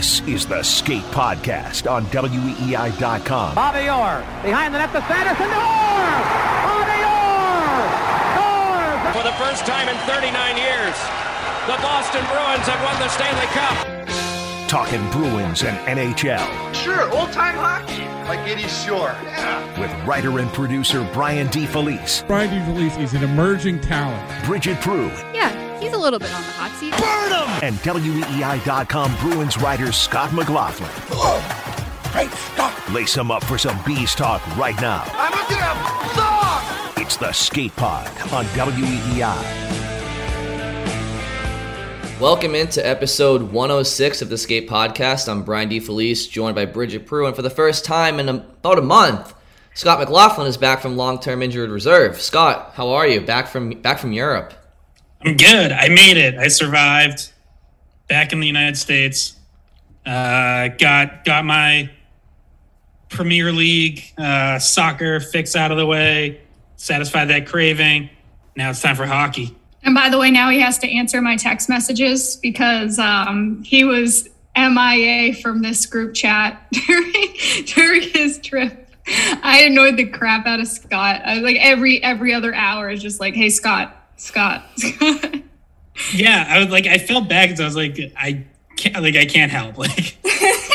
This 0.00 0.22
is 0.22 0.46
the 0.46 0.62
Skate 0.62 1.04
Podcast 1.12 1.84
on 1.84 2.06
WEEI.com. 2.06 3.54
Bobby 3.54 3.90
Orr 3.90 4.24
behind 4.40 4.72
the 4.72 4.78
net 4.78 4.90
to 4.92 5.02
Sanderson. 5.04 5.44
Orr! 5.44 6.08
Bobby 6.64 7.00
Orr! 7.04 7.84
Orr! 8.40 9.12
For 9.12 9.22
the 9.22 9.36
first 9.36 9.66
time 9.66 9.90
in 9.90 9.96
39 10.08 10.56
years, 10.56 10.96
the 11.68 11.76
Boston 11.84 12.24
Bruins 12.32 12.64
have 12.64 12.80
won 12.82 12.96
the 12.96 13.10
Stanley 13.10 13.44
Cup. 13.52 14.00
Talking 14.70 15.06
Bruins 15.10 15.64
and 15.64 15.76
NHL. 15.86 16.74
Sure, 16.74 17.02
old 17.12 17.30
time 17.32 17.56
hockey, 17.56 18.04
like 18.26 18.38
Eddie 18.48 18.68
Shore. 18.68 19.14
Yeah. 19.22 19.80
With 19.80 19.92
writer 20.06 20.38
and 20.38 20.50
producer 20.54 21.06
Brian 21.12 21.48
DeFelice. 21.48 22.26
Brian 22.26 22.48
DeFelice 22.48 22.98
is 23.02 23.12
an 23.12 23.22
emerging 23.22 23.80
talent. 23.80 24.26
Bridgette 24.44 24.80
Proulx. 24.80 25.34
Yeah, 25.34 25.50
he's 25.90 25.98
a 25.98 26.02
little 26.02 26.18
bit 26.18 26.32
on 26.32 26.42
the 26.42 26.48
hot 26.52 26.70
seat. 26.78 26.92
Burn 26.92 27.32
him! 27.32 27.48
And 27.62 27.76
WEEI.com 27.78 29.16
Bruins 29.16 29.58
writer 29.58 29.92
Scott 29.92 30.32
McLaughlin. 30.32 30.90
Oh, 31.10 31.40
hey, 32.12 32.28
Scott. 32.28 32.92
Lace 32.92 33.16
him 33.16 33.30
up 33.30 33.44
for 33.44 33.58
some 33.58 33.78
B's 33.84 34.14
talk 34.14 34.44
right 34.56 34.80
now. 34.80 35.02
I'm 35.14 35.32
a 35.32 35.48
damn 35.48 36.16
dog! 36.16 36.98
It's 36.98 37.16
the 37.16 37.32
Skate 37.32 37.74
Pod 37.76 38.06
on 38.32 38.44
WEEI. 38.46 39.80
Welcome 42.20 42.54
into 42.54 42.86
episode 42.86 43.42
106 43.42 44.22
of 44.22 44.28
the 44.28 44.36
Skate 44.36 44.68
Podcast. 44.68 45.28
I'm 45.28 45.42
Brian 45.42 45.70
DeFelice, 45.70 46.30
joined 46.30 46.54
by 46.54 46.66
Bridgette 46.66 47.06
Proulx, 47.06 47.28
and 47.28 47.36
for 47.36 47.42
the 47.42 47.50
first 47.50 47.84
time 47.84 48.20
in 48.20 48.28
about 48.28 48.78
a 48.78 48.82
month, 48.82 49.34
Scott 49.74 49.98
McLaughlin 50.00 50.46
is 50.46 50.58
back 50.58 50.80
from 50.80 50.98
long-term 50.98 51.42
injured 51.42 51.70
reserve. 51.70 52.20
Scott, 52.20 52.72
how 52.74 52.90
are 52.90 53.06
you? 53.06 53.22
Back 53.22 53.48
from 53.48 53.70
back 53.70 53.98
from 53.98 54.12
Europe? 54.12 54.52
I'm 55.22 55.36
good. 55.36 55.72
I 55.72 55.88
made 55.88 56.16
it. 56.16 56.36
I 56.36 56.48
survived. 56.48 57.32
Back 58.08 58.32
in 58.32 58.40
the 58.40 58.46
United 58.46 58.76
States. 58.76 59.36
Uh, 60.04 60.68
got 60.68 61.24
got 61.24 61.44
my 61.44 61.90
Premier 63.08 63.52
League 63.52 64.02
uh, 64.18 64.58
soccer 64.58 65.20
fix 65.20 65.54
out 65.54 65.70
of 65.70 65.76
the 65.76 65.86
way. 65.86 66.40
Satisfied 66.76 67.26
that 67.26 67.46
craving. 67.46 68.08
Now 68.56 68.70
it's 68.70 68.80
time 68.80 68.96
for 68.96 69.06
hockey. 69.06 69.54
And 69.82 69.94
by 69.94 70.08
the 70.08 70.18
way, 70.18 70.30
now 70.30 70.50
he 70.50 70.60
has 70.60 70.78
to 70.78 70.90
answer 70.90 71.20
my 71.20 71.36
text 71.36 71.68
messages 71.68 72.36
because 72.36 72.98
um, 72.98 73.62
he 73.62 73.84
was 73.84 74.28
MIA 74.56 75.34
from 75.34 75.62
this 75.62 75.86
group 75.86 76.14
chat 76.14 76.66
during 76.86 77.12
during 77.66 78.02
his 78.02 78.38
trip. 78.38 78.88
I 79.06 79.62
annoyed 79.66 79.96
the 79.96 80.06
crap 80.06 80.46
out 80.46 80.60
of 80.60 80.68
Scott. 80.68 81.22
I 81.24 81.34
was 81.34 81.42
like 81.42 81.56
every 81.60 82.02
every 82.02 82.32
other 82.32 82.54
hour 82.54 82.90
is 82.90 83.02
just 83.02 83.20
like, 83.20 83.34
hey 83.34 83.50
Scott, 83.50 83.96
Scott. 84.20 84.64
Yeah, 86.14 86.46
I 86.48 86.58
was 86.58 86.68
like, 86.68 86.86
I 86.86 86.96
felt 86.96 87.28
bad 87.28 87.50
because 87.50 87.60
I 87.60 87.64
was 87.64 87.76
like, 87.76 87.98
I 88.16 88.46
can't, 88.76 89.02
like, 89.02 89.16
I 89.16 89.26
can't 89.26 89.52
help. 89.52 89.76
Like, 89.78 90.16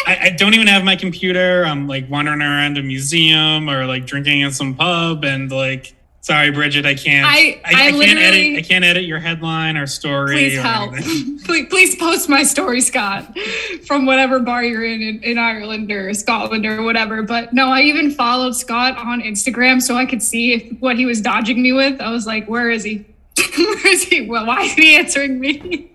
I, 0.08 0.18
I, 0.22 0.30
don't 0.30 0.54
even 0.54 0.68
have 0.68 0.84
my 0.84 0.96
computer. 0.96 1.66
I'm 1.66 1.88
like 1.88 2.08
wandering 2.12 2.42
around 2.42 2.78
a 2.78 2.84
museum 2.84 3.68
or 3.68 3.88
like 3.88 4.06
drinking 4.06 4.42
in 4.42 4.52
some 4.52 4.76
pub 4.76 5.26
and 5.26 5.52
like 5.52 5.96
Sorry, 6.22 6.52
Bridgette, 6.52 6.88
I 6.88 6.96
can't. 6.96 7.24
I, 7.24 7.62
I, 7.64 7.86
I, 7.86 7.88
I 7.88 7.92
can't 7.92 8.18
edit. 8.18 8.58
I 8.58 8.62
can't 8.62 8.84
edit 8.84 9.04
your 9.04 9.20
headline 9.20 9.78
or 9.78 9.86
story. 9.86 10.36
Please 10.36 10.58
or 10.58 10.62
help. 10.64 10.96
please, 11.46 11.68
please 11.70 11.96
post 11.96 12.30
my 12.30 12.42
story, 12.42 12.82
Scott, 12.82 13.38
from 13.86 14.08
whatever 14.08 14.40
bar 14.40 14.64
you're 14.64 14.84
in, 14.84 15.04
in 15.04 15.24
in 15.24 15.38
Ireland 15.38 15.92
or 15.92 16.12
Scotland 16.16 16.66
or 16.66 16.82
whatever. 16.82 17.22
But 17.22 17.54
no, 17.54 17.68
I 17.68 17.82
even 17.82 18.10
followed 18.10 18.56
Scott 18.56 18.98
on 18.98 19.22
Instagram 19.22 19.80
so 19.80 19.98
I 19.98 20.08
could 20.08 20.24
see 20.24 20.54
if, 20.54 20.80
what 20.80 20.98
he 20.98 21.06
was 21.06 21.22
dodging 21.22 21.62
me 21.62 21.74
with. 21.74 22.02
I 22.02 22.10
was 22.10 22.26
like, 22.26 22.48
where 22.48 22.72
is 22.72 22.84
he? 22.84 23.06
Where 23.38 23.88
is 23.88 24.04
he? 24.04 24.22
Well, 24.28 24.46
why 24.46 24.62
isn't 24.64 24.82
he 24.82 24.96
answering 24.96 25.40
me? 25.40 25.92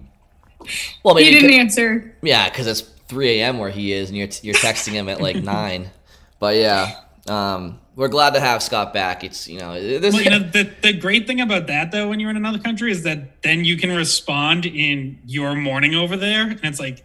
Well, 1.02 1.16
he 1.16 1.30
didn't 1.30 1.52
answer. 1.52 2.14
Yeah, 2.22 2.48
because 2.48 2.66
it's 2.66 2.80
3 3.08 3.40
a.m. 3.40 3.58
where 3.58 3.70
he 3.70 3.92
is, 3.92 4.10
and 4.10 4.18
you're 4.18 4.28
you're 4.42 4.54
texting 4.54 4.92
him 4.92 5.08
at 5.08 5.20
like 5.20 5.36
nine. 5.42 5.90
But 6.38 6.56
yeah. 6.56 6.96
Um, 7.28 7.78
we're 7.96 8.08
glad 8.08 8.32
to 8.34 8.40
have 8.40 8.62
Scott 8.62 8.94
back. 8.94 9.24
It's 9.24 9.46
you 9.46 9.58
know, 9.58 9.74
this 9.74 10.14
well, 10.14 10.22
you 10.22 10.30
know 10.30 10.38
the, 10.38 10.70
the 10.82 10.92
great 10.94 11.26
thing 11.26 11.40
about 11.40 11.66
that 11.66 11.90
though, 11.92 12.08
when 12.08 12.18
you're 12.18 12.30
in 12.30 12.36
another 12.36 12.58
country, 12.58 12.90
is 12.90 13.02
that 13.02 13.42
then 13.42 13.64
you 13.64 13.76
can 13.76 13.94
respond 13.94 14.64
in 14.64 15.18
your 15.26 15.54
morning 15.54 15.94
over 15.94 16.16
there, 16.16 16.42
and 16.50 16.64
it's 16.64 16.80
like 16.80 17.04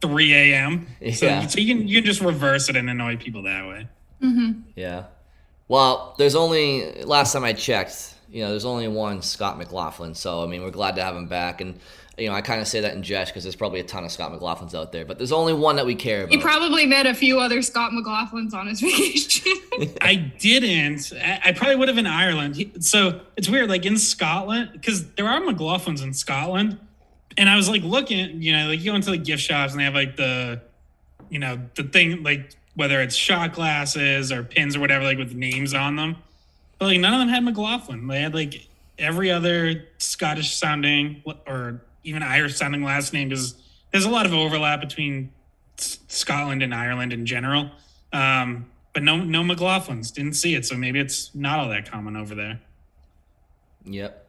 3 0.00 0.32
a.m. 0.34 0.86
So, 1.12 1.26
Yeah. 1.26 1.46
so 1.46 1.60
you 1.60 1.74
can 1.74 1.86
you 1.86 1.98
can 1.98 2.06
just 2.06 2.20
reverse 2.22 2.68
it 2.70 2.76
and 2.76 2.88
annoy 2.88 3.16
people 3.18 3.42
that 3.42 3.66
way. 3.68 3.88
yeah. 4.74 5.04
Well, 5.68 6.14
there's 6.18 6.34
only 6.34 7.02
last 7.04 7.32
time 7.32 7.44
I 7.44 7.52
checked, 7.52 8.11
you 8.32 8.42
know, 8.42 8.50
there's 8.50 8.64
only 8.64 8.88
one 8.88 9.20
Scott 9.22 9.58
McLaughlin. 9.58 10.14
So 10.14 10.42
I 10.42 10.46
mean, 10.46 10.62
we're 10.62 10.70
glad 10.70 10.96
to 10.96 11.02
have 11.02 11.14
him 11.14 11.26
back, 11.26 11.60
and 11.60 11.78
you 12.18 12.28
know, 12.28 12.34
I 12.34 12.40
kind 12.40 12.60
of 12.60 12.68
say 12.68 12.80
that 12.80 12.94
in 12.94 13.02
jest 13.02 13.32
because 13.32 13.42
there's 13.42 13.56
probably 13.56 13.80
a 13.80 13.84
ton 13.84 14.04
of 14.04 14.12
Scott 14.12 14.32
McLaughlins 14.32 14.74
out 14.74 14.92
there, 14.92 15.04
but 15.04 15.18
there's 15.18 15.32
only 15.32 15.54
one 15.54 15.76
that 15.76 15.86
we 15.86 15.94
care 15.94 16.24
about. 16.24 16.32
He 16.32 16.38
probably 16.38 16.86
met 16.86 17.06
a 17.06 17.14
few 17.14 17.40
other 17.40 17.62
Scott 17.62 17.92
McLaughlins 17.92 18.52
on 18.52 18.66
his 18.66 18.80
vacation. 18.82 19.52
I 20.00 20.16
didn't. 20.38 21.12
I, 21.14 21.40
I 21.46 21.52
probably 21.52 21.76
would 21.76 21.88
have 21.88 21.98
in 21.98 22.06
Ireland. 22.06 22.72
So 22.80 23.20
it's 23.36 23.48
weird, 23.48 23.70
like 23.70 23.86
in 23.86 23.96
Scotland, 23.96 24.70
because 24.72 25.06
there 25.14 25.26
are 25.26 25.40
McLaughlins 25.40 26.02
in 26.02 26.12
Scotland. 26.12 26.78
And 27.38 27.48
I 27.48 27.56
was 27.56 27.68
like 27.70 27.82
looking, 27.82 28.42
you 28.42 28.52
know, 28.52 28.68
like 28.68 28.80
you 28.80 28.90
go 28.90 28.94
into 28.94 29.10
the 29.10 29.16
gift 29.16 29.42
shops 29.42 29.72
and 29.72 29.80
they 29.80 29.84
have 29.84 29.94
like 29.94 30.16
the, 30.16 30.60
you 31.30 31.38
know, 31.38 31.58
the 31.76 31.84
thing, 31.84 32.22
like 32.22 32.50
whether 32.74 33.00
it's 33.00 33.14
shot 33.14 33.54
glasses 33.54 34.30
or 34.30 34.42
pins 34.42 34.76
or 34.76 34.80
whatever, 34.80 35.04
like 35.04 35.16
with 35.16 35.34
names 35.34 35.72
on 35.72 35.96
them. 35.96 36.16
But 36.82 36.88
like 36.88 36.98
none 36.98 37.14
of 37.14 37.20
them 37.20 37.28
had 37.28 37.44
McLaughlin. 37.44 38.08
They 38.08 38.22
had 38.22 38.34
like 38.34 38.66
every 38.98 39.30
other 39.30 39.84
Scottish 39.98 40.56
sounding 40.56 41.22
or 41.46 41.80
even 42.02 42.24
Irish 42.24 42.56
sounding 42.56 42.82
last 42.82 43.12
name 43.12 43.28
because 43.28 43.54
there's 43.92 44.04
a 44.04 44.10
lot 44.10 44.26
of 44.26 44.34
overlap 44.34 44.80
between 44.80 45.30
Scotland 45.76 46.60
and 46.60 46.74
Ireland 46.74 47.12
in 47.12 47.24
general. 47.24 47.70
Um, 48.12 48.66
but 48.94 49.04
no, 49.04 49.18
no 49.18 49.44
McLaughlins 49.44 50.12
didn't 50.12 50.32
see 50.32 50.56
it, 50.56 50.66
so 50.66 50.76
maybe 50.76 50.98
it's 50.98 51.32
not 51.36 51.60
all 51.60 51.68
that 51.68 51.88
common 51.88 52.16
over 52.16 52.34
there. 52.34 52.60
Yep. 53.84 54.28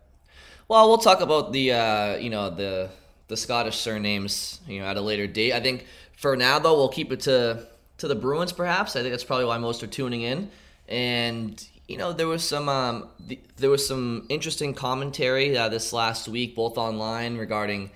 Well, 0.68 0.88
we'll 0.90 1.00
talk 1.00 1.22
about 1.22 1.54
the 1.54 1.72
uh, 1.72 2.18
you 2.18 2.30
know 2.30 2.52
the 2.52 2.92
the 3.30 3.36
Scottish 3.36 3.78
surnames 3.78 4.62
you 4.68 4.80
know 4.80 4.86
at 4.86 4.96
a 4.96 5.02
later 5.02 5.26
date. 5.26 5.54
I 5.54 5.60
think 5.60 5.88
for 6.16 6.36
now 6.36 6.60
though 6.60 6.76
we'll 6.76 6.90
keep 6.90 7.12
it 7.12 7.22
to 7.22 7.66
to 7.98 8.08
the 8.08 8.14
Bruins 8.14 8.54
perhaps. 8.54 8.96
I 8.96 9.00
think 9.00 9.12
that's 9.12 9.24
probably 9.24 9.46
why 9.46 9.58
most 9.58 9.82
are 9.82 9.88
tuning 9.88 10.22
in. 10.22 10.52
And 10.88 11.68
you 11.94 12.00
know 12.00 12.12
there 12.12 12.28
was 12.28 12.44
some 12.44 12.68
um, 12.70 13.08
th- 13.28 13.40
there 13.58 13.70
was 13.70 13.88
some 13.88 14.26
interesting 14.28 14.74
commentary 14.74 15.56
uh, 15.56 15.70
this 15.70 15.94
last 15.94 16.28
week 16.28 16.56
both 16.56 16.76
online 16.76 17.38
regarding 17.38 17.92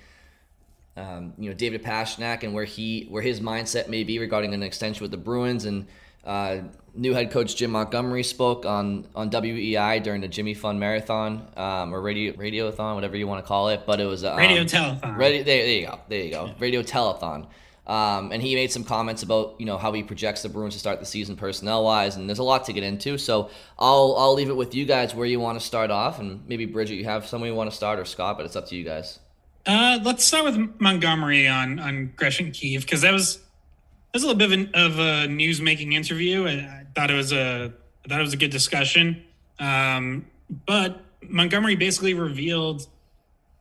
um, 0.96 1.32
you 1.36 1.50
know 1.50 1.54
David 1.54 1.82
Pastrnak 1.82 2.44
and 2.44 2.54
where 2.54 2.64
he 2.64 3.06
where 3.10 3.22
his 3.22 3.40
mindset 3.40 3.88
may 3.88 4.04
be 4.04 4.20
regarding 4.20 4.54
an 4.54 4.62
extension 4.62 5.02
with 5.02 5.10
the 5.10 5.16
Bruins. 5.16 5.64
And 5.64 5.88
uh, 6.24 6.58
new 6.94 7.12
head 7.12 7.32
coach 7.32 7.56
Jim 7.56 7.72
Montgomery 7.72 8.22
spoke 8.22 8.64
on 8.64 9.08
on 9.16 9.30
WEEI 9.30 10.00
during 10.04 10.20
the 10.20 10.28
Jimmy 10.28 10.54
Fund 10.54 10.78
Marathon 10.78 11.48
um, 11.56 11.92
or 11.92 12.00
radio 12.00 12.34
radiothon 12.34 12.94
whatever 12.94 13.16
you 13.16 13.26
want 13.26 13.44
to 13.44 13.48
call 13.48 13.70
it. 13.70 13.82
But 13.84 14.00
it 14.00 14.06
was 14.06 14.22
um, 14.24 14.36
Radio 14.38 14.62
telethon. 14.62 15.16
radio, 15.16 15.42
there, 15.42 15.64
there 15.64 15.80
you 15.80 15.86
go. 15.88 15.98
There 16.08 16.20
you 16.20 16.30
go. 16.30 16.54
Radio 16.60 16.82
telethon 16.84 17.48
um, 17.88 18.32
and 18.32 18.42
he 18.42 18.54
made 18.54 18.70
some 18.70 18.84
comments 18.84 19.22
about 19.22 19.56
you 19.58 19.66
know 19.66 19.78
how 19.78 19.92
he 19.92 20.02
projects 20.02 20.42
the 20.42 20.48
Bruins 20.48 20.74
to 20.74 20.80
start 20.80 21.00
the 21.00 21.06
season 21.06 21.36
personnel 21.36 21.84
wise 21.84 22.16
and 22.16 22.28
there's 22.28 22.38
a 22.38 22.44
lot 22.44 22.64
to 22.66 22.72
get 22.72 22.82
into 22.82 23.18
so 23.18 23.50
I'll 23.78 24.14
I'll 24.18 24.34
leave 24.34 24.50
it 24.50 24.56
with 24.56 24.74
you 24.74 24.84
guys 24.84 25.14
where 25.14 25.26
you 25.26 25.40
want 25.40 25.58
to 25.58 25.64
start 25.64 25.90
off 25.90 26.18
and 26.18 26.46
maybe 26.48 26.66
Bridgette 26.66 26.96
you 26.96 27.04
have 27.04 27.26
someone 27.26 27.48
you 27.48 27.56
want 27.56 27.70
to 27.70 27.76
start 27.76 27.98
or 27.98 28.04
Scott 28.04 28.36
but 28.36 28.46
it's 28.46 28.56
up 28.56 28.66
to 28.68 28.76
you 28.76 28.84
guys. 28.84 29.18
Uh, 29.66 29.98
let's 30.02 30.24
start 30.24 30.44
with 30.44 30.80
Montgomery 30.80 31.48
on 31.48 31.78
on 31.78 32.12
Gresh 32.16 32.40
and 32.40 32.52
Keefe 32.52 32.82
because 32.82 33.02
that 33.02 33.12
was 33.12 33.36
that 33.36 34.14
was 34.14 34.22
a 34.22 34.26
little 34.26 34.38
bit 34.38 34.46
of, 34.46 34.52
an, 34.52 34.70
of 34.74 34.98
a 34.98 35.28
news 35.28 35.60
making 35.60 35.92
interview. 35.92 36.46
and 36.46 36.62
I 36.62 36.86
thought 36.94 37.10
it 37.10 37.14
was 37.14 37.32
a 37.32 37.72
I 38.04 38.08
thought 38.08 38.20
it 38.20 38.22
was 38.22 38.32
a 38.32 38.38
good 38.38 38.50
discussion. 38.50 39.22
Um, 39.58 40.26
but 40.66 41.02
Montgomery 41.28 41.76
basically 41.76 42.14
revealed, 42.14 42.86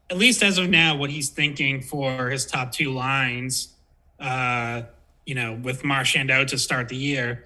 at 0.10 0.18
least 0.18 0.44
as 0.44 0.58
of 0.58 0.70
now, 0.70 0.96
what 0.96 1.10
he's 1.10 1.30
thinking 1.30 1.82
for 1.82 2.30
his 2.30 2.46
top 2.46 2.72
two 2.72 2.92
lines. 2.94 3.74
Uh, 4.20 4.84
you 5.26 5.36
know, 5.36 5.54
with 5.62 5.84
Marchand 5.84 6.32
out 6.32 6.48
to 6.50 6.58
start 6.58 6.90
the 6.90 6.96
year, 6.96 7.46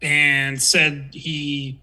and 0.00 0.60
said 0.60 1.10
he 1.12 1.78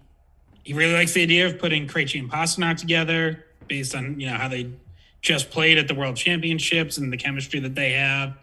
he 0.62 0.72
really 0.72 0.94
likes 0.94 1.12
the 1.12 1.22
idea 1.22 1.46
of 1.46 1.58
putting 1.58 1.86
Krejci 1.86 2.18
and 2.18 2.30
Pastrnak 2.30 2.78
together 2.78 3.44
based 3.68 3.94
on 3.94 4.18
you 4.18 4.26
know 4.26 4.34
how 4.34 4.48
they 4.48 4.70
just 5.20 5.50
played 5.50 5.78
at 5.78 5.88
the 5.88 5.94
World 5.94 6.16
Championships 6.16 6.98
and 6.98 7.12
the 7.12 7.16
chemistry 7.16 7.60
that 7.60 7.74
they 7.74 7.92
have. 7.92 8.36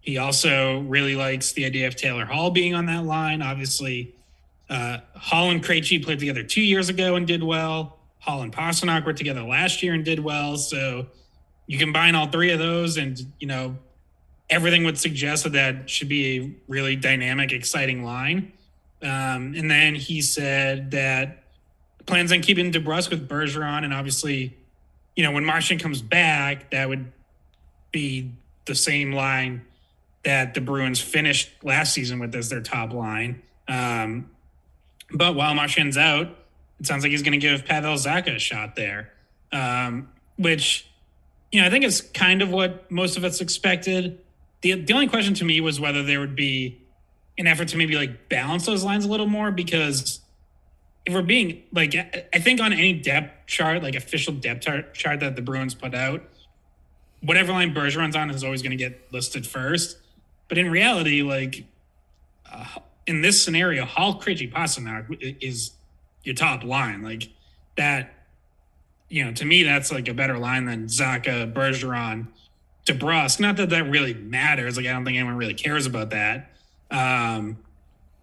He 0.00 0.16
also 0.18 0.80
really 0.80 1.14
likes 1.14 1.52
the 1.52 1.64
idea 1.64 1.86
of 1.86 1.96
Taylor 1.96 2.24
Hall 2.24 2.50
being 2.50 2.74
on 2.74 2.86
that 2.86 3.04
line. 3.04 3.42
Obviously, 3.42 4.14
uh, 4.68 4.98
Hall 5.14 5.50
and 5.50 5.62
Krejci 5.62 6.02
played 6.02 6.20
together 6.20 6.42
two 6.42 6.62
years 6.62 6.88
ago 6.88 7.16
and 7.16 7.26
did 7.26 7.42
well. 7.42 7.98
Hall 8.20 8.42
and 8.42 8.52
Pastrnak 8.52 9.04
were 9.04 9.12
together 9.12 9.42
last 9.42 9.82
year 9.82 9.94
and 9.94 10.04
did 10.04 10.20
well. 10.20 10.56
So 10.56 11.06
you 11.66 11.78
combine 11.78 12.14
all 12.14 12.26
three 12.26 12.50
of 12.50 12.58
those, 12.58 12.96
and 12.96 13.20
you 13.38 13.46
know 13.46 13.76
everything 14.50 14.84
would 14.84 14.98
suggest 14.98 15.44
that 15.44 15.52
that 15.52 15.88
should 15.88 16.08
be 16.08 16.38
a 16.38 16.50
really 16.68 16.96
dynamic, 16.96 17.52
exciting 17.52 18.04
line. 18.04 18.52
Um, 19.02 19.54
and 19.56 19.70
then 19.70 19.94
he 19.94 20.20
said 20.20 20.90
that 20.90 21.44
plans 22.04 22.32
on 22.32 22.42
keeping 22.42 22.70
DeBrusk 22.70 23.10
with 23.10 23.28
Bergeron, 23.28 23.84
and 23.84 23.94
obviously, 23.94 24.54
you 25.16 25.22
know, 25.22 25.30
when 25.30 25.44
Marchand 25.44 25.80
comes 25.80 26.02
back, 26.02 26.70
that 26.70 26.88
would 26.88 27.10
be 27.92 28.30
the 28.66 28.74
same 28.74 29.12
line 29.12 29.64
that 30.24 30.52
the 30.52 30.60
Bruins 30.60 31.00
finished 31.00 31.50
last 31.62 31.94
season 31.94 32.18
with 32.18 32.34
as 32.34 32.50
their 32.50 32.60
top 32.60 32.92
line. 32.92 33.42
Um, 33.68 34.30
but 35.12 35.34
while 35.34 35.54
Marchand's 35.54 35.96
out, 35.96 36.36
it 36.78 36.86
sounds 36.86 37.02
like 37.02 37.10
he's 37.10 37.22
going 37.22 37.38
to 37.38 37.38
give 37.38 37.64
Pavel 37.64 37.94
Zacha 37.94 38.36
a 38.36 38.38
shot 38.38 38.76
there, 38.76 39.12
um, 39.52 40.10
which, 40.36 40.86
you 41.52 41.60
know, 41.60 41.66
I 41.66 41.70
think 41.70 41.84
is 41.84 42.00
kind 42.00 42.42
of 42.42 42.50
what 42.50 42.90
most 42.90 43.16
of 43.16 43.24
us 43.24 43.40
expected. 43.40 44.18
The, 44.62 44.74
the 44.74 44.92
only 44.92 45.08
question 45.08 45.34
to 45.34 45.44
me 45.44 45.60
was 45.60 45.80
whether 45.80 46.02
there 46.02 46.20
would 46.20 46.36
be 46.36 46.80
an 47.38 47.46
effort 47.46 47.68
to 47.68 47.76
maybe 47.76 47.96
like 47.96 48.28
balance 48.28 48.66
those 48.66 48.84
lines 48.84 49.04
a 49.04 49.08
little 49.08 49.26
more 49.26 49.50
because 49.50 50.20
if 51.06 51.14
we're 51.14 51.22
being 51.22 51.62
like, 51.72 51.94
I 52.34 52.38
think 52.38 52.60
on 52.60 52.72
any 52.72 52.92
depth 52.92 53.46
chart, 53.46 53.82
like 53.82 53.94
official 53.94 54.34
depth 54.34 54.66
chart, 54.92 55.20
that 55.20 55.36
the 55.36 55.42
Bruins 55.42 55.74
put 55.74 55.94
out, 55.94 56.22
whatever 57.22 57.52
line 57.52 57.74
Bergeron's 57.74 58.16
on 58.16 58.30
is 58.30 58.44
always 58.44 58.62
going 58.62 58.72
to 58.72 58.76
get 58.76 59.12
listed 59.12 59.46
first. 59.46 59.98
But 60.48 60.58
in 60.58 60.70
reality, 60.70 61.22
like 61.22 61.64
uh, 62.50 62.66
in 63.06 63.22
this 63.22 63.42
scenario, 63.42 63.84
Hall, 63.84 64.20
Krejci, 64.20 64.52
Pastrnak 64.52 65.38
is 65.40 65.72
your 66.24 66.34
top 66.34 66.64
line. 66.64 67.02
Like 67.02 67.30
that, 67.76 68.12
you 69.08 69.24
know, 69.24 69.32
to 69.32 69.44
me, 69.44 69.62
that's 69.62 69.90
like 69.90 70.08
a 70.08 70.14
better 70.14 70.38
line 70.38 70.66
than 70.66 70.86
Zacha, 70.86 71.52
Bergeron, 71.52 72.28
DeBrusk. 72.98 73.40
Not 73.40 73.56
that 73.56 73.70
that 73.70 73.88
really 73.88 74.14
matters. 74.14 74.76
Like 74.76 74.86
I 74.86 74.92
don't 74.92 75.04
think 75.04 75.16
anyone 75.16 75.36
really 75.36 75.54
cares 75.54 75.86
about 75.86 76.10
that. 76.10 76.50
Um, 76.90 77.58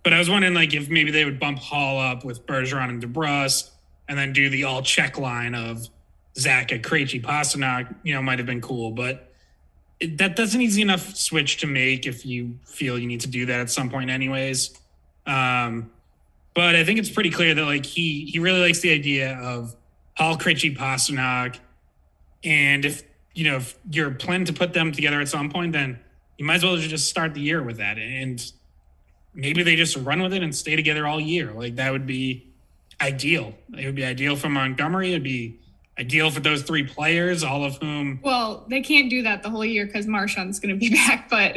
but 0.03 0.13
I 0.13 0.19
was 0.19 0.29
wondering, 0.29 0.53
like, 0.53 0.73
if 0.73 0.89
maybe 0.89 1.11
they 1.11 1.25
would 1.25 1.37
bump 1.37 1.59
Hall 1.59 1.99
up 1.99 2.23
with 2.23 2.45
Bergeron 2.45 2.89
and 2.89 3.03
DeBrusk, 3.03 3.71
and 4.07 4.17
then 4.17 4.31
do 4.31 4.49
the 4.49 4.63
all 4.63 4.81
Czech 4.81 5.17
line 5.17 5.53
of 5.53 5.89
Zacha, 6.35 6.81
Krejci, 6.81 7.21
Pastrnak. 7.21 7.93
You 8.03 8.13
know, 8.13 8.21
might 8.21 8.39
have 8.39 8.45
been 8.45 8.61
cool, 8.61 8.91
but 8.91 9.33
it, 9.99 10.17
that 10.17 10.35
that's 10.35 10.53
an 10.53 10.61
easy 10.61 10.81
enough 10.81 11.15
switch 11.15 11.57
to 11.57 11.67
make 11.67 12.05
if 12.05 12.25
you 12.25 12.57
feel 12.65 12.97
you 12.97 13.07
need 13.07 13.21
to 13.21 13.27
do 13.27 13.45
that 13.47 13.59
at 13.59 13.69
some 13.69 13.89
point, 13.89 14.09
anyways. 14.09 14.79
Um, 15.25 15.91
but 16.53 16.75
I 16.75 16.85
think 16.85 16.99
it's 16.99 17.09
pretty 17.09 17.31
clear 17.31 17.53
that 17.53 17.65
like 17.65 17.85
he 17.85 18.25
he 18.25 18.39
really 18.39 18.61
likes 18.61 18.79
the 18.79 18.91
idea 18.91 19.37
of 19.37 19.75
Hall, 20.15 20.37
Krejci, 20.37 20.75
Pastrnak, 20.75 21.57
and 22.43 22.85
if 22.85 23.03
you 23.37 23.43
know 23.43 23.57
if 23.57 23.77
you're 23.91 24.09
planning 24.09 24.45
to 24.45 24.53
put 24.53 24.73
them 24.73 24.91
together 24.91 25.21
at 25.21 25.27
some 25.27 25.51
point, 25.51 25.71
then 25.71 25.99
you 26.37 26.45
might 26.45 26.55
as 26.55 26.63
well 26.63 26.75
just 26.75 27.07
start 27.07 27.35
the 27.35 27.39
year 27.39 27.61
with 27.61 27.77
that, 27.77 27.99
and 27.99 28.51
maybe 29.35 29.61
they 29.61 29.75
just 29.75 29.95
run 29.97 30.23
with 30.23 30.33
it 30.33 30.41
and 30.41 30.55
stay 30.55 30.75
together 30.75 31.05
all 31.05 31.21
year. 31.21 31.53
Like 31.53 31.75
that 31.75 31.91
would 31.91 32.07
be 32.07 32.47
ideal. 32.99 33.53
It 33.77 33.85
would 33.85 33.95
be 33.95 34.03
ideal 34.03 34.35
for 34.35 34.49
Montgomery. 34.49 35.11
It'd 35.11 35.21
be 35.21 35.59
ideal 35.99 36.31
for 36.31 36.39
those 36.39 36.63
three 36.63 36.83
players, 36.83 37.43
all 37.43 37.63
of 37.63 37.77
whom. 37.77 38.19
Well, 38.23 38.65
they 38.69 38.81
can't 38.81 39.07
do 39.07 39.21
that 39.21 39.43
the 39.43 39.51
whole 39.51 39.65
year 39.65 39.85
because 39.85 40.07
Marchand's 40.07 40.59
going 40.59 40.73
to 40.73 40.79
be 40.79 40.89
back, 41.07 41.29
but. 41.29 41.55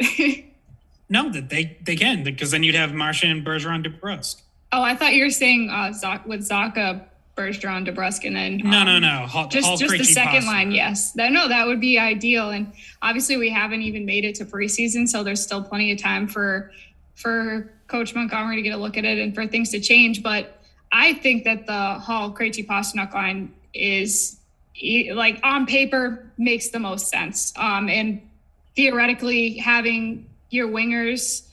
no, 1.09 1.31
that 1.31 1.49
they 1.49 1.79
they 1.81 1.95
can 1.95 2.23
because 2.23 2.51
then 2.51 2.61
you'd 2.61 2.75
have 2.75 2.93
Marchand, 2.93 3.43
Bergeron, 3.43 3.83
DeBrusk. 3.83 4.43
Oh, 4.71 4.83
I 4.83 4.95
thought 4.95 5.15
you 5.15 5.23
were 5.23 5.31
saying 5.31 5.71
uh, 5.71 5.91
with 6.27 6.47
Zacha, 6.47 7.05
Bergeron, 7.35 7.87
DeBrusk, 7.87 8.25
and 8.25 8.35
then 8.35 8.61
um, 8.63 8.71
no, 8.71 8.83
no, 8.83 8.99
no, 8.99 9.25
Hall, 9.25 9.47
just 9.47 9.67
Hall, 9.67 9.77
just 9.77 9.97
the 9.97 10.03
second 10.03 10.45
line. 10.45 10.71
Yes, 10.71 11.11
that, 11.13 11.31
no, 11.31 11.47
that 11.47 11.65
would 11.65 11.79
be 11.79 11.97
ideal. 11.97 12.49
And 12.49 12.73
obviously, 13.01 13.37
we 13.37 13.49
haven't 13.49 13.81
even 13.81 14.05
made 14.05 14.25
it 14.25 14.35
to 14.35 14.45
preseason, 14.45 15.07
so 15.07 15.23
there's 15.23 15.41
still 15.41 15.63
plenty 15.63 15.91
of 15.91 15.97
time 15.97 16.27
for 16.27 16.71
for 17.15 17.71
Coach 17.87 18.15
Montgomery 18.15 18.55
to 18.57 18.61
get 18.61 18.71
a 18.71 18.77
look 18.77 18.97
at 18.97 19.05
it 19.05 19.19
and 19.19 19.33
for 19.33 19.47
things 19.47 19.69
to 19.71 19.79
change. 19.79 20.23
But 20.23 20.61
I 20.91 21.13
think 21.13 21.43
that 21.45 21.67
the 21.67 21.99
Hall, 21.99 22.31
Krejci, 22.31 22.65
Pastrnak 22.65 23.13
line 23.13 23.53
is 23.73 24.39
like 25.13 25.39
on 25.43 25.65
paper 25.65 26.31
makes 26.37 26.69
the 26.69 26.79
most 26.79 27.09
sense. 27.09 27.53
Um, 27.57 27.89
and 27.89 28.21
theoretically, 28.75 29.57
having 29.57 30.29
your 30.49 30.67
wingers 30.67 31.47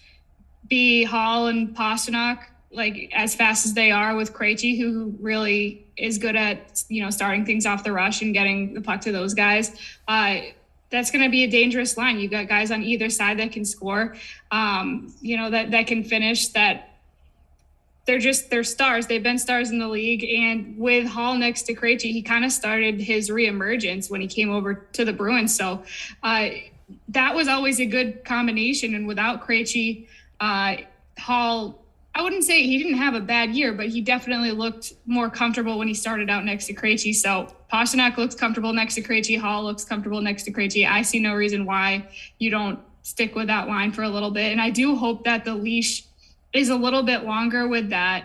be 0.69 1.05
Hall 1.05 1.47
and 1.47 1.75
Pastrnak 1.77 2.45
like 2.71 3.11
as 3.15 3.35
fast 3.35 3.67
as 3.67 3.75
they 3.75 3.91
are 3.91 4.15
with 4.15 4.33
Krejci, 4.33 4.79
who 4.79 5.15
really 5.21 5.87
is 5.97 6.19
good 6.19 6.37
at 6.37 6.85
you 6.89 7.03
know 7.03 7.11
starting 7.11 7.45
things 7.45 7.67
off 7.67 7.85
the 7.85 7.93
rush 7.93 8.23
and 8.23 8.33
getting 8.35 8.75
the 8.75 8.81
puck 8.81 9.01
to 9.03 9.13
those 9.13 9.35
guys. 9.35 9.77
Uh, 10.07 10.41
that's 10.91 11.11
going 11.11 11.23
to 11.23 11.31
be 11.31 11.45
a 11.45 11.51
dangerous 11.51 11.97
line. 11.97 12.19
You've 12.19 12.31
got 12.31 12.49
guys 12.49 12.71
on 12.71 12.83
either 12.83 13.11
side 13.11 13.39
that 13.41 13.53
can 13.53 13.65
score, 13.65 14.17
um, 14.51 15.13
you 15.21 15.37
know, 15.37 15.51
that 15.51 15.71
that 15.71 15.87
can 15.87 16.05
finish. 16.05 16.49
That 16.49 16.99
they're 18.07 18.19
just 18.19 18.51
they're 18.51 18.65
stars. 18.65 19.07
They've 19.07 19.23
been 19.23 19.39
stars 19.39 19.71
in 19.71 19.79
the 19.79 19.89
league. 19.89 20.25
And 20.25 20.79
with 20.79 21.07
Hall 21.07 21.37
next 21.37 21.63
to 21.65 21.75
Krejci, 21.75 22.11
he 22.11 22.23
kind 22.23 22.45
of 22.45 22.53
started 22.53 23.01
his 23.01 23.29
reemergence 23.29 24.11
when 24.11 24.21
he 24.21 24.27
came 24.27 24.51
over 24.51 24.75
to 24.75 25.05
the 25.05 25.13
Bruins. 25.13 25.55
So 25.55 25.85
uh, 26.23 26.49
that 27.09 27.35
was 27.35 27.49
always 27.49 27.81
a 27.81 27.87
good 27.87 28.25
combination. 28.25 28.95
And 28.95 29.07
without 29.07 29.47
Krejci, 29.47 30.07
uh, 30.41 30.77
Hall. 31.19 31.83
I 32.19 32.23
wouldn't 32.23 32.43
say 32.43 32.65
he 32.65 32.79
didn't 32.79 32.99
have 32.99 33.15
a 33.15 33.21
bad 33.21 33.55
year, 33.55 33.73
but 33.73 33.87
he 33.87 34.01
definitely 34.01 34.51
looked 34.51 34.93
more 35.07 35.31
comfortable 35.31 35.79
when 35.79 35.87
he 35.87 35.95
started 35.95 36.29
out 36.29 36.45
next 36.45 36.67
to 36.67 36.75
Krejci. 36.75 37.15
So 37.15 37.55
Pastrnak 37.73 38.17
looks 38.17 38.35
comfortable 38.35 38.73
next 38.73 38.97
to 38.97 39.03
Krejci. 39.03 39.39
Hall 39.39 39.63
looks 39.63 39.85
comfortable 39.85 40.21
next 40.21 40.43
to 40.43 40.53
Krejci. 40.53 40.85
I 40.85 41.03
see 41.03 41.21
no 41.21 41.35
reason 41.35 41.65
why 41.65 42.09
you 42.39 42.51
don't 42.51 42.81
stick 43.05 43.37
with 43.37 43.47
that 43.47 43.69
line 43.69 43.93
for 43.93 44.03
a 44.03 44.09
little 44.09 44.33
bit. 44.33 44.51
And 44.51 44.61
I 44.61 44.71
do 44.71 44.97
hope 44.97 45.23
that 45.25 45.45
the 45.45 45.55
leash 45.55 46.07
is 46.53 46.71
a 46.71 46.75
little 46.75 47.05
bit 47.05 47.23
longer 47.23 47.69
with 47.69 47.91
that 47.91 48.25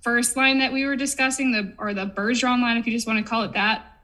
first 0.00 0.36
line 0.36 0.58
that 0.58 0.72
we 0.72 0.84
were 0.84 0.96
discussing, 0.96 1.52
the 1.52 1.72
or 1.78 1.94
the 1.94 2.06
Bergeron 2.06 2.60
line, 2.60 2.76
if 2.76 2.86
you 2.86 2.92
just 2.92 3.06
want 3.06 3.24
to 3.24 3.28
call 3.28 3.44
it 3.44 3.52
that, 3.52 4.00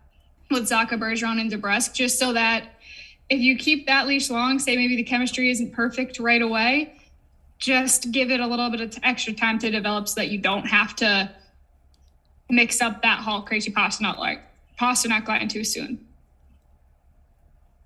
with 0.48 0.69
Zacha 0.69 0.90
Bergeron 0.90 1.40
and 1.40 1.50
DeBrusk, 1.50 1.92
just 1.92 2.20
so 2.20 2.32
that 2.34 2.69
if 3.28 3.40
you 3.40 3.56
keep 3.56 3.88
that 3.88 4.06
leash 4.06 4.31
long, 4.31 4.60
say 4.60 4.76
maybe 4.76 4.94
the 4.94 5.02
chemistry 5.02 5.50
isn't 5.50 5.72
perfect 5.72 6.20
right 6.20 6.42
away, 6.42 6.94
just 7.58 8.10
give 8.10 8.30
it 8.30 8.40
a 8.40 8.46
little 8.46 8.70
bit 8.70 8.80
of 8.80 8.98
extra 9.02 9.32
time 9.32 9.58
to 9.60 9.70
develop 9.70 10.08
so 10.08 10.20
that 10.20 10.28
you 10.30 10.38
don't 10.38 10.66
have 10.66 10.94
to 10.96 11.30
mix 12.50 12.80
up 12.80 13.02
that 13.02 13.20
Hall 13.20 13.44
Krejci 13.44 13.72
Pastrnak 13.72 14.18
like 14.18 14.40
Pastrnak 14.80 15.26
line 15.28 15.48
too 15.48 15.64
soon. 15.64 16.04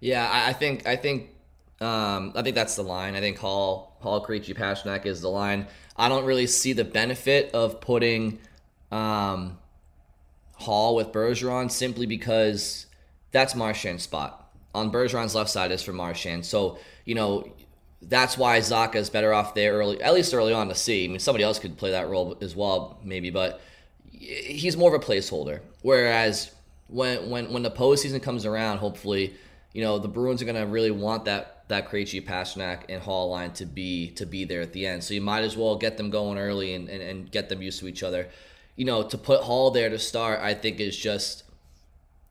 Yeah, 0.00 0.28
I 0.30 0.52
think 0.52 0.86
I 0.86 0.96
think 0.96 1.30
um, 1.80 2.32
I 2.34 2.42
think 2.42 2.54
that's 2.54 2.76
the 2.76 2.82
line. 2.82 3.14
I 3.14 3.20
think 3.20 3.38
Hall, 3.38 3.96
Hall, 4.00 4.24
Krejci, 4.24 4.56
Pastrnak 4.56 5.06
is 5.06 5.20
the 5.20 5.28
line. 5.28 5.66
I 5.96 6.08
don't 6.08 6.24
really 6.24 6.46
see 6.46 6.72
the 6.72 6.84
benefit 6.84 7.52
of 7.54 7.80
putting 7.80 8.38
um, 8.90 9.58
Hall 10.54 10.94
with 10.96 11.12
Bergeron 11.12 11.70
simply 11.70 12.06
because 12.06 12.86
that's 13.30 13.54
Marchand's 13.54 14.02
spot. 14.02 14.50
On 14.74 14.90
Bergeron's 14.90 15.34
left 15.34 15.50
side 15.50 15.72
is 15.72 15.82
for 15.82 15.92
Marchand. 15.92 16.44
So, 16.44 16.78
you 17.04 17.14
know, 17.14 17.48
that's 18.02 18.38
why 18.38 18.58
Zacha 18.60 18.96
is 18.96 19.10
better 19.10 19.32
off 19.32 19.54
there 19.54 19.74
early, 19.74 20.00
at 20.00 20.14
least 20.14 20.32
early 20.32 20.52
on 20.52 20.68
to 20.68 20.74
see. 20.74 21.04
I 21.04 21.08
mean, 21.08 21.18
somebody 21.18 21.44
else 21.44 21.58
could 21.58 21.76
play 21.76 21.90
that 21.90 22.08
role 22.08 22.38
as 22.40 22.54
well, 22.54 22.98
maybe, 23.02 23.30
but 23.30 23.60
he's 24.10 24.76
more 24.76 24.94
of 24.94 25.00
a 25.00 25.04
placeholder. 25.04 25.60
Whereas 25.82 26.52
when 26.88 27.28
when 27.30 27.52
when 27.52 27.62
the 27.62 27.70
postseason 27.70 28.22
comes 28.22 28.46
around, 28.46 28.78
hopefully, 28.78 29.34
you 29.72 29.82
know, 29.82 29.98
the 29.98 30.08
Bruins 30.08 30.40
are 30.42 30.44
going 30.44 30.56
to 30.56 30.66
really 30.66 30.90
want 30.90 31.24
that 31.24 31.64
that 31.68 31.90
Krejci, 31.90 32.24
Pastrnak, 32.24 32.84
and 32.88 33.02
Hall 33.02 33.30
line 33.30 33.52
to 33.52 33.66
be 33.66 34.10
to 34.12 34.26
be 34.26 34.44
there 34.44 34.60
at 34.60 34.72
the 34.72 34.86
end. 34.86 35.02
So 35.04 35.14
you 35.14 35.20
might 35.20 35.42
as 35.42 35.56
well 35.56 35.76
get 35.76 35.96
them 35.96 36.10
going 36.10 36.38
early 36.38 36.74
and, 36.74 36.88
and, 36.88 37.02
and 37.02 37.30
get 37.30 37.48
them 37.48 37.62
used 37.62 37.80
to 37.80 37.88
each 37.88 38.02
other. 38.02 38.28
You 38.76 38.84
know, 38.84 39.02
to 39.02 39.18
put 39.18 39.42
Hall 39.42 39.70
there 39.70 39.90
to 39.90 39.98
start, 39.98 40.40
I 40.40 40.54
think 40.54 40.78
is 40.78 40.96
just 40.96 41.42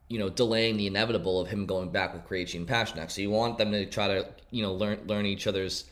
you 0.08 0.18
know 0.18 0.28
delaying 0.28 0.76
the 0.76 0.86
inevitable 0.86 1.40
of 1.40 1.48
him 1.48 1.66
going 1.66 1.90
back 1.90 2.14
with 2.14 2.26
Krejci 2.26 2.56
and 2.56 2.66
Pastrnak. 2.66 3.10
So 3.10 3.20
you 3.20 3.30
want 3.30 3.58
them 3.58 3.72
to 3.72 3.86
try 3.86 4.08
to 4.08 4.26
you 4.50 4.62
know 4.62 4.74
learn 4.74 5.00
learn 5.06 5.26
each 5.26 5.46
other's 5.46 5.84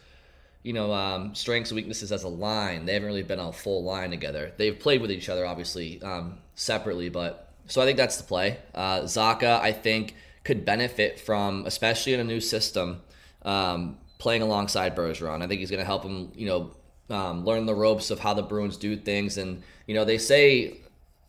you 0.62 0.72
know 0.72 0.92
um, 0.92 1.34
strengths 1.34 1.70
and 1.70 1.76
weaknesses 1.76 2.12
as 2.12 2.22
a 2.22 2.28
line. 2.28 2.86
They 2.86 2.94
haven't 2.94 3.08
really 3.08 3.22
been 3.22 3.40
on 3.40 3.48
a 3.48 3.52
full 3.52 3.84
line 3.84 4.10
together. 4.10 4.52
They've 4.56 4.78
played 4.78 5.00
with 5.00 5.10
each 5.12 5.28
other 5.28 5.46
obviously 5.46 6.02
um, 6.02 6.38
separately, 6.54 7.08
but 7.08 7.46
so 7.66 7.82
I 7.82 7.84
think 7.84 7.98
that's 7.98 8.16
the 8.16 8.24
play. 8.24 8.58
Uh, 8.74 9.00
Zacha, 9.00 9.60
I 9.60 9.72
think 9.72 10.14
could 10.44 10.64
benefit 10.64 11.18
from, 11.18 11.66
especially 11.66 12.14
in 12.14 12.20
a 12.20 12.24
new 12.24 12.40
system, 12.40 13.02
um, 13.42 13.98
playing 14.18 14.42
alongside 14.42 14.94
Bergeron. 14.94 15.42
I 15.42 15.48
think 15.48 15.58
he's 15.58 15.70
going 15.70 15.80
to 15.80 15.86
help 15.86 16.04
him, 16.04 16.30
you 16.36 16.46
know, 16.46 16.70
um, 17.14 17.44
learn 17.44 17.66
the 17.66 17.74
ropes 17.74 18.10
of 18.10 18.20
how 18.20 18.34
the 18.34 18.42
Bruins 18.42 18.76
do 18.76 18.96
things. 18.96 19.38
And, 19.38 19.62
you 19.86 19.94
know, 19.94 20.04
they 20.04 20.18
say 20.18 20.78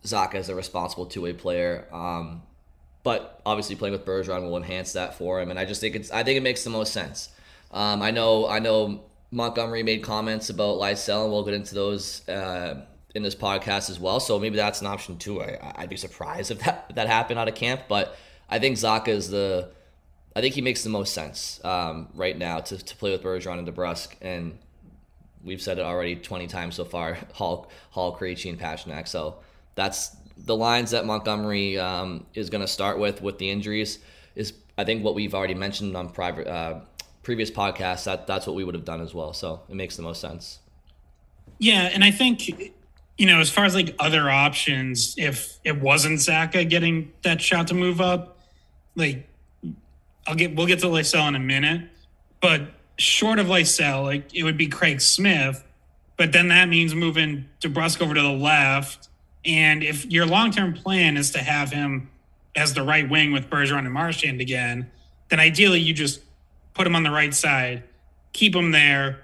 Zacha 0.04 0.36
is 0.36 0.48
a 0.48 0.54
responsible 0.54 1.06
two 1.06 1.22
way 1.22 1.32
player. 1.32 1.86
Um, 1.92 2.42
but 3.08 3.40
obviously 3.46 3.74
playing 3.74 3.92
with 3.92 4.04
Bergeron 4.04 4.42
will 4.42 4.58
enhance 4.58 4.92
that 4.92 5.14
for 5.14 5.40
him. 5.40 5.48
And 5.48 5.58
I 5.58 5.64
just 5.64 5.80
think 5.80 5.96
it's, 5.96 6.10
I 6.10 6.22
think 6.24 6.36
it 6.36 6.42
makes 6.42 6.62
the 6.62 6.68
most 6.68 6.92
sense. 6.92 7.30
Um, 7.70 8.02
I 8.02 8.10
know, 8.10 8.46
I 8.46 8.58
know 8.58 9.00
Montgomery 9.30 9.82
made 9.82 10.02
comments 10.02 10.50
about 10.50 10.76
Lysell, 10.76 11.22
and 11.22 11.32
we'll 11.32 11.42
get 11.42 11.54
into 11.54 11.74
those 11.74 12.28
uh, 12.28 12.84
in 13.14 13.22
this 13.22 13.34
podcast 13.34 13.88
as 13.88 13.98
well. 13.98 14.20
So 14.20 14.38
maybe 14.38 14.56
that's 14.56 14.82
an 14.82 14.88
option 14.88 15.16
too. 15.16 15.40
I, 15.40 15.74
would 15.80 15.88
be 15.88 15.96
surprised 15.96 16.50
if 16.50 16.58
that, 16.64 16.84
if 16.90 16.96
that 16.96 17.06
happened 17.06 17.38
out 17.38 17.48
of 17.48 17.54
camp, 17.54 17.84
but 17.88 18.14
I 18.50 18.58
think 18.58 18.76
Zacha 18.76 19.08
is 19.08 19.30
the, 19.30 19.70
I 20.36 20.42
think 20.42 20.54
he 20.54 20.60
makes 20.60 20.84
the 20.84 20.90
most 20.90 21.14
sense 21.14 21.64
um, 21.64 22.10
right 22.12 22.36
now 22.36 22.60
to, 22.60 22.76
to 22.76 22.96
play 22.96 23.12
with 23.12 23.22
Bergeron 23.22 23.58
and 23.58 23.66
DeBrusk. 23.66 24.16
And 24.20 24.58
we've 25.42 25.62
said 25.62 25.78
it 25.78 25.82
already 25.86 26.14
20 26.14 26.46
times 26.46 26.74
so 26.74 26.84
far 26.84 27.14
Hall, 27.32 27.70
Hall 27.88 28.14
Krejci, 28.14 28.50
and 28.50 28.60
Pastrnak. 28.60 29.08
So 29.08 29.38
that's 29.76 30.08
the 30.44 30.56
lines 30.56 30.92
that 30.92 31.04
Montgomery 31.04 31.78
um, 31.78 32.26
is 32.34 32.50
going 32.50 32.60
to 32.60 32.68
start 32.68 32.98
with 32.98 33.20
with 33.22 33.38
the 33.38 33.50
injuries 33.50 33.98
is 34.34 34.52
I 34.76 34.84
think 34.84 35.04
what 35.04 35.14
we've 35.14 35.34
already 35.34 35.54
mentioned 35.54 35.96
on 35.96 36.10
private 36.10 36.46
uh, 36.46 36.80
previous 37.22 37.50
podcasts, 37.50 38.04
that 38.04 38.26
that's 38.26 38.46
what 38.46 38.56
we 38.56 38.64
would 38.64 38.74
have 38.74 38.84
done 38.84 39.00
as 39.00 39.14
well. 39.14 39.32
So 39.32 39.62
it 39.68 39.74
makes 39.74 39.96
the 39.96 40.02
most 40.02 40.20
sense. 40.20 40.60
Yeah, 41.58 41.90
and 41.92 42.04
I 42.04 42.10
think 42.10 42.72
you 43.18 43.26
know, 43.26 43.40
as 43.40 43.50
far 43.50 43.64
as 43.64 43.74
like 43.74 43.94
other 43.98 44.30
options, 44.30 45.14
if 45.18 45.58
it 45.64 45.80
wasn't 45.80 46.20
Zacha 46.20 46.68
getting 46.68 47.12
that 47.22 47.42
shot 47.42 47.66
to 47.68 47.74
move 47.74 48.00
up, 48.00 48.38
like 48.94 49.28
I'll 50.26 50.36
get 50.36 50.54
we'll 50.54 50.66
get 50.66 50.78
to 50.80 50.86
Lysell 50.86 51.26
in 51.28 51.34
a 51.34 51.40
minute, 51.40 51.88
but 52.40 52.62
short 52.96 53.40
of 53.40 53.48
Lysell, 53.48 54.04
like 54.04 54.32
it 54.34 54.44
would 54.44 54.56
be 54.56 54.68
Craig 54.68 55.00
Smith, 55.00 55.64
but 56.16 56.32
then 56.32 56.48
that 56.48 56.68
means 56.68 56.94
moving 56.94 57.46
DeBrusk 57.60 58.00
over 58.00 58.14
to 58.14 58.22
the 58.22 58.28
left. 58.28 59.08
And 59.44 59.82
if 59.82 60.06
your 60.06 60.26
long 60.26 60.50
term 60.50 60.74
plan 60.74 61.16
is 61.16 61.30
to 61.32 61.38
have 61.38 61.70
him 61.70 62.10
as 62.56 62.74
the 62.74 62.82
right 62.82 63.08
wing 63.08 63.32
with 63.32 63.48
Bergeron 63.48 63.80
and 63.80 63.92
Marchand 63.92 64.40
again, 64.40 64.90
then 65.28 65.40
ideally 65.40 65.80
you 65.80 65.94
just 65.94 66.20
put 66.74 66.86
him 66.86 66.96
on 66.96 67.02
the 67.02 67.10
right 67.10 67.34
side, 67.34 67.84
keep 68.32 68.54
him 68.54 68.72
there, 68.72 69.20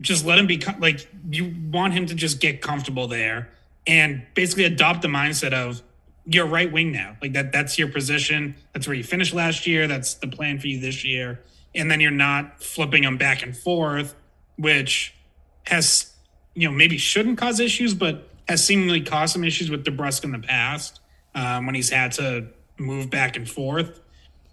just 0.00 0.26
let 0.26 0.38
him 0.38 0.46
be 0.46 0.60
like 0.78 1.08
you 1.30 1.54
want 1.70 1.94
him 1.94 2.06
to 2.06 2.14
just 2.14 2.40
get 2.40 2.60
comfortable 2.60 3.06
there 3.06 3.50
and 3.86 4.22
basically 4.34 4.64
adopt 4.64 5.02
the 5.02 5.08
mindset 5.08 5.52
of 5.52 5.82
you're 6.26 6.46
right 6.46 6.70
wing 6.70 6.92
now. 6.92 7.16
Like 7.22 7.32
that 7.32 7.52
that's 7.52 7.78
your 7.78 7.88
position. 7.88 8.56
That's 8.72 8.86
where 8.86 8.94
you 8.94 9.04
finished 9.04 9.34
last 9.34 9.66
year. 9.66 9.86
That's 9.86 10.14
the 10.14 10.28
plan 10.28 10.58
for 10.58 10.68
you 10.68 10.80
this 10.80 11.04
year. 11.04 11.40
And 11.74 11.90
then 11.90 12.00
you're 12.00 12.10
not 12.10 12.62
flipping 12.62 13.02
them 13.02 13.16
back 13.16 13.42
and 13.42 13.56
forth, 13.56 14.14
which 14.56 15.14
has 15.66 16.12
you 16.54 16.68
know 16.68 16.74
maybe 16.74 16.98
shouldn't 16.98 17.38
cause 17.38 17.60
issues, 17.60 17.94
but 17.94 18.28
has 18.48 18.64
seemingly 18.64 19.00
caused 19.00 19.32
some 19.32 19.44
issues 19.44 19.70
with 19.70 19.84
DeBrusk 19.84 20.24
in 20.24 20.32
the 20.32 20.38
past 20.38 21.00
um, 21.34 21.66
when 21.66 21.74
he's 21.74 21.90
had 21.90 22.12
to 22.12 22.46
move 22.78 23.10
back 23.10 23.36
and 23.36 23.48
forth. 23.48 24.00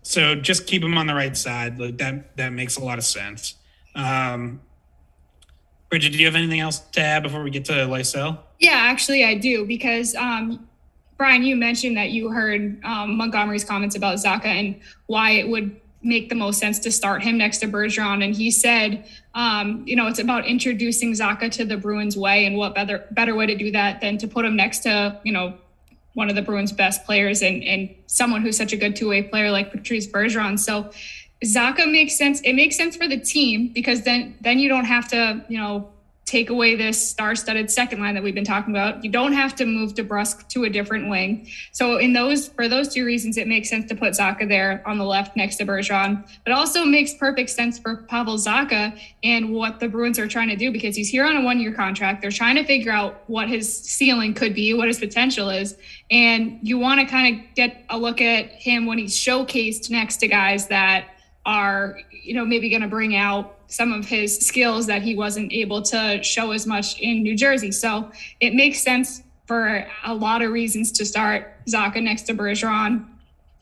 So 0.01 0.35
just 0.35 0.67
keep 0.67 0.83
him 0.83 0.97
on 0.97 1.07
the 1.07 1.15
right 1.15 1.35
side. 1.35 1.79
Like 1.79 1.97
that 1.97 2.35
that 2.37 2.53
makes 2.53 2.77
a 2.77 2.83
lot 2.83 2.97
of 2.97 3.03
sense. 3.03 3.55
Um, 3.95 4.61
Bridgette, 5.89 6.11
do 6.11 6.19
you 6.19 6.25
have 6.25 6.35
anything 6.35 6.59
else 6.59 6.79
to 6.79 7.01
add 7.01 7.23
before 7.23 7.43
we 7.43 7.49
get 7.49 7.65
to 7.65 7.73
Lysell? 7.73 8.39
Yeah, 8.59 8.75
actually, 8.75 9.25
I 9.25 9.35
do 9.35 9.65
because 9.65 10.15
um, 10.15 10.67
Brian, 11.17 11.43
you 11.43 11.55
mentioned 11.55 11.97
that 11.97 12.11
you 12.11 12.29
heard 12.29 12.81
um, 12.83 13.17
Montgomery's 13.17 13.63
comments 13.63 13.95
about 13.95 14.15
Zacha 14.17 14.45
and 14.45 14.79
why 15.07 15.31
it 15.31 15.47
would 15.47 15.79
make 16.01 16.29
the 16.29 16.35
most 16.35 16.59
sense 16.59 16.79
to 16.79 16.91
start 16.91 17.23
him 17.23 17.37
next 17.37 17.59
to 17.59 17.67
Bergeron. 17.67 18.23
And 18.23 18.33
he 18.35 18.51
said, 18.51 19.05
um, 19.33 19.83
you 19.85 19.95
know, 19.95 20.07
it's 20.07 20.19
about 20.19 20.45
introducing 20.45 21.11
Zacha 21.13 21.51
to 21.51 21.65
the 21.65 21.77
Bruins 21.77 22.17
way, 22.17 22.45
and 22.45 22.55
what 22.55 22.73
better 22.75 23.05
better 23.11 23.35
way 23.35 23.45
to 23.45 23.55
do 23.55 23.71
that 23.71 24.01
than 24.01 24.17
to 24.19 24.27
put 24.27 24.45
him 24.45 24.55
next 24.55 24.79
to, 24.79 25.19
you 25.23 25.31
know, 25.31 25.55
one 26.13 26.29
of 26.29 26.35
the 26.35 26.41
Bruins' 26.41 26.71
best 26.71 27.05
players 27.05 27.41
and 27.41 27.63
and 27.63 27.89
someone 28.07 28.41
who's 28.41 28.57
such 28.57 28.73
a 28.73 28.77
good 28.77 28.95
two 28.95 29.09
way 29.09 29.23
player 29.23 29.51
like 29.51 29.71
Patrice 29.71 30.07
Bergeron. 30.07 30.57
So 30.57 30.91
Zacha 31.43 31.89
makes 31.89 32.17
sense. 32.17 32.41
It 32.41 32.53
makes 32.53 32.75
sense 32.75 32.95
for 32.95 33.07
the 33.07 33.19
team 33.19 33.69
because 33.73 34.03
then 34.03 34.35
then 34.41 34.59
you 34.59 34.69
don't 34.69 34.85
have 34.85 35.07
to, 35.09 35.45
you 35.47 35.57
know, 35.57 35.89
take 36.29 36.51
away 36.51 36.75
this 36.75 37.09
star-studded 37.09 37.71
second 37.71 37.99
line 37.99 38.13
that 38.13 38.21
we've 38.21 38.35
been 38.35 38.45
talking 38.45 38.71
about. 38.71 39.03
You 39.03 39.09
don't 39.09 39.33
have 39.33 39.55
to 39.55 39.65
move 39.65 39.95
DeBrusk 39.95 40.47
to 40.49 40.65
a 40.65 40.69
different 40.69 41.09
wing. 41.09 41.47
So 41.71 41.97
in 41.97 42.13
those 42.13 42.49
for 42.49 42.67
those 42.67 42.93
two 42.93 43.03
reasons, 43.03 43.35
it 43.37 43.47
makes 43.47 43.67
sense 43.67 43.89
to 43.89 43.95
put 43.95 44.13
Zacha 44.13 44.47
there 44.47 44.83
on 44.85 44.99
the 44.99 45.05
left 45.05 45.35
next 45.35 45.55
to 45.55 45.65
Bergeron. 45.65 46.29
But 46.43 46.53
also 46.53 46.85
makes 46.85 47.15
perfect 47.15 47.49
sense 47.49 47.79
for 47.79 48.03
Pavel 48.03 48.35
Zacha 48.35 48.99
and 49.23 49.51
what 49.51 49.79
the 49.79 49.87
Bruins 49.87 50.19
are 50.19 50.27
trying 50.27 50.49
to 50.49 50.55
do 50.55 50.71
because 50.71 50.95
he's 50.95 51.09
here 51.09 51.25
on 51.25 51.35
a 51.35 51.41
one-year 51.41 51.73
contract. 51.73 52.21
They're 52.21 52.29
trying 52.29 52.55
to 52.57 52.63
figure 52.63 52.91
out 52.91 53.23
what 53.25 53.49
his 53.49 53.75
ceiling 53.75 54.35
could 54.35 54.53
be, 54.53 54.75
what 54.75 54.87
his 54.87 54.99
potential 54.99 55.49
is, 55.49 55.75
and 56.11 56.59
you 56.61 56.77
want 56.77 56.99
to 56.99 57.07
kind 57.07 57.35
of 57.35 57.55
get 57.55 57.85
a 57.89 57.97
look 57.97 58.21
at 58.21 58.51
him 58.51 58.85
when 58.85 58.99
he's 58.99 59.15
showcased 59.15 59.89
next 59.89 60.17
to 60.17 60.27
guys 60.27 60.67
that 60.67 61.07
are 61.45 61.97
you 62.11 62.35
know 62.35 62.45
maybe 62.45 62.69
going 62.69 62.83
to 62.83 62.87
bring 62.87 63.15
out 63.15 63.58
some 63.69 63.93
of 63.93 64.05
his 64.05 64.37
skills 64.37 64.87
that 64.87 65.01
he 65.01 65.15
wasn't 65.15 65.53
able 65.53 65.81
to 65.83 66.21
show 66.21 66.51
as 66.51 66.67
much 66.67 66.99
in 66.99 67.23
New 67.23 67.35
Jersey. 67.35 67.71
So 67.71 68.11
it 68.39 68.53
makes 68.53 68.81
sense 68.81 69.23
for 69.45 69.87
a 70.03 70.13
lot 70.13 70.41
of 70.41 70.51
reasons 70.51 70.91
to 70.91 71.05
start 71.05 71.53
Zacha 71.65 72.03
next 72.03 72.23
to 72.23 72.33
Bergeron, 72.33 73.05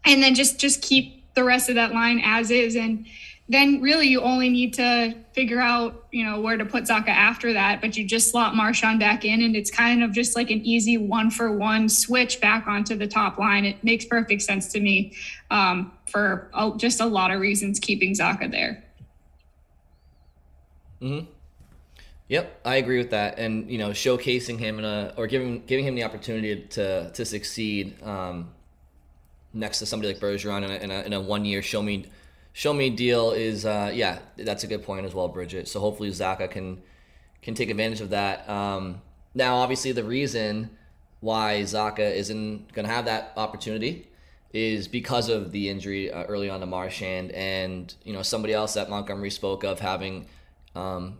and 0.03 0.23
then 0.23 0.33
just 0.33 0.59
just 0.59 0.81
keep 0.81 1.33
the 1.35 1.43
rest 1.43 1.69
of 1.69 1.75
that 1.75 1.93
line 1.93 2.19
as 2.23 2.49
is 2.49 2.75
and 2.75 3.05
then 3.49 3.81
really 3.81 4.07
you 4.07 4.21
only 4.21 4.49
need 4.49 4.73
to 4.73 5.15
figure 5.31 5.59
out, 5.59 6.05
you 6.11 6.25
know, 6.25 6.41
where 6.41 6.57
to 6.57 6.65
put 6.65 6.83
Zacha 6.83 7.09
after 7.09 7.53
that. 7.53 7.79
But 7.79 7.95
you 7.95 8.05
just 8.05 8.29
slot 8.31 8.55
Marchand 8.55 8.99
back 8.99 9.23
in, 9.23 9.41
and 9.41 9.55
it's 9.55 9.71
kind 9.71 10.03
of 10.03 10.11
just 10.11 10.35
like 10.35 10.51
an 10.51 10.65
easy 10.65 10.97
one 10.97 11.31
for 11.31 11.51
one 11.51 11.87
switch 11.87 12.41
back 12.41 12.67
onto 12.67 12.95
the 12.95 13.07
top 13.07 13.37
line. 13.37 13.63
It 13.63 13.81
makes 13.83 14.03
perfect 14.03 14.41
sense 14.41 14.67
to 14.73 14.81
me 14.81 15.13
um, 15.49 15.93
for 16.07 16.49
just 16.77 16.99
a 16.99 17.05
lot 17.05 17.31
of 17.31 17.39
reasons 17.39 17.79
keeping 17.79 18.13
Zacha 18.13 18.51
there. 18.51 18.83
Hmm. 21.00 21.20
Yep, 22.30 22.62
I 22.66 22.75
agree 22.75 22.98
with 22.98 23.12
that, 23.12 23.39
and 23.39 23.72
you 23.72 23.77
know, 23.77 23.92
showcasing 23.92 24.60
him 24.60 24.80
in 24.80 24.86
a 24.86 25.13
or 25.16 25.27
giving 25.27 25.66
giving 25.66 25.86
him 25.86 25.96
the 25.96 26.04
opportunity 26.04 26.63
to 26.72 27.10
to 27.12 27.25
succeed 27.25 28.01
um, 28.04 28.50
next 29.54 29.80
to 29.80 29.86
somebody 29.86 30.13
like 30.13 30.22
Bergeron 30.22 30.63
in 30.63 30.72
a, 30.72 30.75
in 30.75 30.92
a, 30.92 31.01
in 31.04 31.13
a 31.13 31.22
one 31.22 31.46
year 31.46 31.62
show 31.62 31.82
me 31.82 32.06
show 32.51 32.74
me 32.74 32.89
deal 32.89 33.32
is 33.32 33.66
uh, 33.66 33.92
yeah, 33.94 34.20
that's 34.36 34.63
a 34.63 34.68
good 34.68 34.84
point 34.84 35.06
as 35.06 35.13
well, 35.13 35.30
Bridgette. 35.30 35.68
So 35.68 35.80
hopefully 35.80 36.10
Zacha 36.10 36.50
can 36.50 36.82
can 37.42 37.54
take 37.54 37.70
advantage 37.70 38.01
of 38.01 38.10
that. 38.10 38.50
Um, 38.50 39.01
now, 39.34 39.58
obviously, 39.58 39.92
the 39.92 40.04
reason 40.04 40.72
why 41.20 41.62
Zacha 41.62 42.12
isn't 42.12 42.74
going 42.74 42.88
to 42.88 42.92
have 42.92 43.06
that 43.06 43.34
opportunity 43.38 44.10
is 44.54 44.88
because 44.88 45.30
of 45.30 45.51
the 45.51 45.70
injury 45.70 46.12
uh, 46.12 46.24
early 46.24 46.50
on 46.50 46.60
to 46.60 46.66
Marchand, 46.66 47.32
and 47.32 47.94
you 48.04 48.12
know 48.12 48.22
somebody 48.22 48.54
else 48.54 48.74
that 48.74 48.89
Montgomery 48.89 49.30
spoke 49.30 49.63
of 49.63 49.80
having 49.80 50.25
um, 50.77 51.17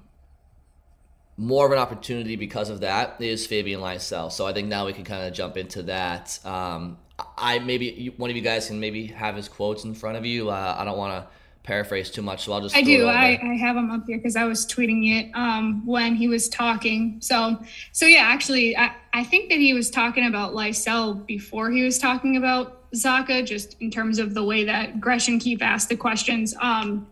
more 1.38 1.66
of 1.66 1.72
an 1.72 1.78
opportunity 1.78 2.36
because 2.36 2.70
of 2.70 2.82
that 2.82 3.22
is 3.22 3.46
Fabian 3.46 3.80
Lysell. 3.80 4.32
So 4.32 4.46
I 4.46 4.54
think 4.54 4.68
now 4.68 4.86
we 4.86 4.94
can 4.94 5.04
kind 5.04 5.28
of 5.28 5.34
jump 5.34 5.58
into 5.58 5.84
that. 5.84 6.40
Um, 6.46 6.98
I 7.38 7.60
maybe 7.60 8.14
one 8.18 8.30
of 8.30 8.36
you 8.36 8.42
guys 8.42 8.68
can 8.68 8.80
maybe 8.80 9.08
have 9.08 9.36
his 9.36 9.48
quotes 9.48 9.84
in 9.84 9.94
front 9.94 10.18
of 10.18 10.26
you. 10.26 10.50
Uh, 10.50 10.76
I 10.78 10.84
don't 10.84 10.98
want 10.98 11.14
to 11.14 11.30
paraphrase 11.64 12.10
too 12.10 12.22
much, 12.22 12.46
so 12.46 12.54
I'll 12.54 12.62
just. 12.62 12.76
I 12.76 12.82
do. 12.82 13.08
I, 13.08 13.40
I 13.42 13.56
have 13.56 13.76
him 13.76 13.92
up 13.92 14.06
here 14.08 14.18
because 14.18 14.36
I 14.36 14.46
was 14.46 14.66
tweeting 14.66 15.20
it 15.20 15.32
um, 15.36 15.86
when 15.86 16.16
he 16.16 16.28
was 16.28 16.48
talking. 16.48 17.18
So 17.20 17.60
so 17.92 18.06
yeah, 18.06 18.22
actually, 18.22 18.78
I, 18.78 18.96
I 19.14 19.24
think 19.24 19.50
that 19.50 19.60
he 19.60 19.74
was 19.74 19.90
talking 19.90 20.28
about 20.28 20.54
Lysell 20.54 21.26
before 21.26 21.72
he 21.72 21.84
was 21.84 21.98
talking 21.98 22.38
about 22.38 22.90
Zacha, 22.92 23.46
just 23.46 23.76
in 23.80 23.92
terms 23.92 24.20
of 24.20 24.34
the 24.34 24.44
way 24.44 24.64
that 24.64 25.00
Gresh 25.00 25.28
and 25.28 25.42
Keefe 25.42 25.62
asked 25.62 25.90
the 25.90 25.98
questions. 25.98 26.56
Um, 26.62 27.08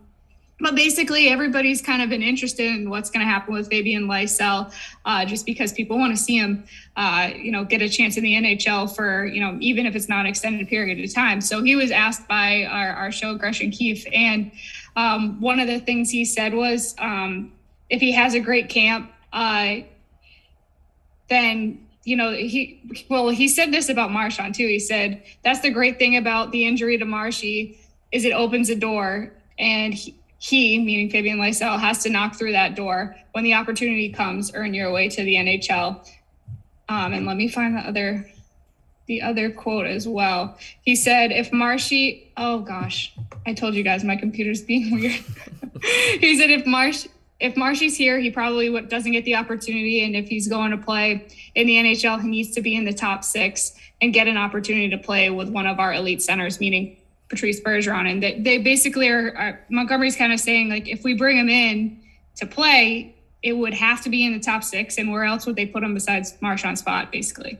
but 0.60 0.74
basically 0.74 1.28
everybody's 1.28 1.82
kind 1.82 2.00
of 2.00 2.08
been 2.08 2.22
interested 2.22 2.66
in 2.66 2.88
what's 2.88 3.10
going 3.10 3.24
to 3.24 3.30
happen 3.30 3.52
with 3.52 3.68
Fabian 3.68 4.06
Lysell, 4.06 4.72
uh, 5.04 5.24
just 5.24 5.44
because 5.44 5.72
people 5.72 5.98
want 5.98 6.16
to 6.16 6.22
see 6.22 6.36
him, 6.36 6.64
uh, 6.96 7.30
you 7.36 7.52
know, 7.52 7.64
get 7.64 7.82
a 7.82 7.88
chance 7.88 8.16
in 8.16 8.24
the 8.24 8.32
NHL 8.34 8.94
for, 8.94 9.26
you 9.26 9.40
know, 9.40 9.58
even 9.60 9.84
if 9.84 9.94
it's 9.94 10.08
not 10.08 10.20
an 10.20 10.26
extended 10.26 10.66
period 10.68 11.02
of 11.02 11.14
time. 11.14 11.40
So 11.40 11.62
he 11.62 11.76
was 11.76 11.90
asked 11.90 12.26
by 12.26 12.64
our, 12.64 12.90
our 12.90 13.12
show, 13.12 13.34
Gresh 13.34 13.60
and 13.60 13.72
Keefe, 13.72 14.06
and 14.12 14.50
um, 14.96 15.40
one 15.40 15.60
of 15.60 15.66
the 15.66 15.78
things 15.78 16.10
he 16.10 16.24
said 16.24 16.54
was, 16.54 16.94
um, 16.98 17.52
if 17.90 18.00
he 18.00 18.12
has 18.12 18.34
a 18.34 18.40
great 18.40 18.70
camp, 18.70 19.10
uh, 19.32 19.76
then 21.28 21.86
you 22.04 22.16
know 22.16 22.30
he 22.30 22.80
well 23.10 23.28
he 23.28 23.48
said 23.48 23.72
this 23.72 23.88
about 23.88 24.12
Marchand 24.12 24.54
too. 24.54 24.66
He 24.66 24.78
said 24.78 25.22
that's 25.42 25.60
the 25.60 25.70
great 25.70 25.98
thing 25.98 26.16
about 26.16 26.52
the 26.52 26.64
injury 26.64 26.96
to 26.98 27.04
Marshy 27.04 27.78
is 28.12 28.24
it 28.24 28.32
opens 28.32 28.70
a 28.70 28.76
door 28.76 29.32
and 29.58 29.92
he, 29.92 30.14
he, 30.46 30.78
meaning 30.78 31.10
Fabian 31.10 31.38
Lysell, 31.38 31.80
has 31.80 32.04
to 32.04 32.10
knock 32.10 32.36
through 32.36 32.52
that 32.52 32.76
door 32.76 33.16
when 33.32 33.42
the 33.42 33.54
opportunity 33.54 34.10
comes, 34.10 34.52
earn 34.54 34.74
your 34.74 34.92
way 34.92 35.08
to 35.08 35.24
the 35.24 35.34
NHL. 35.34 36.08
Um, 36.88 37.12
and 37.12 37.26
let 37.26 37.36
me 37.36 37.48
find 37.48 37.76
the 37.76 37.80
other 37.80 38.30
the 39.06 39.22
other 39.22 39.50
quote 39.50 39.86
as 39.86 40.06
well. 40.06 40.56
He 40.82 40.96
said, 40.96 41.30
if 41.30 41.52
Marshy, 41.52 42.32
oh 42.36 42.60
gosh, 42.60 43.12
I 43.46 43.54
told 43.54 43.74
you 43.74 43.84
guys 43.84 44.02
my 44.02 44.16
computer's 44.16 44.62
being 44.62 44.90
weird. 45.00 45.24
he 46.20 46.38
said, 46.38 46.50
if 46.50 46.66
Marsh, 46.66 47.06
if 47.38 47.56
Marshy's 47.56 47.96
here, 47.96 48.18
he 48.18 48.30
probably 48.30 48.80
doesn't 48.82 49.12
get 49.12 49.24
the 49.24 49.36
opportunity. 49.36 50.04
And 50.04 50.16
if 50.16 50.28
he's 50.28 50.48
going 50.48 50.72
to 50.72 50.76
play 50.76 51.26
in 51.54 51.68
the 51.68 51.76
NHL, 51.76 52.20
he 52.20 52.28
needs 52.28 52.50
to 52.56 52.60
be 52.60 52.74
in 52.74 52.84
the 52.84 52.92
top 52.92 53.22
six 53.22 53.74
and 54.00 54.12
get 54.12 54.26
an 54.26 54.36
opportunity 54.36 54.90
to 54.90 54.98
play 54.98 55.30
with 55.30 55.48
one 55.48 55.66
of 55.66 55.78
our 55.78 55.94
elite 55.94 56.22
centers, 56.22 56.58
meaning 56.58 56.96
Patrice 57.28 57.60
Bergeron, 57.60 58.10
and 58.10 58.22
they, 58.22 58.38
they 58.38 58.58
basically 58.58 59.08
are, 59.08 59.36
are 59.36 59.60
Montgomery's 59.68 60.16
kind 60.16 60.32
of 60.32 60.40
saying 60.40 60.68
like 60.68 60.88
if 60.88 61.02
we 61.02 61.14
bring 61.14 61.36
him 61.36 61.48
in 61.48 62.00
to 62.36 62.46
play, 62.46 63.14
it 63.42 63.52
would 63.52 63.74
have 63.74 64.02
to 64.02 64.10
be 64.10 64.24
in 64.24 64.32
the 64.32 64.40
top 64.40 64.62
six, 64.62 64.98
and 64.98 65.10
where 65.10 65.24
else 65.24 65.46
would 65.46 65.56
they 65.56 65.66
put 65.66 65.82
him 65.82 65.94
besides 65.94 66.34
Marchand 66.40 66.78
spot, 66.78 67.10
basically? 67.10 67.58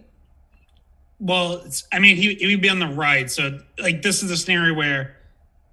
Well, 1.18 1.64
I 1.92 1.98
mean, 1.98 2.16
he, 2.16 2.34
he 2.34 2.54
would 2.54 2.60
be 2.60 2.68
on 2.68 2.78
the 2.78 2.88
right, 2.88 3.30
so 3.30 3.58
like 3.78 4.02
this 4.02 4.22
is 4.22 4.30
a 4.30 4.36
scenario 4.36 4.74
where 4.74 5.16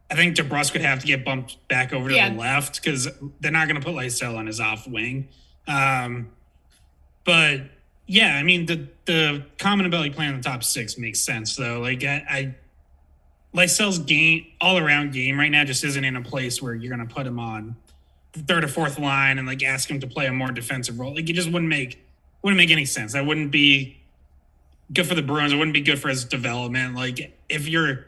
I 0.09 0.15
think 0.15 0.35
DeBrusk 0.35 0.73
would 0.73 0.81
have 0.81 0.99
to 0.99 1.07
get 1.07 1.25
bumped 1.25 1.67
back 1.67 1.91
over 1.91 2.09
to 2.09 2.15
yeah. 2.15 2.29
the 2.29 2.37
left 2.37 2.81
because 2.81 3.09
they're 3.39 3.51
not 3.51 3.67
going 3.67 3.79
to 3.79 3.85
put 3.85 3.95
Lysell 3.95 4.37
on 4.37 4.47
his 4.47 4.59
off 4.59 4.87
wing. 4.87 5.27
Um, 5.67 6.29
but 7.25 7.61
yeah, 8.05 8.35
I 8.35 8.43
mean 8.43 8.65
the 8.65 8.87
the 9.05 9.43
common 9.57 9.85
ability 9.85 10.11
playing 10.11 10.31
in 10.31 10.37
the 10.37 10.43
top 10.43 10.63
six 10.63 10.97
makes 10.97 11.19
sense 11.19 11.55
though. 11.55 11.79
Like 11.79 12.03
I, 12.03 12.23
I 12.29 12.55
Lysell's 13.53 13.99
game 13.99 14.47
all 14.59 14.77
around 14.77 15.13
game 15.13 15.39
right 15.39 15.51
now 15.51 15.63
just 15.63 15.83
isn't 15.83 16.03
in 16.03 16.15
a 16.15 16.21
place 16.21 16.61
where 16.61 16.73
you're 16.73 16.95
going 16.95 17.07
to 17.07 17.13
put 17.13 17.27
him 17.27 17.39
on 17.39 17.75
the 18.33 18.39
third 18.39 18.63
or 18.63 18.67
fourth 18.67 18.97
line 18.97 19.37
and 19.37 19.47
like 19.47 19.63
ask 19.63 19.89
him 19.89 19.99
to 19.99 20.07
play 20.07 20.25
a 20.25 20.33
more 20.33 20.51
defensive 20.51 20.99
role. 20.99 21.13
Like 21.13 21.29
it 21.29 21.33
just 21.33 21.51
wouldn't 21.51 21.69
make 21.69 22.03
wouldn't 22.41 22.57
make 22.57 22.71
any 22.71 22.85
sense. 22.85 23.13
That 23.13 23.25
wouldn't 23.25 23.51
be 23.51 23.97
good 24.91 25.07
for 25.07 25.15
the 25.15 25.21
Bruins. 25.21 25.53
It 25.53 25.57
wouldn't 25.57 25.73
be 25.73 25.81
good 25.81 25.99
for 25.99 26.09
his 26.09 26.25
development. 26.25 26.95
Like 26.95 27.37
if 27.47 27.67
you're 27.67 28.05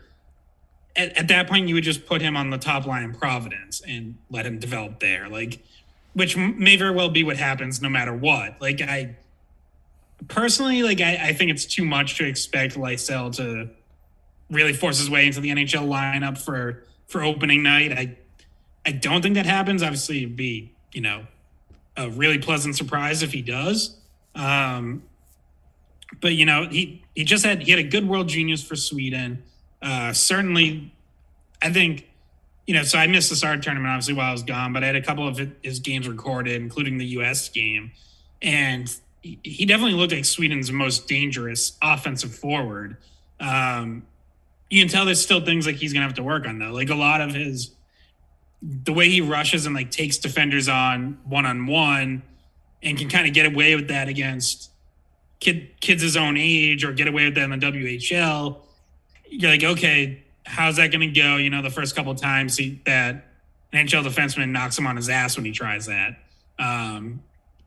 at, 0.96 1.18
at 1.18 1.28
that 1.28 1.48
point, 1.48 1.68
you 1.68 1.76
would 1.76 1.84
just 1.84 2.06
put 2.06 2.22
him 2.22 2.36
on 2.36 2.50
the 2.50 2.58
top 2.58 2.86
line 2.86 3.04
in 3.04 3.14
Providence 3.14 3.82
and 3.88 4.18
let 4.30 4.46
him 4.46 4.60
develop 4.60 5.00
there. 5.00 5.30
Like, 5.30 5.64
which 6.14 6.36
may 6.36 6.76
very 6.76 6.92
well 6.92 7.10
be 7.10 7.24
what 7.24 7.38
happens 7.38 7.82
no 7.82 7.90
matter 7.90 8.14
what. 8.14 8.60
Like 8.62 8.82
I 8.82 9.16
personally, 10.28 10.82
like 10.82 11.02
I, 11.02 11.18
I 11.22 11.34
think 11.34 11.52
it's 11.52 11.66
too 11.66 11.86
much 11.86 12.18
to 12.18 12.26
expect 12.26 12.76
Lysell 12.76 13.36
to 13.36 13.70
really 14.50 14.74
force 14.74 15.00
his 15.00 15.10
way 15.10 15.26
into 15.26 15.42
the 15.42 15.50
NHL 15.50 15.88
lineup 15.88 16.38
for 16.38 16.84
for 17.08 17.24
opening 17.24 17.64
night. 17.64 17.92
I 17.92 18.18
I 18.86 18.92
don't 18.92 19.22
think 19.22 19.36
that 19.36 19.46
happens. 19.46 19.82
Obviously, 19.82 20.20
it'd 20.20 20.36
be 20.36 20.74
you 20.94 21.02
know 21.02 21.26
a 21.98 22.10
really 22.10 22.38
pleasant 22.38 22.76
surprise 22.76 23.24
if 23.24 23.32
he 23.32 23.42
does. 23.42 23.98
Um, 24.36 25.04
but 26.22 26.34
you 26.34 26.46
know 26.46 26.68
he 26.70 27.04
he 27.16 27.24
just 27.24 27.46
had 27.46 27.64
he 27.64 27.72
had 27.72 27.80
a 27.80 27.84
good 27.84 28.08
World 28.08 28.28
Juniors 28.28 28.64
for 28.64 28.76
Sweden. 28.76 29.44
Uh, 29.82 30.14
certainly, 30.14 30.94
I 31.62 31.72
think 31.72 32.08
you 32.68 32.74
know. 32.74 32.84
So 32.84 32.98
I 32.98 33.08
missed 33.08 33.30
the 33.30 33.36
start 33.36 33.64
tournament 33.64 33.92
obviously 33.92 34.14
while 34.14 34.30
I 34.30 34.32
was 34.32 34.44
gone, 34.44 34.74
but 34.74 34.84
I 34.84 34.88
had 34.88 34.96
a 34.96 35.02
couple 35.02 35.28
of 35.28 35.40
his 35.62 35.80
games 35.80 36.08
recorded, 36.08 36.62
including 36.62 36.98
the 36.98 37.06
U.S. 37.08 37.50
game, 37.50 37.92
and 38.42 38.94
he 39.22 39.66
definitely 39.66 39.96
looked 39.96 40.14
like 40.14 40.26
Sweden's 40.26 40.72
most 40.72 41.08
dangerous 41.08 41.78
offensive 41.82 42.34
forward. 42.34 42.98
Um, 43.40 44.04
you 44.70 44.82
can 44.82 44.90
tell 44.90 45.06
there's 45.06 45.22
still 45.22 45.44
things 45.44 45.66
like 45.66 45.76
he's 45.76 45.94
gonna 45.94 46.06
have 46.06 46.16
to 46.16 46.24
work 46.24 46.48
on 46.48 46.60
though. 46.60 46.72
Like 46.72 46.90
a 46.90 46.96
lot 46.96 47.22
of 47.22 47.34
his 47.34 47.72
the 48.62 48.94
way 48.94 49.10
he 49.10 49.22
rushes 49.22 49.66
and 49.66 49.76
like 49.76 49.92
takes 49.92 50.18
defenders 50.18 50.68
on 50.68 51.20
one 51.26 51.46
on 51.46 51.68
one 51.68 52.24
and 52.82 52.98
can 52.98 53.10
kind 53.10 53.28
of 53.28 53.34
get 53.34 53.46
away 53.46 53.76
with 53.76 53.90
that 53.90 54.08
against 54.08 54.72
kid 55.40 55.70
kids 55.82 56.02
his 56.02 56.18
own 56.18 56.38
age 56.38 56.84
or 56.84 56.94
get 56.94 57.08
away 57.08 57.26
with 57.26 57.36
that 57.36 57.50
in 57.50 57.60
the 57.60 57.66
WHL. 57.66 58.58
You're 59.30 59.52
like, 59.52 59.64
okay, 59.64 60.24
how's 60.46 60.78
that 60.78 60.92
gonna 60.92 61.12
go? 61.12 61.38
You 61.38 61.50
know, 61.50 61.62
the 61.62 61.70
first 61.70 61.96
couple 61.96 62.14
times 62.16 62.58
he, 62.58 62.82
that 62.86 63.28
an 63.72 63.88
NHL 63.88 64.06
defenseman 64.06 64.50
knocks 64.50 64.78
him 64.78 64.88
on 64.88 64.96
his 64.96 65.10
ass 65.10 65.36
when 65.36 65.46
he 65.46 65.52
tries 65.52 65.86
that. 65.88 66.18
Um, 66.58 67.22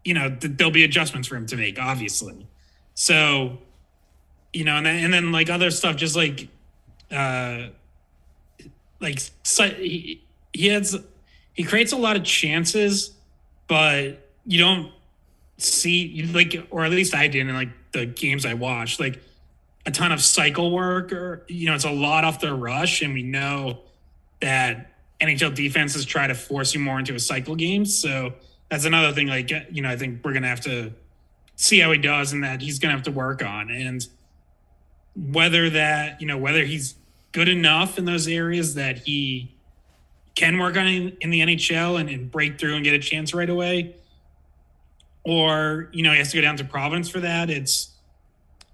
you 0.04 0.14
know, 0.14 0.30
th- 0.30 0.56
there'll 0.56 0.72
be 0.72 0.84
adjustments 0.84 1.28
for 1.28 1.36
him 1.36 1.46
to 1.46 1.56
make, 1.56 1.78
obviously. 1.78 2.46
So, 2.94 3.58
you 4.52 4.64
know, 4.64 4.76
and 4.76 4.86
then, 4.86 5.04
and 5.04 5.12
then 5.12 5.32
like 5.32 5.50
other 5.50 5.70
stuff, 5.70 5.96
just 5.96 6.16
like, 6.16 6.48
uh, 7.10 7.68
like 9.00 9.20
so 9.42 9.68
he, 9.68 10.22
he 10.52 10.68
has, 10.68 10.96
he 11.54 11.62
creates 11.62 11.92
a 11.92 11.96
lot 11.96 12.16
of 12.16 12.24
chances, 12.24 13.12
but 13.66 14.28
you 14.44 14.58
don't 14.58 14.92
see 15.58 16.22
like, 16.32 16.66
or 16.70 16.84
at 16.84 16.90
least 16.90 17.14
I 17.14 17.28
did 17.28 17.48
in 17.48 17.54
like 17.54 17.70
the 17.92 18.06
games 18.06 18.46
I 18.46 18.54
watched, 18.54 19.00
like 19.00 19.20
a 19.86 19.90
ton 19.90 20.12
of 20.12 20.20
cycle 20.20 20.70
work, 20.70 21.12
or 21.12 21.44
you 21.48 21.66
know, 21.66 21.74
it's 21.74 21.84
a 21.84 21.90
lot 21.90 22.24
off 22.24 22.40
the 22.40 22.54
rush, 22.54 23.02
and 23.02 23.14
we 23.14 23.22
know 23.22 23.80
that 24.40 24.92
NHL 25.20 25.54
defenses 25.54 26.04
try 26.04 26.26
to 26.26 26.34
force 26.34 26.74
you 26.74 26.80
more 26.80 26.98
into 26.98 27.14
a 27.14 27.20
cycle 27.20 27.56
game, 27.56 27.84
so 27.84 28.34
that's 28.70 28.84
another 28.84 29.12
thing. 29.12 29.28
Like 29.28 29.50
you 29.70 29.82
know, 29.82 29.88
I 29.88 29.96
think 29.96 30.24
we're 30.24 30.34
gonna 30.34 30.48
have 30.48 30.60
to 30.62 30.92
see 31.56 31.80
how 31.80 31.90
he 31.90 31.98
does, 31.98 32.32
and 32.32 32.44
that 32.44 32.60
he's 32.60 32.78
gonna 32.78 32.94
have 32.94 33.04
to 33.04 33.10
work 33.10 33.42
on, 33.42 33.70
and 33.70 34.06
whether 35.18 35.68
that 35.70 36.20
you 36.20 36.26
know 36.26 36.38
whether 36.38 36.64
he's 36.64 36.94
good 37.32 37.48
enough 37.48 37.98
in 37.98 38.04
those 38.04 38.28
areas 38.28 38.74
that 38.74 38.98
he 38.98 39.54
can 40.34 40.58
work 40.58 40.76
on 40.76 40.86
in, 40.86 41.16
in 41.20 41.30
the 41.30 41.40
NHL 41.40 41.98
and, 42.00 42.08
and, 42.08 42.30
break 42.30 42.58
through 42.58 42.74
and 42.74 42.84
get 42.84 42.94
a 42.94 42.98
chance 42.98 43.34
right 43.34 43.50
away, 43.50 43.96
or 45.24 45.88
you 45.92 46.02
know 46.02 46.12
he 46.12 46.18
has 46.18 46.30
to 46.30 46.36
go 46.36 46.42
down 46.42 46.56
to 46.56 46.64
Providence 46.64 47.08
for 47.08 47.20
that. 47.20 47.50
It's 47.50 47.90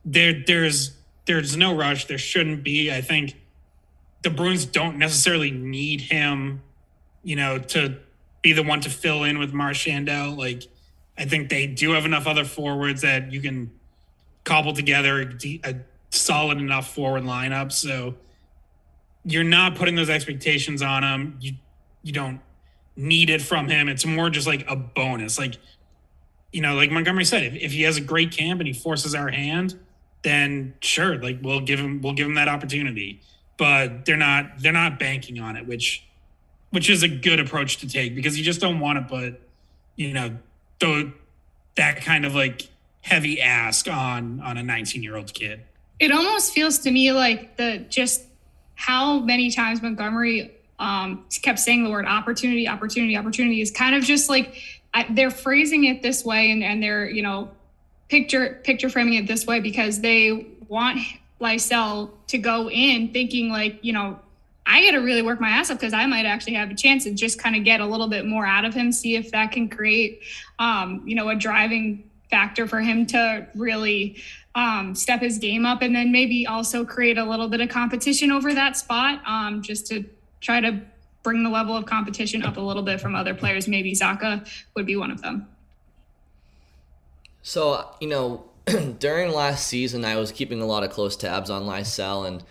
there. 0.04 0.42
There's 0.46 0.96
there's 1.26 1.56
no 1.56 1.74
rush. 1.74 2.06
There 2.06 2.18
shouldn't 2.18 2.62
be. 2.62 2.92
I 2.92 3.00
think 3.00 3.36
the 4.22 4.30
Bruins 4.30 4.66
don't 4.66 4.98
necessarily 4.98 5.50
need 5.50 6.02
him, 6.02 6.62
you 7.22 7.36
know, 7.36 7.58
to 7.58 7.98
be 8.42 8.52
the 8.52 8.62
one 8.62 8.80
to 8.82 8.90
fill 8.90 9.24
in 9.24 9.38
with 9.38 9.52
Marchandel. 9.52 10.36
Like, 10.36 10.64
I 11.16 11.24
think 11.24 11.48
they 11.48 11.66
do 11.66 11.92
have 11.92 12.04
enough 12.04 12.26
other 12.26 12.44
forwards 12.44 13.02
that 13.02 13.32
you 13.32 13.40
can 13.40 13.70
cobble 14.44 14.74
together 14.74 15.36
a, 15.64 15.76
solid 16.14 16.58
enough 16.58 16.94
forward 16.94 17.24
lineup. 17.24 17.72
So 17.72 18.14
you're 19.24 19.44
not 19.44 19.74
putting 19.74 19.94
those 19.94 20.10
expectations 20.10 20.82
on 20.82 21.02
him. 21.02 21.36
You 21.40 21.54
you 22.02 22.12
don't 22.12 22.40
need 22.96 23.30
it 23.30 23.42
from 23.42 23.68
him. 23.68 23.88
It's 23.88 24.06
more 24.06 24.30
just 24.30 24.46
like 24.46 24.64
a 24.68 24.76
bonus. 24.76 25.38
Like, 25.38 25.56
you 26.52 26.60
know, 26.60 26.74
like 26.74 26.90
Montgomery 26.90 27.24
said, 27.24 27.42
if, 27.42 27.54
if 27.54 27.72
he 27.72 27.82
has 27.82 27.96
a 27.96 28.00
great 28.00 28.30
camp 28.30 28.60
and 28.60 28.66
he 28.66 28.72
forces 28.72 29.14
our 29.14 29.28
hand, 29.28 29.78
then 30.22 30.74
sure, 30.80 31.20
like 31.20 31.38
we'll 31.42 31.60
give 31.60 31.80
him 31.80 32.00
we'll 32.02 32.12
give 32.12 32.26
him 32.26 32.34
that 32.34 32.48
opportunity. 32.48 33.20
But 33.56 34.04
they're 34.04 34.16
not 34.16 34.58
they're 34.58 34.72
not 34.72 34.98
banking 34.98 35.40
on 35.40 35.56
it, 35.56 35.66
which 35.66 36.06
which 36.70 36.90
is 36.90 37.02
a 37.02 37.08
good 37.08 37.40
approach 37.40 37.78
to 37.78 37.88
take 37.88 38.14
because 38.14 38.36
you 38.36 38.44
just 38.44 38.60
don't 38.60 38.80
want 38.80 38.98
to 38.98 39.04
put, 39.04 39.40
you 39.96 40.12
know, 40.12 40.36
th- 40.80 41.06
that 41.76 42.02
kind 42.02 42.24
of 42.24 42.34
like 42.34 42.68
heavy 43.02 43.40
ask 43.40 43.86
on 43.88 44.40
on 44.40 44.56
a 44.56 44.62
19 44.62 45.02
year 45.02 45.16
old 45.16 45.32
kid. 45.32 45.62
It 46.00 46.12
almost 46.12 46.52
feels 46.52 46.78
to 46.80 46.90
me 46.90 47.12
like 47.12 47.56
the 47.56 47.84
just 47.88 48.22
how 48.74 49.20
many 49.20 49.50
times 49.50 49.80
Montgomery 49.80 50.52
um, 50.78 51.24
kept 51.42 51.60
saying 51.60 51.84
the 51.84 51.90
word 51.90 52.06
opportunity, 52.06 52.66
opportunity, 52.68 53.16
opportunity 53.16 53.60
is 53.60 53.70
kind 53.70 53.94
of 53.94 54.02
just 54.02 54.28
like 54.28 54.56
I, 54.92 55.06
they're 55.10 55.30
phrasing 55.30 55.84
it 55.84 56.02
this 56.02 56.24
way 56.24 56.50
and, 56.50 56.62
and 56.62 56.82
they're 56.82 57.08
you 57.08 57.22
know 57.22 57.50
picture 58.08 58.60
picture 58.64 58.88
framing 58.88 59.14
it 59.14 59.26
this 59.26 59.46
way 59.46 59.60
because 59.60 60.00
they 60.00 60.46
want 60.68 60.98
Lysell 61.40 62.10
to 62.28 62.38
go 62.38 62.70
in 62.70 63.12
thinking 63.12 63.50
like 63.50 63.78
you 63.82 63.92
know 63.92 64.18
I 64.66 64.82
got 64.84 64.92
to 64.92 64.98
really 64.98 65.22
work 65.22 65.40
my 65.40 65.50
ass 65.50 65.70
up 65.70 65.78
because 65.78 65.92
I 65.92 66.06
might 66.06 66.24
actually 66.24 66.54
have 66.54 66.70
a 66.70 66.74
chance 66.74 67.06
and 67.06 67.18
just 67.18 67.38
kind 67.38 67.54
of 67.54 67.64
get 67.64 67.80
a 67.80 67.86
little 67.86 68.08
bit 68.08 68.24
more 68.24 68.46
out 68.46 68.64
of 68.64 68.72
him, 68.72 68.92
see 68.92 69.14
if 69.14 69.30
that 69.32 69.52
can 69.52 69.68
create, 69.68 70.22
um, 70.58 71.02
you 71.04 71.14
know, 71.14 71.28
a 71.28 71.34
driving 71.34 72.10
factor 72.30 72.66
for 72.66 72.80
him 72.80 73.04
to 73.06 73.46
really 73.54 74.16
um, 74.54 74.94
step 74.94 75.20
his 75.20 75.38
game 75.38 75.66
up 75.66 75.82
and 75.82 75.94
then 75.94 76.12
maybe 76.12 76.46
also 76.46 76.84
create 76.84 77.18
a 77.18 77.24
little 77.24 77.48
bit 77.48 77.60
of 77.60 77.68
competition 77.68 78.30
over 78.30 78.54
that 78.54 78.76
spot 78.76 79.20
um, 79.26 79.62
just 79.62 79.86
to 79.88 80.04
try 80.40 80.60
to 80.60 80.80
bring 81.22 81.42
the 81.42 81.50
level 81.50 81.76
of 81.76 81.86
competition 81.86 82.42
up 82.42 82.56
a 82.56 82.60
little 82.60 82.82
bit 82.82 83.00
from 83.00 83.14
other 83.14 83.34
players. 83.34 83.66
Maybe 83.66 83.92
Zacha 83.92 84.46
would 84.76 84.86
be 84.86 84.94
one 84.94 85.10
of 85.10 85.22
them. 85.22 85.48
So, 87.42 87.90
you 88.00 88.08
know, 88.08 88.44
during 88.98 89.32
last 89.32 89.66
season, 89.66 90.04
I 90.04 90.16
was 90.16 90.30
keeping 90.30 90.60
a 90.60 90.66
lot 90.66 90.84
of 90.84 90.90
close 90.90 91.16
tabs 91.16 91.50
on 91.50 91.64
Lysell 91.64 92.26
and 92.28 92.42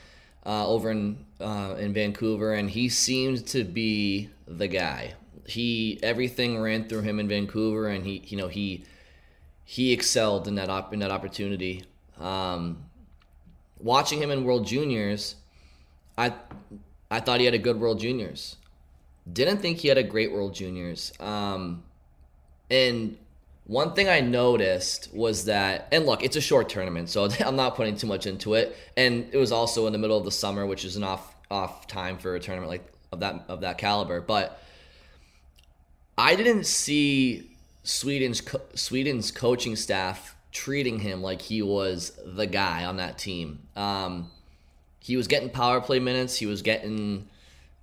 uh, 0.46 0.68
over 0.68 0.92
in 0.92 1.26
uh, 1.40 1.76
in 1.80 1.94
Vancouver, 1.94 2.54
and 2.54 2.70
he 2.70 2.90
seemed 2.90 3.48
to 3.48 3.64
be 3.64 4.30
the 4.48 4.68
guy. 4.68 5.14
He 5.46 6.00
everything 6.04 6.62
ran 6.62 6.88
through 6.88 7.02
him 7.02 7.20
in 7.20 7.28
Vancouver, 7.28 7.88
and 7.88 8.06
he 8.06 8.24
you 8.28 8.38
know 8.38 8.50
he 8.50 8.84
he 9.64 9.94
excelled 9.94 10.48
in 10.48 10.56
that 10.56 10.70
op- 10.70 10.94
in 10.94 11.00
that 11.00 11.12
opportunity. 11.12 11.84
Um, 12.20 12.84
watching 13.80 14.22
him 14.22 14.32
in 14.32 14.44
World 14.44 14.66
Juniors, 14.66 15.36
I 16.18 16.34
I 17.12 17.20
thought 17.20 17.40
he 17.40 17.46
had 17.46 17.54
a 17.54 17.60
good 17.60 17.80
World 17.80 18.00
Juniors. 18.00 18.56
Didn't 19.32 19.58
think 19.58 19.80
he 19.80 19.88
had 19.88 19.98
a 19.98 20.04
great 20.04 20.32
World 20.32 20.54
Juniors. 20.54 21.14
Um, 21.20 21.84
and 22.70 23.18
one 23.66 23.94
thing 23.94 24.10
I 24.10 24.20
noticed 24.20 25.10
was 25.14 25.46
that, 25.46 25.88
and 25.92 26.06
look, 26.06 26.24
it's 26.24 26.36
a 26.36 26.42
short 26.42 26.70
tournament, 26.70 27.10
so 27.10 27.30
I'm 27.46 27.56
not 27.56 27.76
putting 27.76 27.96
too 27.96 28.08
much 28.08 28.26
into 28.26 28.56
it. 28.56 28.76
And 28.98 29.28
it 29.32 29.38
was 29.38 29.52
also 29.52 29.88
in 29.88 29.94
the 29.94 30.00
middle 30.00 30.18
of 30.18 30.26
the 30.26 30.32
summer, 30.32 30.66
which 30.66 30.86
is 30.86 30.96
an 30.96 31.04
off 31.04 31.36
off 31.52 31.86
time 31.88 32.18
for 32.18 32.36
a 32.36 32.40
tournament 32.40 32.70
like 32.70 32.92
of 33.12 33.20
that 33.20 33.46
of 33.48 33.62
that 33.62 33.78
caliber. 33.78 34.22
But 34.22 34.60
I 36.18 36.36
didn't 36.36 36.66
see 36.66 37.52
Sweden's 37.84 38.42
Sweden's 38.76 39.32
coaching 39.32 39.76
staff 39.76 40.33
treating 40.54 41.00
him 41.00 41.22
like 41.22 41.42
he 41.42 41.62
was 41.62 42.18
the 42.24 42.46
guy 42.46 42.86
on 42.86 42.98
that 42.98 43.18
team. 43.18 43.60
Um, 43.76 44.32
he 45.00 45.18
was 45.18 45.28
getting 45.28 45.50
power 45.50 45.82
play 45.82 46.00
minutes, 46.00 46.38
he 46.38 46.46
was 46.46 46.62
getting 46.62 47.28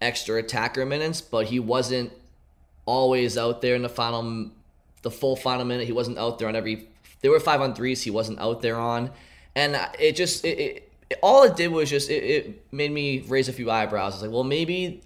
extra 0.00 0.38
attacker 0.38 0.86
minutes, 0.86 1.20
but 1.20 1.46
he 1.46 1.60
wasn't 1.60 2.12
always 2.86 3.36
out 3.36 3.60
there 3.60 3.74
in 3.74 3.82
the 3.82 3.88
final 3.88 4.50
the 5.02 5.10
full 5.10 5.36
final 5.36 5.64
minute. 5.64 5.86
He 5.86 5.92
wasn't 5.92 6.18
out 6.18 6.38
there 6.38 6.48
on 6.48 6.56
every. 6.56 6.88
There 7.20 7.30
were 7.30 7.40
five 7.40 7.60
on 7.60 7.74
threes. 7.74 8.02
He 8.02 8.10
wasn't 8.10 8.38
out 8.38 8.62
there 8.62 8.76
on, 8.76 9.10
and 9.54 9.78
it 9.98 10.16
just 10.16 10.44
it, 10.44 10.58
it, 10.58 11.18
all 11.22 11.42
it 11.42 11.56
did 11.56 11.68
was 11.68 11.90
just 11.90 12.08
it, 12.08 12.24
it 12.24 12.72
made 12.72 12.92
me 12.92 13.20
raise 13.28 13.48
a 13.48 13.52
few 13.52 13.70
eyebrows. 13.70 14.14
I 14.14 14.16
was 14.16 14.22
like, 14.22 14.30
well, 14.30 14.44
maybe 14.44 15.02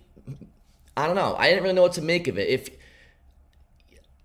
I 0.96 1.06
don't 1.06 1.16
know. 1.16 1.34
I 1.36 1.48
didn't 1.48 1.62
really 1.62 1.74
know 1.74 1.82
what 1.82 1.94
to 1.94 2.02
make 2.02 2.28
of 2.28 2.38
it. 2.38 2.48
If 2.48 2.68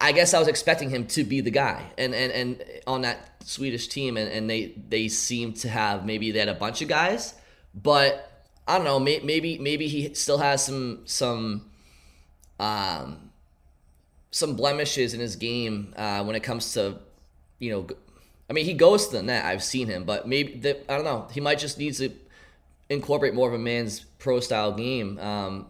I 0.01 0.11
guess 0.11 0.33
I 0.33 0.39
was 0.39 0.47
expecting 0.47 0.89
him 0.89 1.07
to 1.07 1.23
be 1.23 1.41
the 1.41 1.51
guy, 1.51 1.91
and 1.97 2.13
and 2.13 2.31
and 2.31 2.63
on 2.85 3.01
that 3.01 3.28
Swedish 3.43 3.87
team, 3.87 4.17
and, 4.17 4.31
and 4.31 4.49
they 4.49 4.73
they 4.89 5.07
seemed 5.07 5.55
to 5.57 5.69
have 5.69 6.05
maybe 6.05 6.31
they 6.31 6.39
had 6.39 6.49
a 6.49 6.53
bunch 6.53 6.81
of 6.81 6.87
guys, 6.87 7.33
but 7.73 8.45
I 8.67 8.77
don't 8.77 8.85
know. 8.85 8.99
May, 8.99 9.19
maybe 9.19 9.57
maybe 9.57 9.87
he 9.87 10.13
still 10.13 10.37
has 10.37 10.63
some 10.65 11.01
some 11.05 11.69
um 12.59 13.31
some 14.31 14.55
blemishes 14.55 15.13
in 15.13 15.19
his 15.19 15.35
game 15.35 15.93
uh, 15.95 16.23
when 16.23 16.35
it 16.35 16.43
comes 16.43 16.73
to 16.73 16.97
you 17.59 17.71
know. 17.71 17.87
I 18.49 18.53
mean, 18.53 18.65
he 18.65 18.73
goes 18.73 19.07
to 19.09 19.17
the 19.17 19.23
net. 19.23 19.45
I've 19.45 19.63
seen 19.63 19.87
him, 19.87 20.05
but 20.05 20.27
maybe 20.27 20.55
the, 20.55 20.91
I 20.91 20.95
don't 20.95 21.05
know. 21.05 21.27
He 21.31 21.39
might 21.39 21.59
just 21.59 21.77
need 21.77 21.93
to 21.95 22.11
incorporate 22.89 23.35
more 23.35 23.47
of 23.47 23.53
a 23.53 23.59
man's 23.59 23.99
pro 23.99 24.39
style 24.39 24.71
game. 24.71 25.19
Um, 25.19 25.67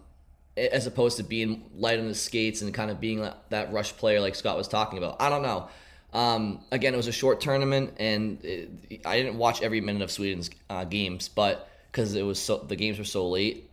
as 0.60 0.86
opposed 0.86 1.18
to 1.18 1.24
being 1.24 1.70
light 1.76 2.00
on 2.00 2.08
the 2.08 2.16
skates 2.16 2.62
and 2.62 2.74
kind 2.74 2.92
of 2.92 3.00
being 3.00 3.28
that 3.50 3.72
rush 3.72 3.96
player 3.98 4.20
like 4.20 4.36
Scott 4.36 4.58
was 4.58 4.68
talking 4.68 4.98
about. 4.98 5.22
I 5.22 5.30
don't 5.30 5.42
know. 5.42 5.70
Um, 6.14 6.62
again, 6.72 6.94
it 6.94 6.98
was 6.98 7.08
a 7.08 7.12
short 7.12 7.40
tournament, 7.40 7.94
and 8.00 8.44
it, 8.44 9.02
I 9.06 9.18
didn't 9.18 9.38
watch 9.38 9.62
every 9.62 9.82
minute 9.82 10.02
of 10.02 10.12
Sweden's 10.12 10.50
uh, 10.70 10.84
games, 10.86 11.30
but 11.30 11.70
because 11.92 12.16
it 12.16 12.24
was 12.24 12.40
so 12.40 12.58
the 12.58 12.76
games 12.76 12.98
were 12.98 13.06
so 13.06 13.30
late. 13.30 13.70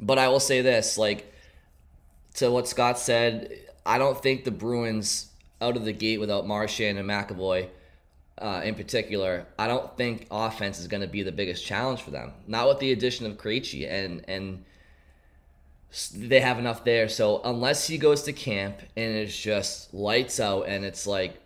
But 0.00 0.18
I 0.18 0.28
will 0.28 0.40
say 0.40 0.62
this, 0.62 0.98
like 0.98 1.32
to 2.34 2.50
what 2.50 2.68
Scott 2.68 2.98
said, 2.98 3.52
I 3.84 3.98
don't 3.98 4.20
think 4.20 4.44
the 4.44 4.50
Bruins 4.50 5.28
out 5.60 5.76
of 5.76 5.84
the 5.84 5.92
gate 5.92 6.18
without 6.18 6.46
Marchand 6.46 6.98
and 6.98 7.08
McAvoy. 7.08 7.68
Uh, 8.38 8.62
in 8.64 8.74
particular, 8.74 9.46
I 9.58 9.68
don't 9.68 9.94
think 9.96 10.26
offense 10.30 10.80
is 10.80 10.88
going 10.88 11.02
to 11.02 11.06
be 11.06 11.22
the 11.22 11.30
biggest 11.30 11.64
challenge 11.64 12.00
for 12.00 12.10
them. 12.10 12.32
Not 12.48 12.66
with 12.66 12.78
the 12.80 12.90
addition 12.92 13.26
of 13.26 13.36
Krejci 13.36 13.88
and 13.88 14.24
and 14.26 14.64
they 16.14 16.40
have 16.40 16.58
enough 16.58 16.84
there. 16.84 17.08
So 17.08 17.42
unless 17.44 17.86
he 17.86 17.98
goes 17.98 18.22
to 18.22 18.32
camp 18.32 18.78
and 18.96 19.14
it's 19.14 19.36
just 19.36 19.92
lights 19.92 20.40
out 20.40 20.62
and 20.62 20.84
it's 20.84 21.06
like, 21.06 21.38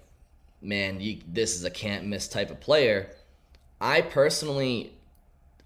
man, 0.66 1.00
you, 1.00 1.20
this 1.26 1.56
is 1.56 1.64
a 1.64 1.70
can't 1.70 2.06
miss 2.06 2.28
type 2.28 2.50
of 2.50 2.60
player, 2.60 3.10
I 3.80 4.00
personally, 4.00 4.92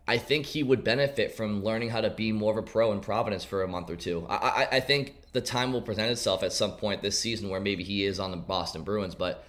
I 0.06 0.18
think 0.18 0.46
he 0.46 0.62
would 0.62 0.84
benefit 0.84 1.34
from 1.34 1.64
learning 1.64 1.90
how 1.90 2.00
to 2.00 2.10
be 2.10 2.32
more 2.32 2.52
of 2.52 2.58
a 2.58 2.62
pro 2.62 2.92
in 2.92 3.00
Providence 3.00 3.44
for 3.44 3.62
a 3.62 3.68
month 3.68 3.90
or 3.90 3.96
two. 3.96 4.26
I, 4.28 4.34
I, 4.34 4.68
I 4.72 4.80
think 4.80 5.14
the 5.32 5.40
time 5.40 5.72
will 5.72 5.82
present 5.82 6.10
itself 6.10 6.42
at 6.42 6.52
some 6.52 6.72
point 6.72 7.02
this 7.02 7.18
season 7.18 7.48
where 7.48 7.60
maybe 7.60 7.84
he 7.84 8.04
is 8.04 8.20
on 8.20 8.30
the 8.30 8.36
Boston 8.36 8.82
Bruins, 8.82 9.14
but 9.14 9.44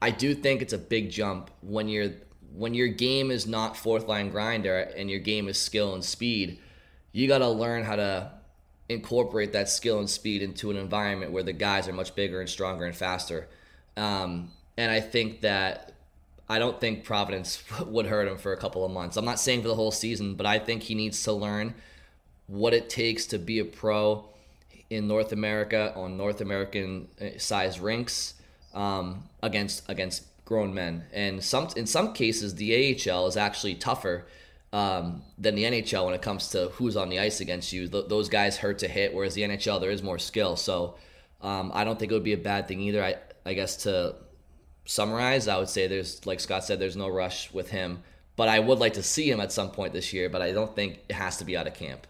I 0.00 0.10
do 0.10 0.34
think 0.34 0.62
it's 0.62 0.72
a 0.72 0.78
big 0.78 1.10
jump 1.10 1.50
when 1.60 1.88
you're 1.88 2.12
when 2.54 2.72
your 2.72 2.86
game 2.86 3.32
is 3.32 3.48
not 3.48 3.76
fourth 3.76 4.06
line 4.06 4.30
grinder 4.30 4.78
and 4.78 5.10
your 5.10 5.18
game 5.18 5.48
is 5.48 5.58
skill 5.58 5.92
and 5.94 6.04
speed. 6.04 6.60
You 7.10 7.26
got 7.26 7.38
to 7.38 7.48
learn 7.48 7.82
how 7.82 7.96
to 7.96 8.30
incorporate 8.88 9.52
that 9.54 9.68
skill 9.68 9.98
and 9.98 10.08
speed 10.08 10.40
into 10.40 10.70
an 10.70 10.76
environment 10.76 11.32
where 11.32 11.42
the 11.42 11.52
guys 11.52 11.88
are 11.88 11.92
much 11.92 12.14
bigger 12.14 12.40
and 12.40 12.48
stronger 12.48 12.84
and 12.84 12.94
faster. 12.94 13.48
Um, 13.96 14.52
and 14.76 14.90
I 14.90 15.00
think 15.00 15.42
that 15.42 15.92
I 16.48 16.58
don't 16.58 16.80
think 16.80 17.04
Providence 17.04 17.62
would 17.86 18.06
hurt 18.06 18.28
him 18.28 18.38
for 18.38 18.52
a 18.52 18.56
couple 18.56 18.84
of 18.84 18.90
months. 18.90 19.16
I'm 19.16 19.24
not 19.24 19.40
saying 19.40 19.62
for 19.62 19.68
the 19.68 19.74
whole 19.74 19.90
season, 19.90 20.34
but 20.34 20.46
I 20.46 20.58
think 20.58 20.82
he 20.82 20.94
needs 20.94 21.22
to 21.24 21.32
learn 21.32 21.74
what 22.46 22.74
it 22.74 22.90
takes 22.90 23.26
to 23.26 23.38
be 23.38 23.58
a 23.58 23.64
pro 23.64 24.28
in 24.90 25.08
North 25.08 25.32
America 25.32 25.92
on 25.96 26.16
North 26.16 26.40
American 26.40 27.08
uh, 27.20 27.38
size 27.38 27.80
rinks 27.80 28.34
um, 28.74 29.24
against 29.42 29.88
against 29.88 30.24
grown 30.44 30.74
men. 30.74 31.04
And 31.12 31.42
some 31.42 31.68
in 31.76 31.86
some 31.86 32.12
cases, 32.12 32.54
the 32.56 32.94
AHL 33.10 33.26
is 33.26 33.36
actually 33.36 33.76
tougher 33.76 34.26
um, 34.72 35.22
than 35.38 35.54
the 35.54 35.64
NHL 35.64 36.04
when 36.04 36.14
it 36.14 36.22
comes 36.22 36.48
to 36.48 36.68
who's 36.74 36.96
on 36.96 37.08
the 37.08 37.18
ice 37.18 37.40
against 37.40 37.72
you. 37.72 37.88
Th- 37.88 38.06
those 38.08 38.28
guys 38.28 38.58
hurt 38.58 38.78
to 38.80 38.88
hit, 38.88 39.14
whereas 39.14 39.34
the 39.34 39.42
NHL 39.42 39.80
there 39.80 39.90
is 39.90 40.02
more 40.02 40.18
skill. 40.18 40.56
So 40.56 40.96
um, 41.40 41.70
I 41.74 41.84
don't 41.84 41.98
think 41.98 42.10
it 42.12 42.14
would 42.14 42.24
be 42.24 42.32
a 42.32 42.38
bad 42.38 42.68
thing 42.68 42.80
either. 42.80 43.02
I 43.02 43.16
I 43.46 43.54
guess 43.54 43.76
to 43.84 44.16
summarize, 44.84 45.48
I 45.48 45.58
would 45.58 45.68
say 45.68 45.86
there's 45.86 46.24
like 46.26 46.40
Scott 46.40 46.64
said, 46.64 46.78
there's 46.78 46.96
no 46.96 47.08
rush 47.08 47.52
with 47.52 47.70
him, 47.70 48.02
but 48.36 48.48
I 48.48 48.58
would 48.58 48.78
like 48.78 48.94
to 48.94 49.02
see 49.02 49.30
him 49.30 49.40
at 49.40 49.52
some 49.52 49.70
point 49.70 49.92
this 49.92 50.12
year. 50.12 50.28
But 50.28 50.42
I 50.42 50.52
don't 50.52 50.74
think 50.74 51.00
it 51.08 51.14
has 51.14 51.36
to 51.38 51.44
be 51.44 51.56
out 51.56 51.66
of 51.66 51.74
camp. 51.74 52.06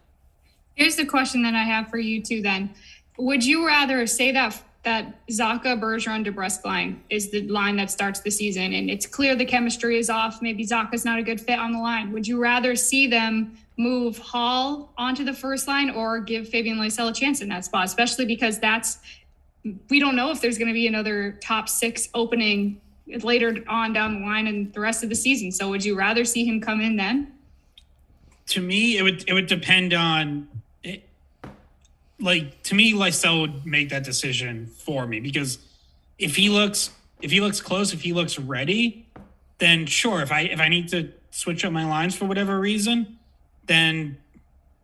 Here's 0.74 0.96
the 0.96 1.06
question 1.06 1.42
that 1.42 1.54
I 1.54 1.62
have 1.62 1.88
for 1.88 1.98
you 1.98 2.22
too. 2.22 2.42
Then, 2.42 2.70
would 3.16 3.44
you 3.44 3.66
rather 3.66 4.06
say 4.06 4.32
that 4.32 4.60
that 4.84 5.26
Zacha 5.28 5.80
Bergeron, 5.80 6.26
DeBrusk 6.26 6.64
line 6.64 7.02
is 7.08 7.30
the 7.30 7.48
line 7.48 7.76
that 7.76 7.90
starts 7.90 8.20
the 8.20 8.30
season, 8.30 8.74
and 8.74 8.90
it's 8.90 9.06
clear 9.06 9.34
the 9.34 9.44
chemistry 9.44 9.98
is 9.98 10.10
off. 10.10 10.42
Maybe 10.42 10.64
Zacha's 10.66 11.04
not 11.04 11.18
a 11.18 11.22
good 11.22 11.40
fit 11.40 11.58
on 11.58 11.72
the 11.72 11.78
line. 11.78 12.12
Would 12.12 12.28
you 12.28 12.40
rather 12.40 12.76
see 12.76 13.06
them 13.06 13.56
move 13.76 14.18
Hall 14.18 14.92
onto 14.96 15.24
the 15.24 15.32
first 15.32 15.66
line 15.66 15.90
or 15.90 16.20
give 16.20 16.48
Fabian 16.48 16.78
Lysell 16.78 17.10
a 17.10 17.12
chance 17.12 17.40
in 17.40 17.48
that 17.48 17.64
spot, 17.64 17.86
especially 17.86 18.24
because 18.26 18.60
that's 18.60 18.98
we 19.88 19.98
don't 19.98 20.16
know 20.16 20.30
if 20.30 20.40
there's 20.40 20.58
going 20.58 20.68
to 20.68 20.74
be 20.74 20.86
another 20.86 21.38
top 21.40 21.68
six 21.68 22.08
opening 22.14 22.80
later 23.06 23.56
on 23.68 23.92
down 23.92 24.20
the 24.20 24.26
line 24.26 24.46
and 24.46 24.72
the 24.72 24.80
rest 24.80 25.02
of 25.02 25.08
the 25.08 25.14
season. 25.14 25.52
So 25.52 25.68
would 25.70 25.84
you 25.84 25.96
rather 25.96 26.24
see 26.24 26.44
him 26.44 26.60
come 26.60 26.80
in 26.80 26.96
then? 26.96 27.32
To 28.48 28.60
me, 28.60 28.98
it 28.98 29.02
would 29.02 29.24
it 29.26 29.32
would 29.32 29.46
depend 29.46 29.94
on 29.94 30.48
it. 30.82 31.08
like 32.20 32.62
to 32.64 32.74
me, 32.74 32.92
Lysell 32.92 33.40
would 33.40 33.66
make 33.66 33.88
that 33.88 34.04
decision 34.04 34.66
for 34.66 35.06
me 35.06 35.20
because 35.20 35.58
if 36.18 36.36
he 36.36 36.50
looks 36.50 36.90
if 37.22 37.30
he 37.30 37.40
looks 37.40 37.60
close, 37.60 37.94
if 37.94 38.02
he 38.02 38.12
looks 38.12 38.38
ready, 38.38 39.06
then 39.58 39.86
sure. 39.86 40.20
If 40.20 40.30
I 40.30 40.42
if 40.42 40.60
I 40.60 40.68
need 40.68 40.88
to 40.88 41.10
switch 41.30 41.64
up 41.64 41.72
my 41.72 41.88
lines 41.88 42.14
for 42.14 42.26
whatever 42.26 42.60
reason, 42.60 43.18
then 43.66 44.18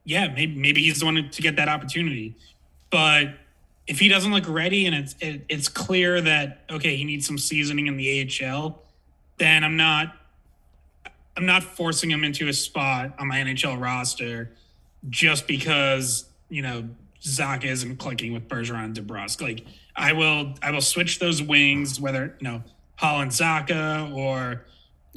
yeah, 0.04 0.28
maybe 0.28 0.54
maybe 0.54 0.82
he's 0.82 1.00
the 1.00 1.04
one 1.04 1.28
to 1.30 1.42
get 1.42 1.56
that 1.56 1.68
opportunity. 1.68 2.36
But 2.90 3.34
if 3.90 3.98
he 3.98 4.06
doesn't 4.06 4.32
look 4.32 4.48
ready 4.48 4.86
and 4.86 4.94
it's 4.94 5.16
it, 5.18 5.44
it's 5.48 5.68
clear 5.68 6.20
that 6.20 6.60
okay, 6.70 6.94
he 6.94 7.04
needs 7.04 7.26
some 7.26 7.36
seasoning 7.36 7.88
in 7.88 7.96
the 7.96 8.40
AHL, 8.40 8.80
then 9.38 9.64
I'm 9.64 9.76
not 9.76 10.16
I'm 11.36 11.44
not 11.44 11.64
forcing 11.64 12.08
him 12.08 12.22
into 12.22 12.46
a 12.46 12.52
spot 12.52 13.16
on 13.18 13.26
my 13.26 13.38
NHL 13.38 13.80
roster 13.80 14.52
just 15.08 15.48
because 15.48 16.26
you 16.48 16.62
know 16.62 16.88
Zacha 17.20 17.64
isn't 17.64 17.96
clicking 17.96 18.32
with 18.32 18.48
Bergeron 18.48 18.84
and 18.84 18.96
DeBrusk. 18.96 19.40
Like 19.42 19.64
I 19.96 20.12
will 20.12 20.54
I 20.62 20.70
will 20.70 20.80
switch 20.80 21.18
those 21.18 21.42
wings, 21.42 22.00
whether 22.00 22.36
you 22.38 22.44
know 22.44 22.62
Hall 22.94 23.20
and 23.20 23.32
Zacha 23.32 24.14
or 24.14 24.66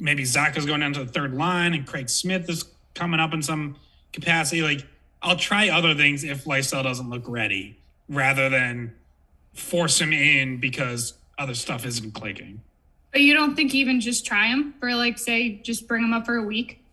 maybe 0.00 0.24
Zacha's 0.24 0.66
going 0.66 0.80
down 0.80 0.94
to 0.94 1.04
the 1.04 1.12
third 1.12 1.32
line 1.32 1.74
and 1.74 1.86
Craig 1.86 2.08
Smith 2.08 2.50
is 2.50 2.64
coming 2.94 3.20
up 3.20 3.32
in 3.32 3.40
some 3.40 3.76
capacity. 4.12 4.62
Like 4.62 4.84
I'll 5.22 5.36
try 5.36 5.68
other 5.68 5.94
things 5.94 6.24
if 6.24 6.44
Lysell 6.44 6.82
doesn't 6.82 7.08
look 7.08 7.28
ready, 7.28 7.78
rather 8.08 8.48
than 8.48 8.94
force 9.52 10.00
him 10.00 10.12
in 10.12 10.58
because 10.58 11.14
other 11.38 11.54
stuff 11.54 11.86
isn't 11.86 12.12
clicking. 12.12 12.60
But 13.12 13.20
you 13.20 13.34
don't 13.34 13.54
think 13.54 13.74
even 13.74 14.00
just 14.00 14.26
try 14.26 14.46
him 14.46 14.74
for 14.80 14.94
like 14.94 15.18
say 15.18 15.60
just 15.62 15.86
bring 15.86 16.02
him 16.02 16.12
up 16.12 16.26
for 16.26 16.36
a 16.36 16.42
week 16.42 16.84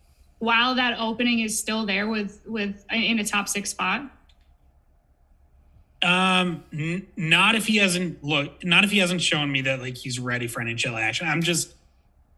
while 0.42 0.74
that 0.74 0.98
opening 0.98 1.38
is 1.38 1.56
still 1.56 1.86
there 1.86 2.08
with 2.08 2.40
with 2.44 2.84
in 2.90 3.20
a 3.20 3.24
top 3.24 3.48
six 3.48 3.70
spot? 3.70 4.10
Um, 6.02 6.64
n- 6.72 7.06
not 7.16 7.54
if 7.54 7.66
he 7.66 7.76
hasn't 7.76 8.24
look, 8.24 8.64
not 8.64 8.82
if 8.82 8.90
he 8.90 8.98
hasn't 8.98 9.22
shown 9.22 9.52
me 9.52 9.60
that 9.62 9.80
like 9.80 9.96
he's 9.96 10.18
ready 10.18 10.48
for 10.48 10.60
NHL 10.60 11.00
action. 11.00 11.28
I'm 11.28 11.42
just 11.42 11.74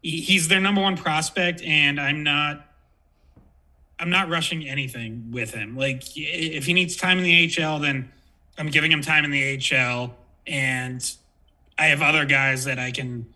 he, 0.02 0.20
he's 0.20 0.48
their 0.48 0.60
number 0.60 0.82
one 0.82 0.98
prospect, 0.98 1.62
and 1.62 1.98
I'm 1.98 2.22
not. 2.22 2.66
I'm 3.98 4.10
not 4.10 4.28
rushing 4.28 4.68
anything 4.68 5.30
with 5.30 5.54
him. 5.54 5.76
Like 5.76 6.02
if 6.14 6.66
he 6.66 6.74
needs 6.74 6.96
time 6.96 7.16
in 7.18 7.24
the 7.24 7.64
AHL, 7.64 7.78
then 7.78 8.12
I'm 8.58 8.68
giving 8.68 8.92
him 8.92 9.02
time 9.02 9.24
in 9.24 9.30
the 9.30 9.74
AHL, 9.74 10.14
and 10.46 11.14
I 11.78 11.86
have 11.86 12.02
other 12.02 12.24
guys 12.24 12.64
that 12.64 12.78
I 12.78 12.90
can 12.90 13.26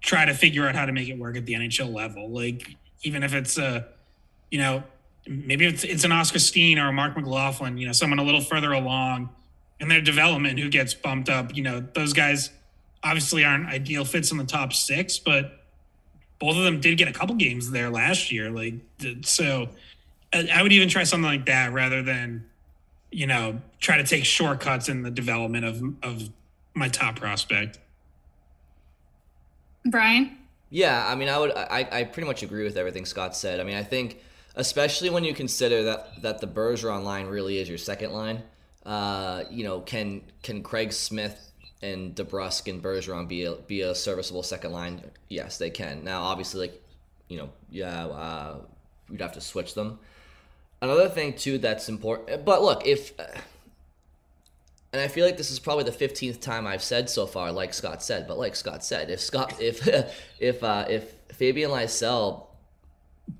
try 0.00 0.24
to 0.24 0.34
figure 0.34 0.68
out 0.68 0.74
how 0.74 0.84
to 0.84 0.92
make 0.92 1.08
it 1.08 1.18
work 1.18 1.36
at 1.36 1.46
the 1.46 1.54
NHL 1.54 1.92
level. 1.92 2.28
Like 2.28 2.76
even 3.02 3.22
if 3.22 3.34
it's 3.34 3.56
a, 3.56 3.86
you 4.50 4.58
know, 4.58 4.82
maybe 5.26 5.64
it's 5.66 5.84
it's 5.84 6.04
an 6.04 6.12
Oskar 6.12 6.38
Steen 6.38 6.78
or 6.78 6.88
a 6.88 6.92
Marc 6.92 7.16
McLaughlin, 7.16 7.78
you 7.78 7.86
know, 7.86 7.92
someone 7.92 8.18
a 8.18 8.24
little 8.24 8.40
further 8.40 8.72
along 8.72 9.30
in 9.80 9.88
their 9.88 10.00
development 10.00 10.58
who 10.58 10.68
gets 10.68 10.94
bumped 10.94 11.28
up. 11.28 11.56
You 11.56 11.62
know, 11.62 11.80
those 11.80 12.12
guys 12.12 12.50
obviously 13.02 13.44
aren't 13.44 13.66
ideal 13.66 14.04
fits 14.04 14.30
in 14.30 14.38
the 14.38 14.44
top 14.44 14.72
six, 14.72 15.18
but 15.18 15.64
both 16.38 16.56
of 16.56 16.64
them 16.64 16.80
did 16.80 16.98
get 16.98 17.08
a 17.08 17.12
couple 17.12 17.34
games 17.36 17.70
there 17.70 17.90
last 17.90 18.32
year. 18.32 18.50
Like, 18.50 18.74
so 19.22 19.68
I 20.32 20.62
would 20.62 20.72
even 20.72 20.88
try 20.88 21.04
something 21.04 21.28
like 21.28 21.46
that 21.46 21.72
rather 21.72 22.02
than, 22.02 22.46
you 23.12 23.26
know, 23.26 23.60
try 23.78 23.98
to 23.98 24.04
take 24.04 24.24
shortcuts 24.24 24.88
in 24.88 25.02
the 25.02 25.10
development 25.10 25.64
of 25.64 25.82
of 26.02 26.30
my 26.74 26.88
top 26.88 27.16
prospect. 27.16 27.78
Brian. 29.84 30.38
Yeah, 30.70 31.06
I 31.06 31.14
mean, 31.16 31.28
I 31.28 31.38
would, 31.38 31.52
I, 31.54 31.86
I 31.92 32.04
pretty 32.04 32.26
much 32.26 32.42
agree 32.42 32.64
with 32.64 32.78
everything 32.78 33.04
Scott 33.04 33.36
said. 33.36 33.60
I 33.60 33.62
mean, 33.62 33.76
I 33.76 33.82
think, 33.82 34.22
especially 34.56 35.10
when 35.10 35.22
you 35.22 35.34
consider 35.34 35.82
that 35.82 36.22
that 36.22 36.40
the 36.40 36.46
Bergeron 36.46 37.04
line 37.04 37.26
really 37.26 37.58
is 37.58 37.68
your 37.68 37.78
second 37.78 38.12
line. 38.12 38.42
Uh, 38.86 39.44
you 39.50 39.64
know, 39.64 39.80
can 39.80 40.22
can 40.42 40.62
Craig 40.62 40.92
Smith 40.92 41.52
and 41.82 42.14
DeBrusk 42.14 42.70
and 42.70 42.82
Bergeron 42.82 43.28
be 43.28 43.44
a, 43.44 43.52
be 43.52 43.82
a 43.82 43.94
serviceable 43.94 44.42
second 44.42 44.72
line? 44.72 45.02
Yes, 45.28 45.58
they 45.58 45.68
can. 45.68 46.04
Now, 46.04 46.22
obviously, 46.22 46.68
like 46.68 46.82
you 47.28 47.36
know, 47.36 47.50
yeah, 47.70 48.06
uh, 48.06 48.56
you'd 49.10 49.20
have 49.20 49.32
to 49.32 49.42
switch 49.42 49.74
them. 49.74 49.98
Another 50.82 51.08
thing 51.08 51.32
too 51.32 51.58
that's 51.58 51.88
important. 51.88 52.44
But 52.44 52.60
look, 52.60 52.86
if 52.86 53.12
and 54.92 55.00
I 55.00 55.08
feel 55.08 55.24
like 55.24 55.38
this 55.38 55.50
is 55.50 55.58
probably 55.58 55.84
the 55.84 55.92
fifteenth 55.92 56.40
time 56.40 56.66
I've 56.66 56.82
said 56.82 57.08
so 57.08 57.24
far, 57.24 57.52
like 57.52 57.72
Scott 57.72 58.02
said. 58.02 58.28
But 58.28 58.36
like 58.36 58.54
Scott 58.54 58.84
said, 58.84 59.08
if 59.08 59.20
Scott, 59.20 59.54
if 59.60 59.88
if 60.38 60.62
uh, 60.62 60.84
if 60.90 61.14
Fabian 61.32 61.70
Lysell 61.70 62.48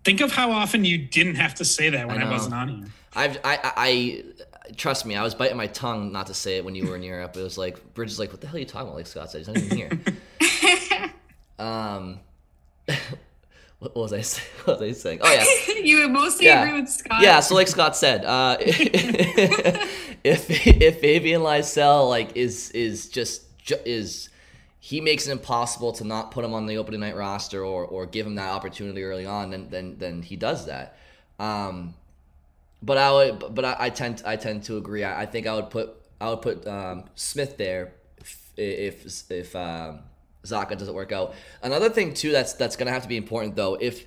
think 0.04 0.20
of 0.20 0.32
how 0.32 0.50
often 0.50 0.84
you 0.84 0.98
didn't 0.98 1.34
have 1.34 1.54
to 1.56 1.64
say 1.64 1.90
that 1.90 2.08
when 2.08 2.22
I, 2.22 2.28
I 2.28 2.30
wasn't 2.30 2.54
on 2.54 2.68
here. 2.68 2.86
I've, 3.14 3.36
I, 3.44 3.58
I, 3.62 3.72
I, 3.76 4.24
trust 4.76 5.04
me, 5.04 5.16
I 5.16 5.22
was 5.22 5.34
biting 5.34 5.56
my 5.56 5.66
tongue 5.66 6.12
not 6.12 6.28
to 6.28 6.34
say 6.34 6.56
it 6.56 6.64
when 6.64 6.74
you 6.74 6.86
were 6.88 6.96
in 6.96 7.02
Europe. 7.02 7.36
It 7.36 7.42
was 7.42 7.58
like, 7.58 7.94
Bridge 7.94 8.10
is 8.10 8.18
like, 8.18 8.30
what 8.30 8.40
the 8.40 8.46
hell 8.46 8.56
are 8.56 8.60
you 8.60 8.64
talking 8.64 8.88
about? 8.88 8.96
Like 8.96 9.06
Scott 9.06 9.30
said, 9.30 9.38
he's 9.38 9.48
not 9.48 9.58
even 9.58 9.76
here. 9.76 11.10
um, 11.58 12.20
what 13.82 13.96
was 13.96 14.12
I 14.12 14.20
saying? 14.22 14.48
What 14.64 14.80
was 14.80 14.88
I 14.90 14.92
saying? 15.00 15.18
Oh 15.22 15.32
yeah. 15.32 15.74
you 15.82 16.00
would 16.00 16.10
mostly 16.12 16.46
Yeah. 16.46 16.62
agree 16.64 16.80
with 16.80 16.88
Scott. 16.90 17.20
Yeah, 17.22 17.40
so 17.40 17.54
like 17.54 17.68
Scott 17.68 17.96
said, 17.96 18.24
uh, 18.24 18.56
if 18.60 20.48
if 20.66 21.00
Fabian 21.00 21.42
Lysell 21.42 22.08
like 22.08 22.36
is 22.36 22.70
is 22.70 23.08
just 23.08 23.42
ju- 23.58 23.76
is 23.84 24.28
he 24.80 25.00
makes 25.00 25.26
it 25.26 25.32
impossible 25.32 25.92
to 25.92 26.04
not 26.04 26.30
put 26.30 26.44
him 26.44 26.54
on 26.54 26.66
the 26.66 26.76
opening 26.76 27.00
night 27.00 27.16
roster 27.16 27.64
or 27.64 27.84
or 27.84 28.06
give 28.06 28.26
him 28.26 28.36
that 28.36 28.50
opportunity 28.50 29.02
early 29.02 29.26
on, 29.26 29.50
then 29.50 29.68
then 29.70 29.96
then 29.98 30.22
he 30.22 30.36
does 30.36 30.66
that. 30.66 30.96
Um, 31.38 31.94
but 32.82 32.98
I 32.98 33.12
would, 33.12 33.54
but 33.54 33.64
I, 33.64 33.76
I 33.78 33.90
tend 33.90 34.22
I 34.24 34.36
tend 34.36 34.64
to 34.64 34.76
agree. 34.76 35.04
I, 35.04 35.22
I 35.22 35.26
think 35.26 35.46
I 35.46 35.54
would 35.54 35.70
put 35.70 35.94
I 36.20 36.30
would 36.30 36.42
put 36.42 36.66
um, 36.66 37.04
Smith 37.14 37.56
there 37.56 37.92
if 38.18 38.50
if, 38.56 39.30
if 39.30 39.56
um, 39.56 40.00
Zacha 40.44 40.76
doesn't 40.76 40.94
work 40.94 41.12
out. 41.12 41.34
Another 41.62 41.88
thing 41.90 42.14
too 42.14 42.32
that's 42.32 42.52
that's 42.54 42.76
gonna 42.76 42.90
have 42.90 43.02
to 43.02 43.08
be 43.08 43.16
important 43.16 43.56
though 43.56 43.74
if 43.80 44.06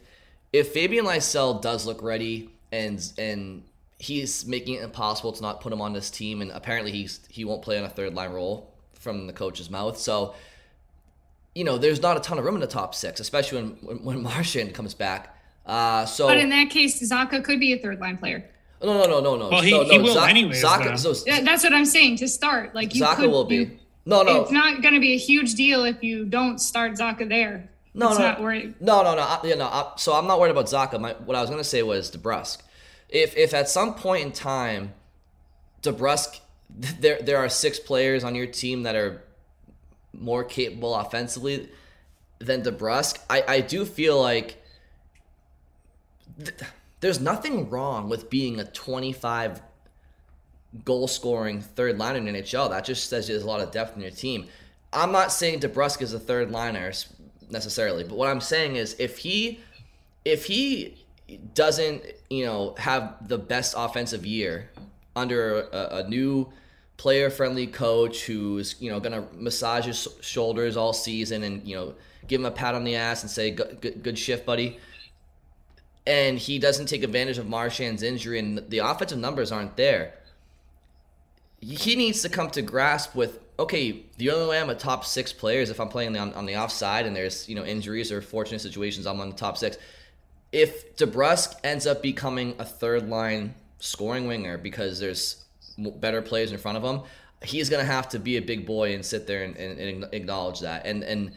if 0.54 0.70
Fabian 0.74 1.06
Lysell 1.06 1.62
does 1.62 1.86
look 1.86 2.02
ready 2.02 2.50
and 2.72 3.02
and 3.18 3.64
he's 4.00 4.46
making 4.46 4.76
it 4.76 4.84
impossible 4.84 5.32
to 5.32 5.42
not 5.42 5.62
put 5.62 5.72
him 5.72 5.82
on 5.82 5.94
this 5.94 6.10
team, 6.10 6.42
and 6.42 6.52
apparently 6.52 6.92
he's 6.92 7.20
he 7.30 7.46
won't 7.46 7.62
play 7.62 7.78
on 7.78 7.84
a 7.86 7.90
third 7.90 8.14
line 8.14 8.32
role 8.32 8.74
from 8.94 9.28
the 9.28 9.34
coach's 9.34 9.70
mouth. 9.70 9.98
So 9.98 10.36
you 11.54 11.64
know, 11.64 11.78
there's 11.78 12.02
not 12.02 12.18
a 12.18 12.20
ton 12.20 12.38
of 12.38 12.44
room 12.44 12.56
in 12.56 12.62
the 12.62 12.68
top 12.68 12.94
six, 12.94 13.20
especially 13.20 13.62
when 13.64 13.70
when, 13.82 14.04
when 14.04 14.24
Marchand 14.24 14.74
comes 14.74 14.94
back. 14.94 15.38
Uh, 15.66 16.06
so 16.06 16.28
But 16.28 16.38
in 16.38 16.50
that 16.50 16.70
case, 16.70 17.02
Zacha 17.02 17.44
could 17.44 17.60
be 17.60 17.74
a 17.74 17.78
third 17.80 18.00
line 18.00 18.18
player. 18.18 18.48
no, 18.84 18.94
no, 19.00 19.06
no, 19.08 19.20
no, 19.20 19.36
no. 19.36 19.50
Well, 19.50 19.62
he- 19.62 19.72
no, 19.72 19.84
he 19.84 19.98
no, 19.98 20.04
will 20.04 20.14
Za- 20.14 20.28
anyways, 20.28 20.64
Zacha, 20.64 20.98
so 20.98 21.14
Yeah, 21.26 21.42
That's 21.42 21.64
what 21.64 21.74
I'm 21.74 21.86
saying. 21.86 22.18
To 22.18 22.28
start, 22.28 22.76
like 22.76 22.94
you 22.94 23.02
Zacha 23.02 23.16
could, 23.16 23.32
will 23.32 23.46
be. 23.46 23.56
you- 23.56 23.80
no, 24.06 24.22
no, 24.24 24.42
It's 24.42 24.52
not 24.52 24.82
going 24.82 24.94
to 24.94 25.00
be 25.00 25.14
a 25.14 25.18
huge 25.18 25.56
deal 25.56 25.84
if 25.86 26.04
you 26.04 26.26
don't 26.26 26.60
start 26.60 26.94
Zacha 26.94 27.28
there. 27.28 27.70
no, 27.94 28.10
it's 28.10 28.20
no, 28.20 28.26
not 28.26 28.42
worried. 28.42 28.76
no, 28.80 29.04
no, 29.04 29.16
no. 29.16 29.22
I, 29.22 29.40
you 29.44 29.56
know, 29.56 29.66
I, 29.66 29.92
so 29.98 30.14
I'm 30.14 30.28
not 30.28 30.40
worried 30.40 30.52
about 30.52 30.66
Zacha. 30.66 31.00
My, 31.00 31.14
what 31.14 31.36
I 31.36 31.42
was 31.42 31.50
gonna 31.50 31.64
say 31.64 31.82
was 31.84 32.12
DeBrusk. 32.12 32.60
If 33.10 33.36
if 33.38 33.54
at 33.54 33.70
some 33.70 33.94
point 33.96 34.24
in 34.26 34.32
time, 34.32 34.94
DeBrusk, 35.82 36.40
there 37.00 37.22
there 37.22 37.38
are 37.38 37.50
six 37.50 37.80
players 37.80 38.24
on 38.24 38.36
your 38.36 38.48
team 38.48 38.84
that 38.84 38.96
are 38.96 39.22
more 40.14 40.44
capable 40.44 40.96
offensively 40.96 41.70
than 42.40 42.62
DeBrusk, 42.64 43.20
I 43.30 43.44
I 43.48 43.60
do 43.62 43.86
feel 43.86 44.22
like 44.22 44.62
th- 46.38 46.54
there's 47.00 47.20
nothing 47.20 47.70
wrong 47.70 48.10
with 48.10 48.30
being 48.30 48.60
a 48.60 48.66
25 48.66 49.62
goal 50.84 51.08
scoring 51.08 51.62
third 51.62 51.98
liner 51.98 52.18
in 52.18 52.26
NHL. 52.26 52.70
That 52.70 52.86
just 52.86 53.10
says 53.10 53.28
there's 53.28 53.44
a 53.44 53.48
lot 53.48 53.62
of 53.62 53.72
depth 53.72 53.96
in 53.96 54.02
your 54.02 54.12
team. 54.12 54.48
I'm 54.92 55.12
not 55.12 55.32
saying 55.32 55.60
DeBrusk 55.60 56.02
is 56.02 56.14
a 56.14 56.20
third 56.20 56.52
liner 56.52 56.92
necessarily, 57.50 58.04
but 58.04 58.18
what 58.18 58.30
I'm 58.30 58.42
saying 58.42 58.76
is 58.76 58.96
if 59.00 59.18
he 59.18 59.60
if 60.24 60.46
he 60.46 60.96
doesn't, 61.54 62.04
you 62.30 62.46
know, 62.46 62.76
have 62.78 63.28
the 63.28 63.38
best 63.38 63.76
offensive 63.78 64.26
year 64.26 64.70
under 65.16 65.62
a, 65.62 66.04
a 66.04 66.10
new 66.10 66.52
player 66.98 67.30
friendly 67.30 67.68
coach 67.68 68.26
who's, 68.26 68.76
you 68.80 68.90
know, 68.90 69.00
to 69.00 69.24
massage 69.34 69.86
his 69.86 70.08
shoulders 70.22 70.78
all 70.78 70.94
season 70.94 71.44
and, 71.44 71.66
you 71.68 71.76
know, 71.76 71.94
give 72.28 72.42
him 72.42 72.46
a 72.46 72.52
pat 72.52 72.76
on 72.76 72.84
the 72.84 72.96
ass 72.96 73.22
and 73.22 73.30
say 73.30 73.52
good, 73.52 73.80
good, 73.82 74.04
good 74.04 74.20
shift, 74.20 74.46
buddy. 74.46 74.80
And 76.08 76.38
he 76.38 76.60
doesn't 76.60 76.86
take 76.88 77.04
advantage 77.04 77.38
of 77.38 77.48
Marchand's 77.48 78.04
injury 78.04 78.40
and 78.40 78.58
the 78.70 78.80
offensive 78.80 79.18
numbers 79.18 79.52
aren't 79.52 79.76
there 79.76 80.14
he 81.74 81.96
needs 81.96 82.22
to 82.22 82.30
come 82.30 82.50
to 82.50 82.62
grasp 82.62 83.16
with 83.16 83.40
okay 83.58 84.04
the 84.18 84.30
only 84.30 84.48
way 84.48 84.60
i'm 84.60 84.70
a 84.70 84.76
top 84.76 85.06
six 85.06 85.34
player 85.34 85.62
is 85.62 85.70
if 85.70 85.80
i'm 85.80 85.90
playing 85.90 86.18
on, 86.18 86.34
on 86.34 86.46
the 86.46 86.56
offside 86.56 87.06
and 87.06 87.16
there's 87.16 87.48
you 87.50 87.56
know 87.56 87.66
injuries 87.66 88.12
or 88.12 88.22
fortunate 88.22 88.60
situations 88.60 89.06
i'm 89.06 89.20
on 89.20 89.30
the 89.30 89.36
top 89.36 89.58
six. 89.58 89.78
If 90.52 90.96
DeBrusk 90.96 91.60
ends 91.66 91.86
up 91.86 92.02
becoming 92.02 92.56
a 92.60 92.64
third 92.64 93.10
line 93.10 93.56
scoring 93.80 94.26
winger 94.26 94.58
because 94.58 95.02
there's 95.02 95.44
better 95.78 96.22
players 96.22 96.54
in 96.54 96.58
front 96.58 96.78
of 96.78 96.84
him 96.84 97.02
he's 97.46 97.70
going 97.70 97.86
to 97.86 97.92
have 97.92 98.10
to 98.10 98.20
be 98.20 98.38
a 98.38 98.42
big 98.42 98.66
boy 98.66 98.94
and 98.94 99.06
sit 99.06 99.28
there 99.28 99.44
and, 99.44 99.56
and, 99.58 99.80
and 99.80 100.14
acknowledge 100.14 100.62
that. 100.62 100.86
And 100.86 101.04
and 101.04 101.32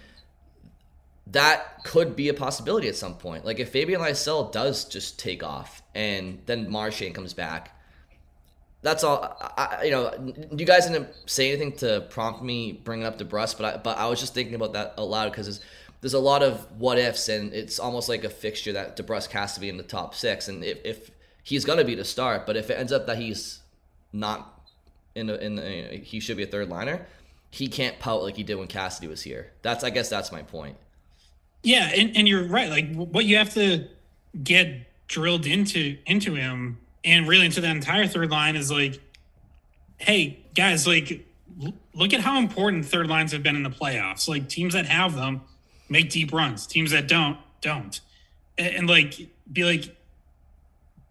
that 1.28 1.84
could 1.84 2.16
be 2.16 2.30
a 2.30 2.34
possibility 2.34 2.88
at 2.88 2.96
some 2.96 3.14
point. 3.14 3.44
Like 3.44 3.60
if 3.60 3.70
Fabian 3.70 4.00
Lysell 4.00 4.50
does 4.50 4.86
just 4.86 5.18
take 5.18 5.42
off 5.42 5.82
and 5.94 6.40
then 6.46 6.70
Marchand 6.70 7.14
comes 7.14 7.34
back 7.34 7.77
that's 8.82 9.02
all. 9.02 9.36
I, 9.56 9.84
you 9.84 9.90
know, 9.90 10.12
you 10.56 10.64
guys 10.64 10.86
didn't 10.86 11.08
say 11.26 11.50
anything 11.50 11.72
to 11.78 12.06
prompt 12.10 12.42
me 12.42 12.72
bringing 12.72 13.06
up 13.06 13.18
DeBrusk, 13.18 13.58
but 13.58 13.74
I, 13.74 13.76
but 13.78 13.98
I 13.98 14.06
was 14.06 14.20
just 14.20 14.34
thinking 14.34 14.54
about 14.54 14.72
that 14.74 14.94
a 14.96 15.04
lot 15.04 15.30
because 15.30 15.60
there's, 16.00 16.14
a 16.14 16.18
lot 16.18 16.42
of 16.42 16.66
what 16.78 16.98
ifs, 16.98 17.28
and 17.28 17.52
it's 17.52 17.78
almost 17.78 18.08
like 18.08 18.24
a 18.24 18.30
fixture 18.30 18.72
that 18.72 18.96
DeBrusk 18.96 19.30
has 19.30 19.54
to 19.54 19.60
be 19.60 19.68
in 19.68 19.76
the 19.76 19.82
top 19.82 20.14
six, 20.14 20.48
and 20.48 20.64
if, 20.64 20.78
if 20.84 21.10
he's 21.42 21.64
gonna 21.64 21.84
be 21.84 21.96
the 21.96 22.04
start, 22.04 22.46
but 22.46 22.56
if 22.56 22.70
it 22.70 22.74
ends 22.74 22.92
up 22.92 23.06
that 23.06 23.18
he's 23.18 23.60
not 24.12 24.62
in 25.14 25.26
the, 25.26 25.44
in 25.44 25.56
the, 25.56 26.00
he 26.02 26.20
should 26.20 26.36
be 26.36 26.44
a 26.44 26.46
third 26.46 26.68
liner, 26.68 27.06
he 27.50 27.66
can't 27.66 27.98
pout 27.98 28.22
like 28.22 28.36
he 28.36 28.44
did 28.44 28.54
when 28.56 28.68
Cassidy 28.68 29.08
was 29.08 29.22
here. 29.22 29.52
That's 29.62 29.82
I 29.82 29.90
guess 29.90 30.08
that's 30.08 30.30
my 30.30 30.42
point. 30.42 30.76
Yeah, 31.64 31.90
and, 31.94 32.16
and 32.16 32.28
you're 32.28 32.46
right. 32.46 32.70
Like 32.70 32.94
what 32.94 33.24
you 33.24 33.36
have 33.36 33.52
to 33.54 33.88
get 34.42 34.86
drilled 35.08 35.46
into 35.46 35.98
into 36.06 36.34
him 36.34 36.78
and 37.08 37.26
really 37.26 37.46
into 37.46 37.62
that 37.62 37.74
entire 37.74 38.06
third 38.06 38.30
line 38.30 38.54
is 38.54 38.70
like, 38.70 39.00
hey 39.96 40.40
guys, 40.54 40.86
like 40.86 41.26
look 41.94 42.12
at 42.12 42.20
how 42.20 42.38
important 42.38 42.84
third 42.84 43.08
lines 43.08 43.32
have 43.32 43.42
been 43.42 43.56
in 43.56 43.62
the 43.62 43.70
playoffs. 43.70 44.28
Like 44.28 44.48
teams 44.48 44.74
that 44.74 44.86
have 44.86 45.14
them 45.14 45.40
make 45.88 46.10
deep 46.10 46.32
runs. 46.32 46.66
Teams 46.66 46.90
that 46.90 47.08
don't 47.08 47.38
don't. 47.62 48.00
And, 48.58 48.74
and 48.74 48.88
like 48.88 49.14
be 49.50 49.64
like, 49.64 49.96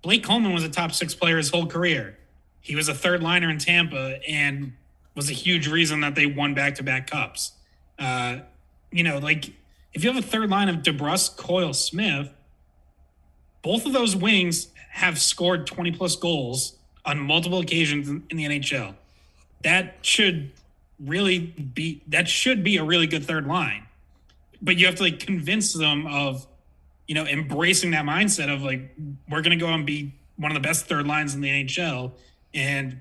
Blake 0.03 0.23
Coleman 0.23 0.53
was 0.53 0.63
a 0.63 0.69
top 0.69 0.91
six 0.91 1.15
player 1.15 1.37
his 1.37 1.49
whole 1.49 1.65
career. 1.65 2.17
He 2.61 2.75
was 2.75 2.87
a 2.89 2.93
third 2.93 3.23
liner 3.23 3.49
in 3.49 3.57
Tampa 3.57 4.19
and 4.27 4.73
was 5.15 5.31
a 5.31 5.33
huge 5.33 5.67
reason 5.67 6.01
that 6.01 6.13
they 6.13 6.27
won 6.27 6.53
back 6.53 6.75
to 6.75 6.83
back 6.83 7.09
cups. 7.09 7.53
Uh, 7.97 8.37
you 8.91 9.03
know, 9.03 9.17
like 9.17 9.49
if 9.93 10.03
you 10.03 10.13
have 10.13 10.23
a 10.23 10.27
third 10.27 10.51
line 10.51 10.69
of 10.69 10.77
DeBrusk, 10.77 11.37
Coyle, 11.37 11.73
Smith, 11.73 12.29
both 13.63 13.87
of 13.87 13.93
those 13.93 14.15
wings 14.15 14.67
have 14.97 15.19
scored 15.19 15.67
20 15.67 15.91
plus 15.91 16.15
goals 16.15 16.75
on 17.05 17.19
multiple 17.19 17.59
occasions 17.59 18.09
in, 18.09 18.23
the 18.29 18.45
NHL. 18.45 18.95
That 19.63 19.97
should 20.01 20.51
really 20.99 21.37
be 21.37 22.01
that 22.07 22.27
should 22.27 22.63
be 22.63 22.77
a 22.77 22.83
really 22.83 23.05
good 23.05 23.23
third 23.23 23.45
line. 23.45 23.85
But 24.59 24.77
you 24.77 24.87
have 24.87 24.95
to 24.95 25.03
like 25.03 25.19
convince 25.19 25.71
them 25.73 26.07
of, 26.07 26.47
you 27.07 27.13
know, 27.13 27.27
embracing 27.27 27.91
that 27.91 28.05
mindset 28.05 28.51
of 28.51 28.63
like 28.63 28.95
we're 29.29 29.43
gonna 29.43 29.55
go 29.55 29.67
and 29.67 29.85
be 29.85 30.13
one 30.35 30.51
of 30.51 30.55
the 30.55 30.67
best 30.67 30.87
third 30.87 31.05
lines 31.05 31.35
in 31.35 31.41
the 31.41 31.49
NHL 31.49 32.13
and 32.55 32.99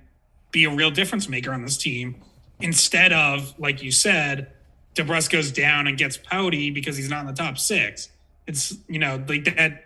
be 0.53 0.65
a 0.65 0.71
real 0.71 0.91
difference 0.91 1.31
maker 1.31 1.51
on 1.51 1.63
this 1.63 1.79
team 1.79 2.17
instead 2.61 3.15
of 3.15 3.59
like 3.59 3.83
you 3.83 3.91
said 3.91 4.49
DeBrusk 4.97 5.31
goes 5.31 5.51
down 5.51 5.87
and 5.87 5.97
gets 5.97 6.19
pouty 6.19 6.71
because 6.71 6.99
he's 6.99 7.09
not 7.09 7.21
in 7.21 7.27
the 7.27 7.33
top 7.33 7.57
six. 7.57 8.11
It's 8.47 8.77
you 8.87 8.99
know 8.99 9.25
like 9.27 9.45
that 9.45 9.86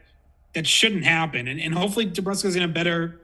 that 0.54 0.66
shouldn't 0.66 1.04
happen, 1.04 1.48
and 1.48 1.60
and 1.60 1.74
hopefully 1.74 2.06
DeBrusk 2.06 2.44
is 2.44 2.56
in 2.56 2.62
a 2.62 2.68
better 2.68 3.20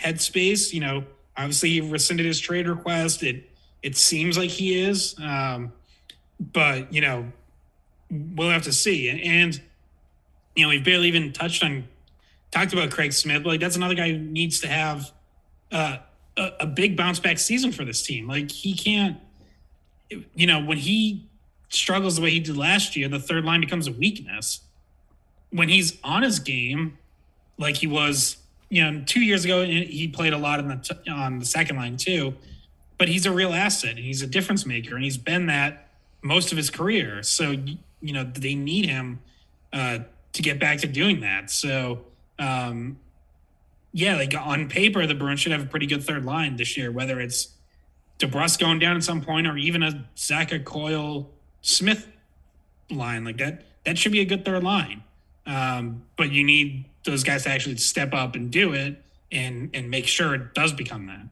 headspace. 0.00 0.72
You 0.72 0.80
know, 0.80 1.04
obviously 1.36 1.70
he 1.70 1.80
rescinded 1.80 2.26
his 2.26 2.40
trade 2.40 2.68
request. 2.68 3.22
It 3.22 3.50
it 3.82 3.96
seems 3.96 4.38
like 4.38 4.50
he 4.50 4.80
is, 4.80 5.14
um, 5.20 5.72
but 6.40 6.92
you 6.92 7.00
know 7.00 7.32
we'll 8.10 8.50
have 8.50 8.62
to 8.64 8.72
see. 8.72 9.08
And, 9.08 9.20
and 9.20 9.60
you 10.54 10.64
know 10.64 10.68
we've 10.68 10.84
barely 10.84 11.08
even 11.08 11.32
touched 11.32 11.64
on 11.64 11.88
talked 12.50 12.72
about 12.72 12.90
Craig 12.90 13.12
Smith. 13.12 13.42
But 13.42 13.50
like 13.50 13.60
that's 13.60 13.76
another 13.76 13.94
guy 13.94 14.12
who 14.12 14.18
needs 14.18 14.60
to 14.60 14.68
have 14.68 15.10
uh, 15.70 15.98
a, 16.36 16.50
a 16.60 16.66
big 16.66 16.96
bounce 16.96 17.18
back 17.20 17.38
season 17.38 17.72
for 17.72 17.84
this 17.84 18.02
team. 18.02 18.28
Like 18.28 18.50
he 18.50 18.74
can't 18.74 19.18
you 20.34 20.46
know, 20.46 20.60
when 20.64 20.78
he 20.78 21.28
struggles 21.68 22.16
the 22.16 22.22
way 22.22 22.30
he 22.30 22.40
did 22.40 22.56
last 22.56 22.96
year, 22.96 23.08
the 23.08 23.18
third 23.18 23.44
line 23.44 23.60
becomes 23.60 23.86
a 23.86 23.92
weakness. 23.92 24.60
When 25.52 25.68
he's 25.68 25.98
on 26.02 26.22
his 26.22 26.40
game, 26.40 26.98
like 27.58 27.76
he 27.76 27.86
was, 27.86 28.38
you 28.68 28.82
know, 28.82 29.02
two 29.06 29.20
years 29.20 29.44
ago, 29.44 29.64
he 29.64 30.08
played 30.08 30.32
a 30.32 30.38
lot 30.38 30.58
in 30.58 30.68
the 30.68 30.76
t- 30.76 31.10
on 31.10 31.38
the 31.38 31.44
second 31.44 31.76
line 31.76 31.96
too. 31.96 32.34
But 32.98 33.08
he's 33.08 33.26
a 33.26 33.32
real 33.32 33.52
asset, 33.52 33.90
and 33.90 34.00
he's 34.04 34.22
a 34.22 34.26
difference 34.26 34.66
maker, 34.66 34.94
and 34.94 35.04
he's 35.04 35.16
been 35.16 35.46
that 35.46 35.88
most 36.22 36.52
of 36.52 36.56
his 36.56 36.70
career. 36.70 37.22
So 37.22 37.54
you 38.00 38.12
know, 38.12 38.24
they 38.24 38.54
need 38.54 38.86
him 38.86 39.20
uh, 39.72 40.00
to 40.32 40.42
get 40.42 40.58
back 40.58 40.78
to 40.78 40.86
doing 40.86 41.20
that. 41.20 41.50
So 41.50 42.04
um, 42.38 42.98
yeah, 43.92 44.16
like 44.16 44.34
on 44.34 44.68
paper, 44.68 45.06
the 45.06 45.14
Bruins 45.14 45.40
should 45.40 45.52
have 45.52 45.62
a 45.62 45.66
pretty 45.66 45.86
good 45.86 46.02
third 46.02 46.24
line 46.24 46.56
this 46.56 46.76
year, 46.76 46.90
whether 46.90 47.20
it's 47.20 47.48
DeBrusk 48.18 48.58
going 48.58 48.78
down 48.78 48.96
at 48.96 49.04
some 49.04 49.20
point, 49.20 49.46
or 49.46 49.56
even 49.56 49.82
a 49.82 50.06
Zacha 50.16 50.64
Coyle 50.64 51.30
Smith 51.60 52.08
line 52.90 53.24
like 53.24 53.38
that. 53.38 53.64
That 53.84 53.98
should 53.98 54.12
be 54.12 54.20
a 54.20 54.24
good 54.24 54.44
third 54.44 54.62
line. 54.62 55.02
Um, 55.46 56.02
but 56.16 56.30
you 56.30 56.44
need 56.44 56.84
those 57.04 57.24
guys 57.24 57.44
to 57.44 57.50
actually 57.50 57.76
step 57.76 58.14
up 58.14 58.36
and 58.36 58.50
do 58.50 58.72
it 58.72 59.02
and 59.30 59.70
and 59.74 59.90
make 59.90 60.06
sure 60.06 60.34
it 60.34 60.54
does 60.54 60.72
become 60.72 61.06
that. 61.06 61.26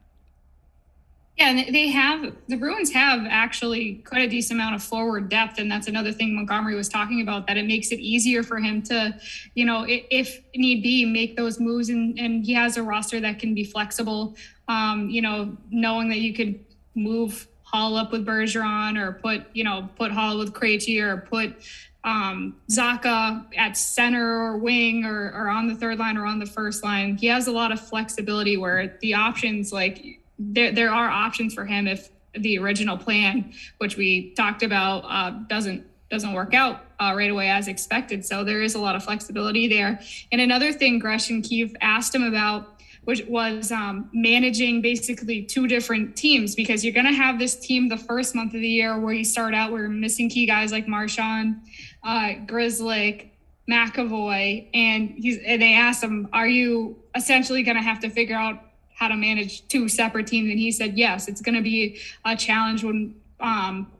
Yeah, 1.40 1.50
and 1.50 1.74
they 1.74 1.88
have 1.88 2.34
the 2.48 2.56
Bruins 2.56 2.92
have 2.92 3.20
actually 3.26 3.94
quite 4.04 4.22
a 4.22 4.28
decent 4.28 4.60
amount 4.60 4.74
of 4.74 4.82
forward 4.82 5.30
depth, 5.30 5.58
and 5.58 5.70
that's 5.70 5.88
another 5.88 6.12
thing 6.12 6.34
Montgomery 6.34 6.74
was 6.74 6.88
talking 6.88 7.22
about. 7.22 7.46
That 7.46 7.56
it 7.56 7.66
makes 7.66 7.92
it 7.92 7.98
easier 7.98 8.42
for 8.42 8.58
him 8.58 8.82
to, 8.82 9.18
you 9.54 9.64
know, 9.64 9.86
if 9.88 10.42
need 10.54 10.82
be, 10.82 11.06
make 11.06 11.36
those 11.36 11.58
moves, 11.58 11.88
and 11.88 12.18
and 12.18 12.44
he 12.44 12.52
has 12.52 12.76
a 12.76 12.82
roster 12.82 13.20
that 13.20 13.38
can 13.38 13.54
be 13.54 13.64
flexible. 13.64 14.36
Um, 14.68 15.08
you 15.08 15.22
know, 15.22 15.56
knowing 15.70 16.10
that 16.10 16.18
you 16.18 16.34
could 16.34 16.60
move 16.94 17.48
Hall 17.62 17.96
up 17.96 18.12
with 18.12 18.26
Bergeron, 18.26 18.98
or 18.98 19.12
put 19.12 19.44
you 19.54 19.64
know 19.64 19.88
put 19.96 20.12
Hall 20.12 20.36
with 20.36 20.52
Krejci, 20.52 21.00
or 21.00 21.16
put 21.16 21.54
um, 22.04 22.56
Zacha 22.70 23.44
at 23.56 23.76
center 23.76 24.26
or 24.26 24.56
wing 24.56 25.04
or, 25.04 25.32
or 25.34 25.48
on 25.48 25.68
the 25.68 25.74
third 25.74 25.98
line 25.98 26.16
or 26.16 26.24
on 26.24 26.38
the 26.38 26.46
first 26.46 26.82
line. 26.82 27.16
He 27.16 27.26
has 27.26 27.46
a 27.46 27.52
lot 27.52 27.72
of 27.72 27.80
flexibility 27.80 28.56
where 28.56 28.96
the 29.00 29.14
options 29.14 29.72
like 29.72 30.20
there 30.38 30.72
there 30.72 30.90
are 30.90 31.08
options 31.08 31.52
for 31.52 31.66
him 31.66 31.86
if 31.86 32.08
the 32.34 32.58
original 32.58 32.96
plan, 32.96 33.52
which 33.78 33.96
we 33.96 34.32
talked 34.34 34.62
about, 34.62 35.00
uh, 35.00 35.30
doesn't 35.48 35.84
doesn't 36.10 36.32
work 36.32 36.54
out 36.54 36.80
uh, 36.98 37.12
right 37.16 37.30
away 37.30 37.48
as 37.50 37.68
expected. 37.68 38.24
So 38.24 38.42
there 38.44 38.62
is 38.62 38.74
a 38.74 38.80
lot 38.80 38.96
of 38.96 39.04
flexibility 39.04 39.68
there. 39.68 40.00
And 40.32 40.40
another 40.40 40.72
thing 40.72 40.98
Gresh 40.98 41.30
and 41.30 41.44
Keefe 41.44 41.74
asked 41.80 42.14
him 42.14 42.24
about, 42.24 42.80
which 43.04 43.24
was 43.26 43.70
um, 43.70 44.10
managing 44.12 44.82
basically 44.82 45.42
two 45.42 45.68
different 45.68 46.16
teams, 46.16 46.56
because 46.56 46.84
you're 46.84 46.94
going 46.94 47.06
to 47.06 47.12
have 47.12 47.38
this 47.38 47.54
team 47.56 47.88
the 47.88 47.96
first 47.96 48.34
month 48.34 48.54
of 48.54 48.60
the 48.60 48.68
year 48.68 48.98
where 48.98 49.14
you 49.14 49.24
start 49.24 49.54
out 49.54 49.70
where 49.70 49.82
you're 49.82 49.88
missing 49.90 50.28
key 50.28 50.46
guys 50.46 50.72
like 50.72 50.88
Marchand, 50.88 51.60
uh, 52.02 52.34
Grzelcyk, 52.46 53.28
McAvoy, 53.68 54.68
and 54.74 55.10
he's 55.10 55.38
and 55.38 55.60
they 55.62 55.74
asked 55.74 56.02
him, 56.02 56.28
"Are 56.32 56.48
you 56.48 56.96
essentially 57.14 57.62
going 57.62 57.76
to 57.76 57.82
have 57.82 58.00
to 58.00 58.10
figure 58.10 58.36
out 58.36 58.62
how 59.00 59.08
to 59.08 59.16
manage 59.16 59.66
two 59.68 59.88
separate 59.88 60.26
teams. 60.26 60.50
And 60.50 60.58
he 60.58 60.70
said, 60.70 60.96
yes, 60.96 61.26
it's 61.26 61.40
going 61.40 61.54
to 61.54 61.62
be 61.62 61.98
a 62.26 62.36
challenge 62.36 62.84
when 62.84 63.14
um, 63.40 63.90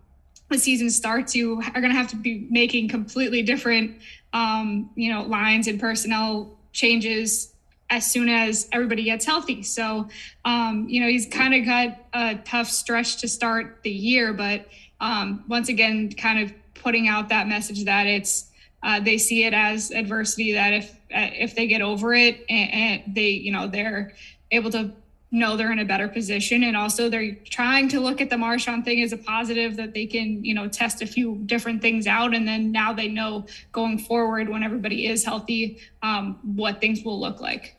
the 0.50 0.58
season 0.58 0.90
starts. 0.90 1.34
You 1.34 1.62
are 1.74 1.80
going 1.80 1.90
to 1.90 1.96
have 1.96 2.08
to 2.08 2.16
be 2.16 2.46
making 2.50 2.88
completely 2.88 3.42
different, 3.42 3.96
um, 4.34 4.90
you 4.94 5.10
know, 5.10 5.22
lines 5.22 5.68
and 5.68 5.80
personnel 5.80 6.58
changes 6.72 7.54
as 7.88 8.08
soon 8.08 8.28
as 8.28 8.68
everybody 8.72 9.04
gets 9.04 9.24
healthy. 9.24 9.62
So, 9.62 10.06
um, 10.44 10.86
you 10.86 11.00
know, 11.00 11.08
he's 11.08 11.26
kind 11.26 11.54
of 11.54 11.64
got 11.64 11.96
a 12.12 12.34
tough 12.44 12.68
stretch 12.68 13.22
to 13.22 13.28
start 13.28 13.78
the 13.82 13.90
year, 13.90 14.34
but 14.34 14.68
um, 15.00 15.44
once 15.48 15.70
again, 15.70 16.12
kind 16.12 16.40
of 16.40 16.52
putting 16.82 17.08
out 17.08 17.28
that 17.28 17.48
message 17.48 17.84
that 17.84 18.06
it's 18.06 18.46
uh, 18.82 18.98
they 19.00 19.18
see 19.18 19.44
it 19.44 19.52
as 19.52 19.90
adversity. 19.90 20.52
That 20.52 20.72
if 20.72 20.90
uh, 21.14 21.30
if 21.32 21.54
they 21.54 21.66
get 21.66 21.82
over 21.82 22.14
it 22.14 22.44
and, 22.48 22.72
and 22.72 23.14
they, 23.14 23.28
you 23.28 23.52
know, 23.52 23.66
they're 23.66 24.14
able 24.50 24.70
to 24.70 24.92
know 25.32 25.56
they're 25.56 25.70
in 25.70 25.78
a 25.78 25.84
better 25.84 26.08
position. 26.08 26.64
And 26.64 26.76
also 26.76 27.08
they're 27.08 27.36
trying 27.44 27.88
to 27.88 28.00
look 28.00 28.20
at 28.20 28.30
the 28.30 28.38
Marchand 28.38 28.84
thing 28.84 29.00
as 29.02 29.12
a 29.12 29.16
positive 29.16 29.76
that 29.76 29.94
they 29.94 30.06
can 30.06 30.44
you 30.44 30.54
know 30.54 30.68
test 30.68 31.02
a 31.02 31.06
few 31.06 31.36
different 31.46 31.82
things 31.82 32.06
out. 32.06 32.34
And 32.34 32.48
then 32.48 32.72
now 32.72 32.92
they 32.92 33.08
know 33.08 33.46
going 33.72 33.98
forward 33.98 34.48
when 34.48 34.62
everybody 34.62 35.06
is 35.06 35.24
healthy 35.24 35.78
um, 36.02 36.38
what 36.42 36.80
things 36.80 37.04
will 37.04 37.20
look 37.20 37.40
like. 37.40 37.76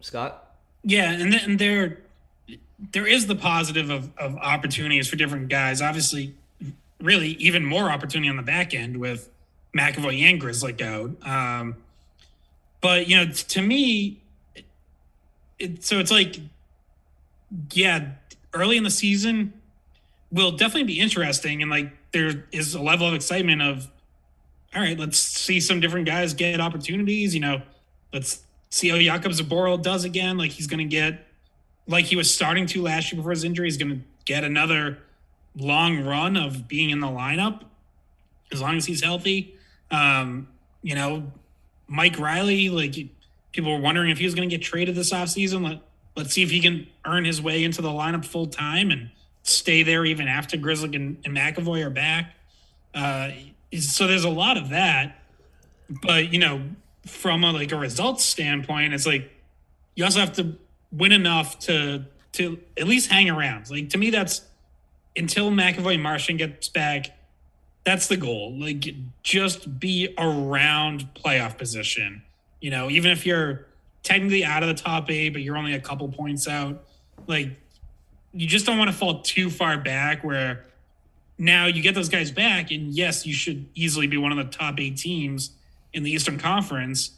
Scott? 0.00 0.54
Yeah 0.82 1.12
and 1.12 1.32
then 1.32 1.56
there 1.56 2.03
there 2.92 3.06
is 3.06 3.26
the 3.26 3.36
positive 3.36 3.90
of, 3.90 4.10
of 4.18 4.36
opportunities 4.36 5.08
for 5.08 5.16
different 5.16 5.48
guys 5.48 5.80
obviously 5.80 6.34
really 7.00 7.30
even 7.32 7.64
more 7.64 7.90
opportunity 7.90 8.28
on 8.28 8.36
the 8.36 8.42
back 8.42 8.74
end 8.74 8.96
with 8.98 9.30
McAvoy 9.76 10.20
and 10.22 10.40
Grzelcyk 10.40 10.80
out 10.80 11.26
um, 11.28 11.76
but 12.84 13.08
you 13.08 13.16
know, 13.16 13.32
to 13.32 13.62
me, 13.62 14.18
it, 15.58 15.82
so 15.82 16.00
it's 16.00 16.10
like, 16.10 16.36
yeah, 17.72 18.10
early 18.52 18.76
in 18.76 18.84
the 18.84 18.90
season 18.90 19.54
will 20.30 20.50
definitely 20.50 20.84
be 20.84 21.00
interesting, 21.00 21.62
and 21.62 21.70
like 21.70 21.90
there 22.12 22.44
is 22.52 22.74
a 22.74 22.82
level 22.82 23.08
of 23.08 23.14
excitement 23.14 23.62
of, 23.62 23.90
all 24.74 24.82
right, 24.82 24.98
let's 24.98 25.18
see 25.18 25.60
some 25.60 25.80
different 25.80 26.04
guys 26.04 26.34
get 26.34 26.60
opportunities. 26.60 27.32
You 27.32 27.40
know, 27.40 27.62
let's 28.12 28.42
see 28.68 28.90
how 28.90 28.96
Jakub 28.96 29.32
Zboril 29.32 29.80
does 29.80 30.04
again. 30.04 30.36
Like 30.36 30.50
he's 30.50 30.66
going 30.66 30.80
to 30.80 30.84
get, 30.84 31.26
like 31.86 32.06
he 32.06 32.16
was 32.16 32.34
starting 32.34 32.66
to 32.66 32.82
last 32.82 33.12
year 33.12 33.18
before 33.18 33.32
his 33.32 33.44
injury. 33.44 33.66
He's 33.66 33.76
going 33.76 33.90
to 33.90 34.00
get 34.24 34.44
another 34.44 34.98
long 35.56 36.04
run 36.04 36.36
of 36.36 36.66
being 36.66 36.90
in 36.90 37.00
the 37.00 37.06
lineup 37.06 37.62
as 38.52 38.60
long 38.60 38.76
as 38.76 38.86
he's 38.86 39.02
healthy. 39.02 39.56
Um, 39.90 40.48
you 40.82 40.94
know, 40.94 41.32
Mike 41.86 42.18
Reilly, 42.18 42.68
like 42.68 42.94
people 43.52 43.72
were 43.72 43.80
wondering 43.80 44.10
if 44.10 44.18
he 44.18 44.24
was 44.24 44.34
going 44.34 44.48
to 44.48 44.56
get 44.56 44.64
traded 44.64 44.94
this 44.94 45.12
offseason. 45.12 45.64
Let, 45.64 45.80
let's 46.16 46.32
see 46.32 46.42
if 46.42 46.50
he 46.50 46.60
can 46.60 46.86
earn 47.04 47.24
his 47.24 47.40
way 47.40 47.64
into 47.64 47.82
the 47.82 47.88
lineup 47.88 48.24
full 48.24 48.46
time 48.46 48.90
and 48.90 49.10
stay 49.42 49.82
there 49.82 50.04
even 50.04 50.26
after 50.26 50.56
Grizzly 50.56 50.94
and, 50.94 51.18
and 51.24 51.36
McAvoy 51.36 51.84
are 51.84 51.90
back. 51.90 52.34
Uh, 52.94 53.30
so 53.78 54.06
there's 54.06 54.24
a 54.24 54.30
lot 54.30 54.56
of 54.56 54.70
that. 54.70 55.20
But, 56.02 56.32
you 56.32 56.38
know, 56.38 56.62
from 57.06 57.44
a 57.44 57.52
like 57.52 57.72
a 57.72 57.76
results 57.76 58.24
standpoint, 58.24 58.94
it's 58.94 59.06
like 59.06 59.30
you 59.94 60.04
also 60.04 60.20
have 60.20 60.32
to 60.34 60.56
win 60.96 61.12
enough 61.12 61.58
to 61.60 62.04
to 62.32 62.58
at 62.76 62.86
least 62.86 63.10
hang 63.10 63.30
around. 63.30 63.70
Like 63.70 63.90
to 63.90 63.98
me, 63.98 64.10
that's 64.10 64.42
until 65.16 65.50
McAvoy 65.50 66.00
Marchand 66.00 66.38
gets 66.38 66.68
back, 66.68 67.16
that's 67.84 68.08
the 68.08 68.16
goal. 68.16 68.58
Like 68.58 68.84
just 69.22 69.78
be 69.78 70.14
around 70.18 71.08
playoff 71.14 71.56
position. 71.58 72.22
You 72.60 72.70
know, 72.70 72.90
even 72.90 73.10
if 73.10 73.26
you're 73.26 73.66
technically 74.02 74.44
out 74.44 74.62
of 74.62 74.68
the 74.68 74.82
top 74.82 75.10
eight, 75.10 75.30
but 75.30 75.42
you're 75.42 75.56
only 75.56 75.74
a 75.74 75.80
couple 75.80 76.08
points 76.08 76.48
out, 76.48 76.84
like 77.26 77.50
you 78.32 78.46
just 78.48 78.66
don't 78.66 78.78
want 78.78 78.90
to 78.90 78.96
fall 78.96 79.22
too 79.22 79.50
far 79.50 79.78
back 79.78 80.24
where 80.24 80.64
now 81.38 81.66
you 81.66 81.82
get 81.82 81.94
those 81.94 82.08
guys 82.08 82.30
back 82.30 82.70
and 82.70 82.92
yes, 82.92 83.26
you 83.26 83.34
should 83.34 83.66
easily 83.74 84.06
be 84.06 84.16
one 84.16 84.32
of 84.32 84.38
the 84.38 84.56
top 84.56 84.78
eight 84.80 84.96
teams 84.96 85.50
in 85.92 86.02
the 86.02 86.10
Eastern 86.10 86.38
Conference, 86.38 87.12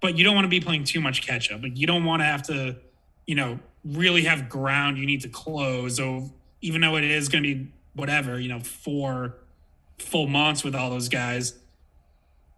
but 0.00 0.16
you 0.16 0.24
don't 0.24 0.34
want 0.34 0.44
to 0.44 0.48
be 0.50 0.60
playing 0.60 0.84
too 0.84 1.00
much 1.00 1.26
catch 1.26 1.50
up. 1.50 1.62
Like 1.62 1.76
you 1.76 1.86
don't 1.86 2.04
want 2.04 2.20
to 2.20 2.26
have 2.26 2.42
to, 2.44 2.76
you 3.30 3.36
know, 3.36 3.60
really 3.84 4.24
have 4.24 4.48
ground 4.48 4.98
you 4.98 5.06
need 5.06 5.20
to 5.20 5.28
close. 5.28 5.98
So 5.98 6.32
even 6.62 6.80
though 6.80 6.96
it 6.96 7.04
is 7.04 7.28
going 7.28 7.44
to 7.44 7.54
be 7.54 7.68
whatever, 7.94 8.40
you 8.40 8.48
know, 8.48 8.58
four 8.58 9.36
full 10.00 10.26
months 10.26 10.64
with 10.64 10.74
all 10.74 10.90
those 10.90 11.08
guys, 11.08 11.54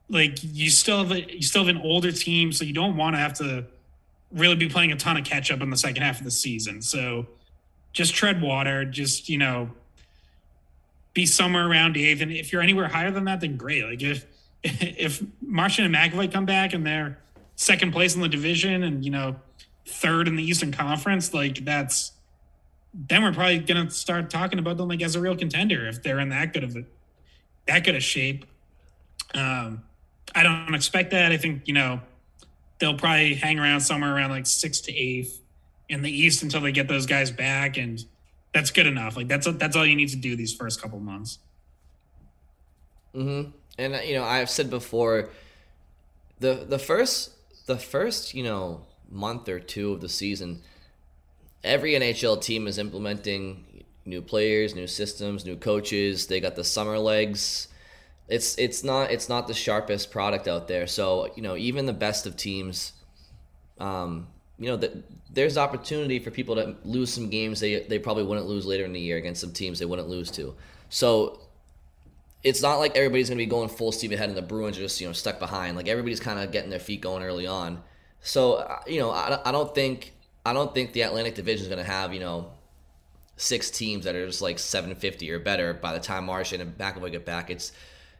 like 0.09 0.39
you 0.43 0.71
still 0.71 1.05
have 1.05 1.13
a, 1.13 1.31
you 1.31 1.43
still 1.43 1.67
have 1.67 1.77
an 1.77 1.83
older 1.83 2.11
team, 2.11 2.53
so 2.53 2.65
you 2.65 2.73
don't 2.73 2.97
want 2.97 3.15
to 3.15 3.19
have 3.19 3.35
to 3.35 3.67
really 4.33 4.57
be 4.57 4.67
playing 4.67 4.93
a 4.93 4.97
ton 4.97 5.19
of 5.19 5.25
catch 5.27 5.51
up 5.51 5.61
in 5.61 5.69
the 5.69 5.77
second 5.77 6.03
half 6.03 6.21
of 6.21 6.25
the 6.25 6.31
season. 6.31 6.81
So 6.81 7.27
just 7.93 8.15
tread 8.15 8.41
water, 8.41 8.87
just 8.87 9.29
you 9.29 9.37
know, 9.37 9.73
be 11.13 11.27
somewhere 11.27 11.69
around 11.69 11.99
eighth. 11.99 12.23
And 12.23 12.33
if 12.33 12.51
you're 12.51 12.63
anywhere 12.63 12.89
higher 12.89 13.11
than 13.11 13.25
that, 13.27 13.43
then 13.43 13.59
great. 13.59 13.85
Like 13.85 14.01
if 14.01 14.25
if 14.65 15.23
Marchand 15.43 15.95
and 15.95 16.13
McAvoy 16.13 16.33
come 16.33 16.47
back 16.47 16.73
and 16.73 16.87
they're 16.87 17.19
second 17.57 17.93
place 17.93 18.15
in 18.15 18.23
the 18.23 18.29
division 18.29 18.83
and 18.83 19.05
you 19.05 19.11
know 19.11 19.37
third 19.87 20.29
in 20.29 20.37
the 20.37 20.42
Eastern 20.45 20.73
Conference, 20.73 21.35
like 21.35 21.64
that's 21.64 22.12
then 22.95 23.23
we're 23.23 23.33
probably 23.33 23.59
gonna 23.59 23.90
start 23.90 24.31
talking 24.31 24.59
about 24.59 24.77
them 24.77 24.88
like 24.88 25.03
as 25.03 25.16
a 25.16 25.21
real 25.21 25.37
contender 25.37 25.87
if 25.88 26.03
they're 26.03 26.21
in 26.21 26.29
that 26.29 26.53
good 26.53 26.64
of 26.64 26.77
a 26.77 26.85
that 27.66 27.85
good 27.85 27.95
of 27.95 28.03
shape. 28.03 28.45
Um, 29.35 29.83
I 30.35 30.42
don't 30.42 30.75
expect 30.75 31.11
that. 31.12 31.33
I 31.33 31.37
think 31.37 31.66
you 31.66 31.75
know 31.75 32.01
they'll 32.79 32.97
probably 32.97 33.35
hang 33.35 33.59
around 33.59 33.81
somewhere 33.81 34.14
around 34.14 34.31
like 34.31 34.47
sixth 34.47 34.85
to 34.85 34.97
eighth 34.97 35.40
in 35.88 36.03
the 36.03 36.11
East 36.11 36.42
until 36.42 36.61
they 36.61 36.73
get 36.73 36.88
those 36.88 37.07
guys 37.07 37.31
back, 37.31 37.77
and 37.77 38.05
that's 38.53 38.71
good 38.71 38.87
enough. 38.87 39.16
Like 39.16 39.29
that's 39.29 39.47
that's 39.53 39.77
all 39.77 39.87
you 39.87 39.97
need 39.97 40.11
to 40.11 40.16
do 40.16 40.37
these 40.37 40.55
first 40.55 40.81
couple 40.81 40.99
months. 41.01 41.38
Hmm. 43.14 43.42
And 43.79 44.01
you 44.04 44.15
know, 44.15 44.25
I've 44.25 44.50
said 44.50 44.71
before, 44.71 45.31
the 46.40 46.67
the 46.69 46.79
first 46.79 47.31
the 47.67 47.79
first 47.79 48.35
you 48.35 48.42
know 48.42 48.85
month 49.13 49.48
or 49.48 49.60
two 49.60 49.92
of 49.92 50.00
the 50.00 50.08
season, 50.08 50.63
every 51.63 51.92
NHL 51.92 52.42
team 52.42 52.67
is 52.67 52.79
implementing 52.79 53.85
new 54.04 54.23
players, 54.23 54.75
new 54.75 54.87
systems, 54.87 55.44
new 55.44 55.56
coaches. 55.56 56.27
They 56.27 56.40
got 56.40 56.56
the 56.56 56.65
summer 56.65 56.98
legs. 56.98 57.69
It's 58.29 58.56
it's 58.58 58.83
not 58.83 59.10
it's 59.10 59.29
not 59.29 59.46
the 59.46 59.54
sharpest 59.54 60.10
product 60.10 60.48
out 60.48 60.69
there. 60.69 60.87
So 60.87 61.31
you 61.37 61.42
know 61.42 61.56
even 61.56 61.87
the 61.87 61.92
best 61.92 62.27
of 62.27 62.37
teams, 62.37 62.92
um, 63.79 64.29
you 64.58 64.69
know 64.69 64.77
that 64.77 64.92
there's 65.33 65.58
opportunity 65.58 66.19
for 66.19 66.31
people 66.31 66.54
to 66.56 66.77
lose 66.85 67.13
some 67.13 67.29
games 67.29 67.60
they 67.60 67.81
they 67.81 67.98
probably 67.98 68.25
wouldn't 68.25 68.46
lose 68.46 68.65
later 68.65 68.85
in 68.85 68.92
the 68.92 69.00
year 69.00 69.17
against 69.17 69.40
some 69.40 69.52
teams 69.52 69.79
they 69.79 69.85
wouldn't 69.85 70.08
lose 70.08 70.31
to. 70.33 70.54
So 70.88 71.40
it's 72.42 72.63
not 72.63 72.77
like 72.77 72.96
everybody's 72.96 73.29
going 73.29 73.38
to 73.38 73.44
be 73.44 73.48
going 73.48 73.69
full 73.69 73.92
steam 73.92 74.13
ahead 74.13 74.29
and 74.29 74.37
the 74.37 74.42
Bruins 74.42 74.77
are 74.77 74.81
just 74.81 75.00
you 75.00 75.06
know 75.06 75.13
stuck 75.13 75.38
behind. 75.38 75.77
Like 75.77 75.88
everybody's 75.88 76.21
kind 76.21 76.38
of 76.38 76.50
getting 76.52 76.71
their 76.71 76.81
feet 76.81 77.00
going 77.00 77.23
early 77.23 77.46
on. 77.46 77.83
So 78.23 78.54
uh, 78.54 78.81
you 78.87 79.00
know 79.00 79.10
I, 79.10 79.40
I 79.44 79.52
don't 79.52 79.75
think 79.75 80.14
I 80.46 80.52
don't 80.52 80.73
think 80.73 80.92
the 80.92 81.02
Atlantic 81.02 81.35
Division 81.35 81.62
is 81.62 81.68
going 81.68 81.85
to 81.85 81.90
have 81.90 82.14
you 82.14 82.20
know 82.20 82.52
six 83.37 83.70
teams 83.70 84.04
that 84.04 84.14
are 84.14 84.27
just 84.27 84.40
like 84.40 84.58
750 84.58 85.31
or 85.31 85.38
better 85.38 85.75
by 85.75 85.92
the 85.92 86.00
time 86.00 86.27
Marchand 86.27 86.62
and 86.62 86.79
McAvoy 86.79 87.10
get 87.10 87.27
back. 87.27 87.50
It's 87.50 87.73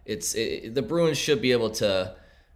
it's 0.05 0.35
it, 0.35 0.75
the 0.75 0.83
Bruins 0.83 1.19
should 1.19 1.41
be 1.41 1.53
able 1.53 1.71
to. 1.71 2.15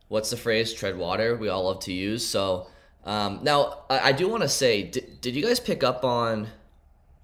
What's 0.09 0.31
the 0.31 0.37
phrase? 0.37 0.73
Tread 0.73 0.97
water. 0.97 1.37
We 1.37 1.49
all 1.49 1.65
love 1.65 1.81
to 1.81 1.93
use. 1.93 2.25
So 2.25 2.69
um, 3.05 3.41
now 3.43 3.85
I, 3.91 4.11
I 4.11 4.13
do 4.13 4.29
want 4.29 4.43
to 4.43 4.49
say, 4.49 4.85
did, 4.85 5.21
did 5.21 5.35
you 5.35 5.43
guys 5.43 5.59
pick 5.59 5.83
up 5.83 6.05
on? 6.05 6.49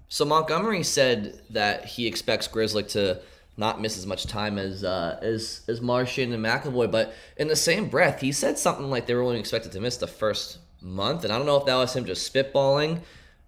So 0.09 0.25
Montgomery 0.25 0.83
said 0.83 1.41
that 1.49 1.85
he 1.85 2.07
expects 2.07 2.47
Grizzly 2.47 2.83
to 2.83 3.21
not 3.57 3.79
miss 3.81 3.97
as 3.97 4.05
much 4.07 4.25
time 4.25 4.57
as 4.57 4.83
uh, 4.83 5.19
as 5.21 5.61
as 5.67 5.79
Marchand 5.81 6.33
and 6.33 6.43
McAvoy, 6.43 6.89
but 6.91 7.13
in 7.37 7.47
the 7.47 7.55
same 7.55 7.87
breath, 7.87 8.19
he 8.21 8.31
said 8.31 8.57
something 8.57 8.89
like 8.89 9.05
they 9.05 9.13
were 9.13 9.21
only 9.21 9.39
expected 9.39 9.71
to 9.73 9.79
miss 9.79 9.97
the 9.97 10.07
first 10.07 10.57
month, 10.81 11.23
and 11.23 11.31
I 11.31 11.37
don't 11.37 11.45
know 11.45 11.57
if 11.57 11.65
that 11.65 11.75
was 11.75 11.95
him 11.95 12.05
just 12.05 12.31
spitballing. 12.33 12.99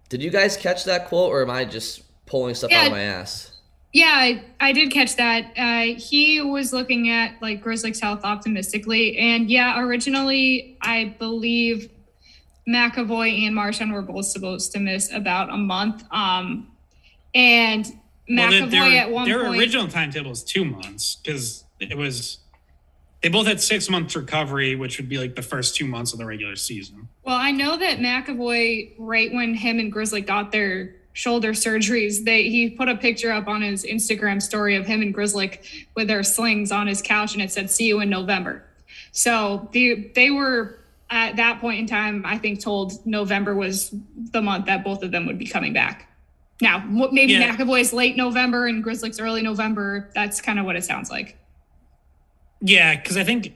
Did 0.08 0.22
you 0.22 0.30
guys 0.30 0.56
catch 0.56 0.84
that 0.84 1.08
quote, 1.08 1.30
or 1.32 1.42
am 1.42 1.50
I 1.50 1.64
just 1.64 2.02
pulling 2.26 2.54
stuff 2.54 2.70
Yeah. 2.70 2.80
out 2.82 2.86
of 2.86 2.92
my 2.92 3.02
ass? 3.02 3.52
Yeah, 3.92 4.12
I, 4.14 4.44
I 4.60 4.72
did 4.72 4.90
catch 4.92 5.16
that. 5.16 5.52
Uh, 5.56 5.98
he 5.98 6.40
was 6.42 6.72
looking 6.72 7.08
at 7.08 7.40
like 7.40 7.62
Grizzlies 7.62 7.98
health 8.00 8.20
optimistically, 8.24 9.16
and 9.18 9.50
yeah, 9.50 9.80
originally 9.80 10.76
I 10.82 11.16
believe 11.18 11.88
McAvoy 12.68 13.46
and 13.46 13.54
Marchand 13.54 13.92
were 13.92 14.02
both 14.02 14.26
supposed 14.26 14.72
to 14.72 14.80
miss 14.80 15.12
about 15.12 15.50
a 15.50 15.56
month. 15.56 16.04
Um, 16.10 16.68
and 17.34 17.86
Well, 18.28 18.50
McAvoy 18.50 18.70
their, 18.70 18.82
at 18.82 19.10
one 19.10 19.24
point. 19.24 19.38
their 19.38 19.44
point. 19.46 19.60
original 19.60 19.88
timetable 19.88 20.32
is 20.32 20.42
two 20.42 20.64
months 20.64 21.16
because 21.16 21.64
it 21.80 21.96
was 21.96 22.38
they 23.22 23.28
both 23.28 23.46
had 23.46 23.60
six 23.60 23.88
months 23.88 24.14
recovery, 24.14 24.76
which 24.76 24.98
would 24.98 25.08
be 25.08 25.18
like 25.18 25.34
the 25.34 25.42
first 25.42 25.74
two 25.74 25.86
months 25.86 26.12
of 26.12 26.18
the 26.18 26.26
regular 26.26 26.56
season. 26.56 27.08
Well, 27.24 27.36
I 27.36 27.50
know 27.50 27.76
that 27.76 27.98
McAvoy, 27.98 28.94
right 28.98 29.32
when 29.32 29.54
him 29.54 29.78
and 29.78 29.90
Grizzly 29.90 30.20
got 30.20 30.52
their 30.52 30.94
shoulder 31.12 31.52
surgeries, 31.52 32.24
they 32.24 32.44
he 32.44 32.70
put 32.70 32.88
a 32.88 32.96
picture 32.96 33.32
up 33.32 33.48
on 33.48 33.62
his 33.62 33.84
Instagram 33.84 34.40
story 34.42 34.76
of 34.76 34.86
him 34.86 35.02
and 35.02 35.14
Grizzly 35.14 35.58
with 35.94 36.08
their 36.08 36.22
slings 36.22 36.70
on 36.70 36.86
his 36.86 37.00
couch, 37.02 37.34
and 37.34 37.42
it 37.42 37.50
said 37.50 37.70
"See 37.70 37.86
you 37.86 38.00
in 38.00 38.10
November." 38.10 38.64
So 39.12 39.68
the 39.72 40.10
they 40.14 40.30
were 40.30 40.78
at 41.10 41.36
that 41.36 41.60
point 41.60 41.80
in 41.80 41.86
time, 41.86 42.22
I 42.26 42.38
think, 42.38 42.60
told 42.60 43.04
November 43.06 43.54
was 43.54 43.94
the 44.32 44.42
month 44.42 44.66
that 44.66 44.84
both 44.84 45.02
of 45.02 45.10
them 45.10 45.26
would 45.26 45.38
be 45.38 45.46
coming 45.46 45.72
back. 45.72 46.10
Now, 46.60 46.84
maybe 46.88 47.32
Yeah. 47.34 47.54
McAvoy's 47.54 47.92
late 47.92 48.16
November 48.16 48.66
and 48.66 48.82
Grizzly's 48.82 49.20
early 49.20 49.42
November. 49.42 50.10
That's 50.14 50.40
kind 50.40 50.58
of 50.58 50.64
what 50.64 50.76
it 50.76 50.84
sounds 50.84 51.10
like. 51.10 51.36
Yeah, 52.60 52.96
because 52.96 53.16
I 53.16 53.24
think 53.24 53.52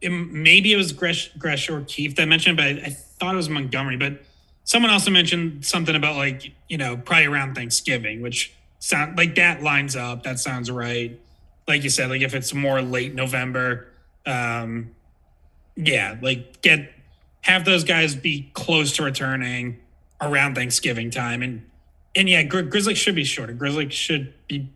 it, 0.00 0.10
maybe 0.10 0.72
it 0.72 0.76
was 0.76 0.92
Gresh, 0.92 1.32
Gresh 1.38 1.70
or 1.70 1.82
Keefe 1.82 2.14
that 2.16 2.28
mentioned, 2.28 2.56
but 2.56 2.66
I, 2.66 2.70
I 2.86 2.90
thought 2.90 3.34
it 3.34 3.36
was 3.36 3.48
Montgomery. 3.48 3.96
But 3.96 4.22
someone 4.64 4.90
also 4.90 5.10
mentioned 5.10 5.64
something 5.64 5.96
about 5.96 6.16
like 6.16 6.52
you 6.68 6.76
know 6.76 6.96
probably 6.96 7.26
around 7.26 7.54
Thanksgiving, 7.54 8.20
which 8.20 8.52
sound 8.78 9.16
like 9.16 9.34
that 9.36 9.62
lines 9.62 9.96
up. 9.96 10.22
That 10.24 10.38
sounds 10.38 10.70
right. 10.70 11.18
Like 11.66 11.82
you 11.84 11.90
said, 11.90 12.10
like 12.10 12.22
if 12.22 12.34
it's 12.34 12.52
more 12.54 12.82
late 12.82 13.14
November, 13.14 13.88
um, 14.26 14.94
yeah, 15.76 16.16
like 16.20 16.60
get 16.62 16.92
have 17.42 17.64
those 17.64 17.84
guys 17.84 18.14
be 18.14 18.50
close 18.52 18.92
to 18.96 19.02
returning 19.02 19.78
around 20.20 20.54
Thanksgiving 20.54 21.10
time, 21.10 21.42
and 21.42 21.62
and 22.18 22.28
yeah, 22.28 22.42
Gri- 22.42 22.64
Grizzly 22.64 22.96
should 22.96 23.14
be 23.14 23.22
shorter. 23.22 23.52
Grizzly 23.52 23.88
should 23.90 24.34
be, 24.48 24.68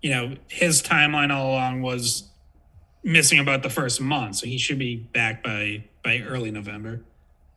you 0.00 0.10
know, 0.10 0.34
his 0.48 0.82
timeline 0.82 1.30
all 1.30 1.50
along 1.50 1.82
was 1.82 2.30
missing 3.04 3.38
about 3.38 3.62
the 3.62 3.68
first 3.68 4.00
month, 4.00 4.36
so 4.36 4.46
he 4.46 4.56
should 4.56 4.78
be 4.78 4.96
back 4.96 5.44
by 5.44 5.84
by 6.02 6.20
early 6.26 6.50
November. 6.50 7.02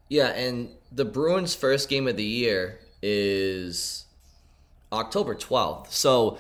Yeah, 0.09 0.27
and 0.27 0.69
the 0.91 1.05
Bruins' 1.05 1.55
first 1.55 1.87
game 1.87 2.05
of 2.05 2.17
the 2.17 2.23
year 2.23 2.79
is 3.01 4.05
October 4.91 5.35
twelfth. 5.35 5.93
So, 5.93 6.37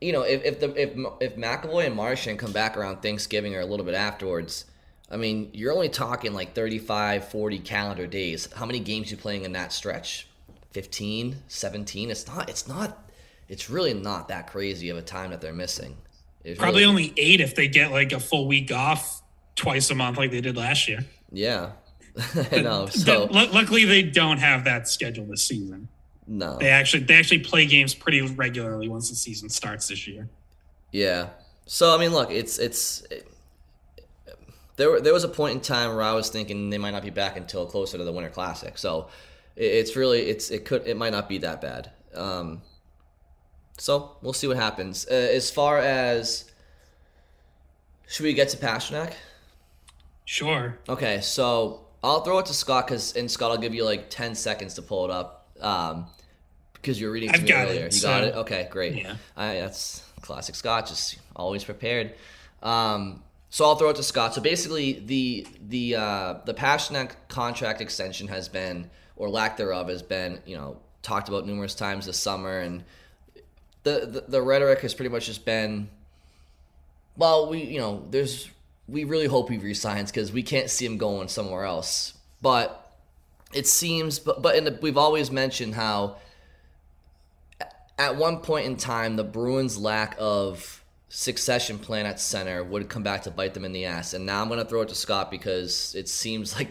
you 0.00 0.12
know, 0.12 0.22
if 0.22 0.42
if 0.44 0.60
the 0.60 0.70
if 0.80 0.96
if 1.20 1.36
McAvoy 1.36 1.86
and 1.86 1.94
Marchand 1.94 2.38
come 2.38 2.52
back 2.52 2.78
around 2.78 3.02
Thanksgiving 3.02 3.54
or 3.54 3.60
a 3.60 3.66
little 3.66 3.84
bit 3.84 3.94
afterwards, 3.94 4.64
I 5.10 5.18
mean, 5.18 5.50
you're 5.52 5.74
only 5.74 5.90
talking 5.90 6.32
like 6.32 6.54
35, 6.54 7.28
40 7.28 7.58
calendar 7.58 8.06
days. 8.06 8.50
How 8.54 8.64
many 8.64 8.80
games 8.80 9.10
you 9.10 9.18
playing 9.18 9.44
in 9.44 9.52
that 9.52 9.74
stretch? 9.74 10.26
15, 10.74 11.36
17? 11.48 12.10
It's 12.10 12.26
not 12.26 12.48
it's 12.50 12.68
not 12.68 13.10
it's 13.48 13.70
really 13.70 13.94
not 13.94 14.28
that 14.28 14.48
crazy 14.50 14.88
of 14.90 14.96
a 14.98 15.02
time 15.02 15.30
that 15.30 15.40
they're 15.40 15.52
missing. 15.54 15.96
It's 16.44 16.58
Probably 16.58 16.82
really- 16.82 16.90
only 16.90 17.14
eight 17.16 17.40
if 17.40 17.54
they 17.54 17.68
get 17.68 17.90
like 17.90 18.12
a 18.12 18.20
full 18.20 18.46
week 18.46 18.70
off 18.70 19.22
twice 19.56 19.88
a 19.90 19.94
month 19.94 20.18
like 20.18 20.30
they 20.30 20.40
did 20.42 20.56
last 20.56 20.88
year. 20.88 21.04
Yeah. 21.32 21.70
I 22.52 22.60
know. 22.60 22.86
So 22.86 23.24
lu- 23.30 23.46
luckily 23.46 23.84
they 23.86 24.02
don't 24.02 24.38
have 24.38 24.64
that 24.64 24.88
schedule 24.88 25.24
this 25.26 25.46
season. 25.46 25.88
no. 26.26 26.58
They 26.58 26.68
actually 26.70 27.04
they 27.04 27.14
actually 27.14 27.40
play 27.40 27.66
games 27.66 27.94
pretty 27.94 28.20
regularly 28.22 28.88
once 28.88 29.08
the 29.10 29.16
season 29.16 29.48
starts 29.48 29.88
this 29.88 30.06
year. 30.06 30.28
Yeah. 30.92 31.30
So 31.66 31.94
I 31.94 31.98
mean, 31.98 32.12
look, 32.12 32.30
it's 32.30 32.58
it's 32.58 33.02
it, 33.10 33.26
there. 34.76 35.00
There 35.00 35.12
was 35.12 35.24
a 35.24 35.28
point 35.28 35.54
in 35.54 35.60
time 35.60 35.90
where 35.94 36.02
I 36.02 36.12
was 36.12 36.28
thinking 36.30 36.70
they 36.70 36.78
might 36.78 36.90
not 36.90 37.02
be 37.02 37.10
back 37.10 37.36
until 37.36 37.64
closer 37.66 37.96
to 37.98 38.04
the 38.04 38.12
Winter 38.12 38.30
Classic. 38.30 38.76
So 38.78 39.08
it's 39.56 39.96
really 39.96 40.22
it's 40.22 40.50
it 40.50 40.64
could 40.64 40.86
it 40.86 40.96
might 40.96 41.12
not 41.12 41.28
be 41.28 41.38
that 41.38 41.60
bad. 41.60 41.90
Um, 42.14 42.62
so 43.78 44.16
we'll 44.22 44.32
see 44.32 44.46
what 44.46 44.56
happens. 44.56 45.06
Uh, 45.10 45.14
as 45.14 45.50
far 45.50 45.78
as 45.78 46.50
should 48.06 48.24
we 48.24 48.32
get 48.34 48.48
to 48.50 48.56
Pastrnak? 48.56 49.12
Sure. 50.24 50.78
Okay, 50.88 51.20
so 51.20 51.86
I'll 52.02 52.20
throw 52.22 52.38
it 52.38 52.46
to 52.46 52.54
Scott 52.54 52.86
because 52.86 53.14
and 53.16 53.30
Scott, 53.30 53.50
I'll 53.50 53.58
give 53.58 53.74
you 53.74 53.84
like 53.84 54.10
ten 54.10 54.34
seconds 54.34 54.74
to 54.74 54.82
pull 54.82 55.04
it 55.04 55.10
up. 55.10 55.48
Um, 55.60 56.06
because 56.74 57.00
you 57.00 57.06
were 57.06 57.14
reading 57.14 57.30
to 57.30 57.36
I've 57.36 57.42
me 57.42 57.48
got 57.48 57.66
it, 57.68 57.70
earlier. 57.70 57.84
You 57.86 57.90
so- 57.92 58.08
got 58.08 58.24
it? 58.24 58.34
Okay, 58.34 58.68
great. 58.70 58.94
Yeah. 58.94 59.16
I, 59.36 59.54
that's 59.54 60.02
classic 60.20 60.54
Scott, 60.54 60.86
just 60.86 61.16
always 61.34 61.64
prepared. 61.64 62.14
Um, 62.62 63.22
so 63.48 63.64
I'll 63.64 63.76
throw 63.76 63.88
it 63.90 63.96
to 63.96 64.02
Scott. 64.02 64.34
So 64.34 64.42
basically, 64.42 65.00
the 65.04 65.46
the 65.68 65.96
uh, 65.96 66.34
the 66.44 66.52
Pastrnak 66.54 67.12
contract 67.28 67.80
extension 67.80 68.28
has 68.28 68.48
been, 68.48 68.90
or 69.16 69.28
lack 69.28 69.56
thereof, 69.56 69.88
has 69.88 70.02
been, 70.02 70.40
you 70.44 70.56
know, 70.56 70.78
talked 71.02 71.28
about 71.28 71.46
numerous 71.46 71.74
times 71.74 72.06
this 72.06 72.18
summer, 72.18 72.60
and 72.60 72.84
the 73.82 74.06
the, 74.06 74.24
the 74.28 74.42
rhetoric 74.42 74.80
has 74.80 74.94
pretty 74.94 75.10
much 75.10 75.26
just 75.26 75.44
been, 75.44 75.88
well, 77.16 77.48
we 77.48 77.62
you 77.62 77.80
know, 77.80 78.06
there's 78.10 78.50
we 78.88 79.04
really 79.04 79.26
hope 79.26 79.50
he 79.50 79.58
resigns 79.58 80.10
because 80.10 80.32
we 80.32 80.42
can't 80.42 80.70
see 80.70 80.84
him 80.84 80.98
going 80.98 81.28
somewhere 81.28 81.64
else. 81.64 82.14
But 82.42 82.92
it 83.52 83.66
seems, 83.66 84.18
but 84.18 84.42
but 84.42 84.56
in 84.56 84.64
the, 84.64 84.78
we've 84.82 84.98
always 84.98 85.30
mentioned 85.30 85.74
how 85.74 86.16
at 87.98 88.16
one 88.16 88.38
point 88.38 88.66
in 88.66 88.76
time, 88.76 89.16
the 89.16 89.24
Bruins' 89.24 89.78
lack 89.78 90.16
of 90.18 90.82
succession 91.08 91.78
plan 91.78 92.06
at 92.06 92.18
center 92.18 92.64
would 92.64 92.88
come 92.88 93.02
back 93.04 93.22
to 93.22 93.30
bite 93.30 93.54
them 93.54 93.64
in 93.64 93.72
the 93.72 93.84
ass. 93.84 94.14
And 94.14 94.26
now 94.26 94.42
I'm 94.42 94.48
going 94.48 94.58
to 94.58 94.64
throw 94.64 94.82
it 94.82 94.88
to 94.88 94.94
Scott 94.94 95.30
because 95.30 95.94
it 95.94 96.08
seems 96.08 96.56
like 96.56 96.70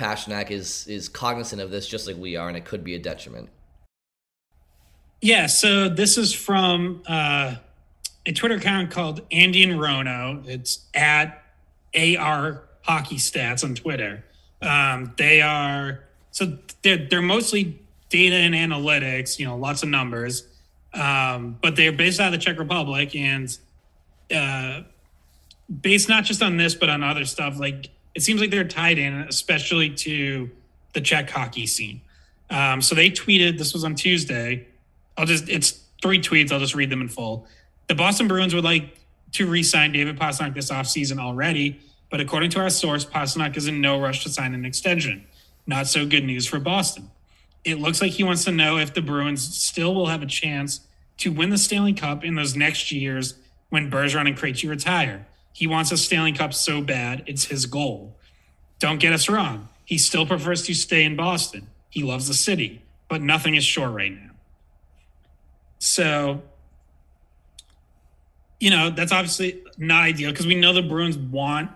Pastrnak 0.00 0.50
is 0.50 0.86
is 0.86 1.08
cognizant 1.08 1.60
of 1.60 1.70
this 1.70 1.86
just 1.86 2.06
like 2.06 2.16
we 2.16 2.34
are, 2.36 2.48
and 2.48 2.56
it 2.56 2.64
could 2.64 2.82
be 2.82 2.94
a 2.94 2.98
detriment. 2.98 3.50
Yeah, 5.20 5.46
so 5.46 5.90
this 5.90 6.16
is 6.16 6.32
from 6.32 7.02
uh, 7.06 7.56
a 8.24 8.32
Twitter 8.32 8.54
account 8.54 8.90
called 8.90 9.20
Andy 9.30 9.62
and 9.62 9.78
Rono. 9.78 10.42
It's 10.46 10.86
at 10.94 11.42
AR 11.94 12.64
Hockey 12.82 13.16
Stats 13.16 13.62
on 13.62 13.74
Twitter. 13.74 14.24
Um, 14.62 15.12
they 15.18 15.42
are 15.42 16.04
so 16.30 16.56
they're 16.82 17.06
they're 17.08 17.20
mostly 17.20 17.78
data 18.08 18.36
and 18.36 18.54
analytics, 18.54 19.38
you 19.38 19.44
know, 19.44 19.56
lots 19.56 19.82
of 19.82 19.90
numbers, 19.90 20.46
um, 20.94 21.58
but 21.60 21.76
they're 21.76 21.92
based 21.92 22.20
out 22.20 22.32
of 22.32 22.32
the 22.32 22.38
Czech 22.38 22.58
Republic 22.58 23.14
and 23.14 23.56
uh, 24.34 24.82
based 25.82 26.08
not 26.08 26.24
just 26.24 26.42
on 26.42 26.56
this 26.56 26.74
but 26.74 26.88
on 26.88 27.02
other 27.02 27.26
stuff. 27.26 27.58
Like 27.58 27.90
it 28.14 28.22
seems 28.22 28.40
like 28.40 28.50
they're 28.50 28.64
tied 28.64 28.98
in, 28.98 29.14
especially 29.14 29.90
to 29.90 30.50
the 30.92 31.00
Czech 31.00 31.30
hockey 31.30 31.66
scene. 31.66 32.00
Um, 32.50 32.82
so 32.82 32.94
they 32.94 33.10
tweeted. 33.10 33.58
This 33.58 33.72
was 33.72 33.84
on 33.84 33.94
Tuesday. 33.94 34.66
I'll 35.16 35.26
just 35.26 35.48
it's 35.48 35.80
three 36.02 36.20
tweets. 36.20 36.50
I'll 36.52 36.58
just 36.58 36.74
read 36.74 36.90
them 36.90 37.00
in 37.00 37.08
full. 37.08 37.46
The 37.86 37.94
Boston 37.94 38.28
Bruins 38.28 38.54
would 38.54 38.64
like 38.64 38.96
to 39.32 39.46
re-sign 39.46 39.92
David 39.92 40.18
Pastrnak 40.18 40.54
this 40.54 40.70
offseason 40.70 41.18
already, 41.18 41.80
but 42.10 42.20
according 42.20 42.50
to 42.50 42.60
our 42.60 42.70
source, 42.70 43.04
Pastrnak 43.04 43.56
is 43.56 43.68
in 43.68 43.80
no 43.80 44.00
rush 44.00 44.24
to 44.24 44.28
sign 44.28 44.54
an 44.54 44.64
extension. 44.64 45.24
Not 45.66 45.86
so 45.86 46.06
good 46.06 46.24
news 46.24 46.46
for 46.46 46.58
Boston. 46.58 47.10
It 47.64 47.78
looks 47.78 48.00
like 48.00 48.12
he 48.12 48.24
wants 48.24 48.44
to 48.44 48.52
know 48.52 48.78
if 48.78 48.94
the 48.94 49.02
Bruins 49.02 49.56
still 49.56 49.94
will 49.94 50.06
have 50.06 50.22
a 50.22 50.26
chance 50.26 50.80
to 51.18 51.30
win 51.30 51.50
the 51.50 51.58
Stanley 51.58 51.92
Cup 51.92 52.24
in 52.24 52.34
those 52.34 52.56
next 52.56 52.90
years 52.90 53.34
when 53.68 53.90
Bergeron 53.90 54.26
and 54.26 54.36
Krejci 54.36 54.68
retire. 54.68 55.26
He 55.52 55.66
wants 55.66 55.92
a 55.92 55.96
Stanley 55.96 56.32
Cup 56.32 56.54
so 56.54 56.80
bad, 56.80 57.24
it's 57.26 57.44
his 57.44 57.66
goal. 57.66 58.16
Don't 58.78 58.98
get 58.98 59.12
us 59.12 59.28
wrong. 59.28 59.68
He 59.84 59.98
still 59.98 60.26
prefers 60.26 60.62
to 60.62 60.74
stay 60.74 61.04
in 61.04 61.16
Boston. 61.16 61.66
He 61.90 62.02
loves 62.02 62.28
the 62.28 62.34
city, 62.34 62.82
but 63.08 63.20
nothing 63.20 63.56
is 63.56 63.64
sure 63.64 63.88
right 63.88 64.12
now. 64.12 64.30
So, 65.78 66.42
you 68.60 68.70
know, 68.70 68.90
that's 68.90 69.12
obviously 69.12 69.62
not 69.76 70.04
ideal 70.04 70.30
because 70.30 70.46
we 70.46 70.54
know 70.54 70.72
the 70.72 70.82
Bruins 70.82 71.18
want, 71.18 71.70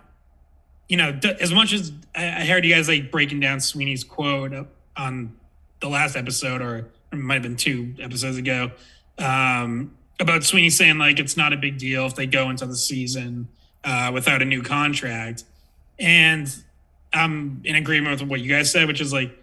you 0.88 0.96
know, 0.96 1.18
as 1.40 1.52
much 1.52 1.72
as 1.72 1.92
I 2.14 2.44
heard 2.44 2.64
you 2.64 2.74
guys 2.74 2.88
like 2.88 3.10
breaking 3.10 3.40
down 3.40 3.60
Sweeney's 3.60 4.04
quote 4.04 4.52
on 4.96 5.36
the 5.80 5.88
last 5.88 6.16
episode, 6.16 6.62
or 6.62 6.90
it 7.12 7.16
might 7.16 7.34
have 7.34 7.42
been 7.42 7.56
two 7.56 7.94
episodes 8.00 8.36
ago. 8.36 8.70
Um, 9.18 9.96
about 10.20 10.44
Sweeney 10.44 10.70
saying 10.70 10.98
like 10.98 11.18
it's 11.18 11.36
not 11.36 11.52
a 11.52 11.56
big 11.56 11.78
deal 11.78 12.06
if 12.06 12.14
they 12.14 12.26
go 12.26 12.50
into 12.50 12.66
the 12.66 12.76
season 12.76 13.48
uh, 13.84 14.10
without 14.12 14.42
a 14.42 14.44
new 14.44 14.62
contract, 14.62 15.44
and 15.98 16.54
I'm 17.12 17.60
in 17.64 17.76
agreement 17.76 18.20
with 18.20 18.28
what 18.28 18.40
you 18.40 18.48
guys 18.48 18.72
said, 18.72 18.88
which 18.88 19.00
is 19.00 19.12
like, 19.12 19.38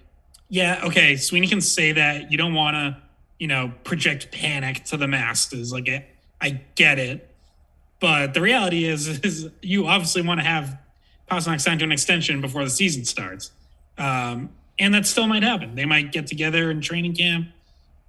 yeah, 0.49 0.81
okay, 0.83 1.15
Sweeney 1.15 1.47
can 1.47 1.61
say 1.61 1.93
that. 1.93 2.31
You 2.31 2.37
don't 2.37 2.53
want 2.53 2.75
to, 2.75 2.97
you 3.39 3.47
know, 3.47 3.71
project 3.83 4.31
panic 4.31 4.83
to 4.85 4.97
the 4.97 5.07
masses. 5.07 5.71
Like, 5.71 5.89
I, 6.41 6.61
get 6.75 6.99
it, 6.99 7.29
but 7.99 8.33
the 8.33 8.41
reality 8.41 8.85
is, 8.85 9.07
is 9.23 9.49
you 9.61 9.87
obviously 9.87 10.21
want 10.21 10.39
to 10.39 10.45
have 10.45 10.77
Pastrnak 11.29 11.61
signed 11.61 11.79
to 11.79 11.85
an 11.85 11.91
extension 11.91 12.41
before 12.41 12.63
the 12.63 12.69
season 12.69 13.05
starts, 13.05 13.51
um, 13.97 14.49
and 14.77 14.93
that 14.93 15.05
still 15.05 15.27
might 15.27 15.43
happen. 15.43 15.75
They 15.75 15.85
might 15.85 16.11
get 16.11 16.27
together 16.27 16.69
in 16.69 16.81
training 16.81 17.15
camp, 17.15 17.47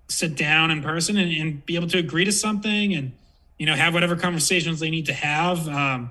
sit 0.09 0.35
down 0.35 0.70
in 0.72 0.83
person, 0.83 1.16
and, 1.16 1.30
and 1.30 1.64
be 1.64 1.76
able 1.76 1.89
to 1.89 1.99
agree 1.99 2.24
to 2.24 2.33
something, 2.33 2.95
and 2.95 3.12
you 3.59 3.66
know, 3.66 3.76
have 3.76 3.95
whatever 3.95 4.16
conversations 4.16 4.80
they 4.80 4.91
need 4.91 5.07
to 5.07 5.12
have. 5.12 5.68
Um, 5.68 6.11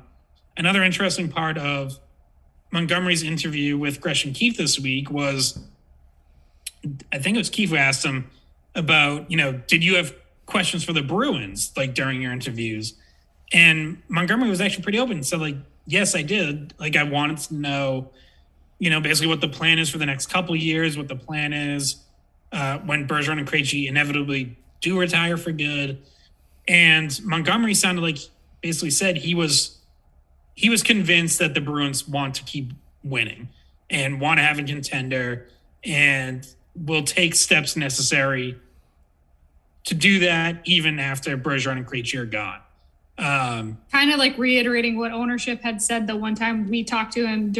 another 0.57 0.83
interesting 0.83 1.29
part 1.29 1.57
of 1.57 1.99
Montgomery's 2.71 3.23
interview 3.23 3.77
with 3.77 3.99
Gresh 3.99 4.25
and 4.25 4.33
Keefe 4.33 4.57
this 4.57 4.79
week 4.79 5.11
was, 5.11 5.59
I 7.11 7.19
think 7.19 7.35
it 7.35 7.39
was 7.39 7.49
Keefe 7.49 7.69
who 7.69 7.75
asked 7.75 8.05
him 8.05 8.29
about, 8.75 9.29
you 9.29 9.37
know, 9.37 9.53
did 9.67 9.83
you 9.83 9.95
have 9.95 10.15
questions 10.45 10.83
for 10.83 10.93
the 10.93 11.01
Bruins 11.01 11.73
like 11.75 11.93
during 11.93 12.21
your 12.21 12.31
interviews? 12.31 12.93
And 13.53 14.01
Montgomery 14.07 14.49
was 14.49 14.61
actually 14.61 14.83
pretty 14.83 14.99
open 14.99 15.23
said, 15.23 15.41
like, 15.41 15.57
yes, 15.85 16.15
I 16.15 16.21
did. 16.21 16.73
Like, 16.79 16.95
I 16.95 17.03
wanted 17.03 17.37
to 17.37 17.55
know, 17.55 18.11
you 18.79 18.89
know, 18.89 19.01
basically 19.01 19.27
what 19.27 19.41
the 19.41 19.49
plan 19.49 19.77
is 19.77 19.89
for 19.89 19.97
the 19.97 20.05
next 20.05 20.27
couple 20.27 20.55
years, 20.55 20.97
what 20.97 21.09
the 21.09 21.15
plan 21.15 21.51
is 21.51 21.97
uh, 22.53 22.77
when 22.79 23.07
Bergeron 23.07 23.39
and 23.39 23.47
Krejci 23.47 23.87
inevitably 23.87 24.57
do 24.79 24.97
retire 24.97 25.35
for 25.35 25.51
good. 25.51 26.01
And 26.67 27.19
Montgomery 27.25 27.73
sounded 27.73 28.01
like 28.01 28.19
basically 28.61 28.91
said 28.91 29.17
he 29.17 29.35
was 29.35 29.80
he 30.55 30.69
was 30.69 30.83
convinced 30.83 31.39
that 31.39 31.53
the 31.53 31.61
Bruins 31.61 32.07
want 32.07 32.35
to 32.35 32.43
keep 32.43 32.73
winning 33.03 33.49
and 33.89 34.21
want 34.21 34.39
to 34.39 34.43
have 34.43 34.59
a 34.59 34.63
contender 34.63 35.47
and 35.83 36.47
will 36.75 37.03
take 37.03 37.35
steps 37.35 37.75
necessary 37.75 38.57
to 39.83 39.95
do 39.95 40.19
that 40.19 40.61
even 40.65 40.99
after 40.99 41.37
Bergeron 41.37 41.77
and 41.77 41.87
Krejci 41.87 42.19
are 42.19 42.25
gone. 42.25 42.59
Um, 43.17 43.77
kind 43.91 44.11
of 44.11 44.17
like 44.17 44.37
reiterating 44.37 44.97
what 44.97 45.11
ownership 45.11 45.61
had 45.61 45.81
said 45.81 46.07
the 46.07 46.15
one 46.15 46.35
time 46.35 46.69
we 46.69 46.83
talked 46.83 47.13
to 47.13 47.25
him, 47.25 47.51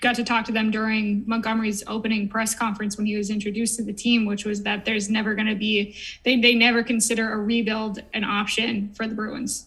got 0.00 0.14
to 0.14 0.24
talk 0.24 0.44
to 0.46 0.52
them 0.52 0.70
during 0.70 1.24
Montgomery's 1.26 1.82
opening 1.86 2.28
press 2.28 2.54
conference 2.54 2.96
when 2.96 3.06
he 3.06 3.16
was 3.16 3.30
introduced 3.30 3.76
to 3.76 3.82
the 3.82 3.92
team, 3.92 4.26
which 4.26 4.44
was 4.44 4.62
that 4.62 4.84
there's 4.84 5.10
never 5.10 5.34
going 5.34 5.48
to 5.48 5.54
be, 5.54 5.96
they, 6.22 6.40
they 6.40 6.54
never 6.54 6.82
consider 6.82 7.32
a 7.32 7.38
rebuild 7.38 8.02
an 8.14 8.24
option 8.24 8.90
for 8.94 9.06
the 9.06 9.14
Bruins. 9.14 9.66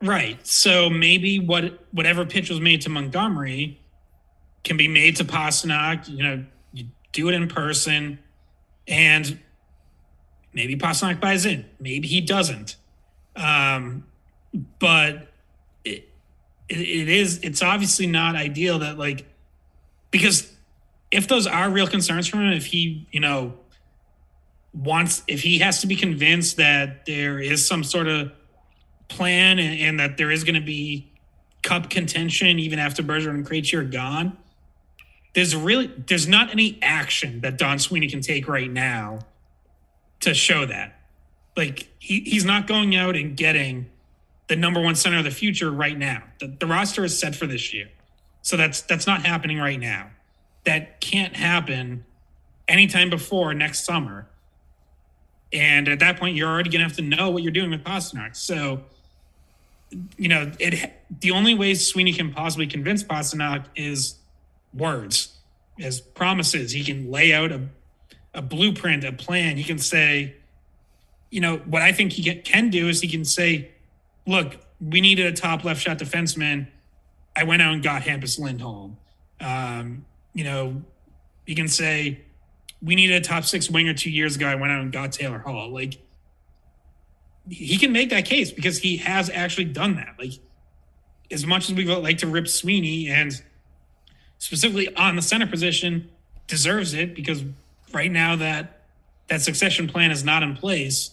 Right. 0.00 0.44
So 0.46 0.88
maybe 0.88 1.38
what 1.38 1.86
whatever 1.92 2.24
pitch 2.24 2.50
was 2.50 2.60
made 2.60 2.82
to 2.82 2.90
Montgomery 2.90 3.80
can 4.62 4.76
be 4.76 4.88
made 4.88 5.16
to 5.16 5.24
Pastrnak. 5.24 6.08
You 6.08 6.22
know, 6.22 6.44
you 6.72 6.86
do 7.12 7.28
it 7.28 7.34
in 7.34 7.48
person, 7.48 8.20
and 8.86 9.40
maybe 10.52 10.76
Pastrnak 10.76 11.20
buys 11.20 11.46
in. 11.46 11.64
Maybe 11.80 12.06
he 12.06 12.20
doesn't. 12.20 12.76
Um, 13.34 14.04
but 14.78 15.28
it, 15.84 16.08
it, 16.68 16.78
it 16.78 17.08
is. 17.08 17.40
It's 17.42 17.62
obviously 17.62 18.06
not 18.06 18.36
ideal 18.36 18.78
that 18.80 18.98
like 18.98 19.26
because 20.12 20.52
if 21.10 21.26
those 21.26 21.46
are 21.46 21.70
real 21.70 21.88
concerns 21.88 22.28
for 22.28 22.36
him, 22.36 22.52
if 22.52 22.66
he 22.66 23.08
you 23.10 23.20
know 23.20 23.54
wants, 24.72 25.22
if 25.26 25.42
he 25.42 25.58
has 25.58 25.80
to 25.80 25.88
be 25.88 25.96
convinced 25.96 26.56
that 26.58 27.04
there 27.06 27.40
is 27.40 27.66
some 27.66 27.82
sort 27.82 28.06
of 28.06 28.32
plan 29.08 29.58
and, 29.58 29.80
and 29.80 30.00
that 30.00 30.16
there 30.16 30.30
is 30.30 30.44
going 30.44 30.54
to 30.54 30.60
be 30.60 31.10
cup 31.62 31.90
contention 31.90 32.58
even 32.58 32.78
after 32.78 33.02
Bergeron 33.02 33.30
and 33.30 33.46
Krejci 33.46 33.78
are 33.78 33.84
gone, 33.84 34.36
there's 35.34 35.54
really 35.54 35.86
there's 36.06 36.26
not 36.26 36.50
any 36.50 36.78
action 36.82 37.40
that 37.40 37.58
Don 37.58 37.78
Sweeney 37.78 38.08
can 38.08 38.20
take 38.20 38.48
right 38.48 38.70
now 38.70 39.20
to 40.20 40.34
show 40.34 40.66
that. 40.66 41.00
Like 41.56 41.88
he, 41.98 42.20
he's 42.20 42.44
not 42.44 42.66
going 42.66 42.96
out 42.96 43.16
and 43.16 43.36
getting 43.36 43.90
the 44.48 44.56
number 44.56 44.80
one 44.80 44.94
center 44.94 45.18
of 45.18 45.24
the 45.24 45.30
future 45.30 45.70
right 45.70 45.96
now. 45.96 46.22
The, 46.40 46.48
the 46.48 46.66
roster 46.66 47.04
is 47.04 47.18
set 47.18 47.34
for 47.34 47.46
this 47.46 47.72
year, 47.74 47.88
so 48.42 48.56
that's 48.56 48.82
that's 48.82 49.06
not 49.06 49.26
happening 49.26 49.58
right 49.58 49.78
now. 49.78 50.10
That 50.64 51.00
can't 51.00 51.36
happen 51.36 52.04
anytime 52.66 53.10
before 53.10 53.54
next 53.54 53.84
summer. 53.84 54.28
And 55.52 55.88
at 55.88 56.00
that 56.00 56.18
point, 56.18 56.36
you're 56.36 56.48
already 56.48 56.68
going 56.68 56.80
to 56.80 56.88
have 56.88 56.96
to 56.96 57.02
know 57.02 57.30
what 57.30 57.42
you're 57.42 57.52
doing 57.52 57.70
with 57.70 57.82
Pastrnak. 57.82 58.36
So 58.36 58.82
you 60.16 60.28
know, 60.28 60.52
it 60.58 60.92
the 61.20 61.30
only 61.30 61.54
way 61.54 61.74
Sweeney 61.74 62.12
can 62.12 62.32
possibly 62.32 62.66
convince 62.66 63.02
Pastrnak 63.02 63.64
is 63.74 64.16
words, 64.74 65.38
as 65.80 66.00
promises. 66.00 66.72
He 66.72 66.84
can 66.84 67.10
lay 67.10 67.32
out 67.32 67.52
a, 67.52 67.68
a 68.34 68.42
blueprint, 68.42 69.04
a 69.04 69.12
plan. 69.12 69.56
He 69.56 69.64
can 69.64 69.78
say, 69.78 70.36
you 71.30 71.40
know, 71.40 71.58
what 71.58 71.82
I 71.82 71.92
think 71.92 72.12
he 72.12 72.34
can, 72.34 72.70
do 72.70 72.88
is 72.88 73.00
he 73.00 73.08
can 73.08 73.24
say, 73.24 73.70
look, 74.26 74.56
we 74.80 75.00
needed 75.00 75.26
a 75.26 75.32
top 75.32 75.64
left 75.64 75.80
shot 75.80 75.98
defenseman. 75.98 76.68
I 77.36 77.44
went 77.44 77.62
out 77.62 77.72
and 77.72 77.82
got 77.82 78.02
Hampus 78.02 78.38
Lindholm. 78.38 78.96
Um, 79.40 80.04
you 80.34 80.44
know, 80.44 80.82
you 81.46 81.54
can 81.54 81.68
say, 81.68 82.20
we 82.82 82.94
needed 82.94 83.16
a 83.16 83.20
top 83.20 83.44
six 83.44 83.70
winger 83.70 83.94
two 83.94 84.10
years 84.10 84.36
ago. 84.36 84.46
I 84.46 84.54
went 84.54 84.72
out 84.72 84.82
and 84.82 84.92
got 84.92 85.12
Taylor 85.12 85.38
Hall. 85.38 85.70
Like, 85.70 85.98
he 87.50 87.78
can 87.78 87.92
make 87.92 88.10
that 88.10 88.24
case 88.24 88.52
because 88.52 88.78
he 88.78 88.98
has 88.98 89.30
actually 89.30 89.66
done 89.66 89.96
that. 89.96 90.14
Like, 90.18 90.32
as 91.30 91.46
much 91.46 91.68
as 91.68 91.74
we 91.74 91.84
like 91.84 92.18
to 92.18 92.26
rip 92.26 92.48
Sweeney 92.48 93.08
and 93.08 93.32
specifically 94.38 94.94
on 94.94 95.16
the 95.16 95.22
center 95.22 95.46
position, 95.46 96.10
deserves 96.46 96.94
it 96.94 97.14
because 97.14 97.42
right 97.92 98.10
now 98.10 98.36
that 98.36 98.82
that 99.28 99.42
succession 99.42 99.88
plan 99.88 100.10
is 100.10 100.24
not 100.24 100.42
in 100.42 100.56
place. 100.56 101.10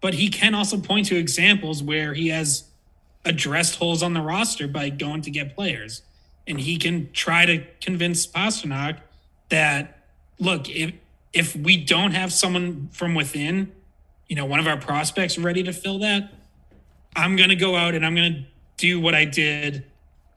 But 0.00 0.14
he 0.14 0.28
can 0.28 0.54
also 0.54 0.78
point 0.78 1.06
to 1.06 1.16
examples 1.16 1.82
where 1.82 2.12
he 2.12 2.28
has 2.28 2.64
addressed 3.24 3.76
holes 3.76 4.02
on 4.02 4.12
the 4.12 4.20
roster 4.20 4.68
by 4.68 4.90
going 4.90 5.22
to 5.22 5.30
get 5.30 5.54
players. 5.54 6.02
And 6.46 6.60
he 6.60 6.76
can 6.76 7.10
try 7.12 7.46
to 7.46 7.64
convince 7.80 8.26
Pastrnak 8.26 8.98
that 9.48 10.04
look, 10.38 10.68
if 10.68 10.92
if 11.32 11.56
we 11.56 11.76
don't 11.76 12.12
have 12.12 12.32
someone 12.32 12.88
from 12.92 13.14
within 13.14 13.72
you 14.28 14.36
know, 14.36 14.46
one 14.46 14.60
of 14.60 14.66
our 14.66 14.76
prospects 14.76 15.38
ready 15.38 15.62
to 15.62 15.72
fill 15.72 15.98
that, 16.00 16.32
I'm 17.16 17.36
going 17.36 17.50
to 17.50 17.56
go 17.56 17.76
out 17.76 17.94
and 17.94 18.04
I'm 18.04 18.14
going 18.14 18.34
to 18.34 18.44
do 18.76 19.00
what 19.00 19.14
I 19.14 19.24
did 19.24 19.84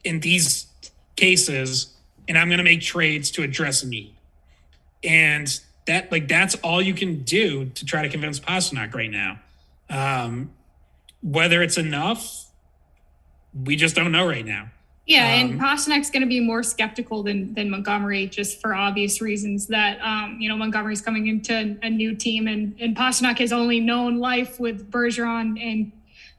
in 0.04 0.20
these 0.20 0.68
cases 1.16 1.96
and 2.28 2.38
I'm 2.38 2.48
going 2.50 2.60
to 2.60 2.64
make 2.64 2.82
trades 2.82 3.32
to 3.32 3.44
address 3.44 3.84
a 3.84 3.88
need. 3.88 4.14
And 5.04 5.60
that, 5.86 6.12
like, 6.12 6.28
that's 6.28 6.56
all 6.56 6.82
you 6.82 6.94
can 6.94 7.24
do 7.24 7.66
to 7.66 7.86
try 7.86 8.02
to 8.02 8.10
convince 8.10 8.40
Pastrnak 8.40 8.94
right 8.94 9.10
now. 9.10 9.40
Um, 9.90 10.52
whether 11.22 11.62
it's 11.62 11.78
enough, 11.78 12.46
we 13.54 13.76
just 13.76 13.96
don't 13.96 14.12
know 14.12 14.28
right 14.28 14.46
now. 14.46 14.70
Yeah, 15.08 15.24
um, 15.24 15.52
and 15.52 15.60
Pastrnak's 15.60 16.12
going 16.12 16.22
to 16.22 16.28
be 16.28 16.42
more 16.42 16.62
skeptical 16.64 17.24
than 17.24 17.54
than 17.54 17.70
Montgomery, 17.70 18.28
just 18.28 18.60
for 18.60 18.76
obvious 18.76 19.22
reasons. 19.22 19.66
That 19.68 20.00
um, 20.02 20.38
you 20.40 20.50
know 20.50 20.58
Montgomery's 20.58 21.02
coming 21.02 21.28
into 21.28 21.78
a 21.82 21.90
new 21.90 22.14
team, 22.14 22.48
and 22.48 22.76
and 22.80 22.96
Pastrnak 22.96 23.40
has 23.40 23.54
only 23.54 23.80
known 23.80 24.20
life 24.20 24.60
with 24.60 24.92
Bergeron 24.92 25.58
and 25.62 25.92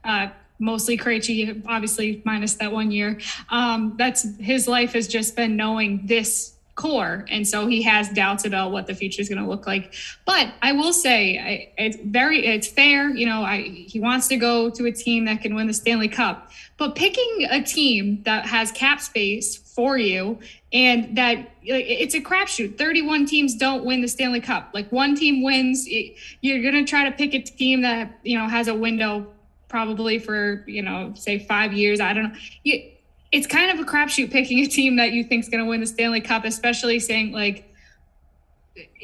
uh, 0.03 0.31
mostly 0.59 0.97
Krejci, 0.97 1.63
obviously 1.67 2.21
minus 2.25 2.53
that 2.55 2.71
one 2.71 2.91
year. 2.91 3.19
Um, 3.49 3.95
that's 3.97 4.37
his 4.37 4.67
life 4.67 4.93
has 4.93 5.07
just 5.07 5.35
been 5.35 5.55
knowing 5.55 6.05
this 6.05 6.53
core 6.79 7.25
and 7.29 7.45
so 7.45 7.67
he 7.67 7.81
has 7.81 8.07
doubts 8.07 8.45
about 8.45 8.71
what 8.71 8.87
the 8.87 8.95
future 8.95 9.21
is 9.21 9.27
going 9.27 9.43
to 9.43 9.47
look 9.47 9.67
like. 9.67 9.93
But 10.25 10.53
i 10.61 10.71
will 10.71 10.93
say 10.93 11.37
I, 11.37 11.83
it's 11.83 11.97
very 11.97 12.45
it's 12.45 12.69
fair 12.69 13.09
you 13.09 13.25
know 13.25 13.43
I, 13.43 13.63
he 13.63 13.99
wants 13.99 14.29
to 14.29 14.37
go 14.37 14.69
to 14.69 14.85
a 14.85 14.91
team 14.91 15.25
that 15.25 15.41
can 15.41 15.55
win 15.55 15.67
the 15.67 15.73
stanley 15.73 16.07
cup. 16.07 16.51
But 16.77 16.95
picking 16.95 17.47
a 17.51 17.61
team 17.61 18.23
that 18.23 18.45
has 18.45 18.71
cap 18.71 19.01
space 19.01 19.57
for 19.57 19.97
you 19.97 20.39
and 20.71 21.17
that 21.17 21.51
it's 21.61 22.15
a 22.15 22.21
crapshoot. 22.21 22.77
31 22.77 23.25
teams 23.25 23.55
don't 23.55 23.83
win 23.83 23.99
the 23.99 24.07
stanley 24.07 24.39
cup. 24.39 24.69
Like 24.73 24.89
one 24.89 25.15
team 25.15 25.43
wins 25.43 25.85
you're 25.85 26.61
going 26.61 26.85
to 26.85 26.89
try 26.89 27.09
to 27.09 27.11
pick 27.11 27.33
a 27.33 27.41
team 27.41 27.81
that 27.81 28.19
you 28.23 28.37
know 28.37 28.47
has 28.47 28.69
a 28.69 28.73
window 28.73 29.27
probably 29.67 30.17
for 30.17 30.63
you 30.65 30.81
know 30.81 31.13
say 31.15 31.37
five 31.37 31.73
years 31.73 31.99
i 31.99 32.13
don't 32.13 32.31
know. 32.31 32.39
You, 32.63 32.89
it's 33.31 33.47
kind 33.47 33.71
of 33.71 33.85
a 33.85 33.89
crapshoot 33.89 34.31
picking 34.31 34.59
a 34.59 34.67
team 34.67 34.95
that 34.95 35.11
you 35.11 35.23
think 35.23 35.43
is 35.43 35.49
going 35.49 35.63
to 35.63 35.69
win 35.69 35.79
the 35.81 35.87
Stanley 35.87 36.21
Cup, 36.21 36.45
especially 36.45 36.99
saying 36.99 37.31
like, 37.31 37.65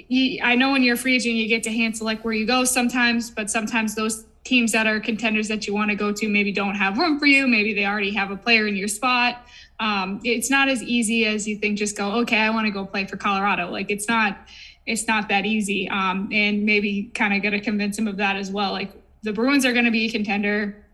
you, 0.08 0.42
I 0.44 0.56
know 0.56 0.72
when 0.72 0.84
you're 0.84 0.96
a 0.96 0.98
free 0.98 1.16
agent, 1.16 1.36
you 1.36 1.48
get 1.48 1.64
to 1.64 1.72
hand 1.72 1.96
select 1.98 2.24
where 2.24 2.34
you 2.34 2.46
go 2.46 2.64
sometimes, 2.64 3.30
but 3.30 3.50
sometimes 3.50 3.96
those 3.96 4.26
teams 4.44 4.72
that 4.72 4.88
are 4.88 5.00
contenders 5.00 5.48
that 5.48 5.68
you 5.68 5.74
want 5.74 5.90
to 5.90 5.96
go 5.96 6.12
to 6.12 6.30
maybe 6.30 6.52
don't 6.52 6.76
have 6.76 6.98
room 6.98 7.20
for 7.20 7.26
you. 7.26 7.48
Maybe 7.48 7.74
they 7.74 7.86
already 7.86 8.14
have 8.14 8.32
a 8.32 8.38
player 8.38 8.68
in 8.68 8.76
your 8.76 8.88
spot. 8.88 9.46
Um, 9.80 10.22
it's 10.24 10.50
not 10.50 10.70
as 10.70 10.82
easy 10.84 11.26
as 11.26 11.48
you 11.48 11.58
think. 11.58 11.78
Just 11.78 11.98
go, 11.98 12.12
okay, 12.22 12.38
I 12.38 12.50
want 12.52 12.66
to 12.66 12.72
go 12.72 12.86
play 12.86 13.06
for 13.06 13.18
Colorado. 13.18 13.70
Like 13.70 13.92
it's 13.92 14.08
not, 14.08 14.38
it's 14.86 15.08
not 15.08 15.30
that 15.30 15.46
easy. 15.46 15.90
Um, 15.90 16.30
and 16.32 16.64
maybe 16.64 17.12
kind 17.14 17.34
of 17.34 17.42
got 17.42 17.52
to 17.52 17.60
convince 17.60 17.98
him 17.98 18.08
of 18.08 18.18
that 18.18 18.38
as 18.38 18.52
well. 18.52 18.72
Like 18.72 18.92
the 19.24 19.34
Bruins 19.34 19.66
are 19.66 19.74
going 19.74 19.86
to 19.86 19.92
be 19.92 20.06
a 20.06 20.12
contender. 20.12 20.85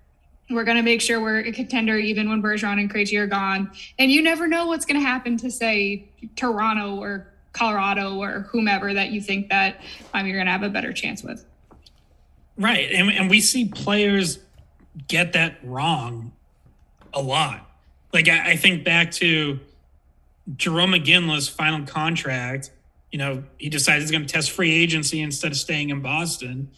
We're 0.52 0.64
going 0.64 0.78
to 0.78 0.84
make 0.84 1.02
sure 1.02 1.22
we're 1.22 1.40
a 1.40 1.52
contender 1.52 1.98
even 1.98 2.30
when 2.30 2.42
Bergeron 2.42 2.80
and 2.80 2.94
Krejci 2.94 3.18
are 3.18 3.28
gone. 3.28 3.72
And 3.98 4.12
you 4.12 4.22
never 4.22 4.48
know 4.48 4.68
what's 4.68 4.86
going 4.86 5.00
to 5.00 5.06
happen 5.06 5.38
to, 5.38 5.50
say, 5.50 6.10
Toronto 6.36 6.98
or 6.98 7.28
Colorado 7.54 8.18
or 8.18 8.42
whomever 8.52 8.94
that 8.94 9.12
you 9.12 9.22
think 9.22 9.50
that 9.50 9.82
um, 10.14 10.26
you're 10.26 10.36
going 10.36 10.46
to 10.46 10.52
have 10.52 10.64
a 10.64 10.70
better 10.70 10.94
chance 10.94 11.24
with. 11.24 11.46
Right. 12.58 12.92
And, 12.92 13.10
and 13.10 13.30
we 13.30 13.42
see 13.42 13.66
players 13.66 14.40
get 15.08 15.34
that 15.34 15.58
wrong 15.64 16.34
a 17.14 17.22
lot. 17.22 17.70
Like, 18.14 18.28
I, 18.28 18.52
I 18.52 18.56
think 18.58 18.84
back 18.84 19.12
to 19.14 19.60
Jerome 20.58 20.92
Iginla's 20.92 21.48
final 21.48 21.86
contract. 21.86 22.72
You 23.12 23.20
know, 23.20 23.44
he 23.58 23.70
decides 23.70 24.04
he's 24.04 24.12
going 24.12 24.26
to 24.26 24.32
test 24.32 24.52
free 24.52 24.72
agency 24.72 25.22
instead 25.22 25.52
of 25.52 25.58
staying 25.58 25.90
in 25.90 26.02
Boston 26.02 26.70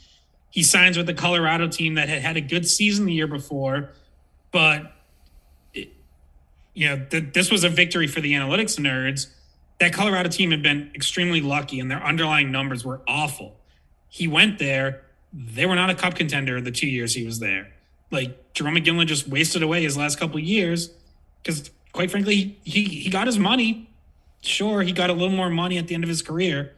he 0.54 0.62
signs 0.62 0.98
with 0.98 1.08
the 1.08 1.16
Colorado 1.16 1.68
team 1.68 1.96
that 1.96 2.10
had 2.10 2.22
had 2.22 2.38
a 2.38 2.42
good 2.42 2.68
season 2.68 3.08
the 3.08 3.14
year 3.14 3.26
before, 3.26 3.90
but 4.52 4.94
it, 5.74 5.92
you 6.76 6.88
know 6.88 7.04
th- 7.10 7.34
this 7.34 7.50
was 7.50 7.64
a 7.64 7.70
victory 7.70 8.06
for 8.06 8.22
the 8.22 8.34
analytics 8.34 8.80
nerds. 8.80 9.34
That 9.80 9.94
Colorado 9.94 10.30
team 10.30 10.52
had 10.52 10.62
been 10.62 10.92
extremely 10.94 11.42
lucky, 11.42 11.80
and 11.80 11.90
their 11.90 12.04
underlying 12.04 12.52
numbers 12.52 12.86
were 12.86 13.02
awful. 13.08 13.60
He 14.10 14.28
went 14.28 14.60
there; 14.60 15.02
they 15.34 15.66
were 15.66 15.74
not 15.74 15.90
a 15.90 15.96
cup 15.96 16.14
contender 16.14 16.62
the 16.62 16.70
two 16.70 16.88
years 16.88 17.16
he 17.16 17.26
was 17.26 17.40
there. 17.40 17.74
Like 18.12 18.54
Jerome 18.54 18.76
Iginla 18.76 19.08
just 19.08 19.28
wasted 19.28 19.64
away 19.64 19.82
his 19.82 19.98
last 19.98 20.20
couple 20.20 20.40
years 20.40 20.92
because, 21.42 21.72
quite 21.94 22.12
frankly, 22.12 22.60
he 22.64 22.84
he 22.84 23.10
got 23.10 23.26
his 23.26 23.40
money. 23.40 23.90
Sure, 24.42 24.84
he 24.84 24.92
got 24.92 25.10
a 25.10 25.14
little 25.14 25.36
more 25.36 25.50
money 25.50 25.80
at 25.80 25.88
the 25.88 25.96
end 25.96 26.04
of 26.04 26.10
his 26.10 26.22
career, 26.22 26.76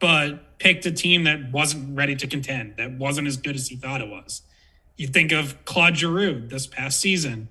but 0.00 0.58
picked 0.58 0.84
a 0.86 0.92
team 0.92 1.24
that 1.24 1.52
wasn't 1.52 1.96
ready 1.96 2.16
to 2.16 2.26
contend, 2.26 2.74
that 2.78 2.92
wasn't 2.92 3.28
as 3.28 3.36
good 3.36 3.54
as 3.54 3.68
he 3.68 3.76
thought 3.76 4.00
it 4.00 4.08
was. 4.08 4.42
You 4.96 5.06
think 5.06 5.32
of 5.32 5.64
Claude 5.64 5.96
Giroux 5.96 6.46
this 6.48 6.66
past 6.66 7.00
season, 7.00 7.48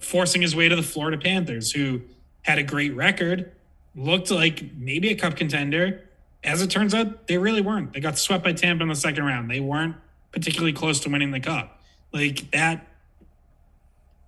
forcing 0.00 0.42
his 0.42 0.56
way 0.56 0.68
to 0.68 0.74
the 0.74 0.82
Florida 0.82 1.18
Panthers, 1.18 1.72
who 1.72 2.02
had 2.42 2.58
a 2.58 2.62
great 2.62 2.94
record, 2.96 3.52
looked 3.94 4.30
like 4.30 4.64
maybe 4.76 5.10
a 5.10 5.14
cup 5.14 5.36
contender. 5.36 6.08
As 6.42 6.60
it 6.60 6.70
turns 6.70 6.94
out, 6.94 7.28
they 7.28 7.38
really 7.38 7.60
weren't. 7.60 7.92
They 7.92 8.00
got 8.00 8.18
swept 8.18 8.42
by 8.42 8.52
Tampa 8.52 8.82
in 8.82 8.88
the 8.88 8.96
second 8.96 9.24
round. 9.24 9.50
They 9.50 9.60
weren't 9.60 9.94
particularly 10.32 10.72
close 10.72 10.98
to 11.00 11.08
winning 11.08 11.30
the 11.30 11.40
cup. 11.40 11.80
Like 12.12 12.50
that, 12.50 12.86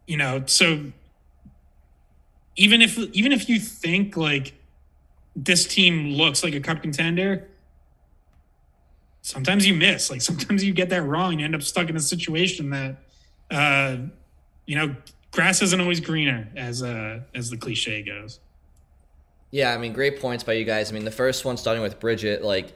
you 0.07 0.17
know, 0.17 0.45
so 0.47 0.93
even 2.57 2.83
if 2.83 2.99
even 2.99 3.33
if 3.33 3.49
you 3.49 3.59
think 3.59 4.17
like 4.17 4.55
this 5.37 5.67
team 5.67 6.11
looks 6.11 6.43
like 6.45 6.55
a 6.55 6.61
cup 6.61 6.83
contender, 6.83 7.49
sometimes 9.23 9.67
you 9.67 9.75
miss. 9.75 10.11
Like 10.11 10.23
sometimes 10.31 10.63
you 10.63 10.73
get 10.73 10.91
that 10.91 11.03
wrong 11.03 11.39
you 11.39 11.45
end 11.45 11.55
up 11.55 11.63
stuck 11.63 11.89
in 11.89 11.97
a 11.97 12.01
situation 12.01 12.71
that, 12.71 12.97
uh, 13.51 13.97
you 14.67 14.77
know, 14.77 14.95
grass 15.31 15.61
isn't 15.63 15.81
always 15.81 16.01
greener, 16.01 16.49
as 16.57 16.83
uh, 16.83 17.21
as 17.35 17.51
the 17.51 17.57
cliche 17.57 18.03
goes. 18.03 18.41
Yeah, 19.51 19.73
I 19.73 19.79
mean, 19.79 19.93
great 19.93 20.21
points 20.21 20.43
by 20.43 20.55
you 20.55 20.65
guys. 20.65 20.91
I 20.91 20.95
mean, 20.95 21.05
the 21.05 21.13
first 21.13 21.45
one 21.45 21.57
starting 21.57 21.83
with 21.83 22.01
Bridgette, 22.01 22.43
like, 22.43 22.73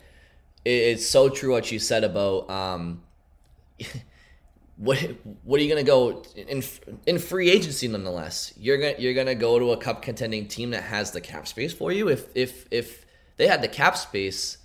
it's 0.64 1.06
so 1.06 1.28
true 1.28 1.50
what 1.50 1.72
you 1.72 1.78
said 1.80 2.04
about 2.04 2.48
um, 2.48 3.02
what 4.78 4.98
what 5.44 5.60
are 5.60 5.62
you 5.62 5.68
gonna 5.68 5.82
go 5.82 6.22
in 6.34 6.62
in 7.06 7.18
free 7.18 7.50
agency? 7.50 7.86
Nonetheless, 7.88 8.54
you're 8.56 8.78
gonna 8.78 8.94
you're 8.98 9.14
gonna 9.14 9.34
go 9.34 9.58
to 9.58 9.72
a 9.72 9.76
cup 9.76 10.02
contending 10.02 10.48
team 10.48 10.70
that 10.70 10.84
has 10.84 11.10
the 11.10 11.20
cap 11.20 11.46
space 11.46 11.72
for 11.74 11.92
you. 11.92 12.08
If 12.08 12.28
if 12.34 12.66
if 12.70 13.04
they 13.36 13.46
had 13.46 13.60
the 13.60 13.68
cap 13.68 13.96
space 13.96 14.58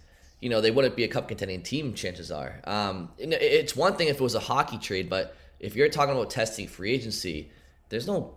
you 0.44 0.50
know, 0.50 0.60
they 0.60 0.72
wouldn't 0.72 0.98
be 0.98 1.06
a 1.06 1.08
cup 1.08 1.30
contending 1.30 1.62
team, 1.62 1.94
chances 1.94 2.30
are. 2.30 2.60
Um, 2.66 3.12
it's 3.18 3.78
one 3.78 3.96
thing 3.96 4.10
if 4.10 4.18
it 4.18 4.22
was 4.22 4.36
a 4.36 4.42
hockey 4.42 4.78
trade, 4.78 5.10
but 5.10 5.38
if 5.62 5.74
you're 5.74 5.88
talking 5.88 6.14
about 6.14 6.32
testing 6.32 6.68
free 6.68 6.92
agency, 6.92 7.50
there's 7.88 8.08
no. 8.08 8.36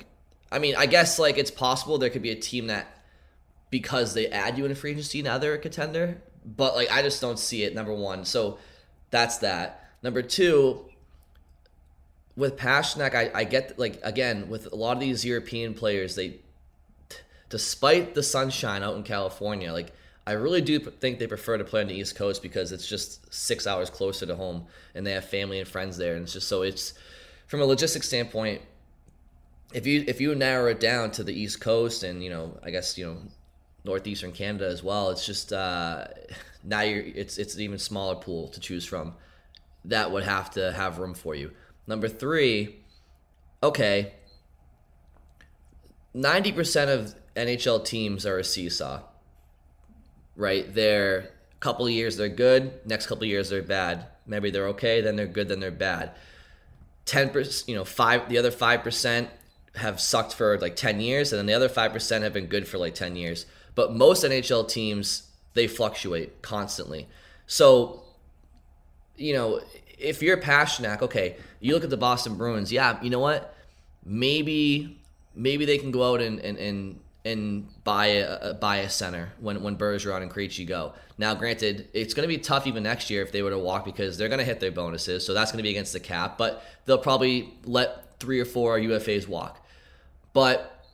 I 0.53 0.61
mean, 0.61 0.77
I 0.79 0.87
guess 0.87 1.18
like 1.18 1.37
it's 1.37 1.51
possible 1.51 1.99
there 1.99 2.09
could 2.09 2.22
be 2.22 2.31
a 2.31 2.37
team 2.37 2.68
that 2.68 2.87
because 3.70 4.14
they 4.14 4.29
add 4.29 4.57
you 4.57 4.64
in 4.64 4.70
a 4.70 4.77
free 4.77 4.93
agency 4.93 5.20
now 5.20 5.37
they're 5.39 5.55
a 5.55 5.59
contender, 5.59 6.22
but 6.45 6.77
like 6.77 6.93
I 6.93 7.03
just 7.03 7.20
don't 7.20 7.41
see 7.41 7.64
it. 7.64 7.74
Number 7.74 7.93
one, 7.93 8.24
so 8.24 8.59
that's 9.11 9.39
that. 9.39 9.91
Number 10.01 10.22
two, 10.22 10.85
with 12.37 12.57
Pastrnak, 12.57 13.14
I, 13.14 13.30
I 13.34 13.45
get 13.45 13.78
like 13.78 13.99
again 14.03 14.49
with 14.49 14.72
a 14.72 14.76
lot 14.76 14.93
of 14.93 15.01
these 15.01 15.24
European 15.24 15.74
players, 15.74 16.14
they 16.14 16.41
despite 17.49 18.14
the 18.14 18.22
sunshine 18.22 18.82
out 18.82 18.97
in 18.97 19.03
California, 19.03 19.72
like 19.72 19.93
I 20.26 20.32
really 20.32 20.61
do 20.61 20.78
think 20.78 21.18
they 21.18 21.26
prefer 21.26 21.57
to 21.57 21.64
play 21.64 21.82
on 21.82 21.87
the 21.87 21.95
East 21.95 22.16
Coast 22.16 22.43
because 22.43 22.72
it's 22.72 22.87
just 22.87 23.32
six 23.32 23.66
hours 23.66 23.89
closer 23.91 24.26
to 24.26 24.34
home, 24.34 24.66
and 24.95 25.07
they 25.07 25.12
have 25.12 25.24
family 25.24 25.61
and 25.61 25.68
friends 25.68 25.97
there, 25.97 26.14
and 26.14 26.24
it's 26.24 26.32
just 26.32 26.49
so 26.49 26.62
it's 26.62 26.95
from 27.47 27.61
a 27.61 27.64
logistics 27.64 28.09
standpoint. 28.09 28.61
If 29.72 29.87
you 29.87 30.05
if 30.07 30.20
you 30.20 30.34
narrow 30.34 30.70
it 30.70 30.80
down 30.80 31.11
to 31.12 31.24
the 31.24 31.32
East 31.32 31.61
Coast 31.61 32.03
and 32.03 32.22
you 32.22 32.30
know 32.30 32.59
I 32.62 32.70
guess 32.70 32.99
you 32.99 33.07
know 33.07 33.18
northeastern 33.84 34.32
Canada 34.32 34.66
as 34.66 34.82
well, 34.82 35.11
it's 35.11 35.24
just 35.24 35.53
uh, 35.53 36.09
now 36.64 36.82
you're 36.82 37.03
it's 37.03 37.39
it's 37.39 37.55
an 37.55 37.62
even 37.62 37.78
smaller 37.78 38.16
pool 38.16 38.49
to 38.49 38.61
choose 38.61 38.84
from. 38.84 39.14
That 39.87 40.11
would 40.11 40.24
have 40.24 40.51
to 40.51 40.72
have 40.72 40.99
room 40.99 41.14
for 41.14 41.37
you. 41.37 41.53
Number 41.87 42.09
three, 42.09 42.76
okay, 43.62 44.12
ninety 46.12 46.53
percent 46.53 46.91
of 46.91 47.14
NHL 47.37 47.84
teams 47.84 48.26
are 48.26 48.39
a 48.39 48.45
seesaw 48.45 49.03
right? 50.37 50.72
They're 50.72 51.18
a 51.18 51.59
couple 51.61 51.89
years 51.89 52.16
they're 52.16 52.28
good, 52.28 52.87
next 52.87 53.07
couple 53.07 53.24
years 53.24 53.49
they're 53.49 53.62
bad. 53.62 54.07
Maybe 54.26 54.51
they're 54.51 54.68
okay, 54.68 55.01
then 55.01 55.16
they're 55.16 55.26
good, 55.26 55.49
then 55.49 55.61
they're 55.61 55.70
bad. 55.70 56.12
Ten 57.05 57.30
percent, 57.30 57.68
you 57.68 57.74
know, 57.74 57.84
five. 57.84 58.28
The 58.28 58.39
other 58.39 58.51
five 58.51 58.82
percent 58.82 59.30
have 59.76 60.01
sucked 60.01 60.34
for 60.34 60.59
like 60.59 60.76
ten 60.76 61.01
years, 61.01 61.32
and 61.32 61.39
then 61.39 61.47
the 61.47 61.55
other 61.55 61.68
five 61.68 61.93
percent 61.93 62.24
have 62.24 62.32
been 62.32 62.47
good 62.47 62.68
for 62.68 62.78
like 62.78 62.95
ten 62.95 63.16
years. 63.16 63.47
But 63.74 63.95
most 63.95 64.24
NHL 64.24 64.68
teams 64.68 65.30
they 65.55 65.68
fluctuate 65.68 66.43
constantly. 66.43 67.09
So, 67.47 68.03
you 69.16 69.32
know, 69.32 69.61
if 69.99 70.23
you're 70.23 70.37
Pastrnak, 70.37 71.03
okay, 71.03 71.37
you 71.61 71.75
look 71.75 71.85
at 71.85 71.91
the 71.91 71.97
Boston 71.97 72.37
Bruins. 72.37 72.73
Yeah, 72.73 73.03
you 73.03 73.11
know 73.11 73.19
what? 73.19 73.55
Maybe 74.05 75.01
maybe 75.35 75.65
they 75.65 75.79
can 75.79 75.91
go 75.91 76.15
out 76.15 76.21
and 76.21 76.41
and, 76.41 76.59
and 76.59 77.01
and 77.25 77.69
buy 77.83 78.07
a, 78.07 78.55
buy 78.55 78.79
a 78.79 78.89
center 78.89 79.33
when 79.41 79.63
when 79.63 79.77
Bergeron 79.77 80.23
and 80.23 80.31
Krejci 80.31 80.67
go. 80.67 80.93
Now, 81.19 81.35
granted, 81.35 81.89
it's 81.93 82.15
going 82.15 82.29
to 82.29 82.35
be 82.35 82.41
tough 82.41 82.67
even 82.67 82.83
next 82.83 83.11
year 83.11 83.23
if 83.23 83.33
they 83.33 83.43
were 83.43 83.51
to 83.51 83.59
walk 83.59 83.85
because 83.85 84.17
they're 84.17 84.29
going 84.29 84.39
to 84.39 84.45
hit 84.45 84.61
their 84.61 84.71
bonuses, 84.71 85.25
so 85.27 85.35
that's 85.35 85.51
going 85.51 85.59
to 85.59 85.63
be 85.63 85.71
against 85.71 85.93
the 85.93 86.01
cap. 86.01 86.39
But 86.39 86.63
they'll 86.85 86.99
probably 86.99 87.55
let 87.65 88.21
three 88.21 88.39
or 88.39 88.45
four 88.45 88.79
UFAs 88.79 89.27
walk. 89.27 89.67
But 90.33 90.85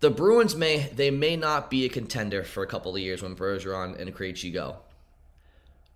the 0.00 0.10
Bruins 0.10 0.56
may 0.56 0.90
they 0.94 1.10
may 1.10 1.36
not 1.36 1.70
be 1.70 1.84
a 1.84 1.88
contender 1.88 2.44
for 2.44 2.62
a 2.62 2.66
couple 2.66 2.94
of 2.94 3.00
years 3.00 3.22
when 3.22 3.36
Bergeron 3.36 4.00
and 4.00 4.14
Krejci 4.14 4.52
go. 4.52 4.76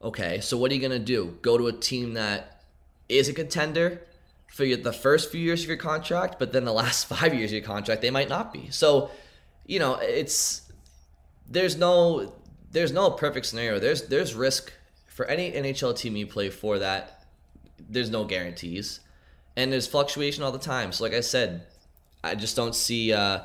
Okay, 0.03 0.41
so 0.41 0.57
what 0.57 0.71
are 0.71 0.75
you 0.75 0.81
to 0.89 0.99
do? 0.99 1.39
Go 1.43 1.57
to 1.59 1.67
a 1.69 1.73
team 1.73 2.15
that 2.15 2.63
is 3.09 3.29
a 3.29 3.33
contender 3.33 4.03
for 4.49 4.65
the 4.65 4.93
first 4.93 5.31
few 5.31 5.41
years 5.41 5.63
of 5.63 5.69
your 5.69 5.77
contract, 5.77 6.39
but 6.39 6.53
then 6.53 6.65
the 6.65 6.73
last 6.73 7.07
five 7.15 7.35
years 7.35 7.51
of 7.51 7.55
your 7.55 7.65
contract, 7.65 8.03
they 8.03 8.11
might 8.11 8.29
not 8.29 8.53
be. 8.53 8.71
So 8.71 9.11
you 9.67 9.79
know, 9.79 9.97
it's 9.97 10.63
there's 11.49 11.77
no 11.77 12.35
there's 12.71 12.93
no 12.93 13.11
perfect 13.11 13.47
scenario. 13.47 13.79
There's 13.79 14.03
there's 14.09 14.35
risk 14.35 14.73
for 15.09 15.27
any 15.27 15.53
NHL 15.53 15.97
team 15.97 16.17
you 16.17 16.27
play 16.27 16.51
for 16.51 16.79
that. 16.79 17.25
There's 17.79 18.11
no 18.11 18.25
guarantees, 18.25 19.01
and 19.57 19.73
there's 19.73 19.87
fluctuation 19.87 20.43
all 20.45 20.53
the 20.53 20.59
time. 20.59 20.93
So, 20.93 21.05
like 21.05 21.15
I 21.15 21.21
said, 21.21 21.67
I 22.23 22.35
just 22.35 22.57
don't 22.57 22.75
see. 22.75 23.13
Uh, 23.13 23.41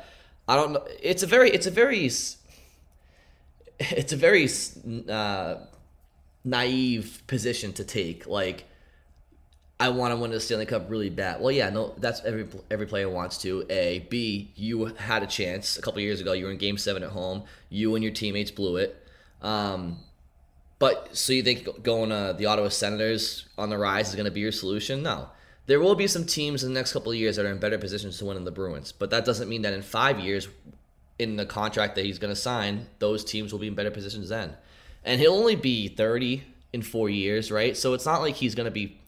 I 0.48 0.56
don't 0.56 0.74
know. 0.74 0.86
It's 1.02 1.24
a 1.24 1.28
very 1.28 1.50
it's 1.52 1.68
a 1.68 1.72
very 1.72 2.06
it's 3.80 4.14
a 4.14 4.18
very 4.18 4.48
uh, 5.10 5.56
naive 6.44 7.24
position 7.28 7.74
to 7.74 7.84
take. 7.84 8.28
Like 8.28 8.66
I 9.80 9.90
want 9.90 10.14
to 10.14 10.18
win 10.18 10.30
the 10.30 10.40
Stanley 10.40 10.68
Cup 10.68 10.90
really 10.90 11.10
bad. 11.10 11.42
Well, 11.42 11.52
yeah, 11.52 11.72
no, 11.72 11.96
that's 11.98 12.24
every 12.24 12.48
every 12.70 12.86
player 12.86 13.10
wants 13.10 13.40
to. 13.40 13.66
A, 13.70 14.06
B, 14.10 14.52
you 14.56 14.86
had 14.86 15.24
a 15.24 15.28
chance 15.28 15.78
a 15.78 15.82
couple 15.82 16.00
years 16.02 16.22
ago. 16.22 16.34
You 16.34 16.46
were 16.46 16.52
in 16.52 16.58
Game 16.58 16.78
Seven 16.78 17.02
at 17.04 17.10
home. 17.10 17.44
You 17.70 17.96
and 17.96 18.04
your 18.04 18.14
teammates 18.14 18.52
blew 18.52 18.78
it. 18.78 19.04
Um, 19.42 19.98
but 20.78 21.16
so 21.18 21.34
you 21.34 21.42
think 21.42 21.84
going 21.84 22.10
to 22.10 22.36
the 22.38 22.46
Ottawa 22.46 22.70
Senators 22.70 23.48
on 23.58 23.70
the 23.70 23.78
rise 23.78 24.10
is 24.10 24.16
going 24.16 24.26
to 24.26 24.32
be 24.32 24.40
your 24.40 24.52
solution? 24.52 25.04
No. 25.04 25.30
There 25.68 25.80
will 25.80 25.96
be 25.96 26.08
some 26.08 26.26
teams 26.26 26.64
in 26.64 26.74
the 26.74 26.80
next 26.80 26.94
couple 26.94 27.12
of 27.12 27.18
years 27.18 27.36
that 27.36 27.46
are 27.46 27.52
in 27.52 27.60
better 27.60 27.78
positions 27.78 28.18
to 28.18 28.26
win 28.26 28.38
in 28.38 28.46
the 28.46 28.52
Bruins, 28.52 28.92
but 28.92 29.10
that 29.12 29.26
doesn't 29.26 29.48
mean 29.48 29.62
that 29.62 29.74
in 29.74 29.82
five 29.84 30.20
years, 30.20 30.48
in 31.18 31.36
the 31.36 31.46
contract 31.46 31.96
that 31.96 32.06
he's 32.06 32.20
going 32.20 32.34
to 32.34 32.40
sign, 32.40 32.88
those 33.00 33.24
teams 33.24 33.52
will 33.52 33.60
be 33.60 33.68
in 33.68 33.76
better 33.76 33.92
positions 33.92 34.30
then. 34.30 34.56
And 35.04 35.20
he'll 35.20 35.34
only 35.34 35.56
be 35.56 35.88
30 35.88 36.44
in 36.74 36.82
four 36.82 37.10
years, 37.10 37.52
right? 37.52 37.76
So 37.76 37.94
it's 37.94 38.06
not 38.06 38.22
like 38.22 38.36
he's 38.36 38.56
going 38.56 38.66
to 38.66 38.72
be 38.72 39.00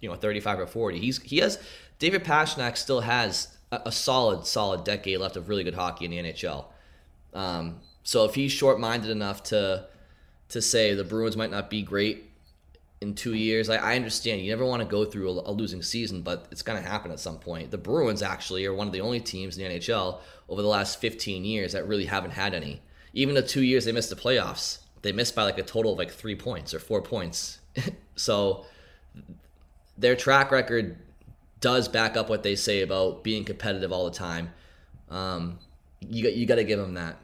you 0.00 0.08
know 0.08 0.14
35 0.14 0.60
or 0.60 0.66
40. 0.66 0.98
He's 0.98 1.20
he 1.22 1.38
has 1.38 1.58
David 1.98 2.24
Pastrnak 2.24 2.76
still 2.76 3.00
has 3.00 3.56
a, 3.70 3.82
a 3.86 3.92
solid 3.92 4.46
solid 4.46 4.84
decade 4.84 5.18
left 5.18 5.36
of 5.36 5.48
really 5.48 5.64
good 5.64 5.74
hockey 5.74 6.04
in 6.04 6.10
the 6.10 6.18
NHL. 6.18 6.66
Um, 7.34 7.80
so 8.02 8.24
if 8.24 8.34
he's 8.34 8.52
short 8.52 8.80
minded 8.80 9.10
enough 9.10 9.42
to 9.44 9.86
to 10.48 10.60
say 10.60 10.94
the 10.94 11.04
Bruins 11.04 11.36
might 11.36 11.50
not 11.50 11.70
be 11.70 11.82
great 11.82 12.30
in 13.00 13.14
two 13.14 13.34
years. 13.34 13.70
I, 13.70 13.76
I 13.76 13.96
understand 13.96 14.42
you 14.42 14.50
never 14.50 14.64
want 14.64 14.82
to 14.82 14.88
go 14.88 15.04
through 15.04 15.30
a, 15.30 15.50
a 15.50 15.52
losing 15.52 15.82
season, 15.82 16.22
but 16.22 16.46
it's 16.50 16.62
going 16.62 16.82
to 16.82 16.88
happen 16.88 17.10
at 17.10 17.20
some 17.20 17.38
point. 17.38 17.70
The 17.70 17.78
Bruins 17.78 18.22
actually 18.22 18.66
are 18.66 18.74
one 18.74 18.86
of 18.86 18.92
the 18.92 19.00
only 19.00 19.20
teams 19.20 19.56
in 19.56 19.64
the 19.64 19.78
NHL 19.78 20.18
over 20.48 20.60
the 20.60 20.68
last 20.68 21.00
15 21.00 21.44
years 21.44 21.72
that 21.72 21.86
really 21.86 22.06
haven't 22.06 22.32
had 22.32 22.52
any. 22.52 22.82
Even 23.12 23.34
the 23.34 23.42
two 23.42 23.62
years 23.62 23.84
they 23.84 23.92
missed 23.92 24.10
the 24.10 24.16
playoffs, 24.16 24.79
they 25.02 25.12
missed 25.12 25.34
by 25.34 25.44
like 25.44 25.58
a 25.58 25.62
total 25.62 25.92
of 25.92 25.98
like 25.98 26.10
three 26.10 26.36
points 26.36 26.74
or 26.74 26.78
four 26.78 27.02
points. 27.02 27.60
so 28.16 28.64
their 29.96 30.16
track 30.16 30.50
record 30.50 30.98
does 31.60 31.88
back 31.88 32.16
up 32.16 32.28
what 32.28 32.42
they 32.42 32.56
say 32.56 32.82
about 32.82 33.22
being 33.22 33.44
competitive 33.44 33.92
all 33.92 34.04
the 34.04 34.16
time. 34.16 34.52
Um, 35.10 35.58
you 36.00 36.28
you 36.28 36.46
got 36.46 36.56
to 36.56 36.64
give 36.64 36.78
them 36.78 36.94
that. 36.94 37.16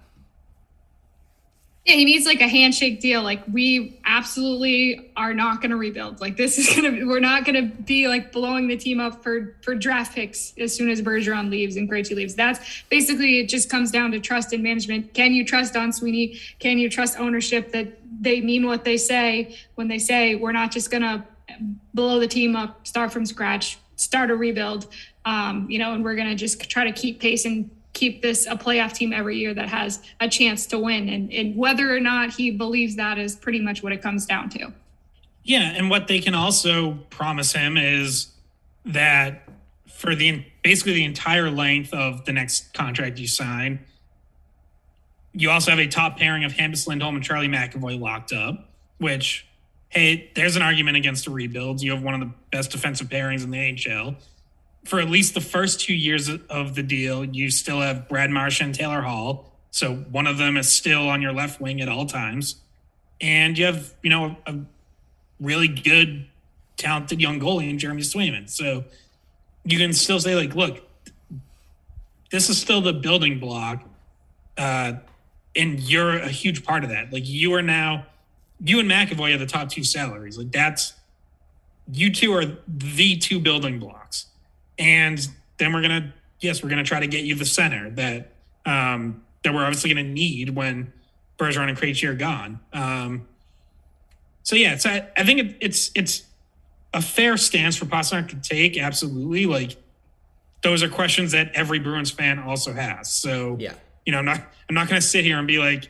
Yeah, 1.86 1.94
he 1.94 2.04
needs 2.04 2.26
like 2.26 2.40
a 2.40 2.48
handshake 2.48 3.00
deal. 3.00 3.22
Like 3.22 3.42
we 3.50 4.00
absolutely 4.04 5.12
are 5.16 5.32
not 5.32 5.60
going 5.60 5.70
to 5.70 5.76
rebuild. 5.76 6.20
Like 6.20 6.36
this 6.36 6.58
is 6.58 6.66
going 6.76 6.96
to 6.96 7.04
we're 7.04 7.20
not 7.20 7.44
going 7.44 7.54
to 7.54 7.82
be 7.82 8.08
like 8.08 8.32
blowing 8.32 8.66
the 8.66 8.76
team 8.76 8.98
up 8.98 9.22
for 9.22 9.56
for 9.62 9.74
draft 9.74 10.14
picks 10.14 10.52
as 10.58 10.74
soon 10.74 10.90
as 10.90 11.00
Bergeron 11.00 11.48
leaves 11.48 11.76
and 11.76 11.88
Krejci 11.88 12.16
leaves. 12.16 12.34
That's 12.34 12.82
basically 12.90 13.38
it. 13.38 13.48
Just 13.48 13.70
comes 13.70 13.92
down 13.92 14.10
to 14.10 14.20
trust 14.20 14.52
and 14.52 14.62
management. 14.62 15.14
Can 15.14 15.32
you 15.32 15.44
trust 15.44 15.74
Don 15.74 15.92
Sweeney? 15.92 16.40
Can 16.58 16.78
you 16.78 16.90
trust 16.90 17.20
ownership 17.20 17.70
that 17.72 17.98
they 18.20 18.40
mean 18.40 18.66
what 18.66 18.84
they 18.84 18.96
say 18.96 19.56
when 19.76 19.86
they 19.86 19.98
say 19.98 20.34
we're 20.34 20.52
not 20.52 20.72
just 20.72 20.90
going 20.90 21.02
to 21.02 21.24
blow 21.94 22.18
the 22.18 22.26
team 22.26 22.56
up, 22.56 22.86
start 22.86 23.12
from 23.12 23.26
scratch, 23.26 23.78
start 23.96 24.30
a 24.30 24.36
rebuild. 24.36 24.88
Um, 25.24 25.68
you 25.70 25.78
know, 25.78 25.92
and 25.92 26.04
we're 26.04 26.14
going 26.14 26.28
to 26.28 26.34
just 26.34 26.60
try 26.70 26.84
to 26.84 26.92
keep 26.92 27.20
pace 27.20 27.44
and 27.44 27.70
keep 27.96 28.20
this 28.20 28.46
a 28.46 28.54
playoff 28.56 28.92
team 28.92 29.12
every 29.12 29.38
year 29.38 29.54
that 29.54 29.68
has 29.68 30.00
a 30.20 30.28
chance 30.28 30.66
to 30.66 30.78
win. 30.78 31.08
And, 31.08 31.32
and 31.32 31.56
whether 31.56 31.94
or 31.94 31.98
not 31.98 32.34
he 32.34 32.50
believes 32.50 32.96
that 32.96 33.18
is 33.18 33.34
pretty 33.34 33.60
much 33.60 33.82
what 33.82 33.92
it 33.92 34.02
comes 34.02 34.26
down 34.26 34.50
to. 34.50 34.72
Yeah, 35.42 35.72
and 35.74 35.88
what 35.88 36.06
they 36.06 36.20
can 36.20 36.34
also 36.34 36.98
promise 37.08 37.52
him 37.52 37.76
is 37.76 38.28
that 38.84 39.48
for 39.88 40.14
the 40.14 40.44
basically 40.62 40.92
the 40.92 41.04
entire 41.04 41.50
length 41.50 41.94
of 41.94 42.24
the 42.26 42.32
next 42.32 42.74
contract 42.74 43.18
you 43.18 43.26
sign, 43.26 43.80
you 45.32 45.50
also 45.50 45.70
have 45.70 45.80
a 45.80 45.86
top 45.86 46.18
pairing 46.18 46.44
of 46.44 46.52
Hampus 46.52 46.86
Lindholm 46.86 47.16
and 47.16 47.24
Charlie 47.24 47.48
McAvoy 47.48 47.98
locked 47.98 48.32
up, 48.32 48.68
which 48.98 49.46
hey, 49.88 50.30
there's 50.34 50.56
an 50.56 50.62
argument 50.62 50.96
against 50.96 51.26
a 51.26 51.30
rebuild. 51.30 51.80
You 51.80 51.92
have 51.92 52.02
one 52.02 52.14
of 52.14 52.20
the 52.20 52.30
best 52.50 52.72
defensive 52.72 53.08
pairings 53.08 53.42
in 53.44 53.50
the 53.50 53.58
NHL 53.58 54.16
for 54.86 55.00
at 55.00 55.10
least 55.10 55.34
the 55.34 55.40
first 55.40 55.80
two 55.80 55.94
years 55.94 56.30
of 56.48 56.74
the 56.74 56.82
deal, 56.82 57.24
you 57.24 57.50
still 57.50 57.80
have 57.80 58.08
Brad 58.08 58.30
Marchand 58.30 58.68
and 58.68 58.74
Taylor 58.74 59.02
Hall. 59.02 59.52
So 59.70 59.96
one 59.96 60.26
of 60.26 60.38
them 60.38 60.56
is 60.56 60.70
still 60.70 61.08
on 61.08 61.20
your 61.20 61.32
left 61.32 61.60
wing 61.60 61.80
at 61.80 61.88
all 61.88 62.06
times. 62.06 62.56
And 63.20 63.58
you 63.58 63.66
have, 63.66 63.94
you 64.02 64.10
know, 64.10 64.36
a 64.46 64.54
really 65.40 65.68
good, 65.68 66.26
talented 66.76 67.20
young 67.20 67.40
goalie 67.40 67.68
in 67.68 67.78
Jeremy 67.78 68.02
Swayman. 68.02 68.48
So 68.48 68.84
you 69.64 69.76
can 69.76 69.92
still 69.92 70.20
say, 70.20 70.34
like, 70.34 70.54
look, 70.54 70.88
this 72.30 72.48
is 72.48 72.58
still 72.58 72.80
the 72.80 72.92
building 72.92 73.40
block. 73.40 73.82
Uh, 74.56 74.94
and 75.56 75.80
you're 75.80 76.16
a 76.16 76.28
huge 76.28 76.64
part 76.64 76.84
of 76.84 76.90
that. 76.90 77.12
Like 77.12 77.26
you 77.26 77.52
are 77.54 77.62
now, 77.62 78.06
you 78.60 78.78
and 78.78 78.88
McAvoy 78.88 79.34
are 79.34 79.38
the 79.38 79.46
top 79.46 79.68
two 79.68 79.84
salaries. 79.84 80.38
Like 80.38 80.52
that's, 80.52 80.92
you 81.90 82.12
two 82.12 82.32
are 82.34 82.44
the 82.68 83.16
two 83.16 83.40
building 83.40 83.78
blocks 83.78 84.26
and 84.78 85.26
then 85.58 85.72
we're 85.72 85.82
gonna 85.82 86.12
yes 86.40 86.62
we're 86.62 86.68
gonna 86.68 86.84
try 86.84 87.00
to 87.00 87.06
get 87.06 87.24
you 87.24 87.34
the 87.34 87.44
center 87.44 87.90
that 87.90 88.32
um, 88.64 89.22
that 89.42 89.54
we're 89.54 89.64
obviously 89.64 89.92
gonna 89.92 90.08
need 90.08 90.50
when 90.50 90.92
Bergeron 91.38 91.68
and 91.68 91.78
Krejci 91.78 92.08
are 92.08 92.14
gone. 92.14 92.60
Um, 92.72 93.28
so 94.42 94.56
yeah, 94.56 94.76
so 94.76 94.90
I, 94.90 95.08
I 95.16 95.24
think 95.24 95.40
it, 95.40 95.56
it's 95.60 95.90
it's 95.94 96.24
a 96.94 97.02
fair 97.02 97.36
stance 97.36 97.76
for 97.76 97.86
Pastrnak 97.86 98.28
to 98.28 98.36
take. 98.36 98.78
Absolutely, 98.78 99.46
like 99.46 99.76
those 100.62 100.82
are 100.82 100.88
questions 100.88 101.32
that 101.32 101.50
every 101.54 101.78
Bruins 101.78 102.10
fan 102.10 102.38
also 102.38 102.72
has. 102.72 103.10
So 103.12 103.56
yeah, 103.58 103.74
you 104.04 104.12
know, 104.12 104.18
I'm 104.18 104.24
not 104.24 104.40
I'm 104.68 104.74
not 104.74 104.88
gonna 104.88 105.00
sit 105.00 105.24
here 105.24 105.38
and 105.38 105.46
be 105.46 105.58
like, 105.58 105.88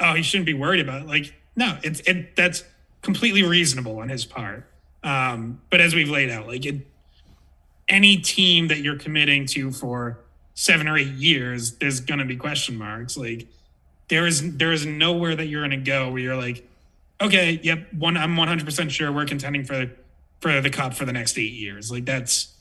oh, 0.00 0.14
he 0.14 0.22
shouldn't 0.22 0.46
be 0.46 0.54
worried 0.54 0.80
about 0.80 1.02
it. 1.02 1.08
Like, 1.08 1.34
no, 1.56 1.78
it's 1.82 2.00
it 2.00 2.36
that's 2.36 2.64
completely 3.02 3.42
reasonable 3.42 3.98
on 3.98 4.08
his 4.08 4.24
part. 4.24 4.66
Um, 5.02 5.60
but 5.70 5.80
as 5.80 5.94
we've 5.94 6.08
laid 6.08 6.30
out, 6.30 6.46
like 6.46 6.64
it 6.64 6.86
any 7.88 8.16
team 8.16 8.68
that 8.68 8.78
you're 8.78 8.98
committing 8.98 9.46
to 9.46 9.70
for 9.70 10.18
seven 10.54 10.88
or 10.88 10.96
eight 10.96 11.08
years, 11.08 11.72
there's 11.78 12.00
going 12.00 12.18
to 12.20 12.24
be 12.24 12.36
question 12.36 12.76
marks. 12.76 13.16
Like 13.16 13.46
there 14.08 14.26
is 14.26 14.56
there 14.56 14.72
is 14.72 14.86
nowhere 14.86 15.36
that 15.36 15.46
you're 15.46 15.60
going 15.60 15.78
to 15.78 15.90
go 15.90 16.10
where 16.10 16.20
you're 16.20 16.36
like, 16.36 16.66
okay, 17.20 17.60
yep, 17.62 17.92
one 17.92 18.16
I'm 18.16 18.36
100 18.36 18.64
percent 18.64 18.92
sure 18.92 19.12
we're 19.12 19.26
contending 19.26 19.64
for 19.64 19.90
for 20.40 20.60
the 20.60 20.70
cup 20.70 20.94
for 20.94 21.04
the 21.04 21.12
next 21.12 21.38
eight 21.38 21.52
years. 21.52 21.90
Like 21.90 22.04
that's 22.04 22.54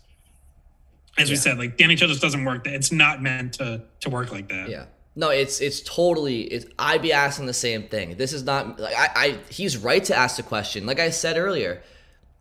as 1.17 1.30
yeah. 1.30 1.34
we 1.34 1.38
said, 1.38 1.57
like 1.57 1.78
the 1.78 1.84
NHL 1.84 2.07
just 2.07 2.21
doesn't 2.21 2.43
work. 2.43 2.63
That 2.63 2.74
It's 2.74 2.91
not 2.91 3.21
meant 3.21 3.53
to 3.53 3.84
to 4.01 4.09
work 4.09 4.32
like 4.32 4.49
that. 4.49 4.69
Yeah. 4.69 4.86
No, 5.15 5.30
it's 5.30 5.61
it's 5.61 5.82
totally. 5.82 6.41
It's, 6.41 6.65
I'd 6.80 7.03
be 7.03 7.13
asking 7.13 7.45
the 7.45 7.53
same 7.53 7.84
thing. 7.84 8.17
This 8.17 8.34
is 8.34 8.43
not 8.43 8.80
like 8.80 8.95
I, 8.95 9.09
I. 9.15 9.38
He's 9.49 9.78
right 9.78 10.03
to 10.05 10.15
ask 10.15 10.38
the 10.38 10.43
question. 10.43 10.88
Like 10.88 10.99
I 10.99 11.11
said 11.11 11.38
earlier, 11.38 11.84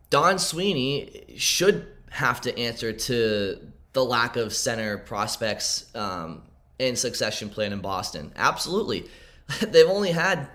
Don 0.09 0.39
Sweeney 0.39 1.35
should 1.37 1.85
have 2.13 2.41
to 2.41 2.57
answer 2.59 2.93
to 2.93 3.57
the 3.93 4.05
lack 4.05 4.35
of 4.35 4.53
center 4.53 4.99
prospects 4.99 5.87
um, 5.95 6.43
in 6.77 6.95
succession 6.95 7.49
plan 7.49 7.73
in 7.73 7.79
Boston. 7.79 8.31
Absolutely. 8.35 9.09
they've 9.61 9.89
only 9.89 10.11
had, 10.11 10.47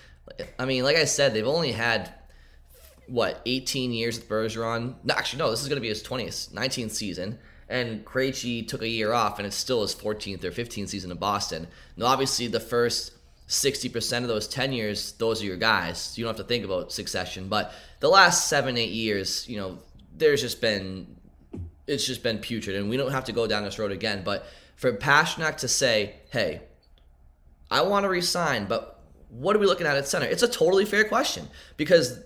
I 0.58 0.64
mean, 0.64 0.82
like 0.82 0.96
I 0.96 1.04
said, 1.04 1.32
they've 1.32 1.46
only 1.46 1.70
had, 1.70 2.12
what, 3.06 3.40
18 3.46 3.92
years 3.92 4.18
with 4.18 4.28
Bergeron? 4.28 4.96
No, 5.04 5.14
actually, 5.14 5.38
no, 5.38 5.52
this 5.52 5.62
is 5.62 5.68
going 5.68 5.76
to 5.76 5.82
be 5.82 5.88
his 5.88 6.02
20th, 6.02 6.52
19th 6.52 6.90
season. 6.90 7.38
And 7.68 8.04
Krejci 8.04 8.66
took 8.66 8.82
a 8.82 8.88
year 8.88 9.12
off, 9.12 9.38
and 9.38 9.46
it's 9.46 9.56
still 9.56 9.82
his 9.82 9.94
14th 9.94 10.42
or 10.42 10.50
15th 10.50 10.88
season 10.88 11.12
in 11.12 11.16
Boston. 11.16 11.68
Now, 11.96 12.06
obviously, 12.06 12.48
the 12.48 12.58
first 12.58 13.12
60% 13.48 14.22
of 14.22 14.28
those 14.28 14.48
10 14.48 14.72
years, 14.72 15.12
those 15.12 15.42
are 15.42 15.46
your 15.46 15.56
guys. 15.56 16.18
You 16.18 16.24
don't 16.24 16.36
have 16.36 16.44
to 16.44 16.48
think 16.48 16.64
about 16.64 16.90
succession. 16.90 17.48
But 17.48 17.72
the 18.00 18.08
last 18.08 18.48
seven, 18.48 18.76
eight 18.76 18.90
years, 18.90 19.48
you 19.48 19.58
know, 19.58 19.78
there's 20.16 20.40
just 20.40 20.60
been 20.60 21.16
it's 21.86 22.06
just 22.06 22.22
been 22.22 22.38
putrid, 22.38 22.76
and 22.76 22.88
we 22.88 22.96
don't 22.96 23.12
have 23.12 23.24
to 23.24 23.32
go 23.32 23.46
down 23.46 23.64
this 23.64 23.78
road 23.78 23.92
again. 23.92 24.22
But 24.24 24.46
for 24.76 24.92
Pastrnak 24.92 25.58
to 25.58 25.68
say, 25.68 26.16
"Hey, 26.30 26.62
I 27.70 27.82
want 27.82 28.04
to 28.04 28.08
resign, 28.08 28.66
but 28.66 29.02
what 29.28 29.54
are 29.54 29.58
we 29.58 29.66
looking 29.66 29.86
at 29.86 29.96
at 29.96 30.08
center?" 30.08 30.26
It's 30.26 30.42
a 30.42 30.48
totally 30.48 30.84
fair 30.84 31.04
question 31.04 31.48
because 31.76 32.20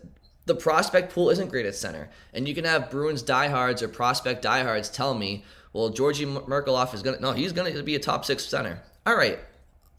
the 0.46 0.54
prospect 0.54 1.12
pool 1.12 1.30
isn't 1.30 1.50
great 1.50 1.66
at 1.66 1.74
center, 1.74 2.08
and 2.32 2.46
you 2.46 2.54
can 2.54 2.64
have 2.64 2.90
Bruins 2.90 3.22
diehards 3.22 3.82
or 3.82 3.88
prospect 3.88 4.42
diehards 4.42 4.88
tell 4.88 5.14
me, 5.14 5.44
"Well, 5.72 5.88
Georgi 5.90 6.24
Merkulov 6.24 6.94
is 6.94 7.02
gonna 7.02 7.20
no, 7.20 7.32
he's 7.32 7.52
gonna 7.52 7.82
be 7.82 7.96
a 7.96 8.00
top 8.00 8.24
six 8.24 8.44
center." 8.44 8.82
All 9.06 9.16
right, 9.16 9.40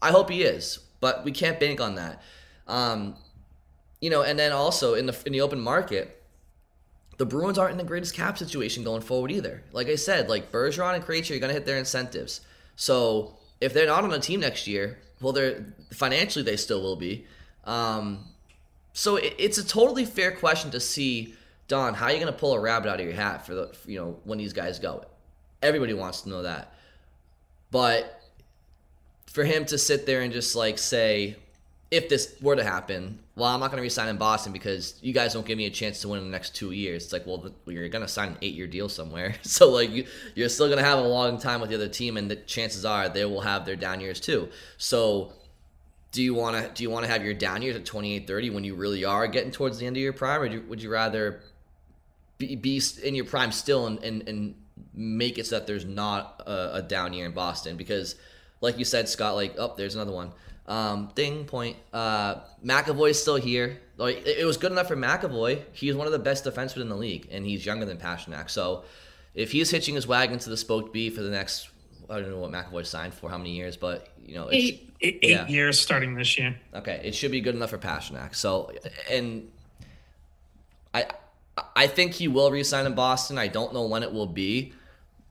I 0.00 0.10
hope 0.10 0.30
he 0.30 0.42
is, 0.42 0.78
but 1.00 1.24
we 1.24 1.32
can't 1.32 1.60
bank 1.60 1.80
on 1.80 1.96
that. 1.96 2.22
Um, 2.66 3.16
you 4.00 4.08
know, 4.08 4.22
and 4.22 4.38
then 4.38 4.52
also 4.52 4.94
in 4.94 5.06
the 5.06 5.16
in 5.26 5.32
the 5.32 5.42
open 5.42 5.60
market 5.60 6.19
the 7.20 7.26
Bruins 7.26 7.58
aren't 7.58 7.72
in 7.72 7.76
the 7.76 7.84
greatest 7.84 8.14
cap 8.14 8.38
situation 8.38 8.82
going 8.82 9.02
forward 9.02 9.30
either. 9.30 9.62
Like 9.72 9.88
I 9.88 9.96
said, 9.96 10.30
like 10.30 10.50
Bergeron 10.50 10.94
and 10.94 11.04
Krejci 11.04 11.36
are 11.36 11.38
going 11.38 11.50
to 11.50 11.52
hit 11.52 11.66
their 11.66 11.76
incentives. 11.76 12.40
So 12.76 13.36
if 13.60 13.74
they're 13.74 13.86
not 13.86 14.04
on 14.04 14.12
a 14.14 14.18
team 14.18 14.40
next 14.40 14.66
year, 14.66 14.96
well, 15.20 15.34
they're 15.34 15.66
financially 15.92 16.46
they 16.46 16.56
still 16.56 16.80
will 16.80 16.96
be. 16.96 17.26
Um, 17.64 18.24
so 18.94 19.16
it, 19.16 19.34
it's 19.36 19.58
a 19.58 19.66
totally 19.66 20.06
fair 20.06 20.32
question 20.32 20.70
to 20.70 20.80
see, 20.80 21.34
Don, 21.68 21.92
how 21.92 22.06
are 22.06 22.12
you 22.12 22.20
going 22.20 22.32
to 22.32 22.38
pull 22.38 22.54
a 22.54 22.58
rabbit 22.58 22.88
out 22.88 23.00
of 23.00 23.04
your 23.04 23.14
hat 23.14 23.44
for 23.44 23.54
the 23.54 23.76
you 23.84 23.98
know 23.98 24.18
when 24.24 24.38
these 24.38 24.54
guys 24.54 24.78
go. 24.78 25.04
Everybody 25.62 25.92
wants 25.92 26.22
to 26.22 26.30
know 26.30 26.40
that, 26.40 26.72
but 27.70 28.22
for 29.26 29.44
him 29.44 29.66
to 29.66 29.76
sit 29.76 30.06
there 30.06 30.22
and 30.22 30.32
just 30.32 30.56
like 30.56 30.78
say, 30.78 31.36
if 31.90 32.08
this 32.08 32.34
were 32.40 32.56
to 32.56 32.64
happen, 32.64 33.18
well, 33.40 33.48
I'm 33.48 33.58
not 33.58 33.70
going 33.70 33.78
to 33.78 33.82
resign 33.82 34.08
in 34.08 34.18
Boston 34.18 34.52
because 34.52 34.96
you 35.00 35.14
guys 35.14 35.32
don't 35.32 35.46
give 35.46 35.56
me 35.56 35.64
a 35.64 35.70
chance 35.70 36.02
to 36.02 36.08
win 36.08 36.18
in 36.18 36.26
the 36.26 36.30
next 36.30 36.54
two 36.54 36.72
years. 36.72 37.04
It's 37.04 37.12
like, 37.12 37.26
well, 37.26 37.50
you're 37.64 37.88
going 37.88 38.04
to 38.04 38.08
sign 38.08 38.28
an 38.28 38.38
eight 38.42 38.54
year 38.54 38.66
deal 38.66 38.88
somewhere. 38.88 39.34
So, 39.42 39.70
like, 39.70 39.90
you, 39.90 40.06
you're 40.34 40.48
still 40.48 40.66
going 40.66 40.78
to 40.78 40.84
have 40.84 40.98
a 40.98 41.08
long 41.08 41.38
time 41.38 41.60
with 41.60 41.70
the 41.70 41.76
other 41.76 41.88
team, 41.88 42.16
and 42.16 42.30
the 42.30 42.36
chances 42.36 42.84
are 42.84 43.08
they 43.08 43.24
will 43.24 43.40
have 43.40 43.64
their 43.64 43.76
down 43.76 44.00
years 44.00 44.20
too. 44.20 44.48
So, 44.76 45.32
do 46.12 46.22
you 46.22 46.34
want 46.34 46.56
to 46.56 46.70
do 46.72 46.82
you 46.82 46.90
want 46.90 47.04
to 47.04 47.10
have 47.10 47.24
your 47.24 47.34
down 47.34 47.62
years 47.62 47.76
at 47.76 47.84
28 47.84 48.26
30 48.26 48.50
when 48.50 48.64
you 48.64 48.74
really 48.74 49.04
are 49.04 49.26
getting 49.26 49.50
towards 49.50 49.78
the 49.78 49.86
end 49.86 49.96
of 49.96 50.02
your 50.02 50.12
prime, 50.12 50.42
or 50.42 50.48
do, 50.48 50.60
would 50.68 50.82
you 50.82 50.90
rather 50.90 51.40
be, 52.38 52.56
be 52.56 52.80
in 53.02 53.14
your 53.14 53.24
prime 53.24 53.52
still 53.52 53.86
and, 53.86 53.98
and, 54.04 54.28
and 54.28 54.54
make 54.92 55.38
it 55.38 55.46
so 55.46 55.56
that 55.56 55.66
there's 55.66 55.86
not 55.86 56.42
a, 56.46 56.76
a 56.76 56.82
down 56.82 57.12
year 57.14 57.26
in 57.26 57.32
Boston? 57.32 57.76
Because, 57.76 58.16
like 58.60 58.78
you 58.78 58.84
said, 58.84 59.08
Scott, 59.08 59.34
like, 59.34 59.54
oh, 59.58 59.74
there's 59.76 59.94
another 59.94 60.12
one 60.12 60.32
um, 60.70 61.10
ding 61.16 61.44
point. 61.44 61.76
Uh, 61.92 62.36
McAvoy's 62.64 63.20
still 63.20 63.36
here. 63.36 63.80
Like 63.96 64.18
it, 64.18 64.38
it, 64.38 64.44
was 64.44 64.56
good 64.56 64.70
enough 64.70 64.86
for 64.86 64.96
McAvoy. 64.96 65.62
He's 65.72 65.96
one 65.96 66.06
of 66.06 66.12
the 66.12 66.18
best 66.18 66.44
defensemen 66.44 66.82
in 66.82 66.88
the 66.88 66.96
league, 66.96 67.28
and 67.30 67.44
he's 67.44 67.66
younger 67.66 67.84
than 67.84 67.98
Pastrnak. 67.98 68.48
So 68.48 68.84
if 69.34 69.50
he's 69.50 69.70
hitching 69.70 69.96
his 69.96 70.06
wagon 70.06 70.38
to 70.38 70.48
the 70.48 70.56
spoke 70.56 70.92
B 70.92 71.10
for 71.10 71.22
the 71.22 71.28
next, 71.28 71.68
I 72.08 72.20
don't 72.20 72.30
know 72.30 72.38
what 72.38 72.52
McAvoy 72.52 72.86
signed 72.86 73.12
for, 73.12 73.28
how 73.28 73.36
many 73.36 73.50
years, 73.50 73.76
but 73.76 74.08
you 74.24 74.36
know, 74.36 74.48
eight, 74.52 74.94
eight, 75.00 75.18
eight 75.22 75.30
yeah. 75.30 75.48
years 75.48 75.80
starting 75.80 76.14
this 76.14 76.38
year. 76.38 76.56
Okay, 76.72 77.00
it 77.02 77.16
should 77.16 77.32
be 77.32 77.40
good 77.40 77.56
enough 77.56 77.70
for 77.70 77.78
Pastrnak. 77.78 78.36
So 78.36 78.70
and 79.10 79.50
I 80.94 81.06
I 81.74 81.88
think 81.88 82.12
he 82.12 82.28
will 82.28 82.52
resign 82.52 82.86
in 82.86 82.94
Boston. 82.94 83.38
I 83.38 83.48
don't 83.48 83.74
know 83.74 83.86
when 83.86 84.04
it 84.04 84.12
will 84.12 84.28
be, 84.28 84.72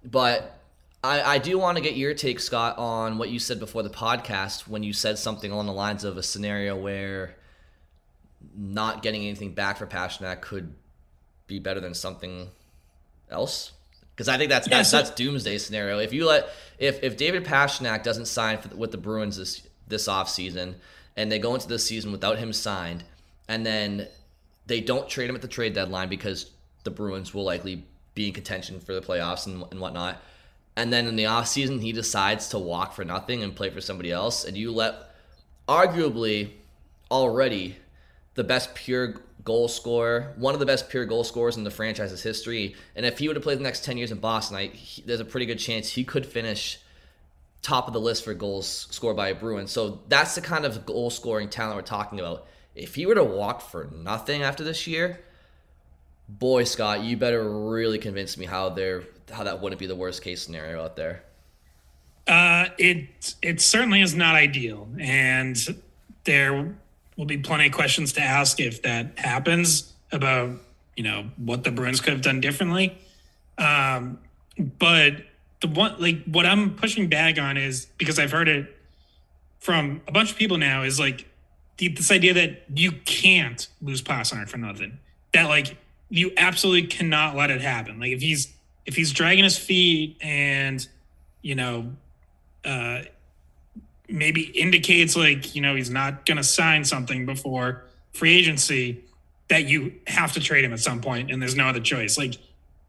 but 0.03 0.58
I, 1.03 1.21
I 1.35 1.37
do 1.37 1.57
want 1.57 1.77
to 1.77 1.83
get 1.83 1.95
your 1.95 2.13
take, 2.13 2.39
Scott, 2.39 2.77
on 2.77 3.17
what 3.17 3.29
you 3.29 3.39
said 3.39 3.59
before 3.59 3.83
the 3.83 3.89
podcast 3.89 4.67
when 4.67 4.83
you 4.83 4.91
said 4.91 5.17
something 5.17 5.51
along 5.51 5.67
the 5.67 5.73
lines 5.73 6.03
of 6.03 6.17
a 6.17 6.23
scenario 6.23 6.75
where 6.75 7.35
not 8.55 9.01
getting 9.01 9.21
anything 9.23 9.53
back 9.53 9.77
for 9.77 9.87
Pastrnak 9.87 10.41
could 10.41 10.73
be 11.47 11.59
better 11.59 11.79
than 11.79 11.93
something 11.93 12.49
else. 13.29 13.71
Because 14.15 14.27
I 14.27 14.37
think 14.37 14.49
that's 14.49 14.67
Yeah, 14.67 14.77
that's, 14.77 14.89
so- 14.89 14.97
that's 14.97 15.11
doomsday 15.11 15.57
scenario. 15.57 15.99
If 15.99 16.11
you 16.11 16.25
let 16.25 16.49
if 16.77 17.01
if 17.03 17.15
David 17.15 17.45
Pastrnak 17.45 18.03
doesn't 18.03 18.25
sign 18.25 18.57
for, 18.57 18.75
with 18.75 18.91
the 18.91 18.97
Bruins 18.97 19.37
this 19.37 19.65
this 19.87 20.07
offseason 20.07 20.75
and 21.15 21.31
they 21.31 21.39
go 21.39 21.53
into 21.55 21.67
this 21.67 21.85
season 21.85 22.11
without 22.11 22.37
him 22.37 22.51
signed, 22.53 23.03
and 23.47 23.65
then 23.65 24.07
they 24.67 24.81
don't 24.81 25.07
trade 25.07 25.29
him 25.29 25.35
at 25.35 25.41
the 25.41 25.47
trade 25.47 25.73
deadline 25.73 26.09
because 26.09 26.51
the 26.83 26.91
Bruins 26.91 27.33
will 27.33 27.43
likely 27.43 27.83
be 28.15 28.27
in 28.27 28.33
contention 28.33 28.79
for 28.81 28.93
the 28.93 29.01
playoffs 29.01 29.47
and, 29.47 29.63
and 29.71 29.79
whatnot. 29.79 30.21
And 30.79 30.93
then 30.93 31.07
in 31.07 31.17
the 31.17 31.25
offseason, 31.25 31.81
he 31.81 31.91
decides 31.91 32.47
to 32.49 32.57
walk 32.57 32.93
for 32.93 33.03
nothing 33.03 33.43
and 33.43 33.53
play 33.53 33.69
for 33.69 33.81
somebody 33.81 34.13
else. 34.13 34.45
And 34.45 34.55
you 34.55 34.71
let, 34.71 34.95
arguably, 35.67 36.51
already 37.11 37.75
the 38.35 38.45
best 38.45 38.73
pure 38.75 39.21
goal 39.43 39.67
scorer, 39.67 40.33
one 40.37 40.53
of 40.53 40.61
the 40.61 40.65
best 40.65 40.89
pure 40.89 41.03
goal 41.03 41.25
scorers 41.25 41.57
in 41.57 41.65
the 41.65 41.69
franchise's 41.69 42.23
history. 42.23 42.77
And 42.95 43.05
if 43.05 43.17
he 43.17 43.27
would 43.27 43.35
have 43.35 43.43
played 43.43 43.59
the 43.59 43.63
next 43.63 43.83
10 43.83 43.97
years 43.97 44.13
in 44.13 44.19
Boston, 44.19 44.55
I, 44.55 44.67
he, 44.67 45.01
there's 45.01 45.19
a 45.19 45.25
pretty 45.25 45.45
good 45.45 45.59
chance 45.59 45.89
he 45.89 46.05
could 46.05 46.25
finish 46.25 46.79
top 47.61 47.87
of 47.87 47.93
the 47.93 47.99
list 47.99 48.23
for 48.23 48.33
goals 48.33 48.87
scored 48.89 49.17
by 49.17 49.27
a 49.27 49.35
Bruin. 49.35 49.67
So 49.67 49.99
that's 50.07 50.35
the 50.35 50.41
kind 50.41 50.63
of 50.63 50.85
goal 50.85 51.09
scoring 51.09 51.49
talent 51.49 51.75
we're 51.75 51.81
talking 51.81 52.21
about. 52.21 52.47
If 52.73 52.95
he 52.95 53.05
were 53.05 53.15
to 53.15 53.23
walk 53.25 53.61
for 53.61 53.89
nothing 53.93 54.43
after 54.43 54.63
this 54.63 54.87
year, 54.87 55.19
boy, 56.37 56.63
Scott, 56.63 57.01
you 57.01 57.17
better 57.17 57.43
really 57.49 57.97
convince 57.97 58.37
me 58.37 58.45
how 58.45 58.69
they're 58.69 59.03
how 59.31 59.43
that 59.43 59.61
wouldn't 59.61 59.79
be 59.79 59.87
the 59.87 59.95
worst 59.95 60.21
case 60.21 60.41
scenario 60.41 60.83
out 60.83 60.95
there. 60.95 61.23
Uh, 62.27 62.67
it 62.77 63.35
it 63.41 63.61
certainly 63.61 64.01
is 64.01 64.13
not 64.13 64.35
ideal, 64.35 64.87
and 64.99 65.57
there 66.25 66.75
will 67.17 67.25
be 67.25 67.37
plenty 67.37 67.67
of 67.67 67.71
questions 67.73 68.13
to 68.13 68.21
ask 68.21 68.59
if 68.59 68.83
that 68.83 69.17
happens 69.17 69.93
about 70.11 70.51
you 70.95 71.03
know 71.03 71.25
what 71.37 71.63
the 71.63 71.71
Bruins 71.71 72.01
could 72.01 72.13
have 72.13 72.21
done 72.21 72.39
differently. 72.39 72.97
Um, 73.57 74.19
but 74.57 75.23
the 75.61 75.67
one 75.67 75.95
like 75.99 76.23
what 76.25 76.45
I'm 76.45 76.75
pushing 76.75 77.09
back 77.09 77.39
on 77.39 77.57
is 77.57 77.87
because 77.97 78.19
I've 78.19 78.31
heard 78.31 78.47
it 78.47 78.75
from 79.59 80.01
a 80.07 80.11
bunch 80.11 80.31
of 80.31 80.37
people 80.37 80.57
now 80.57 80.83
is 80.83 80.99
like 80.99 81.25
this 81.77 82.11
idea 82.11 82.33
that 82.33 82.63
you 82.73 82.91
can't 82.91 83.67
lose 83.81 84.01
Pastrnak 84.01 84.49
for 84.49 84.57
nothing. 84.57 84.99
That 85.33 85.43
like 85.43 85.77
you 86.09 86.31
absolutely 86.37 86.87
cannot 86.87 87.35
let 87.35 87.51
it 87.51 87.61
happen. 87.61 87.99
Like 87.99 88.11
if 88.11 88.21
he's 88.21 88.53
if 88.85 88.95
he's 88.95 89.11
dragging 89.11 89.43
his 89.43 89.57
feet 89.57 90.17
and 90.21 90.87
you 91.41 91.55
know 91.55 91.91
uh, 92.65 93.01
maybe 94.07 94.41
indicates 94.41 95.15
like 95.15 95.55
you 95.55 95.61
know 95.61 95.75
he's 95.75 95.89
not 95.89 96.25
going 96.25 96.37
to 96.37 96.43
sign 96.43 96.83
something 96.83 97.25
before 97.25 97.83
free 98.13 98.35
agency 98.35 99.03
that 99.49 99.65
you 99.65 99.93
have 100.07 100.31
to 100.33 100.39
trade 100.39 100.63
him 100.65 100.73
at 100.73 100.79
some 100.79 100.99
point 101.01 101.31
and 101.31 101.41
there's 101.41 101.55
no 101.55 101.67
other 101.67 101.79
choice 101.79 102.17
like 102.17 102.35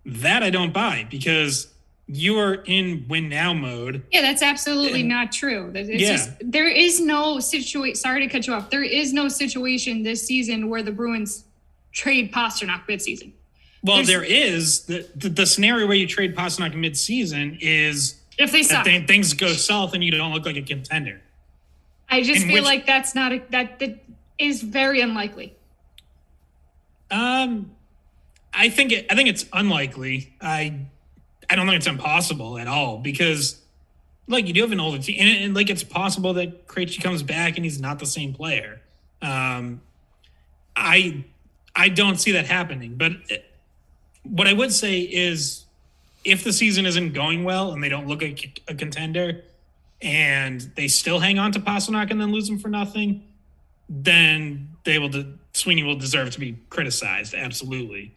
that 0.06 0.42
i 0.42 0.48
don't 0.50 0.72
buy 0.72 1.06
because 1.10 1.68
you 2.06 2.38
are 2.38 2.54
in 2.66 3.04
win 3.08 3.28
now 3.28 3.52
mode 3.52 4.02
Yeah, 4.10 4.22
that's 4.22 4.42
absolutely 4.42 5.00
And- 5.00 5.08
not 5.10 5.30
true. 5.30 5.70
It's 5.74 5.88
Yeah. 6.02 6.10
just 6.16 6.30
there 6.42 6.66
is 6.66 7.00
no 7.00 7.38
situation. 7.38 7.94
Sorry 7.94 8.26
to 8.26 8.32
cut 8.32 8.48
you 8.48 8.54
off. 8.54 8.68
There 8.70 8.82
is 8.82 9.12
no 9.12 9.28
situation 9.28 10.02
this 10.02 10.26
season 10.26 10.68
where 10.68 10.82
the 10.82 10.90
Bruins 10.90 11.44
trade 11.92 12.32
Pastrnak 12.32 12.86
midseason. 12.86 13.32
well 13.82 13.96
There's- 13.96 14.08
there 14.08 14.24
is 14.24 14.84
the, 14.86 15.08
the 15.16 15.28
the 15.28 15.46
scenario 15.46 15.86
where 15.86 15.96
you 15.96 16.06
trade 16.06 16.34
Pastrnak 16.36 16.74
mid-season 16.74 17.58
is 17.60 18.20
If 18.38 18.52
they 18.52 18.62
suck, 18.62 18.84
th- 18.84 19.06
things 19.06 19.32
go 19.34 19.52
south 19.52 19.94
and 19.94 20.02
you 20.04 20.10
don't 20.10 20.32
look 20.32 20.46
like 20.46 20.56
a 20.56 20.62
contender 20.62 21.20
I 22.08 22.22
just 22.22 22.42
in 22.42 22.48
feel 22.48 22.54
which- 22.56 22.64
like 22.64 22.86
that's 22.86 23.14
not 23.14 23.32
a, 23.32 23.42
that 23.50 23.78
that 23.78 23.98
is 24.38 24.62
very 24.62 25.00
unlikely. 25.00 25.54
Um, 27.10 27.72
I 28.54 28.68
think 28.68 28.92
it, 28.92 29.06
I 29.10 29.14
think 29.14 29.28
it's 29.28 29.44
unlikely. 29.52 30.34
I 30.40 30.80
I 31.48 31.56
don't 31.56 31.66
think 31.66 31.76
it's 31.76 31.86
impossible 31.86 32.58
at 32.58 32.66
all 32.68 32.98
because, 32.98 33.60
like, 34.28 34.46
you 34.46 34.52
do 34.54 34.60
have 34.62 34.72
an 34.72 34.80
older 34.80 34.98
team, 34.98 35.16
and, 35.18 35.44
and 35.44 35.54
like 35.54 35.68
it's 35.70 35.82
possible 35.82 36.32
that 36.34 36.66
Krejci 36.68 37.02
comes 37.02 37.22
back 37.22 37.56
and 37.56 37.64
he's 37.64 37.80
not 37.80 37.98
the 37.98 38.06
same 38.06 38.32
player. 38.32 38.80
Um, 39.22 39.80
I 40.76 41.24
I 41.74 41.88
don't 41.88 42.20
see 42.20 42.32
that 42.32 42.46
happening. 42.46 42.94
But 42.96 43.12
eh, 43.30 43.38
what 44.22 44.46
I 44.46 44.52
would 44.52 44.72
say 44.72 45.00
is, 45.00 45.64
if 46.24 46.44
the 46.44 46.52
season 46.52 46.84
isn't 46.86 47.12
going 47.12 47.44
well 47.44 47.72
and 47.72 47.82
they 47.82 47.88
don't 47.88 48.06
look 48.06 48.22
like 48.22 48.60
a 48.68 48.74
contender, 48.74 49.42
and 50.02 50.60
they 50.76 50.88
still 50.88 51.18
hang 51.18 51.38
on 51.38 51.52
to 51.52 51.60
Pastrnak 51.60 52.10
and 52.10 52.20
then 52.20 52.32
lose 52.32 52.48
him 52.48 52.58
for 52.58 52.68
nothing, 52.68 53.22
then 53.88 54.68
they 54.84 54.98
will 54.98 55.08
de- 55.08 55.34
Sweeney 55.52 55.82
will 55.82 55.96
deserve 55.96 56.30
to 56.30 56.40
be 56.40 56.56
criticized 56.70 57.34
absolutely. 57.34 58.14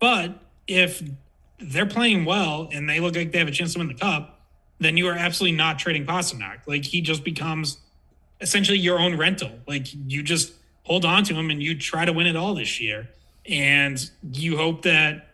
But 0.00 0.38
if 0.66 1.02
they're 1.58 1.86
playing 1.86 2.24
well 2.24 2.68
and 2.72 2.88
they 2.88 3.00
look 3.00 3.16
like 3.16 3.32
they 3.32 3.38
have 3.38 3.48
a 3.48 3.52
chance 3.52 3.72
to 3.74 3.78
win 3.78 3.88
the 3.88 3.94
cup, 3.94 4.40
then 4.80 4.96
you 4.96 5.06
are 5.08 5.14
absolutely 5.14 5.56
not 5.56 5.78
trading 5.78 6.04
Pastrnak. 6.04 6.60
Like 6.66 6.84
he 6.84 7.00
just 7.00 7.24
becomes 7.24 7.78
essentially 8.40 8.78
your 8.78 8.98
own 8.98 9.16
rental. 9.16 9.50
Like 9.66 9.86
you 10.06 10.22
just 10.22 10.52
hold 10.84 11.04
on 11.04 11.24
to 11.24 11.34
him 11.34 11.50
and 11.50 11.62
you 11.62 11.76
try 11.78 12.04
to 12.04 12.12
win 12.12 12.26
it 12.26 12.36
all 12.36 12.54
this 12.54 12.80
year, 12.80 13.08
and 13.46 14.10
you 14.32 14.56
hope 14.56 14.82
that. 14.82 15.28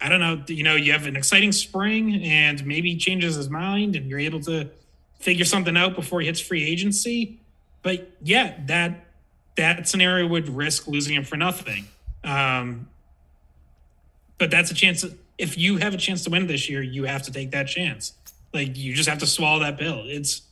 I 0.00 0.08
don't 0.08 0.20
know, 0.20 0.44
you 0.46 0.62
know, 0.62 0.76
you 0.76 0.92
have 0.92 1.08
an 1.08 1.16
exciting 1.16 1.50
spring 1.50 2.22
and 2.22 2.64
maybe 2.64 2.92
he 2.92 2.98
changes 2.98 3.34
his 3.34 3.50
mind 3.50 3.96
and 3.96 4.08
you're 4.08 4.20
able 4.20 4.38
to 4.42 4.70
figure 5.18 5.44
something 5.44 5.76
out 5.76 5.96
before 5.96 6.20
he 6.20 6.28
hits 6.28 6.38
free 6.38 6.64
agency. 6.64 7.40
But 7.82 8.08
yeah, 8.22 8.54
that 8.66 9.06
that 9.56 9.88
scenario 9.88 10.26
would 10.28 10.48
risk 10.48 10.86
losing 10.86 11.16
him 11.16 11.24
for 11.24 11.36
nothing. 11.36 11.86
Um, 12.22 12.88
but 14.38 14.50
that's 14.52 14.70
a 14.70 14.74
chance. 14.74 15.04
If 15.36 15.58
you 15.58 15.78
have 15.78 15.94
a 15.94 15.96
chance 15.96 16.22
to 16.24 16.30
win 16.30 16.46
this 16.46 16.68
year, 16.70 16.80
you 16.80 17.04
have 17.04 17.22
to 17.24 17.32
take 17.32 17.50
that 17.50 17.66
chance. 17.66 18.14
Like 18.54 18.76
you 18.76 18.94
just 18.94 19.08
have 19.08 19.18
to 19.18 19.26
swallow 19.26 19.58
that 19.60 19.78
pill. 19.78 20.04
It's 20.04 20.42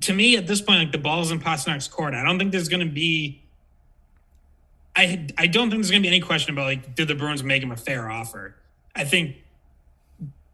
to 0.00 0.12
me 0.12 0.36
at 0.36 0.46
this 0.46 0.60
point, 0.60 0.78
like 0.78 0.92
the 0.92 0.98
ball's 0.98 1.30
in 1.30 1.40
Pastrnak's 1.40 1.88
court. 1.88 2.14
I 2.14 2.22
don't 2.22 2.38
think 2.38 2.52
there's 2.52 2.68
going 2.68 2.86
to 2.86 2.92
be. 2.92 3.42
I 4.96 5.26
I 5.36 5.46
don't 5.46 5.70
think 5.70 5.82
there's 5.82 5.90
going 5.90 6.02
to 6.02 6.08
be 6.08 6.14
any 6.14 6.20
question 6.20 6.54
about 6.54 6.66
like 6.66 6.94
did 6.94 7.08
the 7.08 7.14
Bruins 7.14 7.42
make 7.42 7.62
him 7.62 7.72
a 7.72 7.76
fair 7.76 8.10
offer. 8.10 8.56
I 8.94 9.04
think 9.04 9.36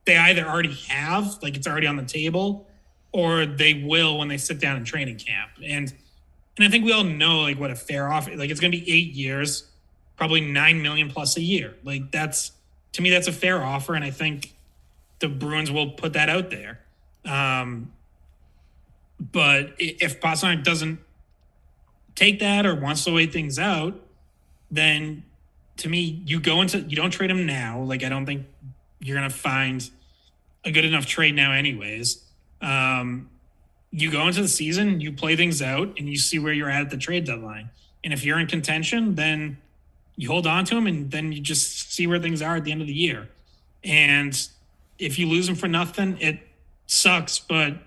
they 0.04 0.16
either 0.16 0.46
already 0.46 0.74
have, 0.88 1.42
like 1.42 1.56
it's 1.56 1.66
already 1.66 1.86
on 1.86 1.96
the 1.96 2.04
table, 2.04 2.66
or 3.12 3.46
they 3.46 3.74
will 3.74 4.18
when 4.18 4.28
they 4.28 4.38
sit 4.38 4.60
down 4.60 4.76
in 4.76 4.84
training 4.84 5.18
camp. 5.18 5.50
And 5.62 5.92
and 6.56 6.66
I 6.66 6.70
think 6.70 6.84
we 6.84 6.92
all 6.92 7.04
know 7.04 7.40
like 7.40 7.58
what 7.58 7.70
a 7.70 7.76
fair 7.76 8.10
offer 8.10 8.34
like 8.36 8.50
it's 8.50 8.60
gonna 8.60 8.70
be 8.70 8.90
eight 8.90 9.12
years, 9.12 9.68
probably 10.16 10.40
nine 10.40 10.80
million 10.80 11.10
plus 11.10 11.36
a 11.36 11.42
year. 11.42 11.76
Like 11.84 12.10
that's 12.10 12.52
to 12.92 13.02
me 13.02 13.10
that's 13.10 13.28
a 13.28 13.32
fair 13.32 13.62
offer, 13.62 13.94
and 13.94 14.04
I 14.04 14.10
think 14.10 14.54
the 15.18 15.28
Bruins 15.28 15.70
will 15.70 15.90
put 15.90 16.14
that 16.14 16.28
out 16.28 16.50
there. 16.50 16.80
Um 17.26 17.92
but 19.20 19.74
if 19.78 20.20
Pastrnak 20.20 20.64
doesn't 20.64 20.98
take 22.14 22.40
that 22.40 22.64
or 22.64 22.74
wants 22.74 23.04
to 23.04 23.12
wait 23.12 23.32
things 23.32 23.58
out, 23.58 23.94
then 24.70 25.24
to 25.76 25.88
me, 25.88 26.22
you 26.24 26.40
go 26.40 26.62
into 26.62 26.80
you 26.80 26.96
don't 26.96 27.10
trade 27.10 27.30
him 27.30 27.46
now. 27.46 27.80
Like 27.80 28.02
I 28.02 28.08
don't 28.08 28.26
think 28.26 28.46
you're 29.00 29.16
gonna 29.16 29.30
find 29.30 29.88
a 30.64 30.70
good 30.70 30.84
enough 30.84 31.06
trade 31.06 31.34
now, 31.34 31.52
anyways. 31.52 32.24
Um, 32.60 33.30
you 33.90 34.10
go 34.10 34.26
into 34.26 34.42
the 34.42 34.48
season, 34.48 35.00
you 35.00 35.12
play 35.12 35.36
things 35.36 35.60
out, 35.60 35.98
and 35.98 36.08
you 36.08 36.16
see 36.16 36.38
where 36.38 36.52
you're 36.52 36.70
at 36.70 36.82
at 36.82 36.90
the 36.90 36.96
trade 36.96 37.24
deadline. 37.24 37.70
And 38.04 38.12
if 38.12 38.24
you're 38.24 38.38
in 38.38 38.46
contention, 38.46 39.14
then 39.14 39.58
you 40.16 40.28
hold 40.28 40.46
on 40.46 40.64
to 40.66 40.76
him, 40.76 40.86
and 40.86 41.10
then 41.10 41.32
you 41.32 41.40
just 41.40 41.92
see 41.92 42.06
where 42.06 42.18
things 42.18 42.40
are 42.42 42.56
at 42.56 42.64
the 42.64 42.72
end 42.72 42.80
of 42.80 42.86
the 42.86 42.94
year. 42.94 43.28
And 43.82 44.48
if 44.98 45.18
you 45.18 45.26
lose 45.26 45.48
him 45.48 45.54
for 45.54 45.66
nothing, 45.66 46.18
it 46.20 46.40
sucks. 46.86 47.38
But 47.38 47.78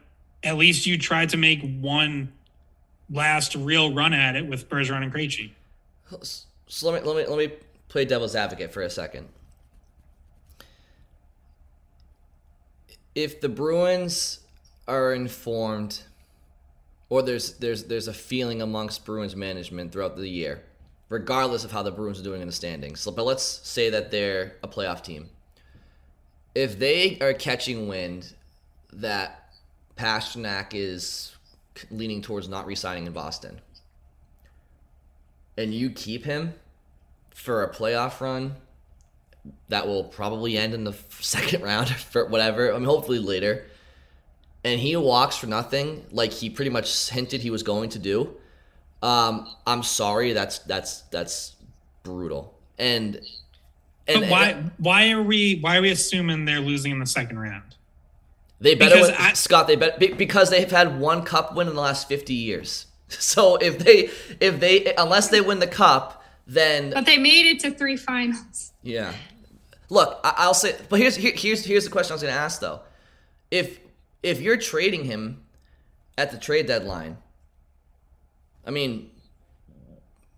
at 0.43 0.57
least 0.57 0.85
you 0.85 0.97
tried 0.97 1.29
to 1.29 1.37
make 1.37 1.61
one 1.79 2.33
last 3.09 3.55
real 3.55 3.93
run 3.93 4.13
at 4.13 4.35
it 4.35 4.47
with 4.47 4.69
Bergeron 4.69 5.03
and 5.03 5.13
Krejci. 5.13 5.51
So 6.67 6.91
let 6.91 7.03
me 7.03 7.09
let 7.09 7.15
me 7.15 7.27
let 7.27 7.37
me 7.37 7.55
play 7.87 8.05
devil's 8.05 8.35
advocate 8.35 8.71
for 8.71 8.81
a 8.81 8.89
second. 8.89 9.29
If 13.15 13.41
the 13.41 13.49
Bruins 13.49 14.39
are 14.87 15.13
informed, 15.13 16.01
or 17.09 17.21
there's 17.21 17.53
there's 17.57 17.85
there's 17.85 18.07
a 18.07 18.13
feeling 18.13 18.61
amongst 18.61 19.05
Bruins 19.05 19.35
management 19.35 19.91
throughout 19.91 20.17
the 20.17 20.27
year, 20.27 20.63
regardless 21.09 21.63
of 21.63 21.71
how 21.71 21.83
the 21.83 21.91
Bruins 21.91 22.19
are 22.19 22.23
doing 22.23 22.41
in 22.41 22.47
the 22.47 22.53
standings. 22.53 22.99
So, 22.99 23.11
but 23.11 23.25
let's 23.25 23.43
say 23.43 23.89
that 23.91 24.11
they're 24.11 24.55
a 24.63 24.67
playoff 24.67 25.03
team. 25.03 25.29
If 26.55 26.77
they 26.77 27.17
are 27.19 27.33
catching 27.33 27.87
wind 27.87 28.33
that 28.91 29.42
Pastrnak 29.97 30.73
is 30.73 31.35
leaning 31.91 32.21
towards 32.21 32.47
not 32.49 32.65
resigning 32.65 33.05
in 33.05 33.13
Boston, 33.13 33.61
and 35.57 35.73
you 35.73 35.89
keep 35.89 36.25
him, 36.25 36.53
for 37.33 37.63
a 37.63 37.73
playoff 37.73 38.21
run 38.21 38.55
that 39.67 39.87
will 39.87 40.03
probably 40.03 40.57
end 40.57 40.73
in 40.73 40.83
the 40.83 40.93
second 41.19 41.63
round 41.63 41.89
for 42.11 42.25
whatever. 42.27 42.71
I 42.71 42.77
mean, 42.77 42.85
hopefully 42.85 43.19
later. 43.19 43.65
And 44.63 44.79
he 44.79 44.95
walks 44.95 45.35
for 45.35 45.47
nothing, 45.47 46.05
like 46.11 46.31
he 46.31 46.49
pretty 46.49 46.71
much 46.71 47.09
hinted 47.09 47.41
he 47.41 47.49
was 47.49 47.63
going 47.63 47.89
to 47.89 47.99
do. 47.99 48.33
Um, 49.01 49.49
I'm 49.67 49.83
sorry, 49.83 50.31
that's 50.31 50.59
that's 50.59 51.01
that's 51.11 51.57
brutal. 52.03 52.57
And 52.79 53.19
and 54.07 54.21
But 54.21 54.29
why 54.29 54.47
and 54.51 54.71
why 54.77 55.11
are 55.11 55.21
we 55.21 55.59
why 55.59 55.77
are 55.77 55.81
we 55.81 55.91
assuming 55.91 56.45
they're 56.45 56.61
losing 56.61 56.93
in 56.93 56.99
the 56.99 57.05
second 57.05 57.39
round? 57.39 57.75
They 58.59 58.75
better 58.75 58.95
because 58.95 59.09
win- 59.09 59.17
I- 59.19 59.33
Scott. 59.33 59.67
They 59.67 59.75
bet 59.75 59.99
because 60.17 60.49
they've 60.49 60.69
had 60.69 60.99
one 60.99 61.23
cup 61.23 61.55
win 61.55 61.67
in 61.67 61.75
the 61.75 61.81
last 61.81 62.07
50 62.07 62.33
years. 62.33 62.87
So 63.09 63.57
if 63.57 63.77
they 63.77 64.09
if 64.39 64.59
they 64.59 64.91
unless 64.97 65.27
they 65.29 65.39
win 65.39 65.59
the 65.59 65.67
cup, 65.67 66.23
then 66.47 66.89
But 66.91 67.05
they 67.05 67.17
made 67.19 67.45
it 67.45 67.59
to 67.59 67.69
three 67.69 67.95
finals. 67.95 68.71
Yeah. 68.81 69.13
Look, 69.89 70.19
I, 70.23 70.33
I'll 70.37 70.55
say, 70.55 70.75
but 70.89 70.99
here's 70.99 71.15
here, 71.15 71.33
here's 71.35 71.63
here's 71.63 71.83
the 71.83 71.91
question 71.91 72.13
I 72.13 72.15
was 72.15 72.21
going 72.23 72.33
to 72.33 72.39
ask 72.39 72.59
though. 72.59 72.79
If 73.51 73.79
if 74.23 74.41
you're 74.41 74.57
trading 74.57 75.03
him 75.05 75.43
at 76.17 76.31
the 76.31 76.37
trade 76.39 76.65
deadline, 76.65 77.17
I 78.65 78.71
mean, 78.71 79.11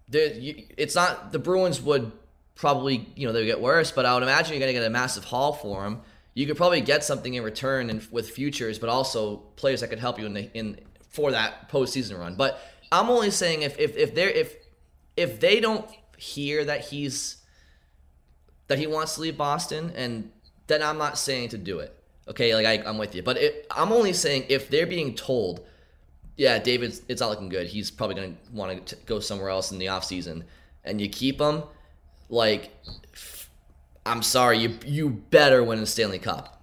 there 0.10 0.34
you, 0.34 0.64
it's 0.78 0.96
not 0.96 1.32
the 1.32 1.40
Bruins 1.40 1.82
would 1.82 2.12
probably 2.56 3.08
you 3.16 3.26
know 3.28 3.32
they 3.32 3.40
would 3.40 3.46
get 3.48 3.62
worse, 3.62 3.92
but 3.92 4.06
I 4.06 4.14
would 4.16 4.24
imagine 4.24 4.54
you're 4.54 4.60
going 4.60 4.74
to 4.74 4.80
get 4.80 4.86
a 4.86 4.90
massive 4.90 5.24
haul 5.24 5.54
for 5.54 5.86
him. 5.86 6.02
You 6.36 6.46
could 6.46 6.58
probably 6.58 6.82
get 6.82 7.04
something 7.04 7.34
in 7.34 7.44
return 7.44 7.90
and 7.90 8.06
with 8.12 8.30
futures, 8.30 8.78
but 8.78 8.90
also 8.90 9.38
players 9.56 9.82
that 9.82 9.88
could 9.88 10.00
help 10.00 10.20
you 10.20 10.28
in 10.28 10.34
the 10.34 10.54
in 10.54 10.80
for 11.10 11.32
that 11.32 11.70
postseason 11.70 12.20
run. 12.20 12.36
But 12.36 12.60
I'm 12.92 13.10
only 13.10 13.32
saying 13.32 13.64
if 13.64 13.80
if 13.80 13.98
if 13.98 14.14
they're 14.14 14.30
if 14.30 14.56
if 15.18 15.40
they 15.40 15.60
don't 15.60 15.90
hear 16.18 16.64
that 16.66 16.82
he's 16.82 17.38
that 18.68 18.78
he 18.78 18.86
wants 18.86 19.16
to 19.16 19.22
leave 19.22 19.38
Boston, 19.38 19.92
and 19.96 20.32
then 20.68 20.84
I'm 20.84 20.98
not 20.98 21.18
saying 21.18 21.50
to 21.50 21.58
do 21.58 21.80
it. 21.80 21.98
Okay, 22.28 22.56
like 22.56 22.66
I, 22.66 22.88
I'm 22.88 22.98
with 22.98 23.16
you, 23.16 23.22
but 23.22 23.38
it, 23.38 23.68
I'm 23.70 23.92
only 23.92 24.14
saying 24.14 24.46
if 24.50 24.70
they're 24.70 24.88
being 24.88 25.14
told, 25.14 25.66
yeah, 26.36 26.58
David, 26.58 27.00
it's 27.08 27.22
not 27.22 27.30
looking 27.30 27.50
good. 27.50 27.68
He's 27.68 27.92
probably 27.92 28.16
gonna 28.16 28.34
want 28.52 28.88
to 28.88 28.96
go 29.06 29.20
somewhere 29.20 29.50
else 29.50 29.72
in 29.72 29.78
the 29.78 29.86
offseason, 29.86 30.44
and 30.84 31.00
you 31.00 31.08
keep 31.08 31.40
him, 31.40 31.64
like, 32.30 32.72
I'm 34.06 34.22
sorry, 34.22 34.60
you 34.60 34.78
you 34.86 35.10
better 35.10 35.64
win 35.64 35.80
a 35.80 35.86
Stanley 35.86 36.20
Cup. 36.20 36.62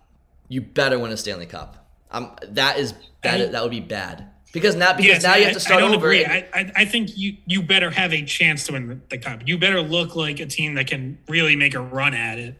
You 0.49 0.61
better 0.61 0.99
win 0.99 1.11
a 1.12 1.16
Stanley 1.16 1.47
Cup. 1.47 1.88
Um, 2.11 2.36
that 2.49 2.78
is 2.78 2.95
that 3.22 3.40
I- 3.40 3.47
that 3.47 3.62
would 3.62 3.70
be 3.70 3.80
bad 3.80 4.26
because 4.53 4.74
now 4.76 4.93
because 4.93 5.07
Yes, 5.07 5.22
now 5.22 5.34
you 5.34 5.43
I- 5.43 5.45
have 5.47 5.55
to 5.55 5.61
start 5.61 5.78
I 5.78 5.80
don't 5.80 5.95
over. 5.97 6.07
Agree. 6.07 6.24
and- 6.24 6.32
I, 6.32 6.49
I, 6.61 6.72
I 6.76 6.84
think 6.84 7.16
you 7.16 7.36
you 7.47 7.62
better 7.62 7.90
have 7.90 8.12
a 8.12 8.22
chance 8.24 8.64
to 8.66 8.72
win 8.72 8.86
the, 8.88 8.99
the 9.11 9.18
cup. 9.18 9.43
You 9.47 9.59
better 9.59 9.80
look 9.80 10.14
like 10.14 10.40
a 10.40 10.47
team 10.47 10.74
that 10.74 10.86
can 10.86 11.18
really 11.28 11.57
make 11.57 11.74
a 11.74 11.80
run 11.80 12.14
at 12.14 12.38
it. 12.38 12.59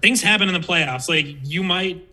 Things 0.00 0.22
happen 0.22 0.48
in 0.48 0.54
the 0.54 0.66
playoffs. 0.66 1.08
Like 1.08 1.26
you 1.42 1.62
might 1.62 2.08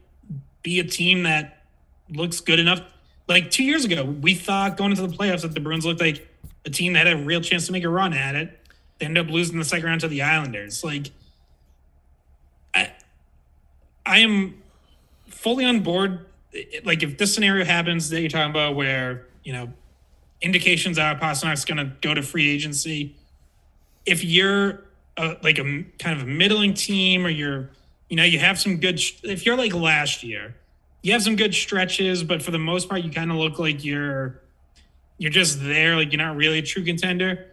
be 0.64 0.80
a 0.80 0.84
team 0.84 1.24
that 1.24 1.64
looks 2.10 2.42
good 2.42 2.60
enough. 2.60 2.82
Like 3.28 3.52
two 3.52 3.64
years 3.64 3.86
ago, 3.86 4.04
we 4.04 4.34
thought 4.34 4.76
going 4.76 4.92
into 4.92 5.06
the 5.08 5.16
playoffs 5.16 5.44
that 5.44 5.54
the 5.54 5.60
Bruins 5.60 5.86
looked 5.86 6.02
like 6.02 6.28
a 6.66 6.70
team 6.70 6.94
that 6.94 7.08
had 7.08 7.16
a 7.20 7.24
real 7.24 7.40
chance 7.42 7.68
to 7.68 7.72
make 7.72 7.84
a 7.84 7.90
run 7.90 8.12
at 8.12 8.36
it. 8.36 8.60
They 8.98 9.06
ended 9.06 9.26
up 9.28 9.32
losing 9.32 9.58
the 9.60 9.64
second 9.66 9.86
round 9.86 10.02
to 10.02 10.08
the 10.10 10.24
Islanders. 10.24 10.84
Like 10.84 11.08
I, 11.08 11.12
I 14.06 14.20
am 14.20 14.62
fully 15.28 15.66
on 15.66 15.82
board. 15.82 16.26
Like 16.84 17.04
if 17.04 17.18
this 17.18 17.34
scenario 17.34 17.66
happens 17.66 18.10
that 18.10 18.22
you're 18.22 18.30
talking 18.30 18.50
about, 18.50 18.76
where 18.76 19.28
you 19.44 19.54
know 19.54 19.74
indications 20.42 20.98
are 20.98 21.16
Pastrnak's 21.16 21.66
going 21.66 21.78
to 21.78 21.96
go 22.02 22.14
to 22.14 22.22
free 22.22 22.50
agency. 22.50 23.16
If 24.06 24.24
you're 24.24 24.84
a, 25.18 25.38
like 25.44 25.60
a 25.60 25.84
kind 26.00 26.20
of 26.20 26.24
a 26.24 26.26
middling 26.26 26.74
team, 26.74 27.26
or 27.26 27.30
you're, 27.30 27.70
you 28.10 28.16
know, 28.16 28.24
you 28.24 28.40
have 28.40 28.60
some 28.60 28.78
good. 28.78 29.02
If 29.24 29.46
you're 29.46 29.58
like 29.58 29.74
last 29.74 30.24
year, 30.24 30.56
you 31.02 31.14
have 31.14 31.24
some 31.24 31.36
good 31.36 31.54
stretches, 31.54 32.24
but 32.24 32.42
for 32.42 32.52
the 32.52 32.60
most 32.60 32.90
part, 32.90 33.04
you 33.04 33.12
kind 33.12 33.32
of 33.32 33.38
look 33.38 33.60
like 33.60 33.84
you're, 33.84 34.42
you're 35.18 35.32
just 35.32 35.64
there, 35.64 35.96
like 35.96 36.12
you're 36.12 36.22
not 36.22 36.36
really 36.36 36.60
a 36.60 36.64
true 36.64 36.84
contender. 36.84 37.46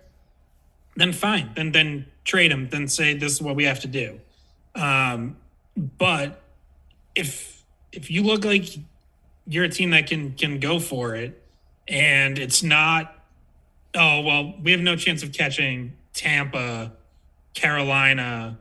Then 0.96 1.12
fine, 1.12 1.50
then 1.54 1.72
then 1.72 2.06
trade 2.24 2.50
him. 2.50 2.68
Then 2.70 2.88
say 2.88 3.14
this 3.14 3.32
is 3.32 3.42
what 3.42 3.54
we 3.54 3.64
have 3.64 3.80
to 3.80 3.88
do. 3.88 4.20
Um, 4.74 5.36
but 5.76 6.42
if 7.14 7.64
if 7.92 8.10
you 8.10 8.22
look 8.22 8.44
like 8.44 8.64
you're 9.46 9.64
a 9.64 9.68
team 9.68 9.90
that 9.90 10.06
can 10.06 10.32
can 10.32 10.60
go 10.60 10.78
for 10.78 11.14
it 11.14 11.42
and 11.86 12.38
it's 12.38 12.62
not 12.62 13.14
oh 13.94 14.20
well 14.20 14.54
we 14.62 14.72
have 14.72 14.80
no 14.80 14.96
chance 14.96 15.22
of 15.22 15.32
catching 15.32 15.92
tampa 16.12 16.92
carolina 17.54 18.58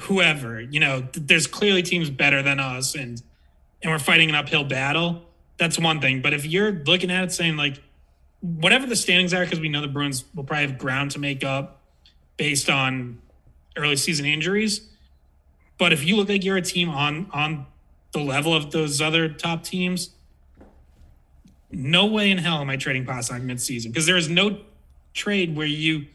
whoever 0.00 0.60
you 0.60 0.80
know 0.80 1.00
th- 1.00 1.26
there's 1.26 1.46
clearly 1.46 1.82
teams 1.82 2.10
better 2.10 2.42
than 2.42 2.58
us 2.60 2.94
and 2.94 3.22
and 3.82 3.92
we're 3.92 3.98
fighting 3.98 4.28
an 4.28 4.34
uphill 4.34 4.64
battle. 4.64 5.22
That's 5.56 5.78
one 5.78 6.00
thing. 6.00 6.22
But 6.22 6.34
if 6.34 6.44
you're 6.44 6.72
looking 6.72 7.10
at 7.10 7.24
it 7.24 7.32
saying 7.32 7.56
like 7.56 7.82
whatever 8.40 8.86
the 8.86 8.96
standings 8.96 9.34
are 9.34 9.44
because 9.44 9.60
we 9.60 9.68
know 9.68 9.80
the 9.80 9.88
bruins 9.88 10.24
will 10.34 10.44
probably 10.44 10.66
have 10.66 10.78
ground 10.78 11.12
to 11.12 11.18
make 11.18 11.44
up 11.44 11.82
based 12.36 12.70
on 12.70 13.20
early 13.76 13.96
season 13.96 14.26
injuries 14.26 14.88
but 15.78 15.92
if 15.92 16.04
you 16.04 16.16
look 16.16 16.28
like 16.28 16.44
you're 16.44 16.56
a 16.56 16.62
team 16.62 16.88
on 16.88 17.28
on 17.32 17.66
the 18.12 18.20
level 18.20 18.54
of 18.54 18.70
those 18.70 19.00
other 19.00 19.28
top 19.28 19.62
teams, 19.62 20.10
no 21.70 22.06
way 22.06 22.30
in 22.30 22.38
hell 22.38 22.60
am 22.60 22.70
I 22.70 22.76
trading 22.76 23.06
Pasak 23.06 23.42
midseason 23.42 23.88
because 23.88 24.06
there 24.06 24.16
is 24.16 24.28
no 24.28 24.58
trade 25.14 25.56
where 25.56 25.66
you 25.66 26.06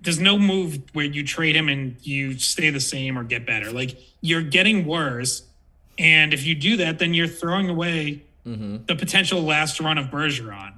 there's 0.00 0.20
no 0.20 0.38
move 0.38 0.78
where 0.92 1.06
you 1.06 1.24
trade 1.24 1.56
him 1.56 1.68
and 1.68 1.96
you 2.02 2.38
stay 2.38 2.70
the 2.70 2.80
same 2.80 3.18
or 3.18 3.24
get 3.24 3.46
better. 3.46 3.72
Like 3.72 3.98
you're 4.20 4.42
getting 4.42 4.86
worse, 4.86 5.42
and 5.98 6.32
if 6.32 6.44
you 6.44 6.54
do 6.54 6.76
that, 6.76 6.98
then 6.98 7.14
you're 7.14 7.26
throwing 7.26 7.68
away 7.68 8.22
the 8.86 8.94
potential 8.94 9.42
last 9.42 9.80
run 9.80 9.98
of 9.98 10.06
Bergeron. 10.06 10.74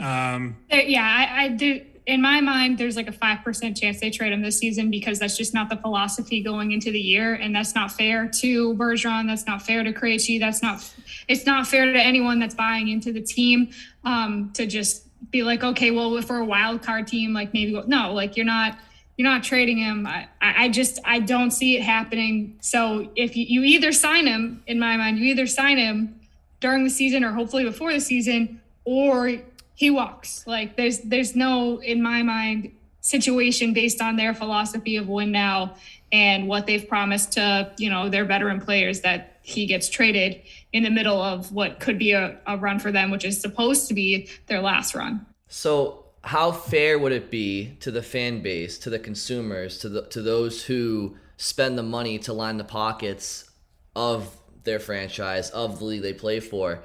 Um, 0.00 0.56
yeah, 0.70 1.04
I, 1.04 1.44
I 1.44 1.48
do. 1.48 1.82
In 2.06 2.20
my 2.20 2.40
mind, 2.40 2.76
there's 2.76 2.96
like 2.96 3.08
a 3.08 3.12
five 3.12 3.42
percent 3.42 3.76
chance 3.76 3.98
they 3.98 4.10
trade 4.10 4.32
him 4.32 4.42
this 4.42 4.58
season 4.58 4.90
because 4.90 5.18
that's 5.18 5.36
just 5.38 5.54
not 5.54 5.70
the 5.70 5.76
philosophy 5.76 6.42
going 6.42 6.72
into 6.72 6.90
the 6.90 7.00
year, 7.00 7.34
and 7.34 7.54
that's 7.56 7.74
not 7.74 7.92
fair 7.92 8.28
to 8.40 8.74
Bergeron. 8.74 9.26
That's 9.26 9.46
not 9.46 9.62
fair 9.62 9.82
to 9.82 9.92
Krejci. 9.92 10.38
That's 10.38 10.62
not. 10.62 10.84
It's 11.28 11.46
not 11.46 11.66
fair 11.66 11.90
to 11.90 11.98
anyone 11.98 12.38
that's 12.38 12.54
buying 12.54 12.88
into 12.88 13.12
the 13.12 13.22
team 13.22 13.70
um, 14.04 14.50
to 14.52 14.66
just 14.66 15.06
be 15.30 15.42
like, 15.42 15.64
okay, 15.64 15.90
well, 15.90 16.14
if 16.16 16.28
we're 16.28 16.40
a 16.40 16.44
wild 16.44 16.82
card 16.82 17.06
team, 17.06 17.32
like 17.32 17.54
maybe 17.54 17.72
go, 17.72 17.84
no, 17.86 18.12
like 18.12 18.36
you're 18.36 18.46
not. 18.46 18.78
You're 19.16 19.30
not 19.30 19.44
trading 19.44 19.78
him. 19.78 20.08
I, 20.08 20.26
I 20.42 20.64
I 20.64 20.68
just 20.68 20.98
I 21.04 21.20
don't 21.20 21.52
see 21.52 21.76
it 21.76 21.82
happening. 21.82 22.58
So 22.60 23.12
if 23.14 23.36
you, 23.36 23.46
you 23.46 23.62
either 23.62 23.92
sign 23.92 24.26
him, 24.26 24.64
in 24.66 24.80
my 24.80 24.96
mind, 24.96 25.18
you 25.18 25.26
either 25.26 25.46
sign 25.46 25.78
him 25.78 26.18
during 26.58 26.82
the 26.82 26.90
season 26.90 27.22
or 27.22 27.30
hopefully 27.30 27.62
before 27.62 27.92
the 27.92 28.00
season, 28.00 28.60
or 28.84 29.36
he 29.74 29.90
walks. 29.90 30.46
Like 30.46 30.76
there's 30.76 31.00
there's 31.00 31.34
no 31.36 31.78
in 31.78 32.02
my 32.02 32.22
mind 32.22 32.72
situation 33.00 33.74
based 33.74 34.00
on 34.00 34.16
their 34.16 34.32
philosophy 34.32 34.96
of 34.96 35.08
win 35.08 35.30
now 35.30 35.74
and 36.10 36.48
what 36.48 36.66
they've 36.66 36.88
promised 36.88 37.32
to 37.32 37.70
you 37.76 37.90
know 37.90 38.08
their 38.08 38.24
veteran 38.24 38.60
players 38.60 39.00
that 39.02 39.34
he 39.42 39.66
gets 39.66 39.90
traded 39.90 40.40
in 40.72 40.82
the 40.82 40.90
middle 40.90 41.20
of 41.20 41.52
what 41.52 41.78
could 41.78 41.98
be 41.98 42.12
a, 42.12 42.38
a 42.46 42.56
run 42.56 42.78
for 42.78 42.90
them, 42.90 43.10
which 43.10 43.26
is 43.26 43.38
supposed 43.40 43.88
to 43.88 43.94
be 43.94 44.28
their 44.46 44.62
last 44.62 44.94
run. 44.94 45.26
So, 45.48 46.06
how 46.22 46.50
fair 46.50 46.98
would 46.98 47.12
it 47.12 47.30
be 47.30 47.76
to 47.80 47.90
the 47.90 48.02
fan 48.02 48.40
base, 48.40 48.78
to 48.78 48.90
the 48.90 48.98
consumers, 48.98 49.78
to 49.78 49.90
the 49.90 50.02
to 50.06 50.22
those 50.22 50.64
who 50.64 51.16
spend 51.36 51.76
the 51.76 51.82
money 51.82 52.18
to 52.20 52.32
line 52.32 52.56
the 52.56 52.64
pockets 52.64 53.50
of 53.94 54.34
their 54.64 54.78
franchise, 54.78 55.50
of 55.50 55.78
the 55.78 55.84
league 55.84 56.02
they 56.02 56.14
play 56.14 56.40
for? 56.40 56.82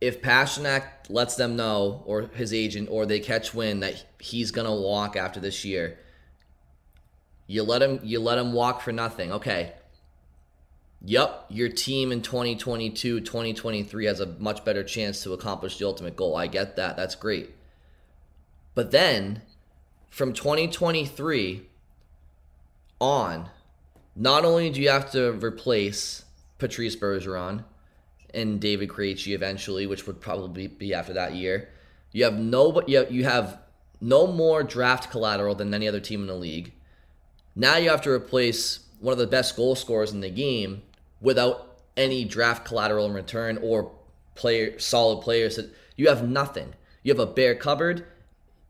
If 0.00 0.22
Pastrnak 0.22 0.84
lets 1.08 1.36
them 1.36 1.56
know, 1.56 2.02
or 2.06 2.22
his 2.34 2.54
agent, 2.54 2.88
or 2.90 3.04
they 3.04 3.20
catch 3.20 3.52
wind 3.52 3.82
that 3.82 4.04
he's 4.18 4.50
gonna 4.50 4.74
walk 4.74 5.16
after 5.16 5.40
this 5.40 5.64
year, 5.64 5.98
you 7.46 7.62
let 7.62 7.82
him 7.82 8.00
you 8.02 8.20
let 8.20 8.38
him 8.38 8.52
walk 8.52 8.80
for 8.80 8.92
nothing. 8.92 9.32
Okay. 9.32 9.74
Yep, 11.02 11.46
your 11.48 11.70
team 11.70 12.12
in 12.12 12.20
2022, 12.20 13.20
2023 13.20 14.04
has 14.04 14.20
a 14.20 14.26
much 14.38 14.66
better 14.66 14.84
chance 14.84 15.22
to 15.22 15.32
accomplish 15.32 15.78
the 15.78 15.86
ultimate 15.86 16.14
goal. 16.14 16.36
I 16.36 16.46
get 16.46 16.76
that. 16.76 16.96
That's 16.96 17.14
great. 17.14 17.54
But 18.74 18.90
then 18.90 19.40
from 20.10 20.34
2023 20.34 21.62
on, 23.00 23.48
not 24.14 24.44
only 24.44 24.68
do 24.68 24.80
you 24.82 24.90
have 24.90 25.10
to 25.12 25.32
replace 25.32 26.24
Patrice 26.58 26.96
Bergeron 26.96 27.64
and 28.34 28.60
David 28.60 28.88
Krejci 28.88 29.34
eventually, 29.34 29.86
which 29.86 30.06
would 30.06 30.20
probably 30.20 30.66
be 30.66 30.94
after 30.94 31.12
that 31.14 31.34
year, 31.34 31.68
you 32.12 32.24
have 32.24 32.38
no 32.38 32.82
you 32.86 33.24
have, 33.24 33.58
no 34.00 34.26
more 34.26 34.62
draft 34.62 35.10
collateral 35.10 35.54
than 35.54 35.74
any 35.74 35.86
other 35.86 36.00
team 36.00 36.22
in 36.22 36.26
the 36.26 36.34
league. 36.34 36.72
Now 37.54 37.76
you 37.76 37.90
have 37.90 38.02
to 38.02 38.10
replace 38.10 38.80
one 39.00 39.12
of 39.12 39.18
the 39.18 39.26
best 39.26 39.56
goal 39.56 39.74
scorers 39.74 40.12
in 40.12 40.20
the 40.20 40.30
game 40.30 40.82
without 41.20 41.76
any 41.96 42.24
draft 42.24 42.64
collateral 42.64 43.06
in 43.06 43.12
return 43.12 43.58
or 43.62 43.92
player 44.34 44.78
solid 44.78 45.22
players 45.22 45.56
that 45.56 45.70
you 45.96 46.08
have 46.08 46.26
nothing. 46.26 46.74
You 47.02 47.12
have 47.12 47.20
a 47.20 47.26
bare 47.26 47.54
cupboard. 47.54 48.06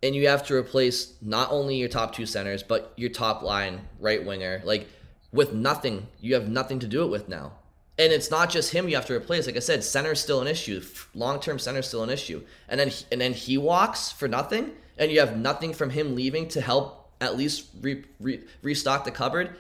and 0.03 0.15
you 0.15 0.29
have 0.29 0.47
to 0.47 0.55
replace 0.55 1.15
not 1.21 1.51
only 1.53 1.77
your 1.77 1.89
top 1.89 2.15
two 2.15 2.27
centers 2.27 2.63
but 2.63 2.93
your 2.97 3.11
top 3.11 3.43
line 3.43 3.83
right 4.01 4.25
winger 4.25 4.63
like 4.65 4.89
with 5.33 5.53
nothing 5.53 6.07
you 6.21 6.35
have 6.35 6.49
nothing 6.49 6.79
to 6.79 6.87
do 6.87 7.05
it 7.05 7.11
with 7.11 7.29
now 7.29 7.53
and 8.01 8.15
it's 8.15 8.31
not 8.31 8.49
just 8.49 8.73
him 8.73 8.89
you 8.89 8.95
have 8.95 9.05
to 9.07 9.15
replace. 9.15 9.47
Like 9.47 9.57
i 9.57 9.61
said 9.61 9.85
center's 9.85 10.21
still 10.21 10.41
an 10.41 10.49
issue. 10.49 10.83
Long-term 11.15 11.59
center's 11.59 11.87
still 11.87 12.03
an 12.03 12.09
issue. 12.09 12.43
And 12.69 12.81
then 12.81 12.91
and 13.13 13.21
then 13.21 13.35
he 13.35 13.59
walks 13.59 14.11
for 14.11 14.27
nothing 14.27 14.73
and 14.97 15.13
you 15.13 15.21
have 15.21 15.37
nothing 15.37 15.75
from 15.75 15.91
him 15.91 16.15
leaving 16.15 16.49
to 16.49 16.63
help 16.63 17.13
at 17.21 17.37
least 17.37 17.69
re, 17.83 18.03
re, 18.19 18.41
restock 18.63 19.05
the 19.05 19.11
cupboard. 19.11 19.55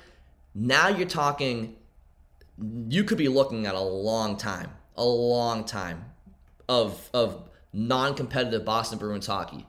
Now 0.54 0.88
you're 0.88 1.06
talking 1.06 1.76
you 2.88 3.04
could 3.04 3.18
be 3.18 3.28
looking 3.28 3.66
at 3.66 3.74
a 3.74 3.80
long 3.80 4.36
time 4.36 4.70
a 4.96 5.04
long 5.04 5.64
time 5.64 6.06
of 6.68 7.10
of 7.12 7.48
non-competitive 7.72 8.64
boston 8.64 8.98
bruins 8.98 9.26
hockey 9.26 9.66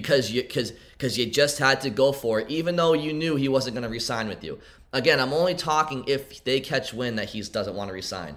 because 0.00 0.30
you 0.30 0.42
because 0.42 0.70
because 0.92 1.18
you 1.18 1.26
just 1.26 1.58
had 1.58 1.80
to 1.80 1.90
go 1.90 2.12
for 2.12 2.38
it, 2.40 2.48
even 2.48 2.76
though 2.76 2.92
you 2.92 3.12
knew 3.12 3.34
he 3.34 3.48
wasn't 3.48 3.74
going 3.74 3.82
to 3.82 3.88
resign 3.88 4.28
with 4.28 4.44
you. 4.44 4.60
Again, 4.92 5.18
I'm 5.18 5.32
only 5.32 5.54
talking 5.54 6.04
if 6.06 6.44
they 6.44 6.60
catch 6.60 6.94
wind 6.94 7.18
that 7.18 7.28
he 7.30 7.42
doesn't 7.42 7.74
want 7.74 7.88
to 7.88 7.94
resign. 7.94 8.36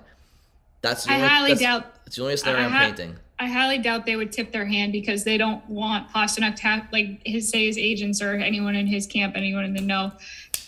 That's 0.81 1.05
the 1.05 1.11
I 1.11 1.15
only, 1.17 1.27
highly 1.27 1.49
that's, 1.49 1.61
doubt. 1.61 1.95
It's 2.07 2.15
the 2.15 2.23
only 2.23 2.35
scenario 2.37 2.65
I'm 2.65 2.71
ha- 2.71 2.85
painting. 2.87 3.15
I 3.37 3.45
highly 3.47 3.77
doubt 3.77 4.07
they 4.07 4.15
would 4.15 4.31
tip 4.31 4.51
their 4.51 4.65
hand 4.65 4.91
because 4.91 5.23
they 5.23 5.37
don't 5.37 5.63
want 5.69 6.09
Pastrnak 6.09 6.55
to 6.57 6.63
have 6.63 6.87
like 6.91 7.21
his 7.25 7.47
say 7.49 7.67
his 7.67 7.77
agents 7.77 8.23
or 8.23 8.33
anyone 8.33 8.75
in 8.75 8.87
his 8.87 9.05
camp, 9.05 9.35
anyone 9.37 9.65
in 9.65 9.73
the 9.75 9.81
know, 9.81 10.11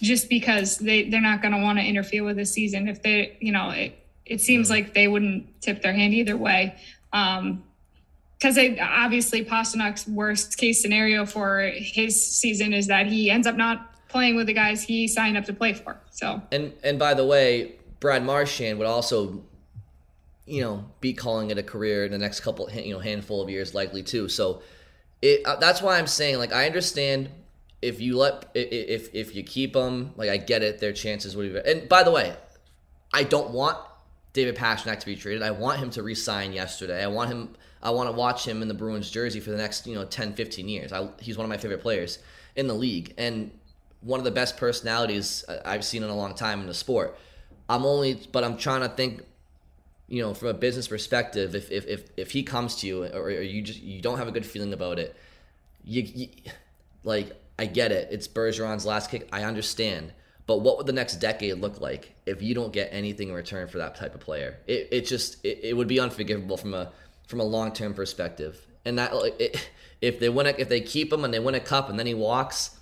just 0.01 0.29
because 0.29 0.77
they 0.77 1.09
they're 1.09 1.21
not 1.21 1.41
going 1.41 1.53
to 1.55 1.61
want 1.61 1.79
to 1.79 1.83
interfere 1.85 2.23
with 2.23 2.37
the 2.37 2.45
season. 2.45 2.87
If 2.87 3.01
they, 3.01 3.35
you 3.39 3.51
know, 3.51 3.71
it 3.71 3.97
it 4.27 4.41
seems 4.41 4.67
Mm-hmm. 4.67 4.73
like 4.85 4.93
they 4.93 5.07
wouldn't 5.07 5.59
tip 5.59 5.81
their 5.81 5.93
hand 5.93 6.13
either 6.13 6.37
way. 6.37 6.75
Um, 7.11 7.63
because 8.43 8.57
obviously 8.81 9.45
Pastrnak's 9.45 10.05
worst 10.05 10.57
case 10.57 10.81
scenario 10.81 11.25
for 11.25 11.71
his 11.73 12.21
season 12.21 12.73
is 12.73 12.87
that 12.87 13.07
he 13.07 13.29
ends 13.29 13.47
up 13.47 13.55
not 13.55 14.07
playing 14.09 14.35
with 14.35 14.47
the 14.47 14.53
guys 14.53 14.83
he 14.83 15.07
signed 15.07 15.37
up 15.37 15.45
to 15.45 15.53
play 15.53 15.73
for. 15.73 15.97
So 16.11 16.41
And 16.51 16.73
and 16.83 16.99
by 16.99 17.13
the 17.13 17.25
way, 17.25 17.75
Brad 18.01 18.25
Marchand 18.25 18.77
would 18.79 18.87
also, 18.87 19.43
you 20.45 20.61
know, 20.61 20.83
be 20.99 21.13
calling 21.13 21.51
it 21.51 21.57
a 21.57 21.63
career 21.63 22.03
in 22.03 22.11
the 22.11 22.17
next 22.17 22.41
couple, 22.41 22.69
you 22.69 22.93
know, 22.93 22.99
handful 22.99 23.41
of 23.41 23.49
years, 23.49 23.73
likely 23.73 24.03
too. 24.03 24.27
So, 24.27 24.61
it 25.21 25.45
uh, 25.45 25.55
that's 25.55 25.81
why 25.81 25.97
I'm 25.97 26.07
saying 26.07 26.37
like 26.37 26.51
I 26.51 26.65
understand 26.65 27.29
if 27.81 28.01
you 28.01 28.17
let 28.17 28.51
if 28.53 29.15
if 29.15 29.35
you 29.35 29.43
keep 29.43 29.71
them, 29.71 30.11
like 30.17 30.29
I 30.29 30.35
get 30.35 30.63
it, 30.63 30.79
their 30.79 30.91
chances 30.91 31.33
would 31.37 31.53
be. 31.53 31.71
And 31.71 31.87
by 31.87 32.03
the 32.03 32.11
way, 32.11 32.35
I 33.13 33.23
don't 33.23 33.51
want 33.51 33.77
David 34.33 34.57
Pastrnak 34.57 34.99
to 34.99 35.05
be 35.05 35.15
traded. 35.15 35.43
I 35.43 35.51
want 35.51 35.79
him 35.79 35.89
to 35.91 36.03
resign 36.03 36.51
yesterday. 36.51 37.01
I 37.01 37.07
want 37.07 37.29
him. 37.31 37.55
I 37.83 37.89
want 37.91 38.09
to 38.09 38.13
watch 38.13 38.47
him 38.47 38.61
in 38.61 38.67
the 38.67 38.73
Bruins 38.73 39.11
jersey 39.11 39.39
for 39.39 39.51
the 39.51 39.57
next 39.57 39.85
you 39.85 39.93
know 39.93 40.05
10, 40.05 40.33
15 40.33 40.69
years. 40.69 40.93
I, 40.93 41.09
he's 41.19 41.37
one 41.37 41.45
of 41.45 41.49
my 41.49 41.57
favorite 41.57 41.81
players 41.81 42.19
in 42.55 42.67
the 42.67 42.73
league 42.73 43.13
and 43.17 43.51
one 44.01 44.19
of 44.19 44.23
the 44.23 44.31
best 44.31 44.57
personalities 44.57 45.43
I- 45.47 45.73
I've 45.73 45.83
seen 45.83 46.01
in 46.03 46.09
a 46.09 46.15
long 46.15 46.33
time 46.33 46.61
in 46.61 46.67
the 46.67 46.73
sport. 46.73 47.17
I'm 47.69 47.85
only, 47.85 48.19
but 48.31 48.43
I'm 48.43 48.57
trying 48.57 48.81
to 48.81 48.89
think, 48.89 49.23
you 50.07 50.21
know, 50.21 50.33
from 50.33 50.49
a 50.49 50.53
business 50.53 50.87
perspective. 50.87 51.55
If 51.55 51.71
if 51.71 51.87
if, 51.87 52.09
if 52.17 52.31
he 52.31 52.43
comes 52.43 52.75
to 52.77 52.87
you 52.87 53.05
or, 53.05 53.23
or 53.23 53.41
you 53.41 53.61
just 53.61 53.81
you 53.81 54.01
don't 54.01 54.17
have 54.17 54.27
a 54.27 54.31
good 54.31 54.45
feeling 54.45 54.73
about 54.73 54.99
it, 54.99 55.15
you, 55.83 56.01
you 56.03 56.27
like 57.03 57.31
I 57.59 57.65
get 57.65 57.91
it. 57.91 58.09
It's 58.11 58.27
Bergeron's 58.27 58.85
last 58.85 59.11
kick. 59.11 59.27
I 59.31 59.43
understand. 59.43 60.13
But 60.45 60.57
what 60.57 60.75
would 60.77 60.87
the 60.87 60.93
next 60.93 61.15
decade 61.17 61.57
look 61.59 61.79
like 61.79 62.13
if 62.25 62.41
you 62.41 62.53
don't 62.53 62.73
get 62.73 62.89
anything 62.91 63.29
in 63.29 63.33
return 63.33 63.69
for 63.69 63.77
that 63.77 63.95
type 63.95 64.13
of 64.13 64.19
player? 64.19 64.57
It, 64.67 64.89
it 64.91 65.05
just 65.05 65.43
it, 65.45 65.59
it 65.63 65.77
would 65.77 65.87
be 65.87 66.01
unforgivable 66.01 66.57
from 66.57 66.73
a 66.73 66.91
from 67.33 67.39
a 67.39 67.43
long 67.43 67.73
term 67.73 67.95
perspective. 67.95 68.63
And 68.85 68.99
that 68.99 69.15
like 69.15 69.39
it, 69.39 69.69
if 70.01 70.19
they 70.19 70.29
win 70.29 70.45
a, 70.45 70.49
if 70.51 70.69
they 70.69 70.81
keep 70.81 71.11
him 71.11 71.25
and 71.25 71.33
they 71.33 71.39
win 71.39 71.55
a 71.55 71.59
cup 71.59 71.89
and 71.89 71.97
then 71.97 72.05
he 72.05 72.13
walks, 72.13 72.77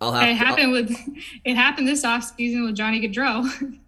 I'll 0.00 0.12
have 0.12 0.24
it 0.24 0.26
to, 0.26 0.30
I'll- 0.32 0.36
happened 0.46 0.72
with 0.72 0.90
it 1.44 1.54
happened 1.54 1.86
this 1.86 2.04
offseason 2.04 2.66
with 2.66 2.74
Johnny 2.74 3.00
Gaudreau. 3.06 3.78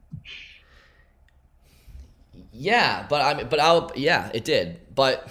Yeah, 2.53 3.05
but 3.09 3.21
I 3.21 3.35
mean, 3.35 3.49
but 3.49 3.59
I'll 3.59 3.91
yeah, 3.97 4.31
it 4.33 4.45
did. 4.45 4.81
But 4.95 5.29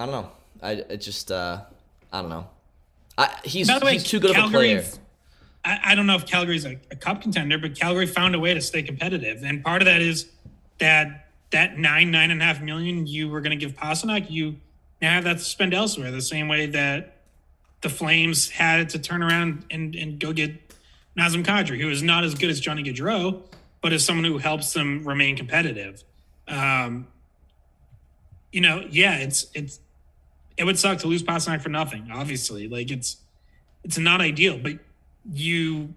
I 0.00 0.06
don't 0.06 0.12
know. 0.12 0.32
I 0.60 0.72
it 0.72 0.96
just 1.00 1.30
uh 1.30 1.60
I 2.12 2.20
don't 2.20 2.30
know. 2.30 2.48
I 3.16 3.36
he's 3.44 3.68
By 3.68 3.78
the 3.78 3.86
way, 3.86 3.92
he's 3.92 4.02
too 4.04 4.18
good 4.18 4.36
of 4.36 4.46
a 4.46 4.48
player. 4.48 4.84
I, 5.64 5.78
I 5.84 5.94
don't 5.94 6.08
know 6.08 6.16
if 6.16 6.26
Calgary's 6.26 6.64
a, 6.64 6.76
a 6.90 6.96
cup 6.96 7.22
contender, 7.22 7.56
but 7.56 7.78
Calgary 7.78 8.06
found 8.06 8.34
a 8.34 8.40
way 8.40 8.52
to 8.52 8.60
stay 8.60 8.82
competitive, 8.82 9.44
and 9.44 9.62
part 9.62 9.80
of 9.80 9.86
that 9.86 10.00
is 10.00 10.28
that 10.78 11.29
that 11.52 11.78
nine 11.78 12.10
nine 12.10 12.30
and 12.30 12.40
a 12.40 12.44
half 12.44 12.60
million 12.60 13.06
you 13.06 13.28
were 13.28 13.40
going 13.40 13.58
to 13.58 13.66
give 13.66 13.76
Pastrnak, 13.76 14.30
you 14.30 14.56
now 15.00 15.14
have 15.14 15.24
that 15.24 15.38
to 15.38 15.44
spend 15.44 15.74
elsewhere. 15.74 16.10
The 16.10 16.22
same 16.22 16.48
way 16.48 16.66
that 16.66 17.16
the 17.80 17.88
Flames 17.88 18.50
had 18.50 18.90
to 18.90 18.98
turn 18.98 19.22
around 19.22 19.64
and, 19.70 19.94
and 19.94 20.18
go 20.18 20.32
get 20.32 20.52
Nazem 21.16 21.44
Kadri, 21.44 21.80
who 21.80 21.90
is 21.90 22.02
not 22.02 22.24
as 22.24 22.34
good 22.34 22.50
as 22.50 22.60
Johnny 22.60 22.84
Gaudreau, 22.84 23.42
but 23.80 23.92
is 23.92 24.04
someone 24.04 24.24
who 24.24 24.38
helps 24.38 24.72
them 24.72 25.06
remain 25.06 25.36
competitive. 25.36 26.04
Um, 26.46 27.08
you 28.52 28.60
know, 28.60 28.86
yeah, 28.90 29.16
it's 29.16 29.46
it's 29.54 29.80
it 30.56 30.64
would 30.64 30.78
suck 30.78 30.98
to 30.98 31.06
lose 31.06 31.22
Pastrnak 31.22 31.62
for 31.62 31.68
nothing. 31.68 32.10
Obviously, 32.12 32.68
like 32.68 32.90
it's 32.90 33.16
it's 33.84 33.98
not 33.98 34.20
ideal, 34.20 34.58
but 34.58 34.78
you 35.32 35.94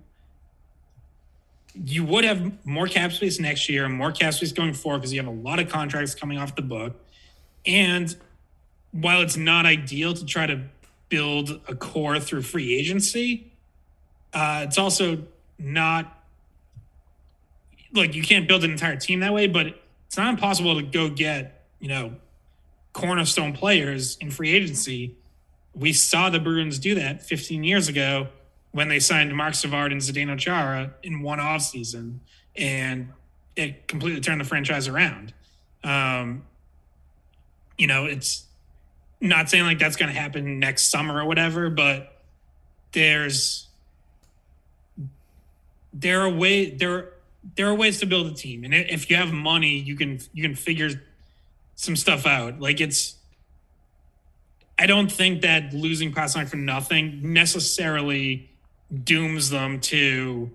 you 1.73 2.05
would 2.05 2.23
have 2.23 2.65
more 2.65 2.87
cap 2.87 3.11
space 3.11 3.39
next 3.39 3.67
year 3.67 3.85
and 3.85 3.93
more 3.93 4.11
cap 4.11 4.33
space 4.33 4.51
going 4.51 4.73
forward 4.73 4.99
because 4.99 5.13
you 5.13 5.19
have 5.19 5.27
a 5.27 5.35
lot 5.35 5.59
of 5.59 5.69
contracts 5.69 6.13
coming 6.13 6.37
off 6.37 6.55
the 6.55 6.61
book. 6.61 6.95
And 7.65 8.15
while 8.91 9.21
it's 9.21 9.37
not 9.37 9.65
ideal 9.65 10.13
to 10.13 10.25
try 10.25 10.45
to 10.45 10.61
build 11.09 11.61
a 11.67 11.75
core 11.75 12.19
through 12.19 12.43
free 12.43 12.75
agency, 12.75 13.51
uh, 14.33 14.65
it's 14.67 14.77
also 14.77 15.23
not 15.57 16.23
like 17.93 18.15
you 18.15 18.23
can't 18.23 18.47
build 18.47 18.63
an 18.63 18.71
entire 18.71 18.95
team 18.95 19.19
that 19.21 19.33
way, 19.33 19.47
but 19.47 19.67
it's 20.07 20.17
not 20.17 20.29
impossible 20.29 20.75
to 20.75 20.83
go 20.83 21.09
get, 21.09 21.65
you 21.79 21.87
know, 21.87 22.13
cornerstone 22.93 23.53
players 23.53 24.17
in 24.17 24.29
free 24.29 24.51
agency. 24.51 25.15
We 25.73 25.93
saw 25.93 26.29
the 26.29 26.39
Bruins 26.39 26.77
do 26.77 26.95
that 26.95 27.23
15 27.23 27.63
years 27.63 27.87
ago 27.87 28.27
when 28.73 28.89
they 28.89 28.99
signed 28.99 29.33
Marc 29.35 29.53
Savard 29.53 29.91
and 29.91 30.01
Zdeno 30.01 30.37
Chara 30.37 30.93
in 31.03 31.21
one 31.21 31.39
offseason, 31.39 32.17
and 32.55 33.09
it 33.55 33.87
completely 33.87 34.19
turned 34.19 34.41
the 34.41 34.45
franchise 34.45 34.87
around. 34.87 35.33
Um, 35.83 36.43
you 37.77 37.87
know, 37.87 38.05
it's 38.05 38.45
not 39.21 39.49
saying 39.49 39.63
like 39.63 39.79
that's 39.79 39.95
going 39.95 40.11
to 40.11 40.19
happen 40.19 40.59
next 40.59 40.89
summer 40.89 41.21
or 41.21 41.25
whatever, 41.25 41.69
but 41.69 42.19
there's 42.91 43.67
there 45.93 46.21
are 46.21 46.29
way 46.29 46.71
there 46.71 47.11
there 47.55 47.67
are 47.67 47.75
ways 47.75 47.99
to 47.99 48.07
build 48.07 48.27
a 48.27 48.33
team, 48.33 48.63
and 48.63 48.73
if 48.73 49.09
you 49.09 49.15
have 49.15 49.31
money, 49.31 49.77
you 49.77 49.95
can 49.95 50.19
you 50.33 50.41
can 50.41 50.55
figure 50.55 50.89
some 51.75 51.95
stuff 51.95 52.25
out. 52.25 52.59
Like 52.59 52.81
it's 52.81 53.15
I 54.79 54.87
don't 54.87 55.11
think 55.11 55.41
that 55.43 55.73
losing 55.73 56.11
Pastrnak 56.11 56.49
for 56.49 56.57
nothing 56.57 57.33
necessarily 57.33 58.49
dooms 59.03 59.49
them 59.49 59.79
to, 59.79 60.51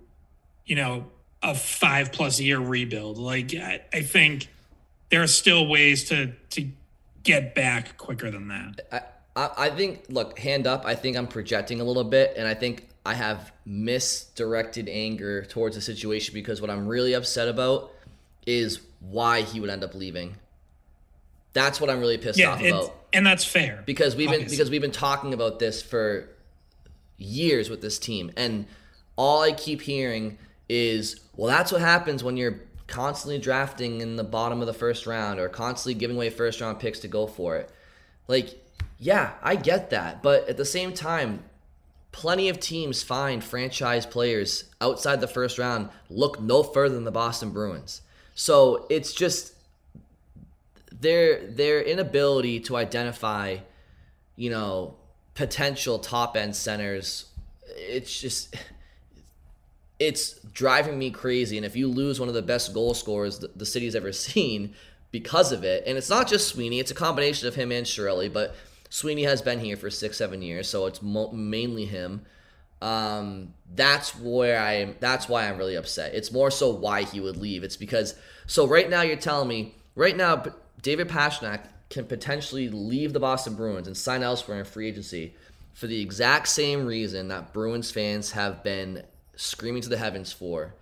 you 0.65 0.75
know, 0.75 1.05
a 1.41 1.55
five 1.55 2.11
plus 2.11 2.39
year 2.39 2.59
rebuild. 2.59 3.17
Like 3.17 3.53
I, 3.53 3.81
I 3.93 4.01
think 4.01 4.47
there 5.09 5.23
are 5.23 5.27
still 5.27 5.67
ways 5.67 6.05
to 6.09 6.33
to 6.51 6.67
get 7.23 7.55
back 7.55 7.97
quicker 7.97 8.29
than 8.31 8.47
that. 8.49 8.81
I, 8.91 9.01
I 9.35 9.49
I 9.65 9.69
think 9.69 10.05
look, 10.09 10.37
hand 10.39 10.67
up, 10.67 10.85
I 10.85 10.95
think 10.95 11.17
I'm 11.17 11.27
projecting 11.27 11.81
a 11.81 11.83
little 11.83 12.03
bit 12.03 12.33
and 12.37 12.47
I 12.47 12.53
think 12.53 12.87
I 13.05 13.13
have 13.13 13.51
misdirected 13.65 14.89
anger 14.89 15.43
towards 15.45 15.75
the 15.75 15.81
situation 15.81 16.33
because 16.33 16.61
what 16.61 16.69
I'm 16.69 16.87
really 16.87 17.13
upset 17.13 17.47
about 17.47 17.91
is 18.45 18.81
why 18.99 19.41
he 19.41 19.59
would 19.59 19.69
end 19.69 19.83
up 19.83 19.95
leaving. 19.95 20.35
That's 21.53 21.81
what 21.81 21.89
I'm 21.89 21.99
really 21.99 22.17
pissed 22.17 22.37
Yeah, 22.37 22.51
off 22.51 22.61
about. 22.61 22.95
and 23.13 23.25
that's 23.25 23.43
fair 23.43 23.81
because 23.85 24.15
we've 24.15 24.29
been 24.29 24.47
because 24.47 24.69
we've 24.69 24.81
been 24.81 24.91
talking 24.91 25.33
about 25.33 25.57
this 25.59 25.81
for 25.81 26.29
years 27.19 27.69
with 27.69 27.81
this 27.81 27.99
team 27.99 28.31
and 28.35 28.65
all 29.15 29.41
I 29.41 29.51
keep 29.51 29.81
hearing 29.81 30.37
is 30.67 31.19
well 31.35 31.47
that's 31.47 31.71
what 31.71 31.81
happens 31.81 32.23
when 32.23 32.37
you're 32.37 32.61
constantly 32.89 33.37
drafting 33.37 34.01
in 34.01 34.15
the 34.15 34.23
bottom 34.23 34.61
of 34.61 34.67
the 34.67 34.73
first 34.73 35.05
round 35.05 35.39
or 35.39 35.47
constantly 35.47 35.93
giving 35.93 36.15
away 36.15 36.29
first 36.29 36.59
round 36.59 36.79
picks 36.79 36.99
to 36.99 37.07
go 37.07 37.27
for 37.27 37.57
it. 37.57 37.69
Like 38.27 38.65
yeah, 38.97 39.33
I 39.41 39.55
get 39.55 39.91
that, 39.91 40.21
but 40.21 40.49
at 40.49 40.57
the 40.57 40.65
same 40.65 40.93
time 40.93 41.43
plenty 42.11 42.49
of 42.49 42.59
teams 42.59 43.03
find 43.03 43.43
franchise 43.43 44.05
players 44.05 44.65
outside 44.81 45.21
the 45.21 45.27
first 45.27 45.59
round 45.59 45.89
look 46.09 46.41
no 46.41 46.63
further 46.63 46.95
than 46.95 47.03
the 47.03 47.11
Boston 47.11 47.51
Bruins. 47.51 48.01
So 48.35 48.87
it's 48.89 49.13
just 49.13 49.53
their 50.91 51.45
their 51.47 51.81
inability 51.81 52.61
to 52.61 52.75
identify, 52.75 53.57
you 54.35 54.49
know, 54.49 54.95
potential 55.39 55.99
top 55.99 56.35
end 56.35 56.53
centers. 56.53 57.27
It's 57.65 58.19
just 58.19 58.57
it's 59.97 60.33
driving 60.53 60.99
me 60.99 61.11
crazy. 61.11 61.55
And 61.55 61.65
if 61.65 61.77
you 61.77 61.87
lose 61.87 62.19
one 62.19 62.27
of 62.27 62.35
the 62.35 62.41
best 62.41 62.73
goal 62.73 62.93
scorers 62.93 63.39
the, 63.39 63.47
the 63.55 63.65
city's 63.65 63.95
ever 63.95 64.11
seen 64.27 64.73
because 65.11 65.53
of 65.53 65.63
it, 65.63 65.85
and 65.87 65.97
it's 65.97 66.09
not 66.09 66.27
just 66.27 66.49
Sweeney, 66.49 66.79
it's 66.79 66.91
a 66.91 66.95
combination 66.95 67.47
of 67.47 67.55
him 67.55 67.71
and 67.71 67.87
Shirley, 67.87 68.27
but 68.27 68.53
Sweeney 68.89 69.23
has 69.23 69.41
been 69.41 69.61
here 69.61 69.77
for 69.77 69.89
six, 69.89 70.17
seven 70.17 70.41
years, 70.41 70.67
so 70.67 70.87
it's 70.87 71.01
mo- 71.01 71.31
mainly 71.31 71.85
him. 71.85 72.25
Um, 72.81 73.53
that's 73.73 74.13
where 74.17 74.59
I 74.59 74.73
am. 74.73 74.95
That's 74.99 75.29
why 75.29 75.47
I'm 75.47 75.57
really 75.57 75.75
upset. 75.75 76.15
It's 76.15 76.33
more 76.33 76.51
so 76.51 76.69
why 76.69 77.03
he 77.03 77.21
would 77.21 77.37
leave. 77.37 77.63
It's 77.63 77.77
because 77.77 78.15
so 78.45 78.67
right 78.67 78.89
now 78.89 79.03
you're 79.03 79.15
telling 79.15 79.47
me 79.47 79.75
right 79.95 80.17
now 80.17 80.43
David 80.81 81.07
Pastrnak 81.07 81.61
can 81.89 82.05
potentially 82.05 82.69
leave 82.69 83.13
the 83.13 83.19
Boston 83.19 83.55
Bruins 83.55 83.87
and 83.87 83.97
sign 83.97 84.23
elsewhere 84.23 84.59
in 84.59 84.65
free 84.65 84.87
agency 84.87 85.33
for 85.73 85.87
the 85.87 86.01
exact 86.01 86.47
same 86.47 86.85
reason 86.85 87.29
that 87.29 87.53
Bruins 87.53 87.91
fans 87.91 88.31
have 88.31 88.63
been 88.63 89.03
screaming 89.35 89.81
to 89.81 89.89
the 89.89 89.97
heavens 89.97 90.31
for 90.31 90.75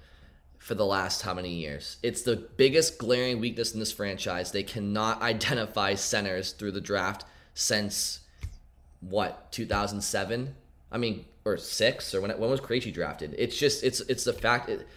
for 0.57 0.75
the 0.75 0.85
last 0.85 1.21
how 1.21 1.33
many 1.33 1.53
years. 1.53 1.97
It's 2.03 2.23
the 2.23 2.35
biggest 2.35 2.97
glaring 2.97 3.39
weakness 3.39 3.73
in 3.73 3.79
this 3.79 3.93
franchise. 3.93 4.51
They 4.51 4.63
cannot 4.63 5.21
identify 5.21 5.95
centers 5.95 6.51
through 6.51 6.71
the 6.73 6.81
draft 6.81 7.25
since 7.53 8.21
what 8.99 9.51
2007. 9.51 10.55
I 10.91 10.97
mean, 10.97 11.25
or 11.45 11.57
six, 11.57 12.13
or 12.13 12.21
when 12.21 12.31
when 12.31 12.49
was 12.49 12.59
Krejci 12.59 12.93
drafted? 12.93 13.33
It's 13.37 13.57
just 13.57 13.83
it's 13.83 14.01
it's 14.01 14.23
the 14.23 14.33
fact. 14.33 14.69
It, 14.69 14.87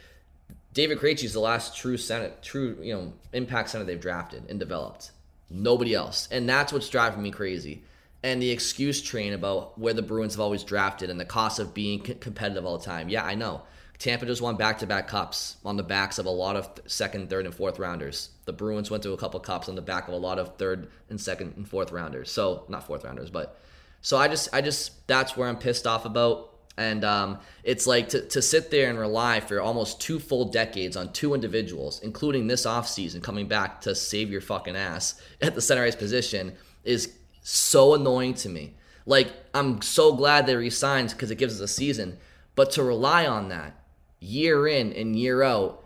David 0.72 0.98
Krejci 0.98 1.24
is 1.24 1.32
the 1.32 1.40
last 1.40 1.76
true 1.76 1.96
center, 1.96 2.32
true 2.42 2.76
you 2.80 2.94
know 2.94 3.12
impact 3.32 3.70
center 3.70 3.84
they've 3.84 4.00
drafted 4.00 4.48
and 4.48 4.58
developed. 4.58 5.12
Nobody 5.50 5.94
else, 5.94 6.28
and 6.30 6.48
that's 6.48 6.72
what's 6.72 6.88
driving 6.88 7.22
me 7.22 7.30
crazy. 7.30 7.82
And 8.22 8.40
the 8.40 8.50
excuse 8.50 9.02
train 9.02 9.32
about 9.32 9.78
where 9.78 9.94
the 9.94 10.02
Bruins 10.02 10.34
have 10.34 10.40
always 10.40 10.62
drafted 10.62 11.10
and 11.10 11.18
the 11.18 11.24
cost 11.24 11.58
of 11.58 11.74
being 11.74 12.00
competitive 12.00 12.64
all 12.64 12.78
the 12.78 12.84
time. 12.84 13.08
Yeah, 13.08 13.24
I 13.24 13.34
know. 13.34 13.62
Tampa 13.98 14.24
just 14.24 14.40
won 14.40 14.56
back-to-back 14.56 15.08
cups 15.08 15.56
on 15.64 15.76
the 15.76 15.82
backs 15.82 16.18
of 16.18 16.26
a 16.26 16.30
lot 16.30 16.56
of 16.56 16.70
second, 16.86 17.28
third, 17.28 17.44
and 17.44 17.54
fourth 17.54 17.78
rounders. 17.78 18.30
The 18.46 18.52
Bruins 18.52 18.90
went 18.90 19.02
to 19.02 19.12
a 19.12 19.16
couple 19.16 19.40
cups 19.40 19.68
on 19.68 19.74
the 19.74 19.82
back 19.82 20.08
of 20.08 20.14
a 20.14 20.18
lot 20.18 20.38
of 20.38 20.56
third 20.56 20.88
and 21.10 21.20
second 21.20 21.54
and 21.56 21.68
fourth 21.68 21.92
rounders. 21.92 22.30
So 22.30 22.64
not 22.68 22.86
fourth 22.86 23.04
rounders, 23.04 23.28
but 23.28 23.58
so 24.00 24.16
I 24.16 24.28
just, 24.28 24.48
I 24.54 24.62
just, 24.62 25.06
that's 25.06 25.36
where 25.36 25.48
I'm 25.48 25.58
pissed 25.58 25.86
off 25.86 26.06
about. 26.06 26.49
And 26.80 27.04
um, 27.04 27.38
it's 27.62 27.86
like 27.86 28.08
to, 28.08 28.26
to 28.28 28.40
sit 28.40 28.70
there 28.70 28.88
and 28.88 28.98
rely 28.98 29.40
for 29.40 29.60
almost 29.60 30.00
two 30.00 30.18
full 30.18 30.46
decades 30.46 30.96
on 30.96 31.12
two 31.12 31.34
individuals, 31.34 32.00
including 32.02 32.46
this 32.46 32.64
offseason 32.64 33.22
coming 33.22 33.46
back 33.46 33.82
to 33.82 33.94
save 33.94 34.30
your 34.30 34.40
fucking 34.40 34.76
ass 34.76 35.20
at 35.42 35.54
the 35.54 35.60
center 35.60 35.84
ice 35.84 35.94
position, 35.94 36.54
is 36.82 37.12
so 37.42 37.92
annoying 37.92 38.32
to 38.32 38.48
me. 38.48 38.72
Like, 39.04 39.30
I'm 39.52 39.82
so 39.82 40.14
glad 40.14 40.46
they 40.46 40.56
resigned 40.56 41.10
because 41.10 41.30
it 41.30 41.36
gives 41.36 41.60
us 41.60 41.60
a 41.60 41.68
season. 41.68 42.16
But 42.54 42.70
to 42.72 42.82
rely 42.82 43.26
on 43.26 43.50
that 43.50 43.78
year 44.18 44.66
in 44.66 44.94
and 44.94 45.14
year 45.14 45.42
out 45.42 45.84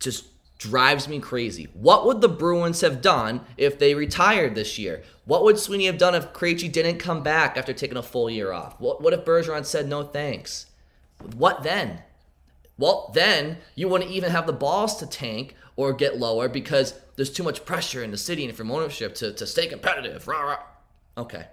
just 0.00 0.26
drives 0.62 1.08
me 1.08 1.18
crazy. 1.18 1.68
What 1.74 2.06
would 2.06 2.20
the 2.20 2.28
Bruins 2.28 2.80
have 2.82 3.02
done 3.02 3.40
if 3.56 3.78
they 3.78 3.94
retired 3.94 4.54
this 4.54 4.78
year? 4.78 5.02
What 5.24 5.42
would 5.44 5.58
Sweeney 5.58 5.86
have 5.86 5.98
done 5.98 6.14
if 6.14 6.32
Krejci 6.32 6.70
didn't 6.70 6.98
come 6.98 7.22
back 7.22 7.56
after 7.56 7.72
taking 7.72 7.96
a 7.96 8.02
full 8.02 8.30
year 8.30 8.52
off? 8.52 8.80
What, 8.80 9.02
what 9.02 9.12
if 9.12 9.24
Bergeron 9.24 9.66
said 9.66 9.88
no 9.88 10.04
thanks? 10.04 10.66
What 11.34 11.62
then? 11.62 12.02
Well, 12.78 13.10
then 13.12 13.58
you 13.74 13.88
wouldn't 13.88 14.10
even 14.10 14.30
have 14.30 14.46
the 14.46 14.52
balls 14.52 14.96
to 14.98 15.06
tank 15.06 15.56
or 15.76 15.92
get 15.92 16.18
lower 16.18 16.48
because 16.48 16.94
there's 17.16 17.32
too 17.32 17.42
much 17.42 17.64
pressure 17.64 18.02
in 18.02 18.10
the 18.10 18.16
city 18.16 18.44
and 18.44 18.56
from 18.56 18.70
ownership 18.70 19.14
to, 19.16 19.32
to 19.34 19.46
stay 19.46 19.66
competitive. 19.66 20.26
Rah, 20.28 20.42
rah. 20.42 20.58
Okay. 21.18 21.46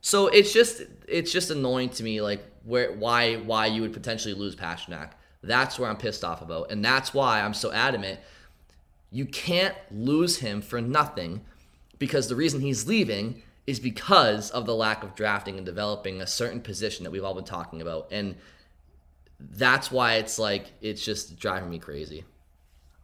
So 0.00 0.28
it's 0.28 0.52
just 0.52 0.82
it's 1.06 1.32
just 1.32 1.50
annoying 1.50 1.90
to 1.90 2.02
me 2.02 2.20
like 2.22 2.42
where 2.64 2.92
why 2.92 3.36
why 3.36 3.66
you 3.66 3.82
would 3.82 3.92
potentially 3.92 4.34
lose 4.34 4.56
Pastrnak. 4.56 5.10
That's 5.42 5.78
where 5.78 5.88
I'm 5.88 5.96
pissed 5.96 6.24
off 6.24 6.42
about. 6.42 6.70
And 6.70 6.84
that's 6.84 7.14
why 7.14 7.40
I'm 7.40 7.54
so 7.54 7.72
adamant. 7.72 8.20
You 9.10 9.26
can't 9.26 9.74
lose 9.90 10.38
him 10.38 10.60
for 10.60 10.80
nothing 10.80 11.42
because 11.98 12.28
the 12.28 12.36
reason 12.36 12.60
he's 12.60 12.86
leaving 12.86 13.42
is 13.66 13.80
because 13.80 14.50
of 14.50 14.66
the 14.66 14.74
lack 14.74 15.02
of 15.02 15.14
drafting 15.14 15.56
and 15.56 15.66
developing 15.66 16.20
a 16.20 16.26
certain 16.26 16.60
position 16.60 17.04
that 17.04 17.10
we've 17.10 17.24
all 17.24 17.34
been 17.34 17.44
talking 17.44 17.80
about. 17.80 18.08
And 18.10 18.36
that's 19.38 19.90
why 19.90 20.14
it's 20.14 20.38
like, 20.38 20.66
it's 20.80 21.04
just 21.04 21.38
driving 21.38 21.70
me 21.70 21.78
crazy. 21.78 22.24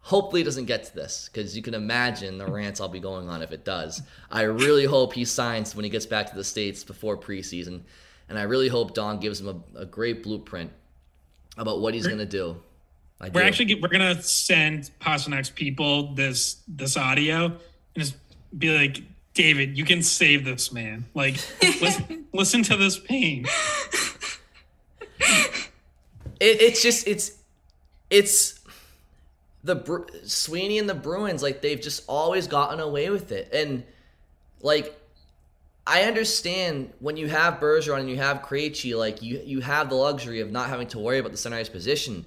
Hopefully, 0.00 0.42
it 0.42 0.44
doesn't 0.44 0.66
get 0.66 0.84
to 0.84 0.94
this 0.94 1.28
because 1.32 1.56
you 1.56 1.62
can 1.62 1.74
imagine 1.74 2.38
the 2.38 2.46
rants 2.46 2.80
I'll 2.80 2.88
be 2.88 3.00
going 3.00 3.28
on 3.28 3.42
if 3.42 3.50
it 3.50 3.64
does. 3.64 4.02
I 4.30 4.42
really 4.42 4.84
hope 4.84 5.14
he 5.14 5.24
signs 5.24 5.74
when 5.74 5.84
he 5.84 5.90
gets 5.90 6.06
back 6.06 6.28
to 6.30 6.36
the 6.36 6.44
States 6.44 6.84
before 6.84 7.16
preseason. 7.16 7.82
And 8.28 8.38
I 8.38 8.42
really 8.42 8.68
hope 8.68 8.94
Don 8.94 9.18
gives 9.18 9.40
him 9.40 9.64
a, 9.74 9.80
a 9.80 9.84
great 9.84 10.22
blueprint 10.22 10.70
about 11.56 11.80
what 11.80 11.94
he's 11.94 12.06
going 12.06 12.18
to 12.18 12.26
do. 12.26 12.56
I 13.20 13.30
we're 13.30 13.42
do. 13.42 13.46
actually 13.46 13.74
we're 13.76 13.88
gonna 13.88 14.22
send 14.22 14.90
Pastrnak's 15.00 15.48
people 15.48 16.14
this 16.14 16.62
this 16.68 16.96
audio 16.96 17.46
and 17.46 17.56
just 17.96 18.16
be 18.56 18.76
like, 18.76 19.02
David, 19.32 19.78
you 19.78 19.84
can 19.84 20.02
save 20.02 20.44
this 20.44 20.70
man. 20.72 21.06
Like, 21.14 21.36
listen, 21.80 22.26
listen 22.32 22.62
to 22.64 22.76
this 22.76 22.98
pain. 22.98 23.46
It, 26.38 26.60
it's 26.60 26.82
just 26.82 27.08
it's 27.08 27.32
it's 28.10 28.60
the 29.64 30.04
Sweeney 30.24 30.78
and 30.78 30.88
the 30.88 30.94
Bruins 30.94 31.42
like 31.42 31.62
they've 31.62 31.80
just 31.80 32.04
always 32.08 32.46
gotten 32.46 32.80
away 32.80 33.08
with 33.10 33.32
it, 33.32 33.48
and 33.52 33.82
like 34.60 34.98
I 35.86 36.02
understand 36.02 36.92
when 36.98 37.16
you 37.16 37.28
have 37.28 37.60
Bergeron 37.60 38.00
and 38.00 38.10
you 38.10 38.16
have 38.16 38.42
Krejci, 38.42 38.98
like 38.98 39.22
you 39.22 39.40
you 39.44 39.60
have 39.60 39.88
the 39.88 39.94
luxury 39.94 40.40
of 40.40 40.50
not 40.50 40.68
having 40.68 40.88
to 40.88 40.98
worry 40.98 41.18
about 41.18 41.30
the 41.30 41.38
center 41.38 41.56
ice 41.56 41.68
position. 41.68 42.26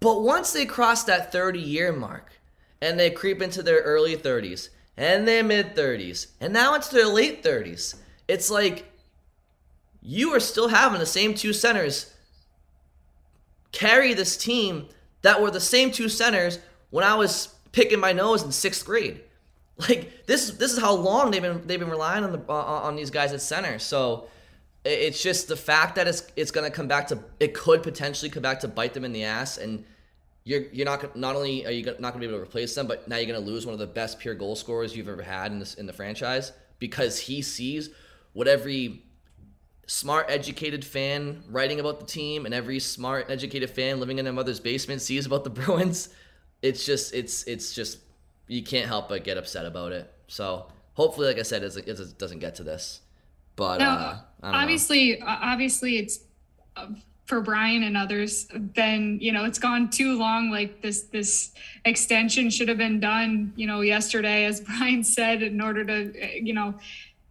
But 0.00 0.22
once 0.22 0.52
they 0.52 0.64
cross 0.64 1.04
that 1.04 1.32
30 1.32 1.60
year 1.60 1.92
mark 1.92 2.32
and 2.80 2.98
they 2.98 3.10
creep 3.10 3.42
into 3.42 3.62
their 3.62 3.80
early 3.80 4.16
30s 4.16 4.70
and 4.96 5.28
their 5.28 5.44
mid 5.44 5.76
30s 5.76 6.28
and 6.40 6.52
now 6.52 6.74
it's 6.74 6.88
their 6.88 7.06
late 7.06 7.42
30s, 7.42 7.96
it's 8.26 8.50
like 8.50 8.90
you 10.00 10.34
are 10.34 10.40
still 10.40 10.68
having 10.68 11.00
the 11.00 11.06
same 11.06 11.34
two 11.34 11.52
centers 11.52 12.14
carry 13.72 14.14
this 14.14 14.36
team 14.36 14.88
that 15.22 15.42
were 15.42 15.50
the 15.50 15.60
same 15.60 15.90
two 15.90 16.08
centers 16.08 16.58
when 16.90 17.04
I 17.04 17.16
was 17.16 17.54
picking 17.72 17.98
my 17.98 18.12
nose 18.12 18.42
in 18.42 18.52
sixth 18.52 18.86
grade. 18.86 19.20
Like 19.76 20.26
this, 20.26 20.50
this 20.50 20.72
is 20.72 20.78
how 20.78 20.94
long 20.94 21.32
they've 21.32 21.42
been 21.42 21.66
they've 21.66 21.80
been 21.80 21.90
relying 21.90 22.22
on 22.22 22.30
the 22.30 22.40
on 22.48 22.94
these 22.94 23.10
guys 23.10 23.32
at 23.32 23.40
center. 23.40 23.80
So 23.80 24.28
it's 24.84 25.22
just 25.22 25.48
the 25.48 25.56
fact 25.56 25.96
that 25.96 26.06
it's 26.06 26.22
it's 26.36 26.50
going 26.50 26.70
to 26.70 26.74
come 26.74 26.86
back 26.86 27.08
to 27.08 27.18
it 27.40 27.54
could 27.54 27.82
potentially 27.82 28.30
come 28.30 28.42
back 28.42 28.60
to 28.60 28.68
bite 28.68 28.94
them 28.94 29.04
in 29.04 29.12
the 29.12 29.24
ass, 29.24 29.58
and 29.58 29.84
you're 30.44 30.62
you're 30.72 30.84
not 30.84 31.16
not 31.16 31.34
only 31.34 31.66
are 31.66 31.70
you 31.70 31.84
not 31.84 32.12
going 32.12 32.12
to 32.12 32.18
be 32.20 32.26
able 32.26 32.38
to 32.38 32.42
replace 32.42 32.74
them, 32.74 32.86
but 32.86 33.08
now 33.08 33.16
you're 33.16 33.26
going 33.26 33.42
to 33.42 33.50
lose 33.50 33.66
one 33.66 33.72
of 33.72 33.78
the 33.78 33.86
best 33.86 34.18
pure 34.18 34.34
goal 34.34 34.54
scorers 34.54 34.94
you've 34.94 35.08
ever 35.08 35.22
had 35.22 35.50
in 35.50 35.58
this 35.58 35.74
in 35.74 35.86
the 35.86 35.92
franchise 35.92 36.52
because 36.78 37.18
he 37.18 37.40
sees 37.40 37.90
what 38.34 38.46
every 38.46 39.02
smart 39.86 40.26
educated 40.28 40.84
fan 40.84 41.42
writing 41.48 41.80
about 41.80 42.00
the 42.00 42.06
team 42.06 42.46
and 42.46 42.54
every 42.54 42.78
smart 42.78 43.26
educated 43.30 43.70
fan 43.70 44.00
living 44.00 44.18
in 44.18 44.24
their 44.24 44.34
mother's 44.34 44.60
basement 44.60 45.00
sees 45.00 45.26
about 45.26 45.44
the 45.44 45.50
Bruins. 45.58 46.10
It's 46.62 46.84
just 46.84 47.14
it's 47.14 47.44
it's 47.44 47.74
just 47.74 47.98
you 48.46 48.62
can't 48.62 48.86
help 48.86 49.08
but 49.08 49.24
get 49.24 49.38
upset 49.38 49.66
about 49.66 49.92
it. 49.92 50.12
So 50.28 50.66
hopefully, 50.94 51.26
like 51.26 51.38
I 51.38 51.42
said, 51.42 51.62
it 51.62 52.18
doesn't 52.18 52.38
get 52.38 52.54
to 52.56 52.62
this. 52.62 53.00
But 53.56 53.80
uh, 53.80 54.16
obviously, 54.42 55.18
know. 55.18 55.26
obviously, 55.26 55.98
it's 55.98 56.20
uh, 56.76 56.88
for 57.26 57.40
Brian 57.40 57.84
and 57.84 57.96
others. 57.96 58.48
Then 58.52 59.18
you 59.20 59.32
know 59.32 59.44
it's 59.44 59.58
gone 59.58 59.90
too 59.90 60.18
long. 60.18 60.50
Like 60.50 60.82
this, 60.82 61.02
this 61.04 61.52
extension 61.84 62.50
should 62.50 62.68
have 62.68 62.78
been 62.78 62.98
done. 62.98 63.52
You 63.56 63.66
know, 63.66 63.80
yesterday, 63.82 64.44
as 64.44 64.60
Brian 64.78 65.04
said, 65.04 65.42
in 65.42 65.60
order 65.60 65.84
to 65.84 66.42
you 66.44 66.52
know 66.52 66.74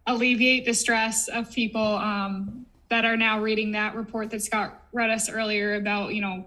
alleviate 0.06 0.64
the 0.64 0.74
stress 0.74 1.28
of 1.28 1.50
people 1.50 1.96
um, 1.96 2.66
that 2.88 3.04
are 3.04 3.16
now 3.16 3.40
reading 3.40 3.72
that 3.72 3.94
report 3.94 4.30
that 4.30 4.42
Scott 4.42 4.82
read 4.92 5.10
us 5.10 5.28
earlier 5.28 5.74
about 5.74 6.14
you 6.14 6.22
know 6.22 6.46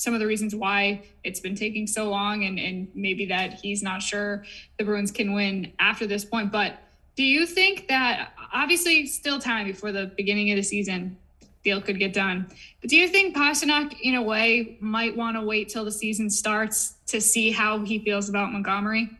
some 0.00 0.14
of 0.14 0.20
the 0.20 0.26
reasons 0.26 0.54
why 0.54 1.02
it's 1.24 1.40
been 1.40 1.54
taking 1.54 1.86
so 1.86 2.08
long 2.08 2.44
and, 2.44 2.58
and 2.58 2.88
maybe 2.94 3.26
that 3.26 3.52
he's 3.52 3.82
not 3.82 4.00
sure 4.00 4.44
the 4.78 4.84
Bruins 4.84 5.10
can 5.10 5.34
win 5.34 5.72
after 5.78 6.06
this 6.06 6.24
point. 6.24 6.50
But 6.50 6.78
do 7.16 7.22
you 7.22 7.44
think 7.44 7.88
that 7.88 8.32
obviously 8.50 9.06
still 9.06 9.38
time 9.38 9.66
before 9.66 9.92
the 9.92 10.06
beginning 10.16 10.50
of 10.52 10.56
the 10.56 10.62
season 10.62 11.18
deal 11.62 11.82
could 11.82 11.98
get 11.98 12.14
done. 12.14 12.46
But 12.80 12.88
do 12.88 12.96
you 12.96 13.06
think 13.06 13.36
Pastrnak 13.36 14.00
in 14.00 14.14
a 14.14 14.22
way 14.22 14.78
might 14.80 15.14
want 15.14 15.36
to 15.36 15.42
wait 15.42 15.68
till 15.68 15.84
the 15.84 15.92
season 15.92 16.30
starts 16.30 16.94
to 17.08 17.20
see 17.20 17.50
how 17.50 17.80
he 17.80 17.98
feels 17.98 18.30
about 18.30 18.50
Montgomery? 18.50 19.10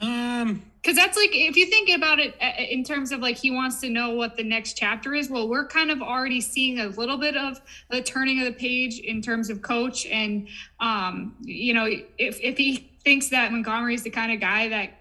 Um 0.00 0.62
because 0.80 0.96
that's 0.96 1.16
like 1.16 1.30
if 1.32 1.56
you 1.56 1.66
think 1.66 1.90
about 1.90 2.18
it 2.18 2.34
uh, 2.40 2.52
in 2.58 2.84
terms 2.84 3.12
of 3.12 3.20
like 3.20 3.36
he 3.36 3.50
wants 3.50 3.80
to 3.80 3.88
know 3.90 4.10
what 4.10 4.36
the 4.36 4.42
next 4.42 4.76
chapter 4.76 5.14
is 5.14 5.30
well 5.30 5.48
we're 5.48 5.66
kind 5.66 5.90
of 5.90 6.00
already 6.00 6.40
seeing 6.40 6.80
a 6.80 6.86
little 6.86 7.18
bit 7.18 7.36
of 7.36 7.60
the 7.90 8.02
turning 8.02 8.38
of 8.40 8.46
the 8.46 8.52
page 8.52 8.98
in 9.00 9.20
terms 9.20 9.50
of 9.50 9.62
coach 9.62 10.06
and 10.06 10.48
um 10.80 11.36
you 11.40 11.74
know 11.74 11.86
if, 12.18 12.40
if 12.40 12.56
he 12.56 12.90
thinks 13.04 13.28
that 13.28 13.52
montgomery 13.52 13.94
is 13.94 14.02
the 14.02 14.10
kind 14.10 14.32
of 14.32 14.40
guy 14.40 14.68
that 14.68 14.98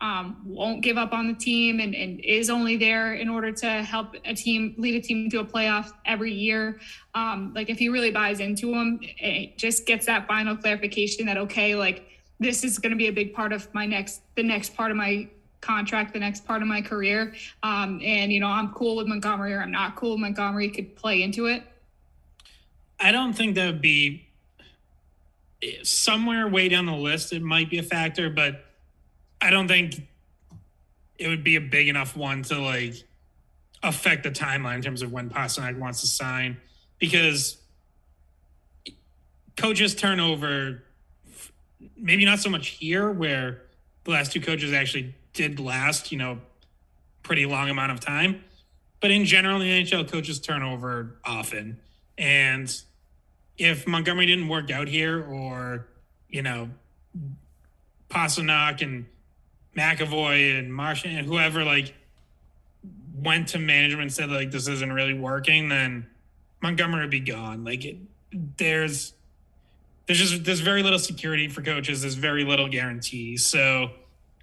um, 0.00 0.42
won't 0.44 0.82
give 0.82 0.98
up 0.98 1.12
on 1.12 1.28
the 1.28 1.34
team 1.34 1.80
and, 1.80 1.94
and 1.94 2.20
is 2.20 2.50
only 2.50 2.76
there 2.76 3.14
in 3.14 3.30
order 3.30 3.50
to 3.52 3.82
help 3.82 4.14
a 4.26 4.34
team 4.34 4.74
lead 4.76 4.96
a 4.96 5.00
team 5.00 5.30
to 5.30 5.38
a 5.38 5.44
playoff 5.44 5.92
every 6.04 6.32
year. 6.32 6.78
Um, 7.14 7.52
like 7.54 7.70
if 7.70 7.78
he 7.78 7.88
really 7.88 8.10
buys 8.10 8.40
into 8.40 8.74
him, 8.74 9.00
it 9.02 9.56
just 9.56 9.86
gets 9.86 10.04
that 10.06 10.26
final 10.26 10.56
clarification 10.56 11.24
that 11.26 11.38
okay, 11.38 11.74
like 11.74 12.06
this 12.40 12.64
is 12.64 12.78
going 12.78 12.90
to 12.90 12.96
be 12.96 13.06
a 13.06 13.12
big 13.12 13.32
part 13.32 13.52
of 13.52 13.72
my 13.74 13.86
next 13.86 14.22
the 14.34 14.42
next 14.42 14.74
part 14.74 14.90
of 14.90 14.96
my 14.96 15.28
contract 15.60 16.12
the 16.12 16.20
next 16.20 16.46
part 16.46 16.62
of 16.62 16.68
my 16.68 16.82
career. 16.82 17.34
Um, 17.62 18.00
and 18.04 18.32
you 18.32 18.40
know, 18.40 18.48
I'm 18.48 18.72
cool 18.72 18.96
with 18.96 19.06
Montgomery 19.06 19.54
or 19.54 19.60
I'm 19.60 19.70
not 19.70 19.96
cool 19.96 20.18
Montgomery 20.18 20.68
could 20.68 20.94
play 20.94 21.22
into 21.22 21.46
it. 21.46 21.62
I 23.00 23.12
don't 23.12 23.32
think 23.32 23.54
that 23.56 23.66
would 23.66 23.80
be 23.80 24.26
somewhere 25.82 26.46
way 26.48 26.68
down 26.68 26.86
the 26.86 26.94
list. 26.94 27.32
It 27.32 27.42
might 27.42 27.70
be 27.70 27.78
a 27.78 27.82
factor, 27.82 28.30
but 28.30 28.64
I 29.40 29.50
don't 29.50 29.68
think 29.68 30.06
it 31.18 31.28
would 31.28 31.44
be 31.44 31.56
a 31.56 31.60
big 31.60 31.88
enough 31.88 32.16
one 32.16 32.42
to 32.44 32.58
like 32.58 32.94
affect 33.82 34.22
the 34.22 34.30
timeline 34.30 34.76
in 34.76 34.82
terms 34.82 35.02
of 35.02 35.12
when 35.12 35.30
Pastrnak 35.30 35.78
wants 35.78 36.00
to 36.00 36.06
sign 36.06 36.56
because 36.98 37.58
coaches 39.56 39.94
turnover 39.94 40.82
maybe 41.96 42.24
not 42.24 42.38
so 42.38 42.50
much 42.50 42.68
here 42.68 43.10
where 43.10 43.62
the 44.04 44.10
last 44.10 44.32
two 44.32 44.40
coaches 44.40 44.72
actually 44.72 45.14
did 45.32 45.58
last, 45.58 46.12
you 46.12 46.18
know, 46.18 46.38
pretty 47.22 47.46
long 47.46 47.70
amount 47.70 47.92
of 47.92 48.00
time. 48.00 48.44
But 49.00 49.10
in 49.10 49.24
general, 49.24 49.58
the 49.58 49.66
NHL 49.66 50.10
coaches 50.10 50.38
turnover 50.38 51.16
often. 51.24 51.78
And 52.16 52.74
if 53.58 53.86
Montgomery 53.86 54.26
didn't 54.26 54.48
work 54.48 54.70
out 54.70 54.88
here 54.88 55.22
or, 55.22 55.88
you 56.28 56.42
know, 56.42 56.70
Pastrnak 58.08 58.82
and 58.82 59.06
McAvoy 59.76 60.58
and 60.58 60.72
Marchand 60.72 61.18
and 61.18 61.26
whoever 61.26 61.64
like 61.64 61.94
went 63.14 63.48
to 63.48 63.58
management 63.58 64.02
and 64.02 64.12
said 64.12 64.30
like 64.30 64.50
this 64.50 64.68
isn't 64.68 64.92
really 64.92 65.14
working, 65.14 65.68
then 65.68 66.06
Montgomery 66.62 67.02
would 67.02 67.10
be 67.10 67.20
gone. 67.20 67.64
Like 67.64 67.84
it, 67.84 67.96
there's 68.56 69.13
there's 70.06 70.18
just 70.18 70.44
there's 70.44 70.60
very 70.60 70.82
little 70.82 70.98
security 70.98 71.48
for 71.48 71.62
coaches. 71.62 72.02
There's 72.02 72.14
very 72.14 72.44
little 72.44 72.68
guarantee. 72.68 73.36
So 73.36 73.90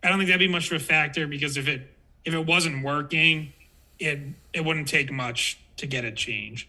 I 0.03 0.09
don't 0.09 0.17
think 0.17 0.29
that'd 0.29 0.39
be 0.39 0.47
much 0.47 0.71
of 0.71 0.81
a 0.81 0.83
factor 0.83 1.27
because 1.27 1.57
if 1.57 1.67
it 1.67 1.95
if 2.25 2.33
it 2.33 2.45
wasn't 2.45 2.83
working, 2.83 3.53
it 3.99 4.19
it 4.53 4.65
wouldn't 4.65 4.87
take 4.87 5.11
much 5.11 5.59
to 5.77 5.87
get 5.87 6.03
a 6.05 6.11
change. 6.11 6.67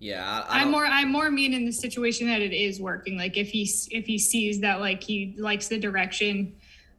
Yeah, 0.00 0.44
I, 0.48 0.62
am 0.62 0.70
more 0.70 0.86
I'm 0.86 1.10
more 1.10 1.30
mean 1.30 1.52
in 1.54 1.64
the 1.64 1.72
situation 1.72 2.28
that 2.28 2.40
it 2.40 2.52
is 2.52 2.80
working. 2.80 3.16
Like 3.16 3.36
if 3.36 3.48
he 3.48 3.68
if 3.90 4.06
he 4.06 4.18
sees 4.18 4.60
that 4.60 4.80
like 4.80 5.02
he 5.02 5.34
likes 5.38 5.68
the 5.68 5.78
direction, 5.78 6.54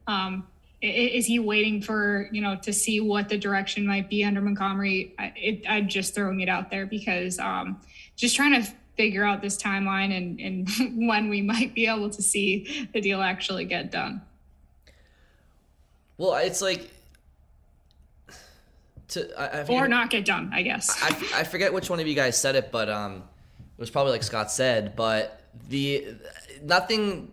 um, 0.06 0.46
is 0.82 1.24
he 1.24 1.38
waiting 1.38 1.80
for 1.80 2.28
you 2.30 2.42
know 2.42 2.56
to 2.56 2.72
see 2.72 3.00
what 3.00 3.28
the 3.28 3.38
direction 3.38 3.86
might 3.86 4.10
be 4.10 4.22
under 4.22 4.42
Montgomery? 4.42 5.14
I, 5.18 5.32
it, 5.36 5.62
I'm 5.66 5.88
just 5.88 6.14
throwing 6.14 6.40
it 6.40 6.48
out 6.50 6.70
there 6.70 6.84
because 6.84 7.38
um, 7.38 7.80
just 8.16 8.36
trying 8.36 8.62
to 8.62 8.70
figure 9.00 9.24
out 9.24 9.40
this 9.40 9.56
timeline 9.56 10.14
and, 10.14 10.38
and 10.38 11.08
when 11.08 11.30
we 11.30 11.40
might 11.40 11.74
be 11.74 11.86
able 11.86 12.10
to 12.10 12.20
see 12.20 12.86
the 12.92 13.00
deal 13.00 13.22
actually 13.22 13.64
get 13.64 13.90
done. 13.90 14.20
Well, 16.18 16.34
it's 16.34 16.60
like 16.60 16.90
to 19.08 19.40
I, 19.40 19.62
I 19.62 19.66
or 19.68 19.88
not 19.88 20.10
get 20.10 20.26
done, 20.26 20.50
I 20.52 20.60
guess. 20.60 21.02
I, 21.02 21.40
I 21.40 21.44
forget 21.44 21.72
which 21.72 21.88
one 21.88 21.98
of 21.98 22.06
you 22.06 22.14
guys 22.14 22.38
said 22.38 22.56
it, 22.56 22.70
but 22.70 22.90
um, 22.90 23.22
it 23.56 23.80
was 23.80 23.88
probably 23.88 24.12
like 24.12 24.22
Scott 24.22 24.50
said. 24.50 24.94
But 24.96 25.40
the 25.70 26.16
nothing 26.62 27.32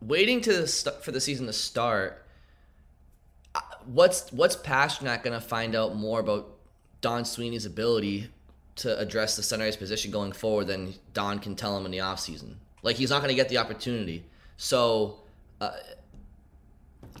waiting 0.00 0.40
to 0.40 0.66
st- 0.66 1.04
for 1.04 1.12
the 1.12 1.20
season 1.20 1.44
to 1.44 1.52
start. 1.52 2.24
Uh, 3.54 3.60
what's 3.84 4.32
what's 4.32 4.56
Pastrnak 4.56 5.22
gonna 5.22 5.42
find 5.42 5.74
out 5.74 5.94
more 5.94 6.20
about 6.20 6.56
Don 7.02 7.26
Sweeney's 7.26 7.66
ability 7.66 8.30
to 8.76 8.98
address 8.98 9.36
the 9.36 9.42
center 9.42 9.64
ice 9.64 9.76
position 9.76 10.10
going 10.10 10.32
forward 10.32 10.66
than 10.66 10.94
Don 11.12 11.38
can 11.38 11.54
tell 11.54 11.76
him 11.76 11.84
in 11.84 11.92
the 11.92 11.98
offseason. 11.98 12.54
Like 12.82 12.96
he's 12.96 13.10
not 13.10 13.18
going 13.20 13.28
to 13.28 13.34
get 13.34 13.48
the 13.48 13.58
opportunity. 13.58 14.24
So 14.56 15.20
uh, 15.60 15.72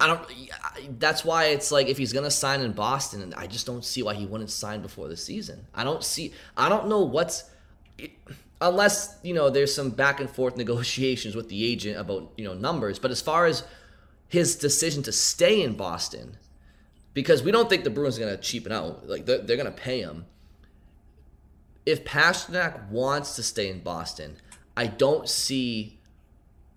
I 0.00 0.06
don't. 0.06 0.98
That's 0.98 1.24
why 1.24 1.46
it's 1.46 1.70
like 1.70 1.88
if 1.88 1.98
he's 1.98 2.12
going 2.12 2.24
to 2.24 2.30
sign 2.30 2.60
in 2.60 2.72
Boston, 2.72 3.22
and 3.22 3.34
I 3.34 3.46
just 3.46 3.66
don't 3.66 3.84
see 3.84 4.02
why 4.02 4.14
he 4.14 4.26
wouldn't 4.26 4.50
sign 4.50 4.82
before 4.82 5.08
the 5.08 5.16
season. 5.16 5.66
I 5.74 5.84
don't 5.84 6.02
see. 6.02 6.32
I 6.56 6.68
don't 6.68 6.88
know 6.88 7.02
what's. 7.02 7.44
Unless 8.60 9.18
you 9.22 9.34
know, 9.34 9.50
there's 9.50 9.74
some 9.74 9.90
back 9.90 10.20
and 10.20 10.30
forth 10.30 10.56
negotiations 10.64 11.36
with 11.36 11.48
the 11.48 11.64
agent 11.64 11.98
about 11.98 12.32
you 12.36 12.44
know 12.44 12.54
numbers. 12.54 12.98
But 12.98 13.10
as 13.10 13.20
far 13.20 13.46
as 13.46 13.64
his 14.28 14.56
decision 14.56 15.02
to 15.02 15.12
stay 15.12 15.62
in 15.62 15.74
Boston, 15.74 16.38
because 17.12 17.42
we 17.42 17.52
don't 17.52 17.68
think 17.68 17.84
the 17.84 17.90
Bruins 17.90 18.16
are 18.18 18.22
going 18.22 18.34
to 18.34 18.42
cheapen 18.42 18.72
out. 18.72 19.06
Like 19.08 19.26
they're, 19.26 19.38
they're 19.38 19.56
going 19.56 19.72
to 19.72 19.72
pay 19.72 20.00
him 20.00 20.24
if 21.84 22.04
Pastrnak 22.04 22.88
wants 22.88 23.36
to 23.36 23.42
stay 23.42 23.68
in 23.68 23.80
Boston, 23.80 24.36
I 24.76 24.86
don't 24.86 25.28
see 25.28 25.98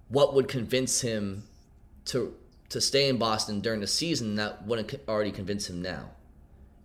what 0.10 0.34
would 0.34 0.48
convince 0.48 1.02
him 1.02 1.44
to 2.06 2.36
to 2.70 2.82
stay 2.82 3.08
in 3.08 3.18
Boston 3.18 3.62
during 3.62 3.80
the 3.80 3.88
season 3.88 4.36
that 4.36 4.66
wouldn't 4.66 4.94
already 5.08 5.32
convince 5.32 5.70
him 5.70 5.82
now. 5.82 6.10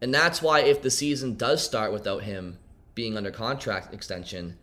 And 0.01 0.15
that's 0.15 0.43
why 0.43 0.61
if 0.61 0.83
the 0.83 0.91
season 0.91 1.37
does 1.37 1.65
start 1.65 1.93
without 1.93 2.23
him 2.23 2.59
being 2.95 3.17
under 3.17 3.31
contract 3.31 3.95
extension, 3.95 4.59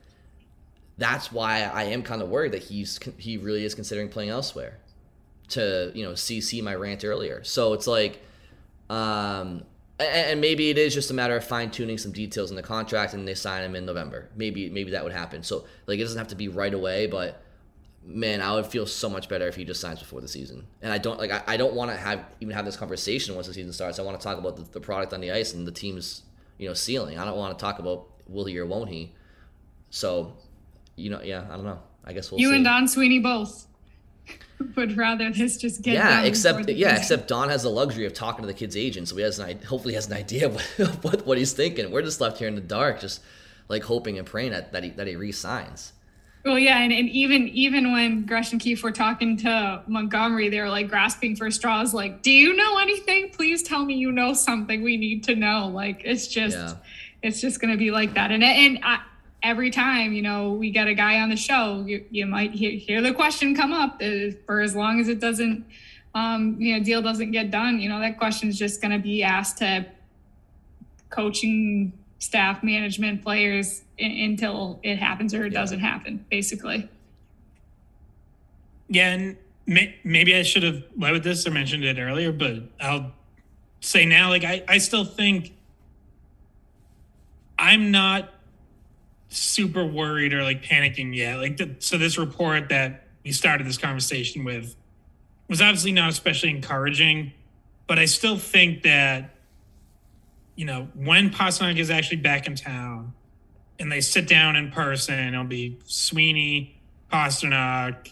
that's 0.97 1.31
why 1.31 1.63
I 1.63 1.84
am 1.85 2.03
kind 2.03 2.21
of 2.21 2.29
worried 2.29 2.53
that 2.53 2.63
he's 2.63 2.99
he 3.17 3.38
really 3.38 3.65
is 3.65 3.75
considering 3.75 4.09
playing 4.09 4.29
elsewhere. 4.29 4.79
To 5.49 5.91
you 5.95 6.03
know, 6.03 6.13
see 6.15 6.61
my 6.61 6.75
rant 6.75 7.05
earlier. 7.05 7.41
So 7.43 7.71
it's 7.71 7.88
like, 7.88 8.21
um, 8.89 9.63
and 9.99 10.40
maybe 10.41 10.69
it 10.69 10.78
is 10.78 10.94
just 10.94 11.10
a 11.10 11.14
matter 11.14 11.36
of 11.36 11.44
fine 11.44 11.72
tuning 11.72 11.98
some 11.98 12.11
details 12.11 12.49
in 12.52 12.56
the 12.56 12.64
contract, 12.64 13.14
and 13.14 13.28
they 13.28 13.34
sign 13.34 13.64
him 13.64 13.76
in 13.76 13.86
November. 13.86 14.30
Maybe 14.36 14.69
maybe 14.69 14.91
that 14.91 15.03
would 15.03 15.14
happen. 15.14 15.44
So 15.44 15.65
like 15.88 15.99
it 15.99 16.03
doesn't 16.03 16.18
have 16.18 16.28
to 16.30 16.36
be 16.36 16.48
right 16.48 16.74
away, 16.74 17.07
but 17.07 17.41
man, 18.03 18.41
I 18.41 18.53
would 18.53 18.65
feel 18.65 18.86
so 18.86 19.10
much 19.10 19.28
better 19.28 19.48
if 19.48 19.56
he 19.56 19.65
just 19.65 19.82
signs 19.82 19.99
before 19.99 20.22
the 20.22 20.28
season. 20.28 20.68
And 20.82 20.94
I 20.94 20.98
don't 20.98 21.19
like 21.19 21.32
I, 21.32 21.44
I 21.48 21.57
don't 21.57 21.74
want 21.74 21.91
to 21.91 21.98
have 21.98 22.24
even 22.40 22.53
have 22.53 22.65
this 22.65 22.78
conversation 22.78 23.36
once 23.36 23.48
the 23.48 23.53
season 23.53 23.74
starts. 23.74 23.99
I 23.99 24.03
want 24.03 24.19
to 24.19 24.24
talk 24.24 24.38
about 24.38 24.56
the, 24.56 24.64
the 24.64 24.80
product 24.80 25.14
on 25.14 25.22
the 25.22 25.32
ice 25.32 25.53
and 25.53 25.65
the 25.68 25.72
team's 25.72 26.24
you 26.57 26.68
know 26.68 26.74
ceiling. 26.74 27.18
I 27.18 27.26
don't 27.26 27.38
want 27.38 27.57
to 27.57 27.61
talk 27.61 27.80
about 27.80 28.07
will 28.28 28.45
he 28.45 28.57
or 28.57 28.65
won't 28.65 28.90
he. 28.90 29.14
So, 29.90 30.34
you 30.95 31.10
know, 31.10 31.22
yeah, 31.22 31.45
I 31.49 31.56
don't 31.56 31.65
know. 31.65 31.80
I 32.03 32.14
guess 32.14 32.32
we'll 32.32 32.40
you 32.40 32.49
see. 32.49 32.56
and 32.56 32.65
Don 32.65 32.88
Sweeney 32.88 33.19
both 33.19 33.68
would 34.75 34.97
rather 34.97 35.29
this 35.31 35.57
just 35.57 35.81
get 35.81 35.93
yeah 35.93 36.23
except 36.23 36.67
yeah 36.69 36.95
except 36.95 37.27
don 37.27 37.49
has 37.49 37.63
the 37.63 37.69
luxury 37.69 38.05
of 38.05 38.13
talking 38.13 38.41
to 38.41 38.47
the 38.47 38.53
kid's 38.53 38.75
agent 38.75 39.07
so 39.07 39.15
he 39.15 39.21
has 39.21 39.39
an 39.39 39.45
idea 39.45 39.67
hopefully 39.67 39.93
has 39.93 40.07
an 40.07 40.13
idea 40.13 40.47
of 40.47 40.55
what, 40.55 40.89
what, 41.03 41.27
what 41.27 41.38
he's 41.38 41.53
thinking. 41.53 41.91
We're 41.91 42.01
just 42.01 42.21
left 42.21 42.38
here 42.39 42.47
in 42.47 42.55
the 42.55 42.61
dark 42.61 42.99
just 42.99 43.21
like 43.67 43.84
hoping 43.84 44.17
and 44.17 44.25
praying 44.25 44.51
that, 44.51 44.71
that 44.71 44.84
he 44.84 44.89
that 44.91 45.07
he 45.07 45.15
resigns. 45.15 45.93
Well 46.43 46.57
yeah 46.57 46.79
and, 46.79 46.91
and 46.91 47.09
even 47.09 47.47
even 47.49 47.91
when 47.91 48.25
gresh 48.25 48.51
and 48.51 48.61
keefe 48.61 48.84
were 48.84 48.91
talking 48.91 49.38
to 49.38 49.84
montgomery 49.88 50.49
they 50.49 50.59
were 50.59 50.69
like 50.69 50.88
grasping 50.88 51.35
for 51.35 51.51
straws 51.51 51.93
like 51.93 52.21
do 52.21 52.31
you 52.31 52.55
know 52.55 52.79
anything? 52.79 53.29
Please 53.29 53.61
tell 53.61 53.85
me 53.85 53.95
you 53.95 54.11
know 54.11 54.34
something 54.34 54.81
we 54.81 54.97
need 54.97 55.23
to 55.25 55.35
know. 55.35 55.67
Like 55.67 56.01
it's 56.03 56.27
just 56.27 56.57
yeah. 56.57 56.73
it's 57.21 57.41
just 57.41 57.59
gonna 57.59 57.77
be 57.77 57.91
like 57.91 58.13
that. 58.15 58.31
And 58.31 58.43
and 58.43 58.79
i 58.84 59.01
every 59.48 59.72
time 59.72 60.11
you 60.11 60.22
know 60.22 60.52
we 60.52 60.69
get 60.69 60.88
a 60.88 60.94
guy 60.94 61.22
on 61.22 61.30
the 61.30 61.36
show 61.36 61.82
you, 61.88 62.03
you 62.11 62.26
might 62.26 62.52
hear, 62.52 62.72
hear 62.72 63.02
the 63.02 63.14
question 63.14 63.56
come 63.56 63.72
up 63.72 63.95
uh, 64.03 64.32
for 64.45 64.60
as 64.60 64.76
long 64.76 64.99
as 64.99 65.07
it 65.07 65.22
doesn't 65.22 65.65
um, 66.14 66.57
you 66.60 66.74
know 66.74 66.84
deal 66.84 67.02
doesn't 67.02 67.32
get 67.32 67.49
done 67.49 67.80
you 67.80 67.88
know 67.88 67.99
that 68.02 68.18
question 68.18 68.49
is 68.49 68.60
just 68.60 68.82
going 68.82 68.91
to 68.91 68.99
be 68.99 69.24
asked 69.24 69.57
to 69.60 69.86
coaching 71.10 71.94
staff 72.19 72.61
management 72.61 73.24
players 73.24 73.84
in, 73.98 74.11
until 74.11 74.82
it 74.84 74.98
happens 74.98 75.34
or 75.34 75.45
it 75.45 75.53
yeah. 75.53 75.61
doesn't 75.61 75.80
happen 75.80 76.26
basically 76.30 76.90
yeah 78.90 79.14
and 79.14 79.38
may, 79.65 79.95
maybe 80.03 80.36
i 80.36 80.44
should 80.44 80.64
have 80.64 80.84
led 80.98 81.14
with 81.14 81.24
this 81.24 81.48
or 81.48 81.52
mentioned 81.52 81.86
it 81.86 81.98
earlier 81.98 82.34
but 82.34 82.64
i'll 82.82 83.14
say 83.80 84.03
now 84.03 84.28
like 84.28 84.44
i, 84.44 84.61
I 84.68 84.78
still 84.78 85.06
think 85.06 85.53
i'm 87.57 87.91
not 87.91 88.34
super 89.29 89.85
worried 89.85 90.33
or 90.33 90.43
like 90.43 90.63
panicking 90.63 91.15
yet. 91.15 91.37
Like, 91.37 91.57
the, 91.57 91.75
so 91.79 91.97
this 91.97 92.17
report 92.17 92.69
that 92.69 93.07
we 93.23 93.31
started 93.31 93.67
this 93.67 93.77
conversation 93.77 94.43
with 94.43 94.75
was 95.49 95.61
obviously 95.61 95.91
not 95.91 96.09
especially 96.09 96.49
encouraging, 96.49 97.33
but 97.87 97.99
I 97.99 98.05
still 98.05 98.37
think 98.37 98.83
that, 98.83 99.35
you 100.55 100.65
know, 100.65 100.87
when 100.95 101.29
Pastrnak 101.29 101.77
is 101.77 101.89
actually 101.89 102.17
back 102.17 102.47
in 102.47 102.55
town 102.55 103.13
and 103.79 103.91
they 103.91 104.01
sit 104.01 104.27
down 104.27 104.55
in 104.55 104.71
person, 104.71 105.33
it'll 105.33 105.43
be 105.43 105.77
Sweeney, 105.85 106.79
Pastrnak, 107.11 108.11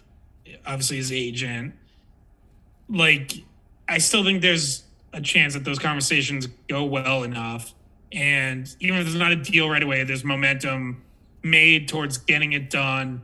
obviously 0.65 0.97
his 0.97 1.11
agent. 1.11 1.73
Like, 2.87 3.33
I 3.87 3.97
still 3.97 4.23
think 4.23 4.41
there's 4.41 4.83
a 5.11 5.21
chance 5.21 5.53
that 5.53 5.63
those 5.63 5.79
conversations 5.79 6.47
go 6.67 6.83
well 6.83 7.23
enough. 7.23 7.73
And 8.15 8.73
even 8.79 8.97
if 8.97 9.03
there's 9.03 9.17
not 9.17 9.33
a 9.33 9.35
deal 9.35 9.69
right 9.69 9.83
away, 9.83 10.03
there's 10.05 10.23
momentum 10.23 11.03
made 11.43 11.89
towards 11.89 12.17
getting 12.17 12.53
it 12.53 12.69
done 12.69 13.21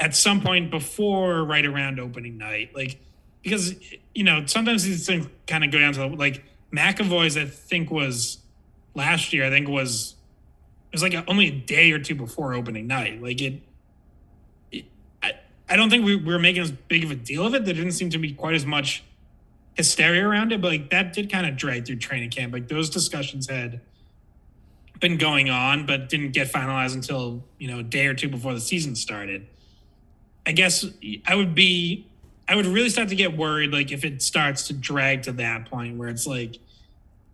at 0.00 0.16
some 0.16 0.40
point 0.40 0.70
before 0.70 1.44
right 1.44 1.64
around 1.64 2.00
opening 2.00 2.36
night. 2.36 2.74
Like, 2.74 3.00
because, 3.42 3.76
you 4.14 4.24
know, 4.24 4.44
sometimes 4.46 4.82
these 4.82 5.06
things 5.06 5.28
kind 5.46 5.62
of 5.62 5.70
go 5.70 5.78
down 5.78 5.92
to 5.92 6.06
like 6.08 6.42
McAvoy's, 6.72 7.36
I 7.36 7.44
think 7.44 7.90
was 7.90 8.38
last 8.94 9.32
year, 9.32 9.46
I 9.46 9.50
think 9.50 9.68
was, 9.68 10.16
it 10.90 10.96
was 10.96 11.02
like 11.04 11.14
only 11.28 11.46
a 11.46 11.52
day 11.52 11.92
or 11.92 12.00
two 12.00 12.16
before 12.16 12.52
opening 12.52 12.88
night. 12.88 13.22
Like 13.22 13.40
it, 13.40 13.62
it 14.72 14.86
I, 15.22 15.34
I 15.68 15.76
don't 15.76 15.88
think 15.88 16.04
we, 16.04 16.16
we 16.16 16.32
were 16.32 16.40
making 16.40 16.62
as 16.62 16.72
big 16.72 17.04
of 17.04 17.12
a 17.12 17.14
deal 17.14 17.46
of 17.46 17.54
it. 17.54 17.64
There 17.64 17.74
didn't 17.74 17.92
seem 17.92 18.10
to 18.10 18.18
be 18.18 18.32
quite 18.32 18.56
as 18.56 18.66
much 18.66 19.04
hysteria 19.74 20.26
around 20.26 20.52
it, 20.52 20.60
but 20.60 20.68
like 20.68 20.90
that 20.90 21.12
did 21.12 21.30
kind 21.30 21.46
of 21.46 21.56
drag 21.56 21.86
through 21.86 21.96
training 21.96 22.30
camp. 22.30 22.52
Like 22.52 22.66
those 22.66 22.90
discussions 22.90 23.48
had 23.48 23.80
been 25.00 25.16
going 25.16 25.48
on, 25.48 25.86
but 25.86 26.08
didn't 26.08 26.32
get 26.32 26.52
finalized 26.52 26.94
until 26.94 27.42
you 27.58 27.68
know 27.68 27.80
a 27.80 27.82
day 27.82 28.06
or 28.06 28.14
two 28.14 28.28
before 28.28 28.54
the 28.54 28.60
season 28.60 28.94
started. 28.94 29.46
I 30.46 30.52
guess 30.52 30.84
I 31.26 31.34
would 31.34 31.54
be, 31.54 32.06
I 32.48 32.56
would 32.56 32.66
really 32.66 32.88
start 32.90 33.08
to 33.08 33.14
get 33.14 33.36
worried, 33.36 33.72
like 33.72 33.92
if 33.92 34.04
it 34.04 34.22
starts 34.22 34.66
to 34.68 34.72
drag 34.72 35.22
to 35.24 35.32
that 35.32 35.70
point 35.70 35.98
where 35.98 36.08
it's 36.08 36.26
like, 36.26 36.58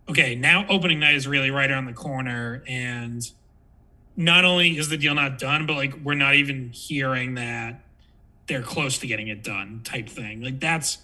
okay, 0.08 0.34
now 0.34 0.66
opening 0.68 1.00
night 1.00 1.14
is 1.14 1.26
really 1.26 1.50
right 1.50 1.70
around 1.70 1.86
the 1.86 1.92
corner, 1.92 2.62
and 2.66 3.28
not 4.16 4.44
only 4.44 4.78
is 4.78 4.88
the 4.88 4.96
deal 4.96 5.14
not 5.14 5.38
done, 5.38 5.66
but 5.66 5.74
like 5.74 5.94
we're 6.02 6.14
not 6.14 6.34
even 6.34 6.70
hearing 6.70 7.34
that 7.34 7.80
they're 8.46 8.62
close 8.62 8.98
to 8.98 9.06
getting 9.06 9.28
it 9.28 9.42
done, 9.42 9.80
type 9.82 10.08
thing. 10.08 10.40
Like 10.40 10.60
that's 10.60 10.98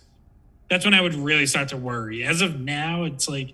that's 0.71 0.85
when 0.85 0.95
I 0.95 1.01
would 1.01 1.15
really 1.15 1.47
start 1.47 1.69
to 1.69 1.77
worry. 1.77 2.25
As 2.25 2.41
of 2.41 2.61
now, 2.61 3.05
it's 3.05 3.29
like 3.29 3.53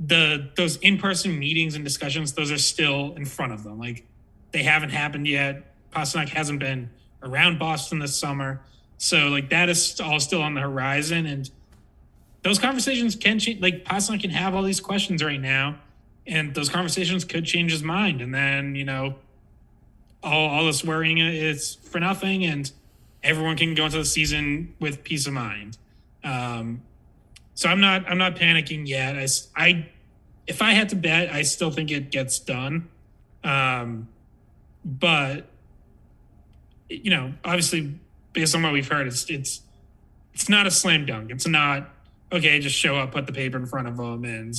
the 0.00 0.50
those 0.56 0.76
in-person 0.76 1.36
meetings 1.38 1.74
and 1.74 1.84
discussions 1.84 2.32
those 2.32 2.52
are 2.52 2.58
still 2.58 3.14
in 3.16 3.24
front 3.24 3.52
of 3.52 3.64
them. 3.64 3.78
Like 3.78 4.06
they 4.52 4.62
haven't 4.62 4.90
happened 4.90 5.26
yet. 5.26 5.74
Pastrnak 5.92 6.28
hasn't 6.28 6.60
been 6.60 6.90
around 7.22 7.58
Boston 7.58 7.98
this 7.98 8.16
summer. 8.16 8.62
So 8.98 9.28
like 9.28 9.50
that 9.50 9.68
is 9.68 10.00
all 10.00 10.20
still 10.20 10.42
on 10.42 10.54
the 10.54 10.60
horizon. 10.60 11.26
And 11.26 11.50
those 12.42 12.58
conversations 12.58 13.16
can 13.16 13.38
change 13.38 13.60
like 13.60 13.84
Pastrnak 13.84 14.20
can 14.20 14.30
have 14.30 14.54
all 14.54 14.62
these 14.62 14.80
questions 14.80 15.22
right 15.22 15.40
now 15.40 15.78
and 16.26 16.54
those 16.54 16.68
conversations 16.68 17.24
could 17.24 17.44
change 17.44 17.72
his 17.72 17.82
mind. 17.82 18.20
And 18.20 18.32
then 18.34 18.74
you 18.74 18.84
know 18.84 19.16
all, 20.22 20.48
all 20.48 20.66
this 20.66 20.84
worrying 20.84 21.18
is 21.18 21.74
for 21.74 21.98
nothing 21.98 22.44
and 22.44 22.70
everyone 23.22 23.56
can 23.56 23.74
go 23.74 23.86
into 23.86 23.98
the 23.98 24.04
season 24.04 24.74
with 24.78 25.02
peace 25.02 25.26
of 25.26 25.32
mind. 25.32 25.76
Um, 26.22 26.82
so 27.58 27.68
I'm 27.68 27.80
not 27.80 28.08
I'm 28.08 28.18
not 28.18 28.36
panicking 28.36 28.86
yet. 28.86 29.16
I, 29.16 29.26
I 29.56 29.88
if 30.46 30.62
I 30.62 30.74
had 30.74 30.90
to 30.90 30.94
bet, 30.94 31.32
I 31.32 31.42
still 31.42 31.72
think 31.72 31.90
it 31.90 32.12
gets 32.12 32.38
done. 32.38 32.88
Um, 33.42 34.06
but 34.84 35.46
you 36.88 37.10
know, 37.10 37.32
obviously, 37.44 37.98
based 38.32 38.54
on 38.54 38.62
what 38.62 38.72
we've 38.72 38.88
heard, 38.88 39.08
it's 39.08 39.28
it's 39.28 39.62
it's 40.32 40.48
not 40.48 40.68
a 40.68 40.70
slam 40.70 41.04
dunk. 41.04 41.32
It's 41.32 41.48
not 41.48 41.90
okay. 42.30 42.60
Just 42.60 42.76
show 42.76 42.94
up, 42.94 43.10
put 43.10 43.26
the 43.26 43.32
paper 43.32 43.56
in 43.56 43.66
front 43.66 43.88
of 43.88 43.98
him, 43.98 44.24
and 44.24 44.54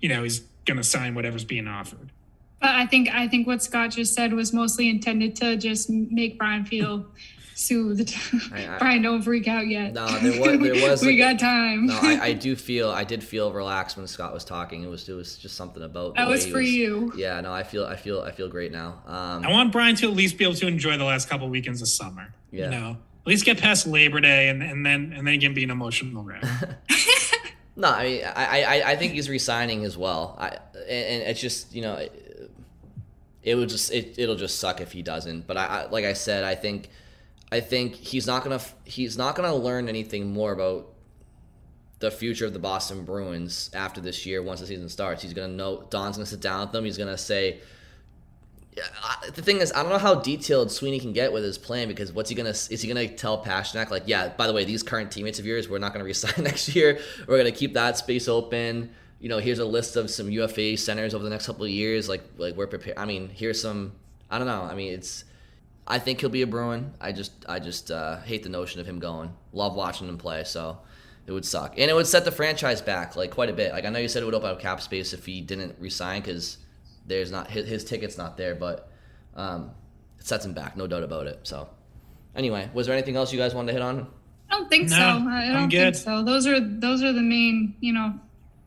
you 0.00 0.10
know 0.10 0.22
he's 0.22 0.40
gonna 0.66 0.84
sign 0.84 1.14
whatever's 1.14 1.46
being 1.46 1.66
offered. 1.66 2.12
But 2.60 2.74
I 2.74 2.84
think 2.84 3.08
I 3.08 3.28
think 3.28 3.46
what 3.46 3.62
Scott 3.62 3.92
just 3.92 4.12
said 4.12 4.34
was 4.34 4.52
mostly 4.52 4.90
intended 4.90 5.36
to 5.36 5.56
just 5.56 5.88
make 5.88 6.38
Brian 6.38 6.66
feel 6.66 7.06
soothed. 7.54 8.14
I, 8.52 8.66
I, 8.74 8.78
Brian, 8.78 9.02
don't 9.02 9.22
freak 9.22 9.48
out 9.48 9.66
yet. 9.66 9.92
No, 9.92 10.06
there 10.18 10.40
was. 10.40 10.60
There 10.60 10.90
was 10.90 11.02
we 11.02 11.20
like, 11.22 11.38
got 11.38 11.40
time. 11.40 11.86
no, 11.86 11.98
I, 12.00 12.18
I, 12.22 12.32
do 12.46 12.56
feel. 12.56 12.90
I 12.90 13.04
did 13.04 13.22
feel 13.22 13.52
relaxed 13.52 13.96
when 13.96 14.06
Scott 14.06 14.32
was 14.32 14.44
talking. 14.44 14.82
It 14.82 14.88
was. 14.88 15.08
It 15.08 15.14
was 15.14 15.36
just 15.36 15.56
something 15.56 15.82
about. 15.82 16.16
That 16.16 16.28
was 16.28 16.46
for 16.46 16.58
was, 16.58 16.70
you. 16.70 17.12
Yeah. 17.16 17.40
No, 17.40 17.52
I 17.52 17.62
feel. 17.62 17.84
I 17.84 17.96
feel. 17.96 18.20
I 18.22 18.32
feel 18.32 18.48
great 18.48 18.72
now. 18.72 19.02
Um, 19.06 19.44
I 19.44 19.50
want 19.50 19.72
Brian 19.72 19.96
to 19.96 20.08
at 20.08 20.14
least 20.14 20.38
be 20.38 20.44
able 20.44 20.56
to 20.56 20.66
enjoy 20.66 20.96
the 20.96 21.04
last 21.04 21.28
couple 21.28 21.48
weekends 21.48 21.82
of 21.82 21.88
summer. 21.88 22.32
Yeah. 22.50 22.64
You 22.64 22.70
know, 22.70 22.90
at 22.90 23.26
least 23.26 23.44
get 23.44 23.58
past 23.58 23.86
Labor 23.86 24.20
Day 24.20 24.48
and, 24.48 24.62
and 24.62 24.84
then 24.84 25.12
and 25.16 25.26
then 25.26 25.34
again 25.34 25.54
be 25.54 25.64
an 25.64 25.70
emotional 25.70 26.22
wreck. 26.22 26.44
no, 27.76 27.88
I 27.88 28.04
mean, 28.04 28.24
I, 28.24 28.62
I 28.62 28.90
I 28.92 28.96
think 28.96 29.14
he's 29.14 29.28
resigning 29.28 29.84
as 29.84 29.96
well. 29.96 30.36
I 30.38 30.58
and 30.74 31.22
it's 31.22 31.40
just 31.40 31.74
you 31.74 31.82
know. 31.82 31.94
It, 31.96 32.18
it 33.42 33.56
would 33.56 33.68
just 33.68 33.92
it, 33.92 34.14
it'll 34.18 34.36
just 34.36 34.60
suck 34.60 34.80
if 34.80 34.92
he 34.92 35.02
doesn't 35.02 35.46
but 35.46 35.56
I, 35.56 35.66
I 35.66 35.90
like 35.90 36.04
i 36.04 36.12
said 36.12 36.44
i 36.44 36.54
think 36.54 36.88
I 37.52 37.60
think 37.60 37.94
he's 37.96 38.26
not 38.26 38.42
gonna 38.42 38.62
he's 38.84 39.18
not 39.18 39.36
gonna 39.36 39.54
learn 39.54 39.86
anything 39.86 40.32
more 40.32 40.52
about 40.52 40.88
the 41.98 42.10
future 42.10 42.46
of 42.46 42.54
the 42.54 42.58
Boston 42.58 43.04
Bruins 43.04 43.70
after 43.74 44.00
this 44.00 44.24
year. 44.24 44.42
Once 44.42 44.60
the 44.60 44.66
season 44.66 44.88
starts, 44.88 45.22
he's 45.22 45.34
gonna 45.34 45.52
know 45.52 45.86
Don's 45.90 46.16
gonna 46.16 46.24
sit 46.24 46.40
down 46.40 46.62
with 46.62 46.72
them. 46.72 46.86
He's 46.86 46.96
gonna 46.96 47.18
say. 47.18 47.60
The 49.34 49.42
thing 49.42 49.58
is, 49.58 49.70
I 49.70 49.82
don't 49.82 49.92
know 49.92 49.98
how 49.98 50.14
detailed 50.14 50.72
Sweeney 50.72 50.98
can 50.98 51.12
get 51.12 51.30
with 51.30 51.44
his 51.44 51.58
plan 51.58 51.88
because 51.88 52.10
what's 52.10 52.30
he 52.30 52.34
gonna 52.34 52.48
is 52.48 52.80
he 52.80 52.88
gonna 52.88 53.06
tell 53.06 53.44
Pastrnak 53.44 53.90
like, 53.90 54.04
yeah, 54.06 54.28
by 54.30 54.46
the 54.46 54.54
way, 54.54 54.64
these 54.64 54.82
current 54.82 55.12
teammates 55.12 55.38
of 55.38 55.44
yours, 55.44 55.68
we're 55.68 55.78
not 55.78 55.92
gonna 55.92 56.06
resign 56.06 56.32
next 56.44 56.74
year. 56.74 57.00
We're 57.28 57.36
gonna 57.36 57.52
keep 57.52 57.74
that 57.74 57.98
space 57.98 58.28
open. 58.28 58.94
You 59.20 59.28
know, 59.28 59.38
here's 59.38 59.58
a 59.58 59.66
list 59.66 59.96
of 59.96 60.10
some 60.10 60.30
UFA 60.30 60.78
centers 60.78 61.12
over 61.12 61.22
the 61.22 61.28
next 61.28 61.44
couple 61.44 61.64
of 61.64 61.70
years. 61.70 62.08
Like, 62.08 62.22
like 62.38 62.56
we're 62.56 62.66
prepared. 62.66 62.96
I 62.96 63.04
mean, 63.04 63.28
here's 63.28 63.60
some. 63.60 63.92
I 64.30 64.38
don't 64.38 64.46
know. 64.46 64.62
I 64.62 64.74
mean, 64.74 64.94
it's 64.94 65.24
I 65.86 65.98
think 65.98 66.20
he'll 66.20 66.30
be 66.30 66.42
a 66.42 66.46
Bruin. 66.46 66.94
I 67.00 67.12
just 67.12 67.32
I 67.48 67.58
just 67.58 67.90
uh, 67.90 68.20
hate 68.20 68.42
the 68.42 68.48
notion 68.48 68.80
of 68.80 68.86
him 68.86 68.98
going. 68.98 69.34
Love 69.52 69.74
watching 69.74 70.08
him 70.08 70.18
play, 70.18 70.44
so 70.44 70.78
it 71.26 71.32
would 71.32 71.44
suck, 71.44 71.74
and 71.78 71.90
it 71.90 71.94
would 71.94 72.06
set 72.06 72.24
the 72.24 72.30
franchise 72.30 72.80
back 72.80 73.16
like 73.16 73.30
quite 73.30 73.48
a 73.48 73.52
bit. 73.52 73.72
Like 73.72 73.84
I 73.84 73.88
know 73.88 73.98
you 73.98 74.08
said 74.08 74.22
it 74.22 74.26
would 74.26 74.34
open 74.34 74.50
up 74.50 74.60
cap 74.60 74.80
space 74.80 75.12
if 75.12 75.26
he 75.26 75.40
didn't 75.40 75.76
resign 75.78 76.20
because 76.20 76.58
there's 77.06 77.32
not 77.32 77.50
his, 77.50 77.68
his, 77.68 77.84
ticket's 77.84 78.16
not 78.16 78.36
there, 78.36 78.54
but 78.54 78.90
um, 79.34 79.72
it 80.18 80.26
sets 80.26 80.44
him 80.44 80.52
back, 80.52 80.76
no 80.76 80.86
doubt 80.86 81.02
about 81.02 81.26
it. 81.26 81.40
So 81.42 81.68
anyway, 82.36 82.70
was 82.72 82.86
there 82.86 82.94
anything 82.94 83.16
else 83.16 83.32
you 83.32 83.38
guys 83.38 83.54
wanted 83.54 83.68
to 83.68 83.72
hit 83.72 83.82
on? 83.82 84.06
I 84.50 84.58
don't 84.58 84.68
think 84.68 84.88
no, 84.90 84.96
so. 84.96 85.02
I 85.02 85.52
don't 85.52 85.70
think 85.70 85.94
so. 85.96 86.22
Those 86.22 86.46
are 86.46 86.60
those 86.60 87.02
are 87.02 87.12
the 87.12 87.22
main 87.22 87.74
you 87.80 87.92
know 87.92 88.14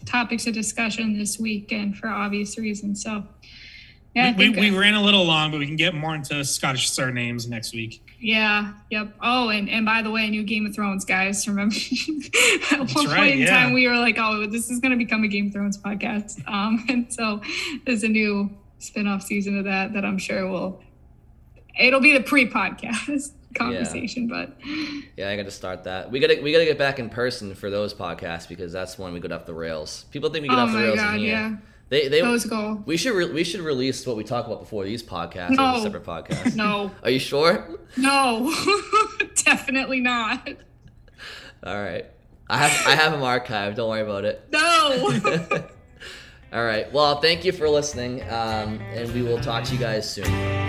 topics 0.06 0.48
of 0.48 0.54
discussion 0.54 1.18
this 1.18 1.40
week, 1.40 1.72
and 1.72 1.96
for 1.96 2.08
obvious 2.08 2.58
reasons. 2.58 3.04
So 3.04 3.24
yeah, 4.16 4.34
we, 4.38 4.50
we, 4.50 4.72
we, 4.72 4.78
ran 4.78 4.94
a 4.94 5.02
little 5.02 5.26
long, 5.26 5.52
but 5.52 5.60
we 5.60 5.66
can 5.66 5.76
get 5.76 5.94
more 5.94 6.16
into 6.16 6.46
Scottish 6.46 6.90
surnames 6.90 7.50
next 7.50 7.74
week. 7.74 8.02
Yeah. 8.18 8.72
Yep. 8.90 9.14
Oh, 9.22 9.50
and, 9.50 9.70
and 9.70 9.86
by 9.86 10.02
the 10.02 10.10
way, 10.10 10.30
new 10.30 10.44
Game 10.44 10.66
of 10.66 10.74
Thrones, 10.74 11.04
guys. 11.04 11.46
Remember, 11.50 11.76
at 12.72 12.80
That's 12.80 12.96
one 12.96 13.08
right, 13.08 13.18
point 13.18 13.32
in 13.34 13.40
yeah. 13.40 13.50
time, 13.50 13.74
we 13.74 13.88
were 13.90 13.98
like, 13.98 14.16
"Oh, 14.18 14.46
this 14.46 14.72
is 14.72 14.80
going 14.80 14.92
to 14.94 14.98
become 14.98 15.24
a 15.24 15.28
Game 15.28 15.48
of 15.48 15.54
Thrones 15.54 15.78
podcast." 15.78 16.42
Um, 16.56 16.86
and 16.88 17.12
so 17.12 17.42
there's 17.86 18.04
a 18.04 18.08
new 18.08 18.50
spin-off 18.78 19.24
season 19.24 19.58
of 19.58 19.66
that 19.66 19.94
that 19.94 20.06
I'm 20.06 20.18
sure 20.18 20.48
will. 20.48 20.82
It'll 21.78 22.00
be 22.00 22.14
the 22.14 22.24
pre-podcast 22.24 23.32
conversation, 23.56 24.30
yeah. 24.30 24.46
but 24.46 24.58
yeah, 25.18 25.30
I 25.30 25.36
got 25.36 25.44
to 25.44 25.52
start 25.52 25.84
that. 25.84 26.10
We 26.12 26.20
got 26.20 26.28
to 26.28 26.40
we 26.42 26.54
got 26.54 26.60
to 26.60 26.66
get 26.66 26.78
back 26.78 27.00
in 27.00 27.10
person 27.10 27.56
for 27.56 27.70
those 27.70 27.94
podcasts 27.94 28.48
because 28.48 28.72
that's 28.72 28.98
when 28.98 29.12
we 29.12 29.20
get 29.20 29.34
off 29.34 29.46
the 29.46 29.54
rails. 29.54 30.06
People 30.12 30.30
think 30.30 30.44
we 30.44 30.50
get 30.50 30.58
oh 30.58 30.62
off 30.62 30.72
the 30.72 30.78
rails 30.78 30.96
God, 30.96 31.16
in 31.16 31.20
here. 31.20 31.30
Yeah. 31.30 31.56
They 31.90 32.07
they 32.07 32.22
those 32.22 32.45
go. 32.45 32.82
We 32.86 32.98
should 32.98 33.14
re- 33.14 33.32
we 33.32 33.44
should 33.44 33.62
release 33.62 34.06
what 34.07 34.18
we 34.18 34.24
talk 34.24 34.48
about 34.48 34.60
before 34.60 34.84
these 34.86 35.03
podcasts 35.03 35.52
no. 35.52 35.76
as 35.76 35.80
a 35.80 35.84
separate 35.84 36.03
podcast. 36.03 36.56
No. 36.56 36.91
Are 37.03 37.10
you 37.10 37.20
sure? 37.20 37.80
No, 37.95 38.53
definitely 39.45 39.99
not. 39.99 40.48
All 41.64 41.82
right. 41.82 42.06
I 42.49 42.57
have 42.57 42.88
I 42.88 42.95
have 42.95 43.12
them 43.12 43.22
archived. 43.22 43.76
Don't 43.76 43.90
worry 43.90 44.02
about 44.02 44.26
it. 44.26 44.48
No. 44.52 45.64
All 46.53 46.64
right. 46.64 46.91
Well, 46.91 47.20
thank 47.22 47.44
you 47.44 47.52
for 47.52 47.68
listening, 47.70 48.22
um, 48.24 48.80
and 48.94 49.12
we 49.14 49.22
will 49.22 49.40
talk 49.40 49.64
to 49.66 49.74
you 49.74 49.80
guys 49.80 50.10
soon. 50.10 50.65